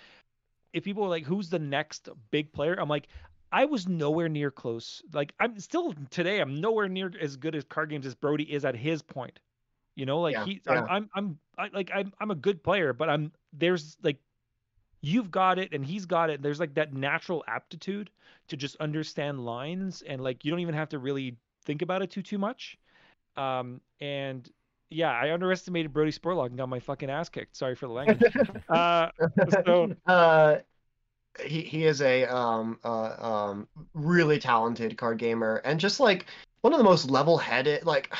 if 0.73 0.83
people 0.83 1.03
are 1.03 1.09
like 1.09 1.25
who's 1.25 1.49
the 1.49 1.59
next 1.59 2.09
big 2.31 2.51
player, 2.53 2.75
I'm 2.79 2.89
like 2.89 3.07
I 3.51 3.65
was 3.65 3.87
nowhere 3.87 4.29
near 4.29 4.51
close. 4.51 5.01
Like 5.13 5.33
I'm 5.39 5.59
still 5.59 5.93
today 6.09 6.39
I'm 6.39 6.59
nowhere 6.61 6.87
near 6.89 7.11
as 7.19 7.35
good 7.37 7.55
as 7.55 7.63
card 7.63 7.89
games 7.89 8.05
as 8.05 8.15
Brody 8.15 8.51
is 8.51 8.65
at 8.65 8.75
his 8.75 9.01
point. 9.01 9.39
You 9.95 10.05
know, 10.05 10.21
like 10.21 10.33
Yeah, 10.33 10.45
he 10.45 10.61
yeah. 10.65 10.73
I'm 10.73 10.87
I'm, 10.89 11.09
I'm 11.15 11.39
I, 11.57 11.69
like 11.73 11.91
I'm 11.93 12.13
I'm 12.19 12.31
a 12.31 12.35
good 12.35 12.63
player, 12.63 12.93
but 12.93 13.09
I'm 13.09 13.31
there's 13.53 13.97
like 14.03 14.17
you've 15.01 15.29
got 15.29 15.59
it 15.59 15.73
and 15.73 15.85
he's 15.85 16.05
got 16.05 16.29
it. 16.29 16.41
There's 16.41 16.59
like 16.59 16.73
that 16.75 16.93
natural 16.93 17.43
aptitude 17.47 18.09
to 18.47 18.57
just 18.57 18.75
understand 18.77 19.45
lines 19.45 20.01
and 20.07 20.23
like 20.23 20.45
you 20.45 20.51
don't 20.51 20.61
even 20.61 20.75
have 20.75 20.89
to 20.89 20.99
really 20.99 21.37
think 21.65 21.81
about 21.81 22.01
it 22.01 22.11
too 22.11 22.21
too 22.21 22.37
much. 22.37 22.77
Um 23.37 23.81
and 23.99 24.49
yeah, 24.89 25.11
I 25.11 25.33
underestimated 25.33 25.91
Brody 25.91 26.11
Spurlock 26.11 26.47
and 26.47 26.57
got 26.57 26.69
my 26.69 26.79
fucking 26.79 27.09
ass 27.09 27.29
kicked. 27.29 27.55
Sorry 27.55 27.75
for 27.75 27.87
the 27.87 27.93
language. 27.93 28.21
uh, 28.69 29.09
so 29.65 29.91
uh, 30.05 30.57
he 31.43 31.61
he 31.61 31.85
is 31.85 32.01
a 32.01 32.25
um 32.25 32.79
uh 32.83 33.15
um 33.19 33.67
really 33.93 34.39
talented 34.39 34.97
card 34.97 35.17
gamer 35.17 35.61
and 35.65 35.79
just 35.79 35.99
like 35.99 36.27
one 36.61 36.73
of 36.73 36.77
the 36.77 36.83
most 36.83 37.09
level-headed 37.09 37.85
like 37.85 38.13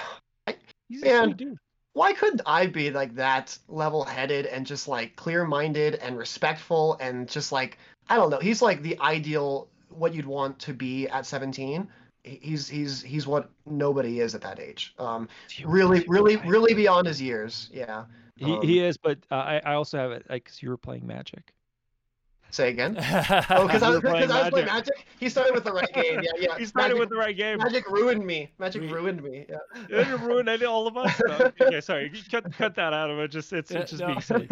he's 0.93 1.01
a 1.01 1.05
Man. 1.05 1.23
sweet 1.25 1.37
dude. 1.37 1.57
why 1.93 2.13
couldn't 2.13 2.41
I 2.45 2.67
be 2.67 2.91
like 2.91 3.15
that 3.15 3.57
level-headed 3.67 4.45
and 4.45 4.65
just 4.65 4.87
like 4.87 5.15
clear-minded 5.15 5.95
and 5.95 6.17
respectful 6.17 6.97
and 6.99 7.27
just 7.29 7.51
like 7.51 7.77
I 8.09 8.15
don't 8.15 8.29
know 8.29 8.39
he's 8.39 8.61
like 8.61 8.81
the 8.81 8.99
ideal 8.99 9.67
what 9.89 10.13
you'd 10.13 10.25
want 10.25 10.59
to 10.59 10.73
be 10.73 11.07
at 11.07 11.25
17 11.25 11.87
he's 12.23 12.67
he's 12.69 13.01
he's 13.01 13.27
what 13.27 13.49
nobody 13.65 14.19
is 14.21 14.33
at 14.33 14.41
that 14.41 14.59
age 14.59 14.93
um 14.97 15.27
really 15.65 16.03
really 16.07 16.37
really 16.37 16.73
beyond 16.73 17.05
his 17.07 17.21
years 17.21 17.69
yeah 17.73 18.05
He, 18.37 18.45
um, 18.45 18.61
he 18.61 18.79
is, 18.79 18.97
but 18.97 19.19
uh, 19.31 19.35
I, 19.35 19.61
I 19.63 19.73
also 19.75 19.97
have 19.97 20.11
it 20.11 20.25
like 20.29 20.45
'cause 20.45 20.61
you 20.61 20.69
were 20.69 20.77
playing 20.77 21.05
Magic. 21.05 21.53
Say 22.53 22.69
again 22.69 22.95
oh 23.49 23.65
because 23.67 23.81
I 23.83 23.89
was 23.89 23.99
playing 24.01 24.27
because 24.27 24.31
I 24.31 24.41
was 24.43 24.49
playing 24.51 24.65
Magic. 24.67 24.93
Magic 24.95 25.05
he 25.19 25.27
started 25.29 25.53
with 25.55 25.63
the 25.63 25.71
right 25.73 25.91
game 25.93 26.21
yeah 26.21 26.29
yeah 26.39 26.57
He 26.59 26.65
started 26.65 26.89
Magic- 26.93 26.99
with 26.99 27.09
the 27.09 27.15
right 27.17 27.35
game. 27.35 27.57
Magic 27.57 27.89
ruined 27.89 28.25
me. 28.25 28.51
Magic 28.59 28.81
ruined 28.83 29.23
me. 29.23 29.45
Yeah. 29.49 29.57
Yeah, 29.89 30.09
you 30.09 30.17
ruined 30.17 30.47
it, 30.49 30.63
all 30.63 30.85
of 30.87 30.95
us. 30.97 31.19
No, 31.27 31.51
okay, 31.61 31.81
sorry. 31.81 32.11
Cut 32.29 32.51
cut 32.53 32.75
that 32.75 32.93
out 32.93 33.09
of 33.09 33.17
it. 33.19 33.29
Just 33.31 33.51
it's, 33.53 33.71
it's 33.71 33.91
just 33.91 34.01
No, 34.01 34.07
being 34.07 34.21
silly. 34.21 34.47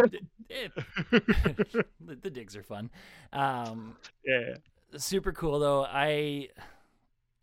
it- 0.49 0.72
the, 1.11 2.15
the 2.22 2.30
digs 2.30 2.56
are 2.56 2.64
fun. 2.64 2.90
Um, 3.34 3.95
yeah. 4.26 4.56
super 4.98 5.32
cool 5.32 5.60
though. 5.60 5.84
I, 5.86 6.49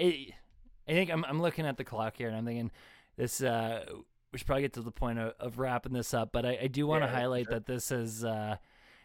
I, 0.01 0.27
I 0.89 0.93
think 0.93 1.11
I'm 1.11 1.25
I'm 1.25 1.41
looking 1.41 1.67
at 1.67 1.77
the 1.77 1.85
clock 1.85 2.17
here 2.17 2.29
and 2.29 2.37
I'm 2.37 2.45
thinking 2.45 2.71
this. 3.17 3.41
Uh, 3.43 3.85
we 4.33 4.39
should 4.39 4.47
probably 4.47 4.63
get 4.63 4.75
to 4.75 4.83
the 4.83 4.91
point 4.91 5.19
of, 5.19 5.33
of 5.41 5.59
wrapping 5.59 5.93
this 5.95 6.13
up, 6.13 6.31
but 6.33 6.45
I, 6.45 6.59
I 6.63 6.67
do 6.67 6.87
want 6.87 7.03
to 7.03 7.07
Yeah, 7.09 7.15
highlight 7.15 7.47
sure. 7.47 7.55
that 7.55 7.67
this 7.67 7.91
is. 7.91 8.25
Uh, 8.25 8.57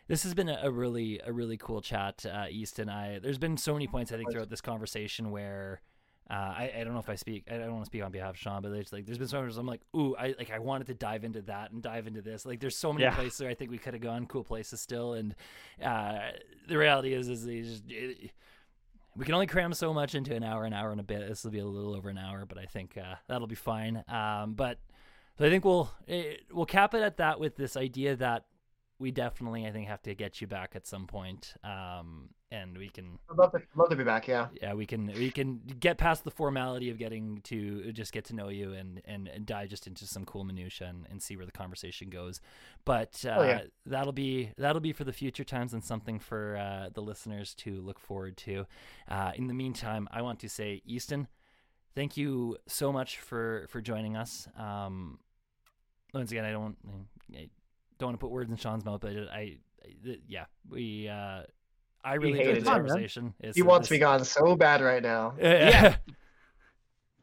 this 0.08 0.24
has 0.24 0.34
been 0.34 0.50
a, 0.50 0.70
really 0.72 1.20
a 1.26 1.32
really 1.32 1.58
cool 1.58 1.82
chat, 1.82 2.26
uh, 2.26 2.46
East 2.50 2.80
and 2.80 2.90
I. 2.92 3.20
There's 3.20 3.38
been 3.38 3.58
so 3.58 3.74
many 3.74 3.88
points 3.88 4.12
I 4.12 4.18
think 4.18 4.32
throughout 4.32 4.50
this 4.50 4.62
conversation 4.62 5.32
where 5.32 5.82
uh, 6.30 6.34
I, 6.34 6.74
I 6.80 6.84
don't 6.84 6.94
know 6.94 7.00
if 7.00 7.10
I 7.10 7.16
speak 7.16 7.44
I 7.52 7.58
don't 7.58 7.72
want 7.74 7.84
to 7.84 7.88
speak 7.88 8.04
on 8.04 8.12
behalf 8.12 8.32
of 8.32 8.38
Shawn, 8.38 8.62
but 8.62 8.72
there's 8.72 8.94
like 8.94 9.06
there's 9.06 9.18
been 9.18 9.28
so 9.28 9.42
many. 9.42 9.54
I'm 9.58 9.66
like, 9.66 9.82
ooh, 9.96 10.16
I 10.16 10.36
like 10.38 10.52
I 10.52 10.60
wanted 10.60 10.88
to 10.88 10.94
dive 10.94 11.24
into 11.24 11.42
that 11.44 11.72
and 11.72 11.82
dive 11.82 12.08
into 12.08 12.22
this. 12.22 12.46
Like 12.46 12.60
there's 12.60 12.76
so 12.78 12.94
many 12.94 13.04
Yeah. 13.04 13.16
places 13.16 13.42
where 13.42 13.50
I 13.50 13.54
think 13.54 13.72
we 13.72 13.78
could 13.78 13.94
have 13.94 14.02
gone, 14.04 14.26
cool 14.26 14.44
places 14.44 14.80
still. 14.82 15.14
And 15.14 15.36
uh, 15.84 16.20
the 16.68 16.78
reality 16.78 17.14
is 17.14 17.28
is 17.30 17.44
just 17.46 17.84
it, 17.90 18.32
we 19.16 19.26
can 19.26 19.34
only 19.36 19.48
cram 19.48 19.74
so 19.74 19.94
much 19.94 20.16
into 20.16 20.34
an 20.34 20.44
hour, 20.44 20.64
an 20.66 20.74
hour 20.74 20.92
and 20.92 21.00
a 21.00 21.04
bit. 21.04 21.28
This 21.28 21.44
will 21.44 21.52
be 21.52 21.60
a 21.60 21.66
little 21.66 21.94
over 21.94 22.10
an 22.10 22.18
hour, 22.18 22.46
but 22.48 22.58
I 22.58 22.66
think 22.66 22.98
uh, 22.98 23.16
that'll 23.28 23.46
be 23.48 23.54
fine. 23.56 24.04
Um, 24.08 24.54
but 24.56 24.80
so 25.38 25.46
I 25.46 25.50
think 25.50 25.66
we'll 25.66 25.92
eh, 26.08 26.36
we'll 26.52 26.66
cap 26.66 26.94
it 26.94 27.02
at 27.04 27.18
that 27.18 27.40
with 27.40 27.56
this 27.56 27.76
idea 27.78 28.16
that 28.16 28.46
we 29.04 29.12
definitely 29.12 29.68
I 29.68 29.72
think 29.72 29.88
have 29.88 30.02
to 30.04 30.16
get 30.16 30.40
you 30.42 30.48
back 30.48 30.72
at 30.76 30.88
some 30.88 31.06
point. 31.08 31.54
Um, 31.64 32.30
and 32.52 32.78
we 32.78 32.88
can 32.88 33.18
I'd 33.32 33.38
love 33.38 33.52
to, 33.54 33.62
love 33.76 33.90
to 33.90 33.96
be 33.96 34.04
back. 34.04 34.28
Yeah. 34.28 34.48
yeah 34.62 34.74
we 34.76 34.86
can 34.86 35.08
we 35.08 35.32
can 35.32 35.60
get 35.80 35.98
past 35.98 36.24
the 36.24 36.30
formality 36.32 36.92
of 36.92 36.98
getting 37.00 37.42
to 37.46 37.92
just 37.92 38.14
get 38.14 38.26
to 38.26 38.36
know 38.36 38.50
you 38.50 38.74
and 38.74 39.02
and, 39.06 39.28
and 39.28 39.46
dive 39.46 39.70
just 39.70 39.88
into 39.88 40.06
some 40.06 40.24
cool 40.24 40.44
minutia 40.44 40.88
and, 40.88 41.08
and 41.10 41.22
see 41.22 41.36
where 41.36 41.48
the 41.48 41.52
conversation 41.52 42.10
goes 42.10 42.40
but 42.86 43.26
uh, 43.28 43.36
Oh, 43.40 43.44
yeah. 43.44 43.62
that'll 43.88 44.14
be 44.14 44.52
that'll 44.58 44.82
be 44.82 44.94
for 44.94 45.04
the 45.04 45.14
future 45.14 45.44
times 45.44 45.74
and 45.74 45.84
something 45.84 46.20
for 46.20 46.56
uh, 46.58 46.90
the 46.94 47.02
listeners 47.02 47.56
to 47.56 47.82
look 47.82 48.00
forward 48.00 48.38
to 48.38 48.68
uh, 49.10 49.32
in 49.36 49.48
the 49.48 49.54
meantime 49.56 50.08
i 50.12 50.22
want 50.22 50.40
to 50.42 50.48
say 50.48 50.82
easton 50.86 51.28
thank 51.96 52.16
you 52.18 52.56
so 52.68 52.92
much 52.94 53.18
for 53.18 53.66
for 53.68 53.82
joining 53.82 54.16
us 54.16 54.48
um 54.58 55.18
once 56.14 56.32
again 56.32 56.46
i 56.46 56.52
don't 56.52 56.78
I 57.36 57.50
don't 58.04 58.10
want 58.10 58.20
to 58.20 58.24
put 58.26 58.32
words 58.32 58.50
in 58.52 58.58
shawn's 58.58 58.86
mouth 58.86 59.02
but 59.02 59.12
i, 59.34 59.38
I 59.38 59.58
yeah 60.28 60.46
we 60.70 61.08
uh 61.10 61.42
I 62.06 62.16
really 62.16 62.32
enjoyed 62.32 62.46
hated 62.48 62.56
this 62.64 62.68
it. 62.68 62.72
conversation. 62.72 63.34
It's- 63.40 63.56
He 63.56 63.62
wants 63.62 63.90
me 63.90 63.98
gone 63.98 64.26
so 64.26 64.58
bad 64.58 64.82
right 64.82 65.02
now. 65.02 65.36
yeah. 65.42 65.96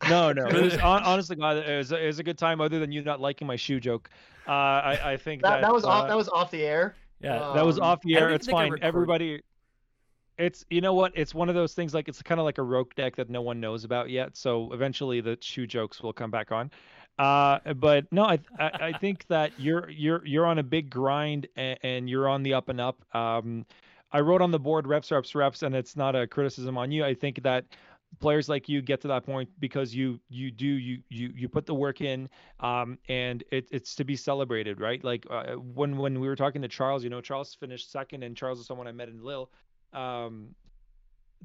No, 0.09 0.33
no. 0.33 0.47
It 0.47 0.63
was, 0.63 0.77
honestly, 0.83 1.37
God, 1.37 1.59
it 1.59 1.77
was, 1.77 1.93
it 1.93 2.07
was 2.07 2.19
a 2.19 2.23
good 2.23 2.39
time. 2.39 2.61
Other 2.63 2.79
than 2.79 2.91
you 2.91 3.03
not 3.03 3.21
liking 3.21 3.47
my 3.47 3.57
shoe 3.57 3.81
joke, 3.81 4.09
uh, 4.49 4.51
I, 4.53 5.13
I 5.13 5.17
think 5.19 5.43
That, 5.43 5.57
that 5.57 5.61
that 5.63 5.73
was 5.75 5.85
off. 5.85 6.05
uh, 6.05 6.07
That 6.09 6.17
was 6.17 6.31
off 6.31 6.51
the 6.51 6.63
air. 6.63 6.95
Yeah. 7.21 7.53
that 7.55 7.65
was 7.67 7.77
Um, 7.77 7.85
off 7.85 8.01
the 8.03 8.17
air. 8.17 8.31
It's 8.31 8.47
fine. 8.49 8.73
Everybody, 8.81 9.43
it's 10.39 10.65
you 10.71 10.81
know 10.81 10.95
what? 10.95 11.13
It's 11.15 11.35
one 11.35 11.51
of 11.51 11.55
those 11.55 11.75
things. 11.75 11.93
Like 11.93 12.09
it's 12.09 12.23
kind 12.23 12.41
of 12.41 12.47
like 12.47 12.57
a 12.57 12.63
rogue 12.63 12.95
deck 12.97 13.17
that 13.17 13.29
no 13.29 13.43
one 13.43 13.61
knows 13.61 13.85
about 13.85 14.09
yet. 14.09 14.35
So 14.39 14.73
eventually, 14.73 15.21
the 15.21 15.37
shoe 15.43 15.67
jokes 15.67 16.01
will 16.03 16.15
come 16.15 16.31
back 16.31 16.51
on. 16.51 16.71
Uh, 17.21 17.75
but 17.75 18.11
no, 18.11 18.25
I, 18.25 18.39
I 18.59 18.71
I 18.81 18.93
think 18.95 19.27
that 19.29 19.53
you're 19.59 19.91
you're 19.91 20.25
you're 20.25 20.47
on 20.47 20.59
a 20.59 20.63
big 20.63 20.89
grind 20.89 21.49
and, 21.55 21.79
and 21.83 22.09
you're 22.09 22.27
on 22.27 22.43
the 22.43 22.55
up 22.55 22.71
and 22.71 22.81
up. 22.81 23.05
Um, 23.15 23.67
I 24.11 24.21
wrote 24.21 24.41
on 24.41 24.51
the 24.51 24.59
board 24.59 24.87
reps, 24.87 25.11
reps, 25.11 25.35
reps, 25.35 25.63
and 25.63 25.75
it's 25.75 25.97
not 25.97 26.17
a 26.17 26.27
criticism 26.27 26.79
on 26.79 26.91
you. 26.91 27.05
I 27.05 27.13
think 27.13 27.43
that 27.43 27.67
players 28.21 28.49
like 28.49 28.71
you 28.71 28.81
get 28.81 29.03
to 29.03 29.09
that 29.09 29.27
point 29.27 29.51
because 29.59 29.95
you 29.95 30.19
you 30.31 30.51
do 30.51 30.65
you 30.65 31.03
you 31.11 31.31
you 31.37 31.47
put 31.47 31.67
the 31.67 31.75
work 31.75 32.01
in 32.01 32.27
um 32.59 32.99
and 33.09 33.45
it, 33.53 33.69
it's 33.71 33.95
to 33.95 34.03
be 34.03 34.17
celebrated 34.17 34.81
right 34.81 35.05
like 35.05 35.25
uh, 35.31 35.53
when 35.53 35.97
when 35.97 36.19
we 36.19 36.27
were 36.27 36.35
talking 36.35 36.61
to 36.61 36.67
charles 36.67 37.05
you 37.05 37.09
know 37.09 37.21
charles 37.21 37.55
finished 37.55 37.93
second 37.93 38.25
and 38.25 38.37
charles 38.37 38.59
is 38.59 38.67
someone 38.67 38.89
i 38.89 38.93
met 38.93 39.09
in 39.09 39.23
lille 39.23 39.49
um 39.93 40.49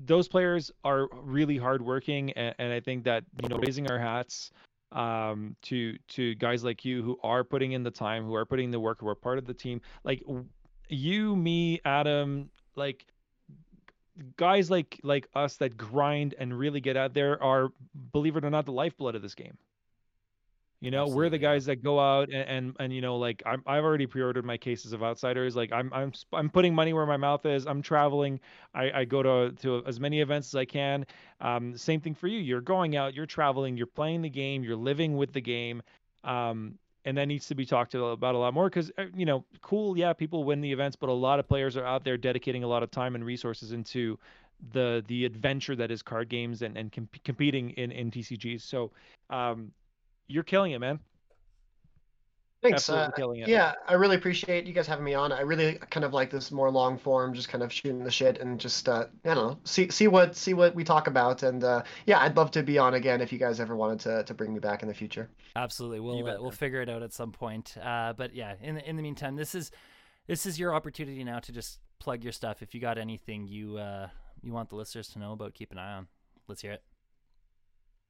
those 0.08 0.28
players 0.28 0.72
are 0.84 1.08
really 1.22 1.56
hardworking 1.56 2.32
and, 2.32 2.56
and 2.58 2.74
i 2.74 2.80
think 2.80 3.04
that 3.04 3.24
you 3.44 3.48
know 3.48 3.58
raising 3.58 3.88
our 3.92 4.00
hats 4.00 4.50
um 4.92 5.56
to 5.62 5.98
to 6.08 6.36
guys 6.36 6.64
like 6.64 6.86
you 6.86 7.02
who 7.04 7.18
are 7.24 7.44
putting 7.44 7.72
in 7.74 7.84
the 7.84 7.92
time 7.92 8.24
who 8.26 8.36
are 8.36 8.46
putting 8.46 8.66
in 8.66 8.72
the 8.72 8.80
work 8.80 9.00
who 9.00 9.08
are 9.08 9.16
part 9.16 9.38
of 9.38 9.46
the 9.46 9.54
team. 9.54 9.82
Like 10.04 10.24
you 10.90 11.36
me 11.36 11.82
adam 11.86 12.50
like 12.76 13.06
guys 14.38 14.70
like 14.70 15.00
like 15.04 15.28
us 15.36 15.58
that 15.58 15.78
grind 15.78 16.36
and 16.38 16.58
really 16.58 16.80
get 16.80 16.96
out 16.96 17.14
there 17.14 17.42
are 17.42 17.70
believe 18.12 18.38
it 18.38 18.46
or 18.46 18.50
not 18.50 18.66
the 18.66 18.72
lifeblood 18.72 19.16
of 19.16 19.22
this 19.22 19.36
game 19.36 19.58
you 20.82 20.92
know 20.92 21.08
we're 21.08 21.30
the 21.30 21.38
guys 21.38 21.66
that 21.66 21.84
go 21.84 22.00
out 22.00 22.30
and, 22.30 22.48
and 22.50 22.76
and 22.80 22.94
you 22.94 23.02
know 23.02 23.18
like 23.18 23.42
I'm, 23.46 23.64
i've 23.66 23.84
already 23.84 24.06
pre-ordered 24.06 24.46
my 24.46 24.58
cases 24.58 24.94
of 24.94 25.04
outsiders 25.04 25.56
like 25.56 25.72
i'm 25.72 25.92
i'm 25.94 26.12
i'm 26.34 26.50
putting 26.50 26.76
money 26.76 26.94
where 26.94 27.06
my 27.06 27.18
mouth 27.18 27.46
is 27.46 27.66
i'm 27.66 27.82
traveling 27.82 28.40
i 28.74 28.92
i 28.92 29.06
go 29.06 29.24
to 29.24 29.52
to 29.62 29.84
as 29.86 30.00
many 30.00 30.22
events 30.22 30.50
as 30.50 30.56
i 30.56 30.66
can 30.66 31.06
um 31.42 31.78
same 31.78 32.02
thing 32.02 32.14
for 32.14 32.28
you 32.28 32.40
you're 32.40 32.62
going 32.62 32.96
out 32.96 33.14
you're 33.14 33.26
traveling 33.26 33.78
you're 33.78 33.88
playing 33.88 34.22
the 34.22 34.30
game 34.30 34.64
you're 34.64 34.76
living 34.76 35.16
with 35.18 35.32
the 35.34 35.42
game 35.42 35.82
um 36.24 36.78
and 37.06 37.18
that 37.18 37.26
needs 37.28 37.48
to 37.48 37.56
be 37.56 37.66
talked 37.66 37.94
about 37.94 38.36
a 38.36 38.38
lot 38.38 38.54
more 38.54 38.70
because 38.70 38.92
you 39.16 39.26
know 39.26 39.46
cool 39.62 39.98
yeah 39.98 40.12
people 40.12 40.44
win 40.44 40.62
the 40.62 40.72
events 40.72 40.96
but 40.96 41.10
a 41.10 41.14
lot 41.14 41.40
of 41.40 41.48
players 41.48 41.78
are 41.78 41.86
out 41.86 42.04
there 42.04 42.18
dedicating 42.18 42.64
a 42.64 42.68
lot 42.68 42.84
of 42.84 42.92
time 42.92 43.16
and 43.16 43.24
resources 43.24 43.72
into 43.72 44.18
the 44.74 45.04
the 45.08 45.26
adventure 45.26 45.76
that 45.76 45.92
is 45.92 46.02
card 46.02 46.30
games 46.30 46.62
and 46.62 46.78
and 46.78 46.92
com- 46.92 47.10
competing 47.24 47.72
in 47.72 47.92
in 47.92 48.12
tcgs 48.12 48.62
so 48.62 48.92
um 49.30 49.72
you're 50.28 50.44
killing 50.44 50.72
it 50.72 50.80
man 50.80 51.00
Thanks. 52.70 52.90
Uh, 52.90 53.12
killing 53.12 53.42
it 53.42 53.48
yeah, 53.48 53.74
I 53.88 53.94
really 53.94 54.16
appreciate 54.16 54.66
you 54.66 54.74
guys 54.74 54.88
having 54.88 55.06
me 55.06 55.14
on. 55.14 55.32
I 55.32 55.42
really 55.42 55.76
kind 55.92 56.04
of 56.04 56.14
like 56.14 56.32
this 56.32 56.52
more 56.52 56.72
long 56.72 56.98
form, 56.98 57.34
just 57.34 57.50
kind 57.50 57.64
of 57.64 57.72
shooting 57.72 58.04
the 58.04 58.12
shit 58.12 58.40
and 58.40 58.60
just 58.60 58.90
uh, 58.90 59.06
I 59.24 59.34
don't 59.34 59.36
know, 59.36 59.60
see 59.64 59.90
see 59.90 60.08
what 60.08 60.36
see 60.36 60.54
what 60.54 60.74
we 60.74 60.84
talk 60.84 61.08
about. 61.08 61.44
And 61.44 61.64
uh, 61.64 61.84
yeah, 62.06 62.20
I'd 62.20 62.36
love 62.36 62.52
to 62.52 62.64
be 62.64 62.78
on 62.78 62.96
again 62.96 63.22
if 63.22 63.32
you 63.32 63.38
guys 63.38 63.60
ever 63.60 63.76
wanted 63.76 64.00
to 64.02 64.24
to 64.24 64.34
bring 64.34 64.54
me 64.54 64.60
back 64.60 64.82
in 64.82 64.88
the 64.88 64.94
future. 64.94 65.30
Absolutely, 65.56 66.00
we'll 66.00 66.28
uh, 66.28 66.38
we'll 66.40 66.52
figure 66.52 66.82
it 66.82 66.90
out 66.90 67.04
at 67.04 67.14
some 67.14 67.32
point. 67.32 67.76
Uh, 67.78 68.14
but 68.14 68.34
yeah, 68.34 68.56
in 68.62 68.76
the, 68.76 68.90
in 68.90 68.96
the 68.96 69.04
meantime, 69.04 69.36
this 69.36 69.54
is 69.54 69.72
this 70.28 70.46
is 70.46 70.58
your 70.58 70.74
opportunity 70.74 71.24
now 71.24 71.40
to 71.40 71.52
just 71.52 71.80
plug 72.00 72.24
your 72.24 72.34
stuff. 72.34 72.62
If 72.62 72.74
you 72.74 72.82
got 72.82 72.98
anything 72.98 73.48
you 73.48 73.78
uh, 73.78 74.08
you 74.42 74.54
want 74.54 74.70
the 74.70 74.76
listeners 74.76 75.10
to 75.10 75.20
know 75.20 75.34
about, 75.34 75.54
keep 75.54 75.72
an 75.72 75.78
eye 75.78 75.94
on. 75.94 76.08
Let's 76.48 76.62
hear 76.62 76.72
it. 76.72 76.84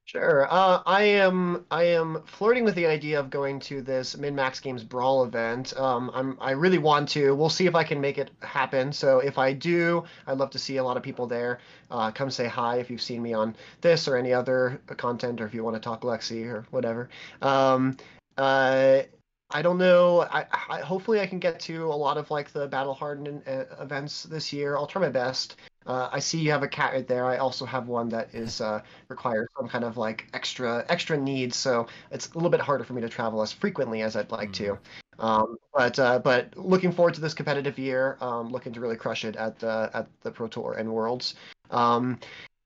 Sure. 0.07 0.45
Uh, 0.52 0.84
I 0.86 1.02
am 1.03 1.65
I 1.72 1.84
am 1.84 2.22
flirting 2.26 2.64
with 2.64 2.76
the 2.76 2.86
idea 2.86 3.19
of 3.19 3.32
going 3.32 3.60
to 3.61 3.82
this 3.82 4.15
Min 4.15 4.36
Max 4.36 4.60
Games 4.60 4.84
Brawl 4.84 5.23
event. 5.23 5.76
Um, 5.77 6.11
I'm 6.14 6.38
I 6.40 6.52
really 6.52 6.77
want 6.77 7.10
to. 7.10 7.34
We'll 7.36 7.49
see 7.49 7.65
if 7.65 7.73
I 7.73 7.84
can 7.84 7.99
make 7.99 8.19
it 8.19 8.30
happen. 8.41 8.94
So 8.94 9.18
if 9.19 9.40
I 9.40 9.52
do, 9.53 10.03
I'd 10.27 10.38
love 10.38 10.52
to 10.52 10.60
see 10.60 10.77
a 10.77 10.84
lot 10.84 10.95
of 10.95 11.02
people 11.02 11.26
there. 11.26 11.60
Uh, 11.90 12.11
come 12.11 12.30
say 12.30 12.48
hi 12.48 12.77
if 12.77 12.91
you've 12.91 13.02
seen 13.02 13.23
me 13.23 13.34
on 13.34 13.56
this 13.82 14.07
or 14.07 14.15
any 14.15 14.32
other 14.32 14.80
content, 14.95 15.41
or 15.41 15.48
if 15.48 15.56
you 15.56 15.64
want 15.64 15.76
to 15.76 15.80
talk 15.80 16.02
Lexi 16.02 16.45
or 16.45 16.68
whatever. 16.69 17.10
Um, 17.41 17.98
uh, 18.38 19.02
I 19.49 19.61
don't 19.64 19.80
know. 19.80 20.22
I, 20.22 20.45
I 20.69 20.82
hopefully 20.82 21.19
I 21.19 21.26
can 21.26 21.40
get 21.40 21.60
to 21.61 21.86
a 21.86 21.95
lot 21.95 22.18
of 22.18 22.30
like 22.30 22.52
the 22.52 22.68
Battle 22.68 22.94
Hardened 22.94 23.41
uh, 23.48 23.65
events 23.82 24.23
this 24.23 24.53
year. 24.53 24.76
I'll 24.77 24.88
try 24.88 25.02
my 25.02 25.10
best. 25.10 25.56
Uh, 25.85 26.09
I 26.11 26.19
see 26.19 26.39
you 26.39 26.51
have 26.51 26.63
a 26.63 26.67
cat 26.67 26.93
right 26.93 27.07
there. 27.07 27.25
I 27.25 27.37
also 27.37 27.65
have 27.65 27.87
one 27.87 28.09
that 28.09 28.33
is 28.33 28.59
uh, 28.59 28.81
requires 29.07 29.47
some 29.57 29.67
kind 29.67 29.83
of 29.83 29.97
like 29.97 30.25
extra 30.33 30.85
extra 30.89 31.17
needs, 31.17 31.55
so 31.55 31.87
it's 32.11 32.31
a 32.31 32.33
little 32.33 32.49
bit 32.49 32.59
harder 32.59 32.83
for 32.83 32.93
me 32.93 33.01
to 33.01 33.09
travel 33.09 33.41
as 33.41 33.51
frequently 33.51 34.01
as 34.01 34.15
I'd 34.15 34.31
like 34.31 34.51
to. 34.53 34.77
Um, 35.19 35.57
but 35.73 35.97
uh, 35.99 36.19
but 36.19 36.57
looking 36.57 36.91
forward 36.91 37.13
to 37.15 37.21
this 37.21 37.33
competitive 37.33 37.77
year. 37.77 38.17
Um, 38.19 38.49
looking 38.49 38.73
to 38.73 38.79
really 38.79 38.95
crush 38.95 39.25
it 39.25 39.35
at 39.35 39.59
the 39.59 39.91
at 39.93 40.07
the 40.21 40.31
Pro 40.31 40.47
Tour 40.47 40.73
and 40.73 40.91
Worlds. 40.91 41.35
Um, 41.69 42.19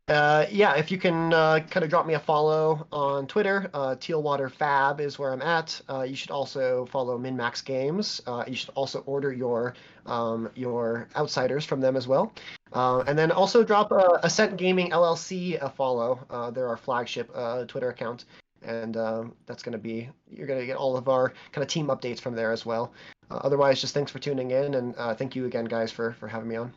uh, 0.09 0.45
yeah, 0.49 0.75
if 0.75 0.91
you 0.91 0.97
can 0.97 1.33
uh, 1.33 1.59
kind 1.69 1.83
of 1.83 1.89
drop 1.89 2.05
me 2.05 2.13
a 2.15 2.19
follow 2.19 2.87
on 2.91 3.27
Twitter, 3.27 3.69
uh, 3.73 3.95
Tealwater 3.95 4.51
Fab 4.51 4.99
is 4.99 5.19
where 5.19 5.31
I'm 5.31 5.41
at. 5.41 5.79
Uh, 5.89 6.01
you 6.03 6.15
should 6.15 6.31
also 6.31 6.85
follow 6.87 7.17
MinMax 7.17 7.63
Games. 7.63 8.21
Uh, 8.25 8.43
you 8.47 8.55
should 8.55 8.69
also 8.75 9.01
order 9.05 9.31
your 9.31 9.75
um, 10.05 10.49
your 10.55 11.07
outsiders 11.15 11.65
from 11.65 11.81
them 11.81 11.95
as 11.95 12.07
well. 12.07 12.33
Uh, 12.73 12.99
and 13.07 13.17
then 13.17 13.31
also 13.31 13.63
drop 13.63 13.91
uh, 13.91 14.17
Ascent 14.23 14.57
Gaming 14.57 14.91
LLC 14.91 15.61
a 15.61 15.69
follow. 15.69 16.19
Uh, 16.29 16.49
they're 16.51 16.67
our 16.67 16.77
flagship 16.77 17.29
uh, 17.35 17.65
Twitter 17.65 17.89
account, 17.89 18.25
and 18.63 18.97
um, 18.97 19.35
that's 19.45 19.63
going 19.63 19.73
to 19.73 19.77
be 19.79 20.09
you're 20.29 20.47
going 20.47 20.59
to 20.59 20.65
get 20.65 20.77
all 20.77 20.97
of 20.97 21.07
our 21.09 21.33
kind 21.51 21.63
of 21.63 21.67
team 21.67 21.87
updates 21.87 22.19
from 22.19 22.35
there 22.35 22.51
as 22.51 22.65
well. 22.65 22.93
Uh, 23.31 23.39
otherwise, 23.43 23.79
just 23.81 23.93
thanks 23.93 24.11
for 24.11 24.19
tuning 24.19 24.51
in, 24.51 24.73
and 24.75 24.95
uh, 24.97 25.13
thank 25.13 25.35
you 25.35 25.45
again, 25.45 25.65
guys, 25.65 25.91
for 25.91 26.13
for 26.13 26.27
having 26.27 26.47
me 26.47 26.55
on. 26.55 26.73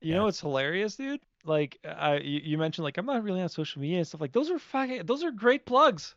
You 0.00 0.12
Yeah. 0.12 0.16
know 0.18 0.24
what's 0.24 0.40
hilarious, 0.40 0.96
dude? 0.96 1.20
Like, 1.44 1.78
I 1.84 2.18
you, 2.18 2.40
you 2.44 2.58
mentioned 2.58 2.84
like 2.84 2.98
I'm 2.98 3.06
not 3.06 3.22
really 3.22 3.40
on 3.40 3.48
social 3.48 3.80
media 3.80 3.98
and 3.98 4.06
stuff. 4.06 4.20
Like 4.20 4.32
those 4.32 4.50
are 4.50 4.58
fucking 4.58 5.06
those 5.06 5.24
are 5.24 5.30
great 5.30 5.64
plugs. 5.66 6.14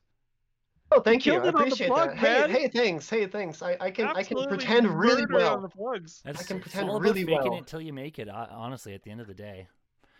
Oh, 0.91 0.99
thank 0.99 1.25
you. 1.25 1.33
killed 1.33 1.45
I 1.45 1.47
it 1.47 1.55
on 1.55 1.61
the 1.61 1.65
appreciate 1.67 1.87
plug, 1.87 2.09
that. 2.09 2.21
man. 2.21 2.49
Hey, 2.51 2.61
hey, 2.63 2.67
thanks. 2.67 3.09
Hey, 3.09 3.25
thanks. 3.25 3.61
I, 3.63 3.77
I 3.79 3.89
can 3.89 4.07
I 4.07 4.21
can 4.23 4.45
pretend 4.47 4.87
really 4.87 5.21
murdered 5.23 5.35
on 5.35 5.41
well. 5.41 5.61
the 5.61 5.69
plugs. 5.69 6.21
That's, 6.23 6.45
can 6.45 6.59
pretend 6.59 6.87
really 6.87 7.23
about 7.23 7.37
faking 7.37 7.51
well. 7.51 7.61
it 7.61 7.67
till 7.67 7.81
you 7.81 7.93
make 7.93 8.19
it. 8.19 8.29
uh, 8.29 8.47
Honestly, 8.51 8.93
at 8.93 9.01
the 9.03 9.09
end 9.09 9.21
of 9.21 9.27
the 9.27 9.33
day. 9.33 9.67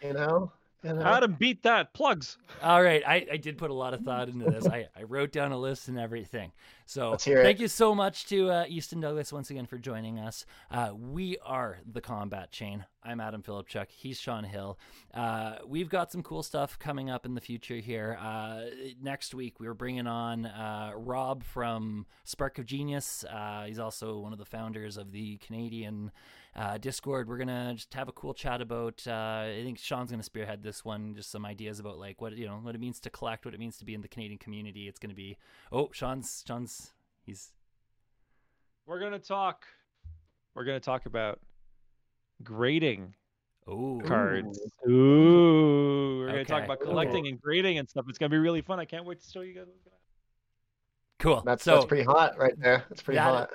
You 0.02 0.14
know. 0.14 0.52
You 0.84 0.94
know? 0.94 1.02
Adam 1.02 1.34
beat 1.40 1.64
that 1.64 1.94
plugs. 1.94 2.38
All 2.62 2.84
right, 2.84 3.02
I, 3.08 3.26
I 3.32 3.38
did 3.38 3.58
put 3.58 3.72
a 3.72 3.74
lot 3.74 3.94
of 3.94 4.02
thought 4.02 4.28
into 4.28 4.50
this. 4.50 4.68
I, 4.68 4.88
I 4.98 5.04
wrote 5.04 5.32
down 5.32 5.52
a 5.52 5.58
list 5.58 5.88
and 5.88 5.98
everything. 5.98 6.52
So 6.86 7.12
Let's 7.12 7.24
hear 7.24 7.40
it. 7.40 7.44
thank 7.44 7.60
you 7.62 7.70
so 7.70 7.96
much 7.96 8.26
to 8.28 8.50
uh, 8.50 8.66
Easton 8.68 9.00
Douglas 9.00 9.32
once 9.32 9.50
again 9.50 9.66
for 9.66 9.78
joining 9.78 10.20
us. 10.20 10.46
Uh, 10.70 10.92
we 10.94 11.38
are 11.46 11.80
the 11.90 12.02
Combat 12.02 12.52
Chain. 12.52 12.86
I'm 13.02 13.22
Adam 13.22 13.42
Philipchuk. 13.42 13.88
He's 13.90 14.20
Shawn 14.20 14.44
Hill. 14.44 14.78
Uh, 15.14 15.56
we've 15.66 15.90
got 15.90 16.12
some 16.12 16.22
cool 16.24 16.44
stuff 16.44 16.78
coming 16.80 17.10
up 17.10 17.26
in 17.26 17.34
the 17.34 17.42
future 17.42 17.78
here. 17.78 18.18
Uh, 18.22 18.64
next 19.02 19.34
week, 19.34 19.60
we're 19.62 19.74
bringing 19.74 20.08
on 20.08 20.46
uh, 20.46 20.92
Rob 20.96 21.44
from 21.44 22.06
Spark 22.26 22.60
of 22.60 22.66
Genius. 22.66 23.24
Uh, 23.24 23.64
he's 23.68 23.80
also 23.80 24.18
one 24.20 24.34
of 24.34 24.40
the 24.40 24.46
founders 24.46 24.98
of 24.98 25.12
the 25.12 25.38
Canadian 25.38 26.12
uh, 26.56 26.78
Discord. 26.78 27.28
We're 27.28 27.38
gonna 27.38 27.74
just 27.76 27.94
have 27.94 28.08
a 28.08 28.12
cool 28.12 28.34
chat 28.34 28.62
about. 28.62 29.02
Uh, 29.08 29.46
I 29.48 29.62
think 29.64 29.80
Shawn's 29.80 30.12
gonna 30.12 30.24
spearhead 30.24 30.62
this 30.64 30.86
one. 30.86 31.16
Just 31.16 31.32
some 31.32 31.46
ideas 31.46 31.80
about 31.80 31.98
like 31.98 32.22
what 32.22 32.38
you 32.38 32.46
know 32.46 32.60
what 32.62 32.76
it 32.76 32.82
means 32.82 33.00
to 33.02 33.10
collect, 33.10 33.46
what 33.46 33.54
it 33.54 33.60
means 33.60 33.78
to 33.78 33.86
be 33.86 33.94
in 33.94 34.02
the 34.02 34.08
Canadian 34.08 34.38
community. 34.38 34.88
It's 34.88 35.00
gonna 35.00 35.14
be. 35.14 35.38
Oh, 35.72 35.90
Shawn's 35.92 36.44
Shawn's 36.48 36.94
he's 37.26 37.54
We're 38.86 39.00
gonna 39.00 39.20
talk. 39.20 39.66
We're 40.54 40.66
gonna 40.66 40.80
talk 40.80 41.08
about 41.08 41.40
grading 42.44 43.16
oh 43.68 44.02
cards. 44.06 44.60
Ooh, 44.88 46.20
we're 46.20 46.28
gonna 46.28 46.46
talk 46.46 46.66
about 46.66 46.82
collecting 46.82 47.28
and 47.28 47.42
grading 47.42 47.80
and 47.80 47.90
stuff. 47.90 48.06
It's 48.08 48.20
gonna 48.20 48.30
be 48.30 48.38
really 48.38 48.62
fun. 48.62 48.80
I 48.80 48.86
can't 48.86 49.06
wait 49.06 49.22
to 49.22 49.30
show 49.30 49.42
you 49.42 49.54
guys. 49.56 49.66
what's 49.66 49.82
gonna 49.82 49.96
happen. 49.96 51.18
cool. 51.18 51.42
That's 51.44 51.64
so 51.64 51.76
that's 51.76 51.86
pretty 51.86 52.04
hot 52.04 52.38
right 52.38 52.54
there. 52.60 52.86
That's 52.90 53.02
pretty 53.02 53.18
that- 53.18 53.24
hot. 53.24 53.50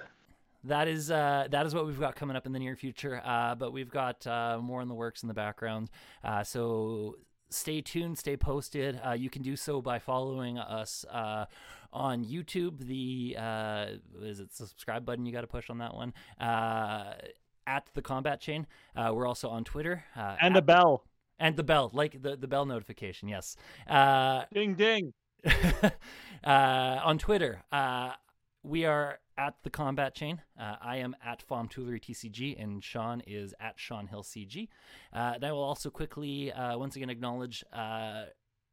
That 0.64 0.89
is 0.89 1.10
uh, 1.10 1.47
that 1.51 1.66
is 1.66 1.74
what 1.74 1.86
we've 1.86 2.01
got 2.01 2.16
coming 2.16 2.36
up 2.36 2.47
in 2.47 2.52
the 2.52 2.59
near 2.59 2.76
future. 2.76 3.20
Uh, 3.24 3.55
but 3.55 3.72
we've 3.72 3.90
got 3.90 4.26
uh, 4.26 4.59
more 4.60 4.82
in 4.82 4.89
the 4.89 4.94
works 4.94 5.22
in 5.22 5.28
the 5.28 5.35
background. 5.35 5.90
Uh, 6.24 6.43
so 6.43 7.16
stay 7.51 7.80
tuned, 7.80 8.18
stay 8.18 8.36
posted. 8.36 9.01
Uh, 9.06 9.12
you 9.12 9.30
can 9.30 9.43
do 9.43 9.56
so 9.56 9.80
by 9.80 9.98
following 9.98 10.59
us 10.59 11.05
uh, 11.12 11.47
on 11.93 12.24
YouTube. 12.24 12.80
The 12.86 13.36
uh, 13.39 13.86
is 14.22 14.40
it 14.40 14.52
subscribe 14.55 15.05
button 15.05 15.24
you 15.26 15.32
got 15.32 15.43
to 15.43 15.47
push 15.47 15.70
on 15.70 15.78
that 15.78 15.94
one? 15.94 16.12
Uh, 16.40 17.14
at 17.66 17.86
the 17.94 18.02
Combat 18.02 18.40
Chain. 18.40 18.66
Uh, 18.97 19.12
we're 19.14 19.26
also 19.26 19.48
on 19.51 19.62
Twitter 19.62 20.05
uh, 20.16 20.36
And 20.40 20.56
the 20.56 20.62
bell. 20.62 21.05
and 21.39 21.55
the 21.56 21.62
bell, 21.62 21.90
like 21.93 22.20
the 22.22 22.36
the 22.36 22.48
bell 22.48 22.64
notification. 22.66 23.28
Yes. 23.28 23.56
Uh, 23.89 24.44
Ding 24.52 24.74
ding. 24.74 25.12
uh, 25.44 25.90
on 26.44 27.18
Twitter, 27.18 27.62
uh, 27.70 28.12
we 28.62 28.85
are 28.85 29.20
at 29.39 29.55
the 29.62 29.70
Combat 29.70 30.15
Chain. 30.15 30.43
Uh, 30.59 30.74
I 30.82 30.97
am 30.97 31.16
at 31.24 31.43
Fom 31.48 31.70
Toolery 31.70 32.01
TCG, 32.01 32.60
and 32.60 32.82
Shawn 32.82 33.23
is 33.27 33.55
at 33.60 33.78
Shawn 33.78 34.09
Hill 34.09 34.24
CG. 34.24 34.69
Uh, 35.15 35.32
and 35.36 35.44
I 35.44 35.52
will 35.52 35.62
also 35.62 35.89
quickly, 35.89 36.52
uh, 36.52 36.77
once 36.77 36.97
again, 36.97 37.09
acknowledge 37.09 37.65
uh, 37.73 38.24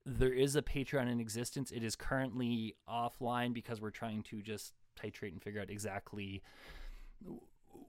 there 0.06 0.34
is 0.34 0.56
a 0.56 0.62
Patreon 0.62 1.10
in 1.10 1.20
existence. 1.20 1.72
It 1.72 1.84
is 1.84 1.96
currently 1.96 2.76
offline 2.90 3.54
because 3.54 3.80
we're 3.80 3.92
trying 3.92 4.24
to 4.24 4.42
just 4.42 4.74
titrate 5.00 5.32
and 5.32 5.42
figure 5.42 5.62
out 5.62 5.70
exactly 5.70 6.42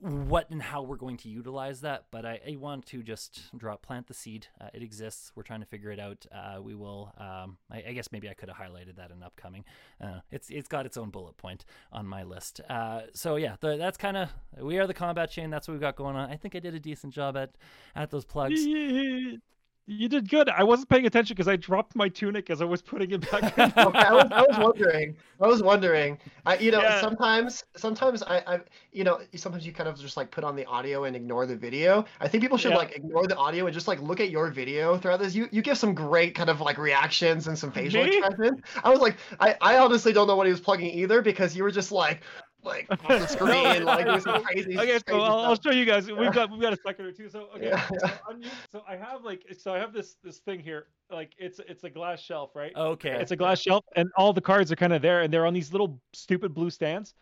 what 0.01 0.51
and 0.51 0.63
how 0.63 0.83
we're 0.83 0.97
going 0.97 1.17
to 1.19 1.29
utilize 1.29 1.81
that. 1.81 2.07
But 2.11 2.25
I, 2.25 2.41
I 2.47 2.57
want 2.57 2.87
to 2.87 3.03
just 3.03 3.57
drop 3.57 3.83
plant 3.83 4.07
the 4.07 4.15
seed. 4.15 4.47
Uh, 4.61 4.69
it 4.75 4.83
exists. 4.83 5.33
We're 5.35 5.43
trying 5.43 5.61
to 5.61 5.67
figure 5.67 5.91
it 5.91 6.01
out. 6.01 6.27
Uh, 6.33 6.61
we 6.63 6.75
will. 6.75 7.13
Um, 7.19 7.59
I, 7.71 7.85
I 7.89 7.93
guess 7.93 8.13
maybe 8.13 8.29
I 8.29 8.35
could 8.35 8.49
have 8.49 8.59
highlighted 8.59 8.97
that 8.97 9.11
in 9.11 9.23
upcoming. 9.23 9.65
Uh, 10.03 10.21
it's 10.31 10.51
it's 10.51 10.69
got 10.69 10.87
its 10.87 10.97
own 10.97 11.11
bullet 11.11 11.37
point 11.37 11.65
on 11.93 12.07
my 12.07 12.23
list. 12.23 12.61
Uh, 12.69 13.03
so 13.15 13.37
yeah, 13.37 13.57
the, 13.61 13.77
that's 13.77 13.97
kind 13.97 14.17
of 14.17 14.31
we 14.61 14.79
are 14.79 14.87
the 14.87 14.95
combat 14.95 15.31
chain. 15.31 15.51
That's 15.51 15.69
what 15.69 15.73
we've 15.73 15.81
got 15.81 15.97
going 15.97 16.17
on. 16.17 16.31
I 16.31 16.37
think 16.37 16.55
I 16.55 16.59
did 16.59 16.75
a 16.75 16.81
decent 16.81 17.13
job 17.13 17.37
at 17.37 17.57
at 17.95 18.11
those 18.11 18.25
plugs. 18.25 18.65
You 19.89 20.09
did 20.09 20.29
good. 20.29 20.49
I 20.49 20.65
wasn't 20.65 20.89
paying 20.89 21.07
attention 21.07 21.35
because 21.37 21.47
I 21.47 21.55
dropped 21.55 21.95
my 21.95 22.09
tunic 22.09 22.51
as 22.51 22.61
I 22.61 22.65
was 22.65 22.83
putting 22.83 23.13
it 23.13 23.31
back. 23.31 23.45
Okay, 23.77 23.99
I 24.01 24.13
was, 24.15 24.27
I 24.33 24.43
was 24.43 24.59
wondering. 24.59 25.17
I 25.41 25.47
was 25.47 25.63
wondering. 25.63 26.19
I, 26.45 26.59
you 26.59 26.73
know, 26.73 26.83
Yeah. 26.83 27.01
sometimes, 27.01 27.65
sometimes 27.77 28.23
I, 28.25 28.39
I, 28.49 28.61
you 28.93 29.05
know, 29.05 29.21
sometimes 29.37 29.65
you 29.65 29.73
kind 29.73 29.89
of 29.89 29.97
just 30.01 30.17
like 30.17 30.33
put 30.33 30.43
on 30.43 30.57
the 30.57 30.65
audio 30.67 31.05
and 31.05 31.15
ignore 31.15 31.47
the 31.47 31.55
video. 31.55 32.05
I 32.21 32.27
think 32.27 32.43
people 32.43 32.59
should 32.59 32.73
Yeah. 32.73 32.79
like 32.79 32.97
ignore 32.97 33.29
the 33.29 33.37
audio 33.37 33.67
and 33.67 33.75
just 33.75 33.87
like 33.87 34.01
look 34.03 34.19
at 34.19 34.31
your 34.31 34.51
video 34.51 34.99
throughout 34.99 35.21
this. 35.21 35.37
You, 35.37 35.49
you 35.53 35.63
give 35.63 35.79
some 35.79 35.95
great 35.95 36.35
kind 36.35 36.51
of 36.51 36.61
like 36.61 36.79
reactions 36.79 37.47
and 37.47 37.57
some 37.57 37.71
facial 37.71 38.03
Me? 38.03 38.09
expressions. 38.19 38.61
I 38.83 38.91
was 38.91 38.99
like, 38.99 39.19
I, 39.39 39.55
I 39.61 39.79
honestly 39.79 40.13
don't 40.13 40.27
know 40.27 40.35
what 40.35 40.47
he 40.47 40.53
was 40.53 40.61
plugging 40.61 40.91
either 40.91 41.23
because 41.23 41.55
you 41.57 41.63
were 41.63 41.71
just 41.71 41.93
like, 41.93 42.23
like 42.67 42.91
off 42.91 43.07
the 43.09 43.27
screen, 43.27 43.85
like 43.85 44.05
doing 44.05 44.21
some 44.21 44.43
crazy. 44.43 44.79
okay, 44.79 44.99
so 45.09 45.21
I'll, 45.21 45.39
I'll 45.47 45.61
show 45.61 45.71
you 45.71 45.85
guys. 45.85 46.07
We've 46.11 46.33
got 46.33 46.51
we've 46.53 46.61
got 46.61 46.73
a 46.73 46.79
second 46.85 47.07
or 47.07 47.13
two. 47.13 47.29
So 47.29 47.49
okay, 47.57 47.69
Yeah. 47.69 47.87
so, 47.87 48.09
I'm 48.29 48.43
so 48.71 48.83
I 48.89 48.97
have 48.97 49.25
like 49.25 49.43
so 49.59 49.73
I 49.73 49.79
have 49.79 49.93
this 49.93 50.17
this 50.23 50.39
thing 50.39 50.61
here. 50.61 50.87
Like 51.11 51.33
it's 51.39 51.61
it's 51.67 51.85
a 51.85 51.91
glass 51.91 52.21
shelf, 52.21 52.51
right? 52.55 52.73
Okay. 52.77 53.13
It's 53.21 53.31
a 53.31 53.37
glass 53.37 53.61
shelf, 53.61 53.85
and 53.95 54.11
all 54.17 54.33
the 54.33 54.41
cards 54.41 54.71
are 54.73 54.77
kind 54.77 54.93
of 54.93 55.01
there, 55.01 55.23
and 55.23 55.33
they're 55.33 55.47
on 55.47 55.55
these 55.55 55.73
little 55.73 56.01
stupid 56.13 56.53
blue 56.53 56.71
stands. 56.71 57.15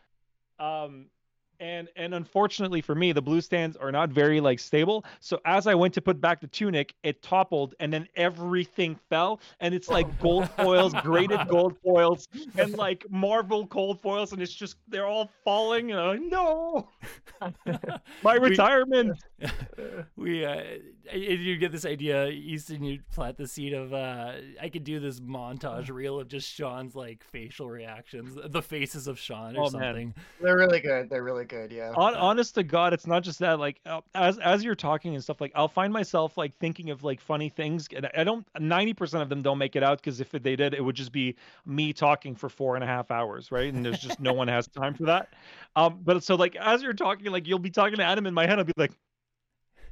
Um, 0.59 1.07
and 1.61 1.89
and 1.97 2.15
unfortunately 2.15 2.81
for 2.81 2.95
me, 2.95 3.13
the 3.13 3.23
blue 3.23 3.41
stands 3.41 3.77
are 3.77 3.93
not 3.93 4.11
very 4.11 4.41
like 4.41 4.59
stable. 4.59 5.05
So 5.21 5.41
as 5.45 5.67
I 5.67 5.75
went 5.75 5.95
to 5.95 6.01
put 6.01 6.21
back 6.21 6.41
the 6.41 6.47
tunic, 6.47 6.95
it 7.03 7.23
toppled, 7.23 7.75
and 7.81 7.93
then 7.93 8.09
everything 8.17 8.97
fell, 9.09 9.41
and 9.61 9.75
it's 9.75 9.89
like 9.89 10.19
gold 10.21 10.49
foils, 10.51 10.95
graded 11.03 11.41
gold 11.49 11.77
foils, 11.83 12.29
and 12.57 12.77
like 12.77 13.05
marble 13.11 13.65
gold 13.65 14.01
foils, 14.01 14.33
and 14.33 14.41
it's 14.43 14.55
just 14.55 14.77
they're 14.89 15.07
all 15.07 15.31
falling. 15.45 15.91
And 15.91 16.01
I'm 16.01 16.09
like, 16.09 16.31
no, 16.31 16.89
my 18.23 18.35
retirement. 18.35 19.23
we 20.17 20.45
uh 20.45 20.63
you 21.13 21.57
get 21.59 21.71
this 21.71 21.85
idea 21.85 22.29
easton 22.29 22.83
you 22.83 22.99
plant 23.13 23.37
the 23.37 23.47
seed 23.47 23.75
of 23.75 23.93
uh 23.93 24.33
i 24.63 24.71
could 24.71 24.85
do 24.85 24.99
this 24.99 25.21
montage 25.21 25.91
reel 25.91 26.19
of 26.19 26.29
just 26.29 26.49
shawn's 26.51 26.95
like 26.95 27.23
facial 27.25 27.69
reactions 27.69 28.39
the 28.47 28.63
faces 28.63 29.07
of 29.07 29.19
shawn 29.19 29.55
or 29.57 29.65
Oh, 29.65 29.71
man. 29.71 29.73
something 29.73 30.15
They're 30.41 30.57
really 30.57 30.81
good. 30.81 31.09
They're 31.11 31.23
really 31.23 31.44
good. 31.45 31.73
Yeah. 31.73 31.93
Hon- 31.93 32.17
honest 32.17 32.55
to 32.57 32.63
God, 32.63 32.93
it's 32.93 33.07
not 33.07 33.23
just 33.23 33.39
that. 33.41 33.59
Like 33.59 33.81
uh, 33.87 34.01
as 34.15 34.39
as 34.39 34.65
you're 34.65 34.75
talking 34.75 35.15
and 35.15 35.23
stuff, 35.23 35.41
like 35.41 35.53
I'll 35.55 35.69
find 35.69 35.93
myself 35.93 36.37
like 36.37 36.57
thinking 36.59 36.91
of 36.91 37.05
like 37.05 37.21
funny 37.21 37.49
things, 37.49 37.89
and 37.95 38.09
I 38.17 38.25
don't. 38.25 38.47
Ninety 38.59 38.95
percent 38.95 39.23
of 39.23 39.29
them 39.29 39.43
don't 39.43 39.59
make 39.59 39.77
it 39.77 39.83
out 39.83 39.99
because 39.99 40.21
if 40.21 40.31
they 40.31 40.57
did, 40.57 40.75
it 40.75 40.85
would 40.85 40.97
just 40.97 41.13
be 41.13 41.37
me 41.67 41.93
talking 41.93 42.35
for 42.35 42.49
four 42.49 42.75
and 42.75 42.85
a 42.85 42.87
half 42.87 43.11
hours, 43.11 43.51
right? 43.53 43.73
And 43.73 43.85
there's 43.85 43.99
just 44.01 44.21
no 44.21 44.33
one 44.33 44.49
has 44.49 44.67
time 44.69 44.95
for 44.95 45.05
that. 45.05 45.33
Um, 45.77 46.01
but 46.03 46.23
so 46.23 46.35
like 46.35 46.57
as 46.57 46.83
you're 46.83 46.93
talking, 46.93 47.31
like 47.31 47.47
you'll 47.47 47.59
be 47.59 47.71
talking 47.71 47.97
to 47.97 48.05
Adam 48.05 48.27
in 48.27 48.35
my 48.35 48.47
head, 48.47 48.59
I'll 48.59 48.65
be 48.65 48.73
like, 48.77 48.93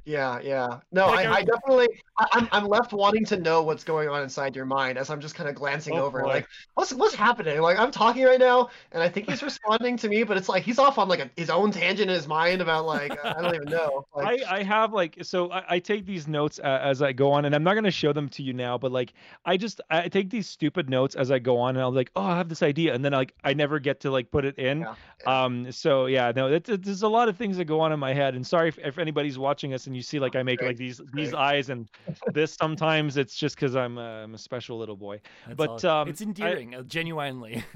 Yeah, 0.05 0.41
yeah. 0.41 0.79
No, 0.91 1.07
Like, 1.07 1.25
I, 1.27 1.33
I- 1.35 1.43
definitely, 1.43 1.87
I, 2.19 2.27
I'm, 2.33 2.49
I'm 2.51 2.65
left 2.67 2.91
wanting 2.91 3.23
to 3.25 3.37
know 3.37 3.63
what's 3.63 3.85
going 3.85 4.09
on 4.09 4.21
inside 4.21 4.53
your 4.53 4.65
mind 4.65 4.97
as 4.97 5.09
I'm 5.09 5.21
just 5.21 5.33
kind 5.33 5.47
of 5.49 5.55
glancing 5.55 5.97
Oh, 5.97 6.03
over, 6.03 6.21
boy. 6.21 6.27
like, 6.27 6.47
what's, 6.73 6.93
what's 6.93 7.15
happening? 7.15 7.61
Like, 7.61 7.79
I'm 7.79 7.89
talking 7.89 8.23
right 8.25 8.39
now, 8.39 8.69
and 8.91 9.01
I 9.01 9.07
think 9.07 9.29
he's 9.29 9.41
responding 9.41 9.95
to 9.97 10.09
me, 10.09 10.23
but 10.23 10.35
it's 10.35 10.49
like 10.49 10.63
he's 10.63 10.77
off 10.77 10.97
on 10.97 11.07
like 11.07 11.21
a, 11.21 11.29
his 11.37 11.49
own 11.49 11.71
tangent 11.71 12.09
in 12.09 12.15
his 12.15 12.27
mind 12.27 12.61
about 12.61 12.85
like 12.85 13.13
I 13.25 13.41
don't 13.41 13.55
even 13.55 13.69
know. 13.69 14.05
Like, 14.15 14.43
I, 14.43 14.57
I 14.59 14.63
have 14.63 14.93
like 14.93 15.17
so 15.23 15.51
I, 15.51 15.63
I 15.75 15.79
take 15.79 16.05
these 16.05 16.27
notes 16.27 16.59
uh, 16.63 16.79
as 16.83 17.01
I 17.01 17.13
go 17.13 17.31
on, 17.31 17.45
and 17.45 17.55
I'm 17.55 17.63
not 17.63 17.73
gonna 17.75 17.89
show 17.89 18.11
them 18.13 18.27
to 18.29 18.43
you 18.43 18.53
now, 18.53 18.77
but 18.77 18.91
like 18.91 19.13
I 19.45 19.55
just 19.57 19.79
I 19.89 20.07
take 20.09 20.29
these 20.29 20.47
stupid 20.47 20.89
notes 20.89 21.15
as 21.15 21.31
I 21.31 21.39
go 21.39 21.57
on, 21.59 21.75
and 21.77 21.83
I'm 21.85 21.95
like, 21.95 22.11
oh, 22.15 22.21
I 22.23 22.37
have 22.37 22.49
this 22.49 22.61
idea, 22.61 22.93
and 22.93 23.03
then 23.03 23.13
like 23.13 23.33
I 23.43 23.53
never 23.53 23.79
get 23.79 24.01
to 24.01 24.11
like 24.11 24.29
put 24.31 24.43
it 24.45 24.57
in. 24.59 24.81
Yeah. 24.81 24.95
Um. 25.25 25.71
So 25.71 26.05
yeah, 26.07 26.31
no, 26.35 26.47
it, 26.51 26.67
it- 26.69 26.83
there's 26.83 27.01
a 27.03 27.07
lot 27.07 27.29
of 27.29 27.37
things 27.37 27.57
that 27.57 27.65
go 27.65 27.79
on 27.79 27.91
in 27.93 27.99
my 27.99 28.13
head, 28.13 28.35
and 28.35 28.45
sorry 28.45 28.67
if, 28.67 28.77
if 28.79 28.97
anybody's 28.99 29.39
watching 29.39 29.73
us 29.73 29.87
and 29.87 29.92
you 29.95 30.01
see 30.01 30.19
like 30.19 30.35
I 30.35 30.43
make 30.43 30.59
Great, 30.59 30.67
like 30.69 30.77
these 30.77 30.97
these 31.13 31.31
great. 31.31 31.33
eyes 31.39 31.69
and 31.69 31.89
this. 32.33 32.53
Sometimes 32.53 33.17
it's 33.17 33.35
just 33.35 33.55
because 33.55 33.75
I'm 33.75 33.97
uh, 33.97 34.23
I'm 34.23 34.33
a 34.33 34.37
special 34.37 34.77
little 34.77 34.97
boy. 34.97 35.21
That's 35.45 35.57
But, 35.57 35.85
all. 35.85 36.01
um, 36.01 36.07
it's 36.09 36.21
endearing 36.21 36.75
uh, 36.75 36.83
genuinely 36.83 37.63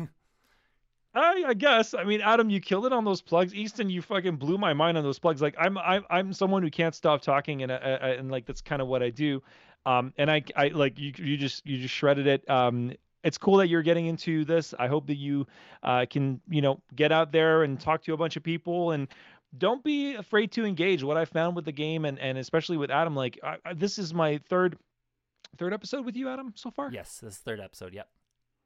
I, 1.13 1.45
I 1.47 1.53
guess. 1.55 1.93
I 1.93 2.03
mean, 2.03 2.21
Adam, 2.21 2.49
you 2.49 2.59
killed 2.59 2.85
it 2.85 2.93
on 2.93 3.03
those 3.03 3.21
plugs. 3.21 3.53
Easton, 3.55 3.89
you 3.89 4.01
fucking 4.01 4.35
blew 4.35 4.57
my 4.57 4.73
mind 4.73 4.97
on 4.97 5.03
those 5.03 5.17
plugs. 5.19 5.41
Like, 5.41 5.55
I'm 5.57 5.77
I'm 5.77 6.03
I'm 6.09 6.33
someone 6.33 6.61
who 6.61 6.69
can't 6.69 6.93
stop 6.93 7.21
talking, 7.21 7.63
and 7.63 7.71
uh, 7.71 7.75
uh, 7.75 8.15
and 8.19 8.29
like 8.29 8.45
that's 8.45 8.61
kind 8.61 8.81
of 8.81 8.87
what 8.87 9.01
I 9.01 9.09
do. 9.09 9.41
Um, 9.85 10.13
and 10.17 10.29
I 10.29 10.43
I 10.55 10.67
like 10.67 10.99
you 10.99 11.13
you 11.17 11.37
just 11.37 11.65
you 11.65 11.77
just 11.79 11.93
shredded 11.95 12.27
it. 12.27 12.47
Um, 12.49 12.93
it's 13.23 13.37
cool 13.37 13.57
that 13.57 13.67
you're 13.67 13.81
getting 13.81 14.05
into 14.05 14.45
this. 14.45 14.75
I 14.77 14.87
hope 14.87 15.07
that 15.07 15.15
you 15.15 15.47
uh, 15.81 16.05
can 16.09 16.39
you 16.49 16.61
know 16.61 16.81
get 16.95 17.11
out 17.11 17.31
there 17.31 17.63
and 17.63 17.79
talk 17.79 18.03
to 18.03 18.13
a 18.13 18.17
bunch 18.17 18.35
of 18.35 18.43
people 18.43 18.91
and 18.91 19.07
don't 19.55 19.83
be 19.83 20.15
afraid 20.15 20.51
to 20.53 20.65
engage. 20.65 21.03
What 21.03 21.17
I 21.17 21.25
found 21.25 21.55
with 21.55 21.65
the 21.65 21.71
game 21.71 22.05
and 22.05 22.19
and 22.19 22.37
especially 22.37 22.77
with 22.77 22.89
Adam, 22.89 23.15
like 23.15 23.39
I, 23.43 23.57
I, 23.65 23.73
this 23.73 23.97
is 23.97 24.13
my 24.13 24.39
third 24.49 24.77
third 25.57 25.73
episode 25.73 26.05
with 26.05 26.15
you, 26.15 26.29
Adam, 26.29 26.53
so 26.55 26.71
far 26.71 26.91
yes 26.91 27.19
this 27.19 27.37
third 27.37 27.59
episode 27.59 27.93
yep 27.93 28.09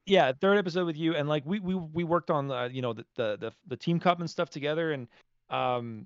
yeah 0.06 0.32
third 0.32 0.58
episode 0.58 0.86
with 0.86 0.98
you 0.98 1.16
and 1.16 1.30
like 1.30 1.46
we 1.46 1.60
we 1.60 1.76
we 1.76 2.04
worked 2.04 2.32
on 2.32 2.48
the 2.48 2.70
you 2.72 2.82
know 2.82 2.94
the 2.94 3.06
the 3.16 3.38
the, 3.40 3.52
the 3.68 3.78
team 3.78 4.00
cup 4.00 4.20
and 4.20 4.30
stuff 4.30 4.50
together 4.50 4.92
and 4.92 5.08
um 5.50 6.06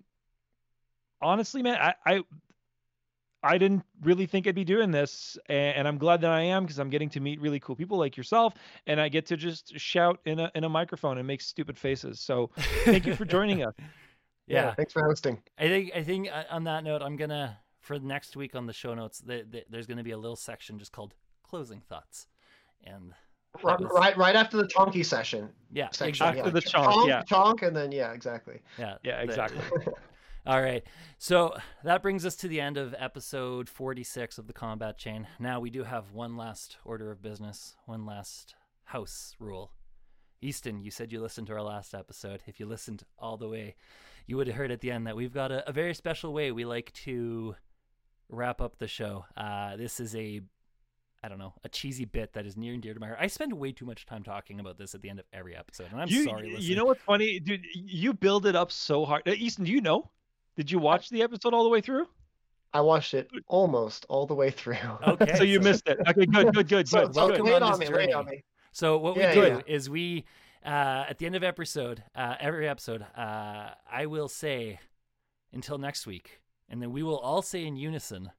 honestly 1.22 1.62
man 1.64 1.78
i 1.78 1.94
i 2.06 2.24
I 3.46 3.60
didn't 3.60 3.84
really 4.02 4.26
think 4.26 4.48
I'd 4.48 4.56
be 4.56 4.64
doing 4.64 4.90
this, 4.90 5.38
and 5.50 5.88
I'm 5.88 6.00
glad 6.00 6.20
that 6.22 6.32
I 6.32 6.42
am 6.42 6.64
because 6.64 6.80
I'm 6.80 6.90
getting 6.90 7.10
to 7.10 7.20
meet 7.20 7.40
really 7.40 7.60
cool 7.60 7.76
people 7.76 7.96
like 7.96 8.18
yourself, 8.18 8.56
and 8.88 9.00
I 9.00 9.08
get 9.08 9.28
to 9.28 9.38
just 9.38 9.80
shout 9.80 10.20
in 10.26 10.40
a 10.40 10.52
in 10.56 10.64
a 10.64 10.70
microphone 10.70 11.20
and 11.20 11.28
make 11.28 11.42
stupid 11.42 11.78
faces. 11.78 12.20
So 12.20 12.50
thank 12.86 13.06
you 13.06 13.16
for 13.16 13.24
joining 13.24 13.64
us. 13.64 13.76
yeah, 14.48 14.74
Thanks 14.76 14.94
for 14.94 15.04
hosting. 15.04 15.42
i 15.58 15.68
think 15.68 15.92
i 15.96 16.04
think 16.04 16.30
uh, 16.32 16.44
on 16.52 16.64
that 16.66 16.84
note 16.84 17.02
i'm 17.02 17.16
gonna 17.16 17.58
for 17.80 18.00
next 18.00 18.36
week 18.36 18.56
on 18.56 18.66
the 18.66 18.74
show 18.74 18.94
notes 18.94 19.20
the, 19.20 19.46
the, 19.50 19.64
there's 19.70 19.88
gonna 19.88 20.04
be 20.04 20.12
a 20.12 20.18
little 20.18 20.36
section 20.36 20.78
just 20.80 20.92
called 20.92 21.14
closing 21.44 21.82
thoughts 21.82 22.28
and 22.84 23.14
Right, 23.64 23.80
was- 23.80 23.90
right, 23.96 24.18
right 24.18 24.36
after 24.36 24.58
the 24.58 24.68
chonky 24.68 25.06
session. 25.06 25.50
yeah 25.72 25.86
Section. 25.92 26.10
exactly 26.10 26.40
After 26.42 26.50
yeah. 26.50 26.54
the 26.54 26.62
chonk, 26.62 27.08
yeah. 27.08 27.24
chonk, 27.24 27.66
and 27.66 27.76
then 27.76 27.92
yeah, 27.92 28.12
exactly. 28.12 28.60
yeah 28.78 28.96
Yeah, 29.04 29.18
the- 29.18 29.24
exactly. 29.24 29.62
All 30.48 30.62
right. 30.62 30.84
So 31.18 31.56
that 31.84 32.04
brings 32.04 32.24
us 32.26 32.36
to 32.36 32.48
the 32.48 32.60
end 32.62 32.78
of 32.78 32.94
episode 33.00 33.68
46 33.70 34.38
of 34.38 34.46
the 34.46 34.54
Combat 34.54 34.96
Chain. 34.98 35.26
Now 35.40 35.60
we 35.62 35.70
do 35.72 35.84
have 35.84 36.12
one 36.12 36.36
last 36.38 36.78
order 36.86 37.10
of 37.12 37.22
business, 37.24 37.76
one 37.86 38.06
last 38.06 38.54
house 38.84 39.36
rule. 39.40 39.72
Easton, 40.42 40.82
you 40.82 40.92
said 40.92 41.12
you 41.12 41.20
listened 41.22 41.48
to 41.48 41.54
our 41.54 41.64
last 41.64 41.96
episode. 41.96 42.44
If 42.46 42.60
you 42.60 42.66
listened 42.68 43.04
all 43.18 43.38
the 43.38 43.48
way, 43.50 43.76
you 44.28 44.38
would 44.38 44.48
have 44.48 44.56
heard 44.56 44.72
at 44.72 44.82
the 44.82 44.92
end 44.92 45.08
that 45.08 45.16
we've 45.16 45.34
got 45.34 45.52
a, 45.52 45.68
a 45.70 45.72
very 45.72 45.94
special 45.94 46.34
way 46.34 46.52
we 46.52 46.66
like 46.66 46.92
to 46.94 47.56
wrap 48.30 48.62
up 48.62 48.78
the 48.78 48.88
show. 48.88 49.26
Uh, 49.38 49.76
this 49.76 50.00
is 50.00 50.16
a 50.16 50.42
I 51.24 51.28
don't 51.28 51.40
know, 51.40 51.54
a 51.64 51.70
cheesy 51.70 52.06
bit 52.06 52.34
that 52.34 52.46
is 52.46 52.56
near 52.56 52.74
and 52.74 52.84
dear 52.84 52.94
to 52.94 53.00
my 53.00 53.08
heart. 53.08 53.18
I 53.20 53.26
spend 53.26 53.52
way 53.54 53.72
too 53.72 53.86
much 53.86 54.06
time 54.06 54.22
talking 54.22 54.60
about 54.60 54.78
this 54.78 54.94
at 54.94 55.02
the 55.02 55.10
end 55.10 55.18
of 55.20 55.26
every 55.34 55.56
episode, 55.56 55.88
and 55.92 56.00
I'm 56.00 56.08
you, 56.08 56.24
sorry. 56.24 56.56
You 56.60 56.76
know 56.76 56.86
what's 56.86 57.02
funny, 57.02 57.40
dude? 57.40 57.66
You 57.74 58.14
build 58.14 58.46
it 58.46 58.56
up 58.56 58.72
so 58.72 59.06
hard. 59.06 59.24
Uh, 59.28 59.32
Easton, 59.32 59.66
do 59.66 59.72
you 59.72 59.82
know? 59.82 60.12
Did 60.56 60.70
you 60.70 60.78
watch 60.78 61.10
the 61.10 61.24
episode 61.24 61.56
all 61.56 61.64
the 61.64 61.70
way 61.70 61.82
through? 61.82 62.06
I 62.76 62.82
watched 62.82 63.16
it 63.16 63.28
almost 63.48 64.06
all 64.08 64.28
the 64.28 64.36
way 64.36 64.52
through. 64.52 64.78
Okay, 65.08 65.36
so 65.36 65.44
you 65.44 65.56
so- 65.58 65.64
missed 65.64 65.88
it. 65.88 65.98
Okay, 66.08 66.28
good, 66.28 66.54
good, 66.54 66.68
good, 66.68 66.88
So, 66.88 67.08
good. 67.08 67.16
so 67.16 67.26
welcome 67.28 67.46
lay 67.48 67.54
it 67.54 67.64
on 67.64 67.74
on 67.74 67.80
this 67.80 67.90
me, 67.90 67.96
journey. 67.96 68.14
on 68.14 68.26
me. 68.26 68.44
So 68.72 68.98
what 69.00 69.16
we 69.16 69.24
do 69.34 69.42
yeah. 69.42 69.62
is 69.66 69.90
we 69.90 70.26
uh, 70.66 71.06
at 71.10 71.20
the 71.20 71.26
end 71.26 71.36
of 71.36 71.44
episode, 71.44 72.04
uh, 72.16 72.36
every 72.40 72.68
episode, 72.68 73.06
uh, 73.16 73.70
I 73.92 74.06
will 74.08 74.28
say, 74.28 74.80
until 75.54 75.78
next 75.78 76.08
week, 76.08 76.42
and 76.70 76.82
then 76.82 76.92
we 76.92 77.04
will 77.04 77.18
all 77.20 77.42
say 77.42 77.66
in 77.66 77.76
unison, 77.76 78.32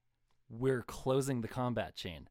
we're 0.48 0.82
closing 0.82 1.40
the 1.40 1.48
combat 1.48 1.94
chain. 1.94 2.28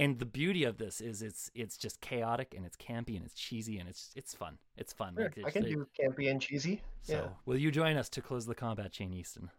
And 0.00 0.20
the 0.20 0.26
beauty 0.26 0.62
of 0.62 0.78
this 0.78 1.00
is 1.00 1.22
it's 1.22 1.50
it's 1.56 1.76
just 1.76 2.00
chaotic 2.00 2.54
and 2.56 2.64
it's 2.64 2.76
campy 2.76 3.16
and 3.16 3.26
it's 3.26 3.34
cheesy 3.34 3.78
and 3.78 3.88
it's 3.88 4.12
it's 4.14 4.32
fun. 4.32 4.58
It's 4.76 4.92
fun. 4.92 5.14
Sure, 5.16 5.24
Like, 5.24 5.46
I 5.46 5.50
can 5.50 5.64
do 5.64 5.88
campy 6.00 6.30
and 6.30 6.40
cheesy. 6.40 6.82
So, 7.02 7.12
Yeah, 7.14 7.28
will 7.46 7.56
you 7.56 7.72
join 7.72 7.96
us 7.96 8.08
to 8.10 8.22
close 8.22 8.46
the 8.46 8.54
combat 8.54 8.92
chain, 8.92 9.12
Easton? 9.12 9.50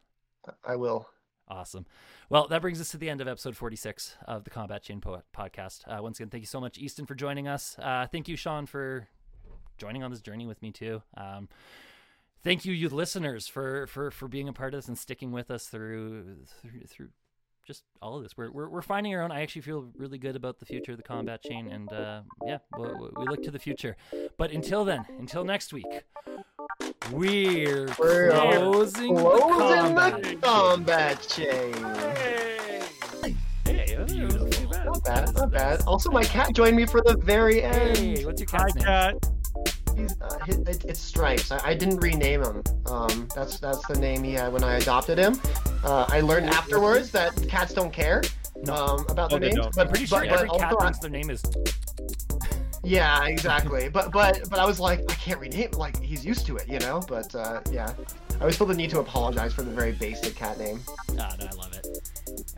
I 0.64 0.78
will. 0.78 1.10
Awesome. 1.50 1.86
Well, 2.30 2.48
that 2.48 2.62
brings 2.62 2.80
us 2.80 2.92
to 2.92 2.98
the 2.98 3.10
end 3.10 3.22
of 3.22 3.28
episode 3.28 3.58
46 3.58 4.16
of 4.28 4.44
the 4.44 4.52
Combat 4.52 4.84
Chain 4.84 5.02
po- 5.02 5.24
podcast. 5.36 5.82
Uh, 5.88 6.02
once 6.02 6.20
again, 6.20 6.30
thank 6.30 6.44
you 6.44 6.48
so 6.48 6.62
much, 6.62 6.78
Easton, 6.78 7.08
for 7.08 7.16
joining 7.16 7.48
us. 7.48 7.76
Uh, 7.80 8.06
thank 8.12 8.28
you, 8.28 8.36
Shawn, 8.36 8.68
for 8.68 9.08
joining 9.80 10.04
on 10.04 10.12
this 10.12 10.22
journey 10.22 10.46
with 10.46 10.62
me 10.62 10.72
too. 10.72 11.02
Um, 11.18 11.50
thank 12.44 12.66
you, 12.66 12.74
you 12.74 12.90
listeners, 12.90 13.48
for 13.48 13.88
for 13.88 14.12
for 14.12 14.28
being 14.28 14.48
a 14.48 14.54
part 14.54 14.74
of 14.74 14.80
this 14.80 14.88
and 14.88 14.98
sticking 14.98 15.32
with 15.32 15.50
us 15.50 15.68
through 15.68 16.44
through, 16.62 16.82
through 16.88 17.10
just 17.66 17.84
all 18.02 18.18
of 18.18 18.24
this. 18.24 18.36
We're, 18.36 18.52
we're 18.52 18.68
we're 18.70 18.82
finding 18.82 19.14
our 19.16 19.22
own. 19.22 19.32
I 19.32 19.42
actually 19.42 19.62
feel 19.62 19.90
really 19.96 20.18
good 20.18 20.36
about 20.36 20.60
the 20.60 20.66
future 20.66 20.92
of 20.92 20.98
the 20.98 21.04
combat 21.04 21.42
chain, 21.44 21.68
and 21.72 21.92
uh, 21.94 22.22
yeah, 22.46 22.58
we, 22.78 22.88
we 23.18 23.26
look 23.26 23.44
to 23.44 23.52
the 23.52 23.60
future. 23.60 23.96
But 24.38 24.52
until 24.52 24.84
then, 24.86 25.06
until 25.20 25.44
next 25.44 25.72
week, 25.74 25.86
we're, 27.12 27.88
We're 27.98 28.32
closing, 28.32 29.16
the 29.16 29.24
combat. 29.58 30.24
the 30.24 30.36
combat 30.36 31.22
chain. 31.28 31.74
Hey, 33.24 33.36
hey, 33.66 33.96
that 33.96 34.40
wasn't 34.42 34.72
bad. 34.72 34.86
Not 34.86 35.04
bad, 35.04 35.34
not 35.36 35.52
bad. 35.52 35.82
Also, 35.88 36.10
my 36.12 36.24
cat 36.24 36.54
joined 36.54 36.76
me 36.76 36.86
for 36.86 37.02
the 37.06 37.18
very 37.18 37.62
end. 37.64 37.98
Hey, 37.98 38.26
what's 38.26 38.42
your 38.42 38.50
Hi, 38.52 38.58
cat's 38.60 38.76
name? 38.76 38.84
cat. 38.86 39.30
He's, 40.02 40.16
uh, 40.22 40.38
it, 40.48 40.86
it's 40.86 41.00
Stripes. 41.00 41.52
I, 41.52 41.70
I 41.70 41.74
didn't 41.74 41.98
rename 41.98 42.44
him. 42.44 42.64
Um, 42.86 43.28
that's 43.36 43.60
that's 43.60 43.86
the 43.88 43.98
name 44.00 44.24
he 44.24 44.34
had 44.34 44.52
when 44.54 44.64
I 44.64 44.76
adopted 44.78 45.18
him. 45.18 45.40
Uh, 45.84 46.06
I 46.10 46.22
learned 46.22 46.48
afterwards 46.50 47.12
that 47.12 47.36
cats 47.48 47.74
don't 47.74 47.92
care 47.94 48.22
um, 48.70 49.06
about 49.10 49.32
Oh, 49.34 49.40
their 49.40 49.40
names. 49.40 49.56
don't. 49.56 49.76
But, 49.76 49.88
I'm 49.88 49.90
pretty 49.90 50.06
sure 50.06 50.20
but, 50.22 50.30
every 50.30 50.50
cat 50.50 50.64
also 50.72 50.78
I- 50.80 50.84
thinks 50.86 51.00
their 51.00 51.10
name 51.10 51.30
is. 51.30 51.44
yeah, 52.84 53.26
exactly. 53.28 53.90
But 53.90 54.12
but 54.12 54.42
but 54.50 54.60
I 54.60 54.66
was 54.66 54.80
like, 54.80 55.00
I 55.10 55.16
can't 55.16 55.40
rename. 55.40 55.72
Like 55.72 56.02
he's 56.02 56.26
used 56.26 56.46
to 56.48 56.58
it, 56.58 56.68
you 56.68 56.80
know. 56.80 57.02
But 57.08 57.34
uh, 57.36 57.62
yeah, 57.72 57.92
I 58.36 58.40
always 58.42 58.58
feel 58.58 58.68
the 58.68 58.74
need 58.74 58.90
to 58.92 59.00
apologize 59.00 59.54
for 59.54 59.64
the 59.64 59.72
very 59.72 59.92
basic 59.94 60.36
cat 60.36 60.58
name. 60.58 60.80
Ah, 61.20 61.36
no, 61.40 61.46
I 61.46 61.56
love 61.56 61.74
it. 61.74 61.88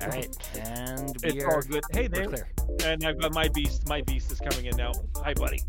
All 0.02 0.08
right, 0.08 0.36
and 0.58 1.16
we 1.24 1.30
It's 1.30 1.44
are 1.44 1.56
all 1.56 1.62
good. 1.62 1.84
Hey 1.92 2.08
there. 2.08 2.26
clear. 2.28 2.48
And 2.84 3.06
I've 3.06 3.20
got 3.20 3.34
my 3.34 3.48
beast. 3.50 3.88
My 3.88 4.02
beast 4.02 4.32
is 4.32 4.40
coming 4.40 4.66
in 4.66 4.76
now. 4.76 4.94
Hi, 5.18 5.34
buddy. 5.34 5.60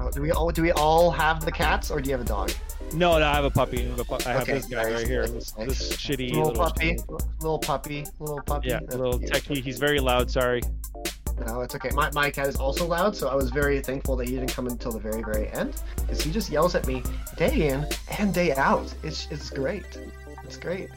Oh, 0.00 0.10
do 0.10 0.20
we 0.22 0.30
all 0.32 0.50
do 0.50 0.62
we 0.62 0.72
all 0.72 1.10
have 1.10 1.44
the 1.44 1.52
cats, 1.52 1.90
or 1.90 2.00
do 2.00 2.08
you 2.08 2.16
have 2.16 2.24
a 2.24 2.28
dog? 2.28 2.50
No, 2.92 3.18
no, 3.18 3.26
I 3.26 3.34
have 3.34 3.44
a 3.44 3.50
puppy. 3.50 3.84
I 3.84 3.88
have, 3.88 3.98
a 4.00 4.04
pu- 4.04 4.18
I 4.26 4.32
have 4.32 4.42
Okay, 4.42 4.52
this 4.52 4.66
guy 4.66 4.82
nice, 4.84 4.92
right 4.92 5.06
here. 5.06 5.26
This, 5.26 5.56
nice. 5.56 5.68
this 5.68 5.96
shitty 5.96 6.30
Little, 6.30 6.48
little, 6.48 6.64
puppy, 6.64 6.98
little 7.40 7.58
puppy, 7.58 8.06
little 8.20 8.40
puppy. 8.42 8.68
Yeah, 8.68 8.80
That's 8.80 8.96
little 8.96 9.18
techie. 9.18 9.62
He's 9.62 9.78
very 9.78 10.00
loud. 10.00 10.30
Sorry. 10.30 10.62
No, 11.46 11.62
it's 11.62 11.74
okay. 11.74 11.90
My, 11.90 12.10
my 12.12 12.30
cat 12.30 12.46
is 12.46 12.56
also 12.56 12.86
loud, 12.86 13.16
so 13.16 13.28
I 13.28 13.34
was 13.34 13.50
very 13.50 13.80
thankful 13.80 14.14
that 14.16 14.28
he 14.28 14.34
didn't 14.36 14.52
come 14.52 14.68
until 14.68 14.92
the 14.92 15.00
very, 15.00 15.22
very 15.22 15.48
end, 15.48 15.80
because 15.96 16.20
he 16.22 16.30
just 16.30 16.50
yells 16.50 16.76
at 16.76 16.86
me 16.86 17.02
day 17.36 17.68
in 17.68 17.86
and 18.18 18.32
day 18.32 18.54
out. 18.54 18.94
It's 19.02 19.26
it's 19.30 19.50
great. 19.50 19.98
It's 20.44 20.56
great. 20.56 20.90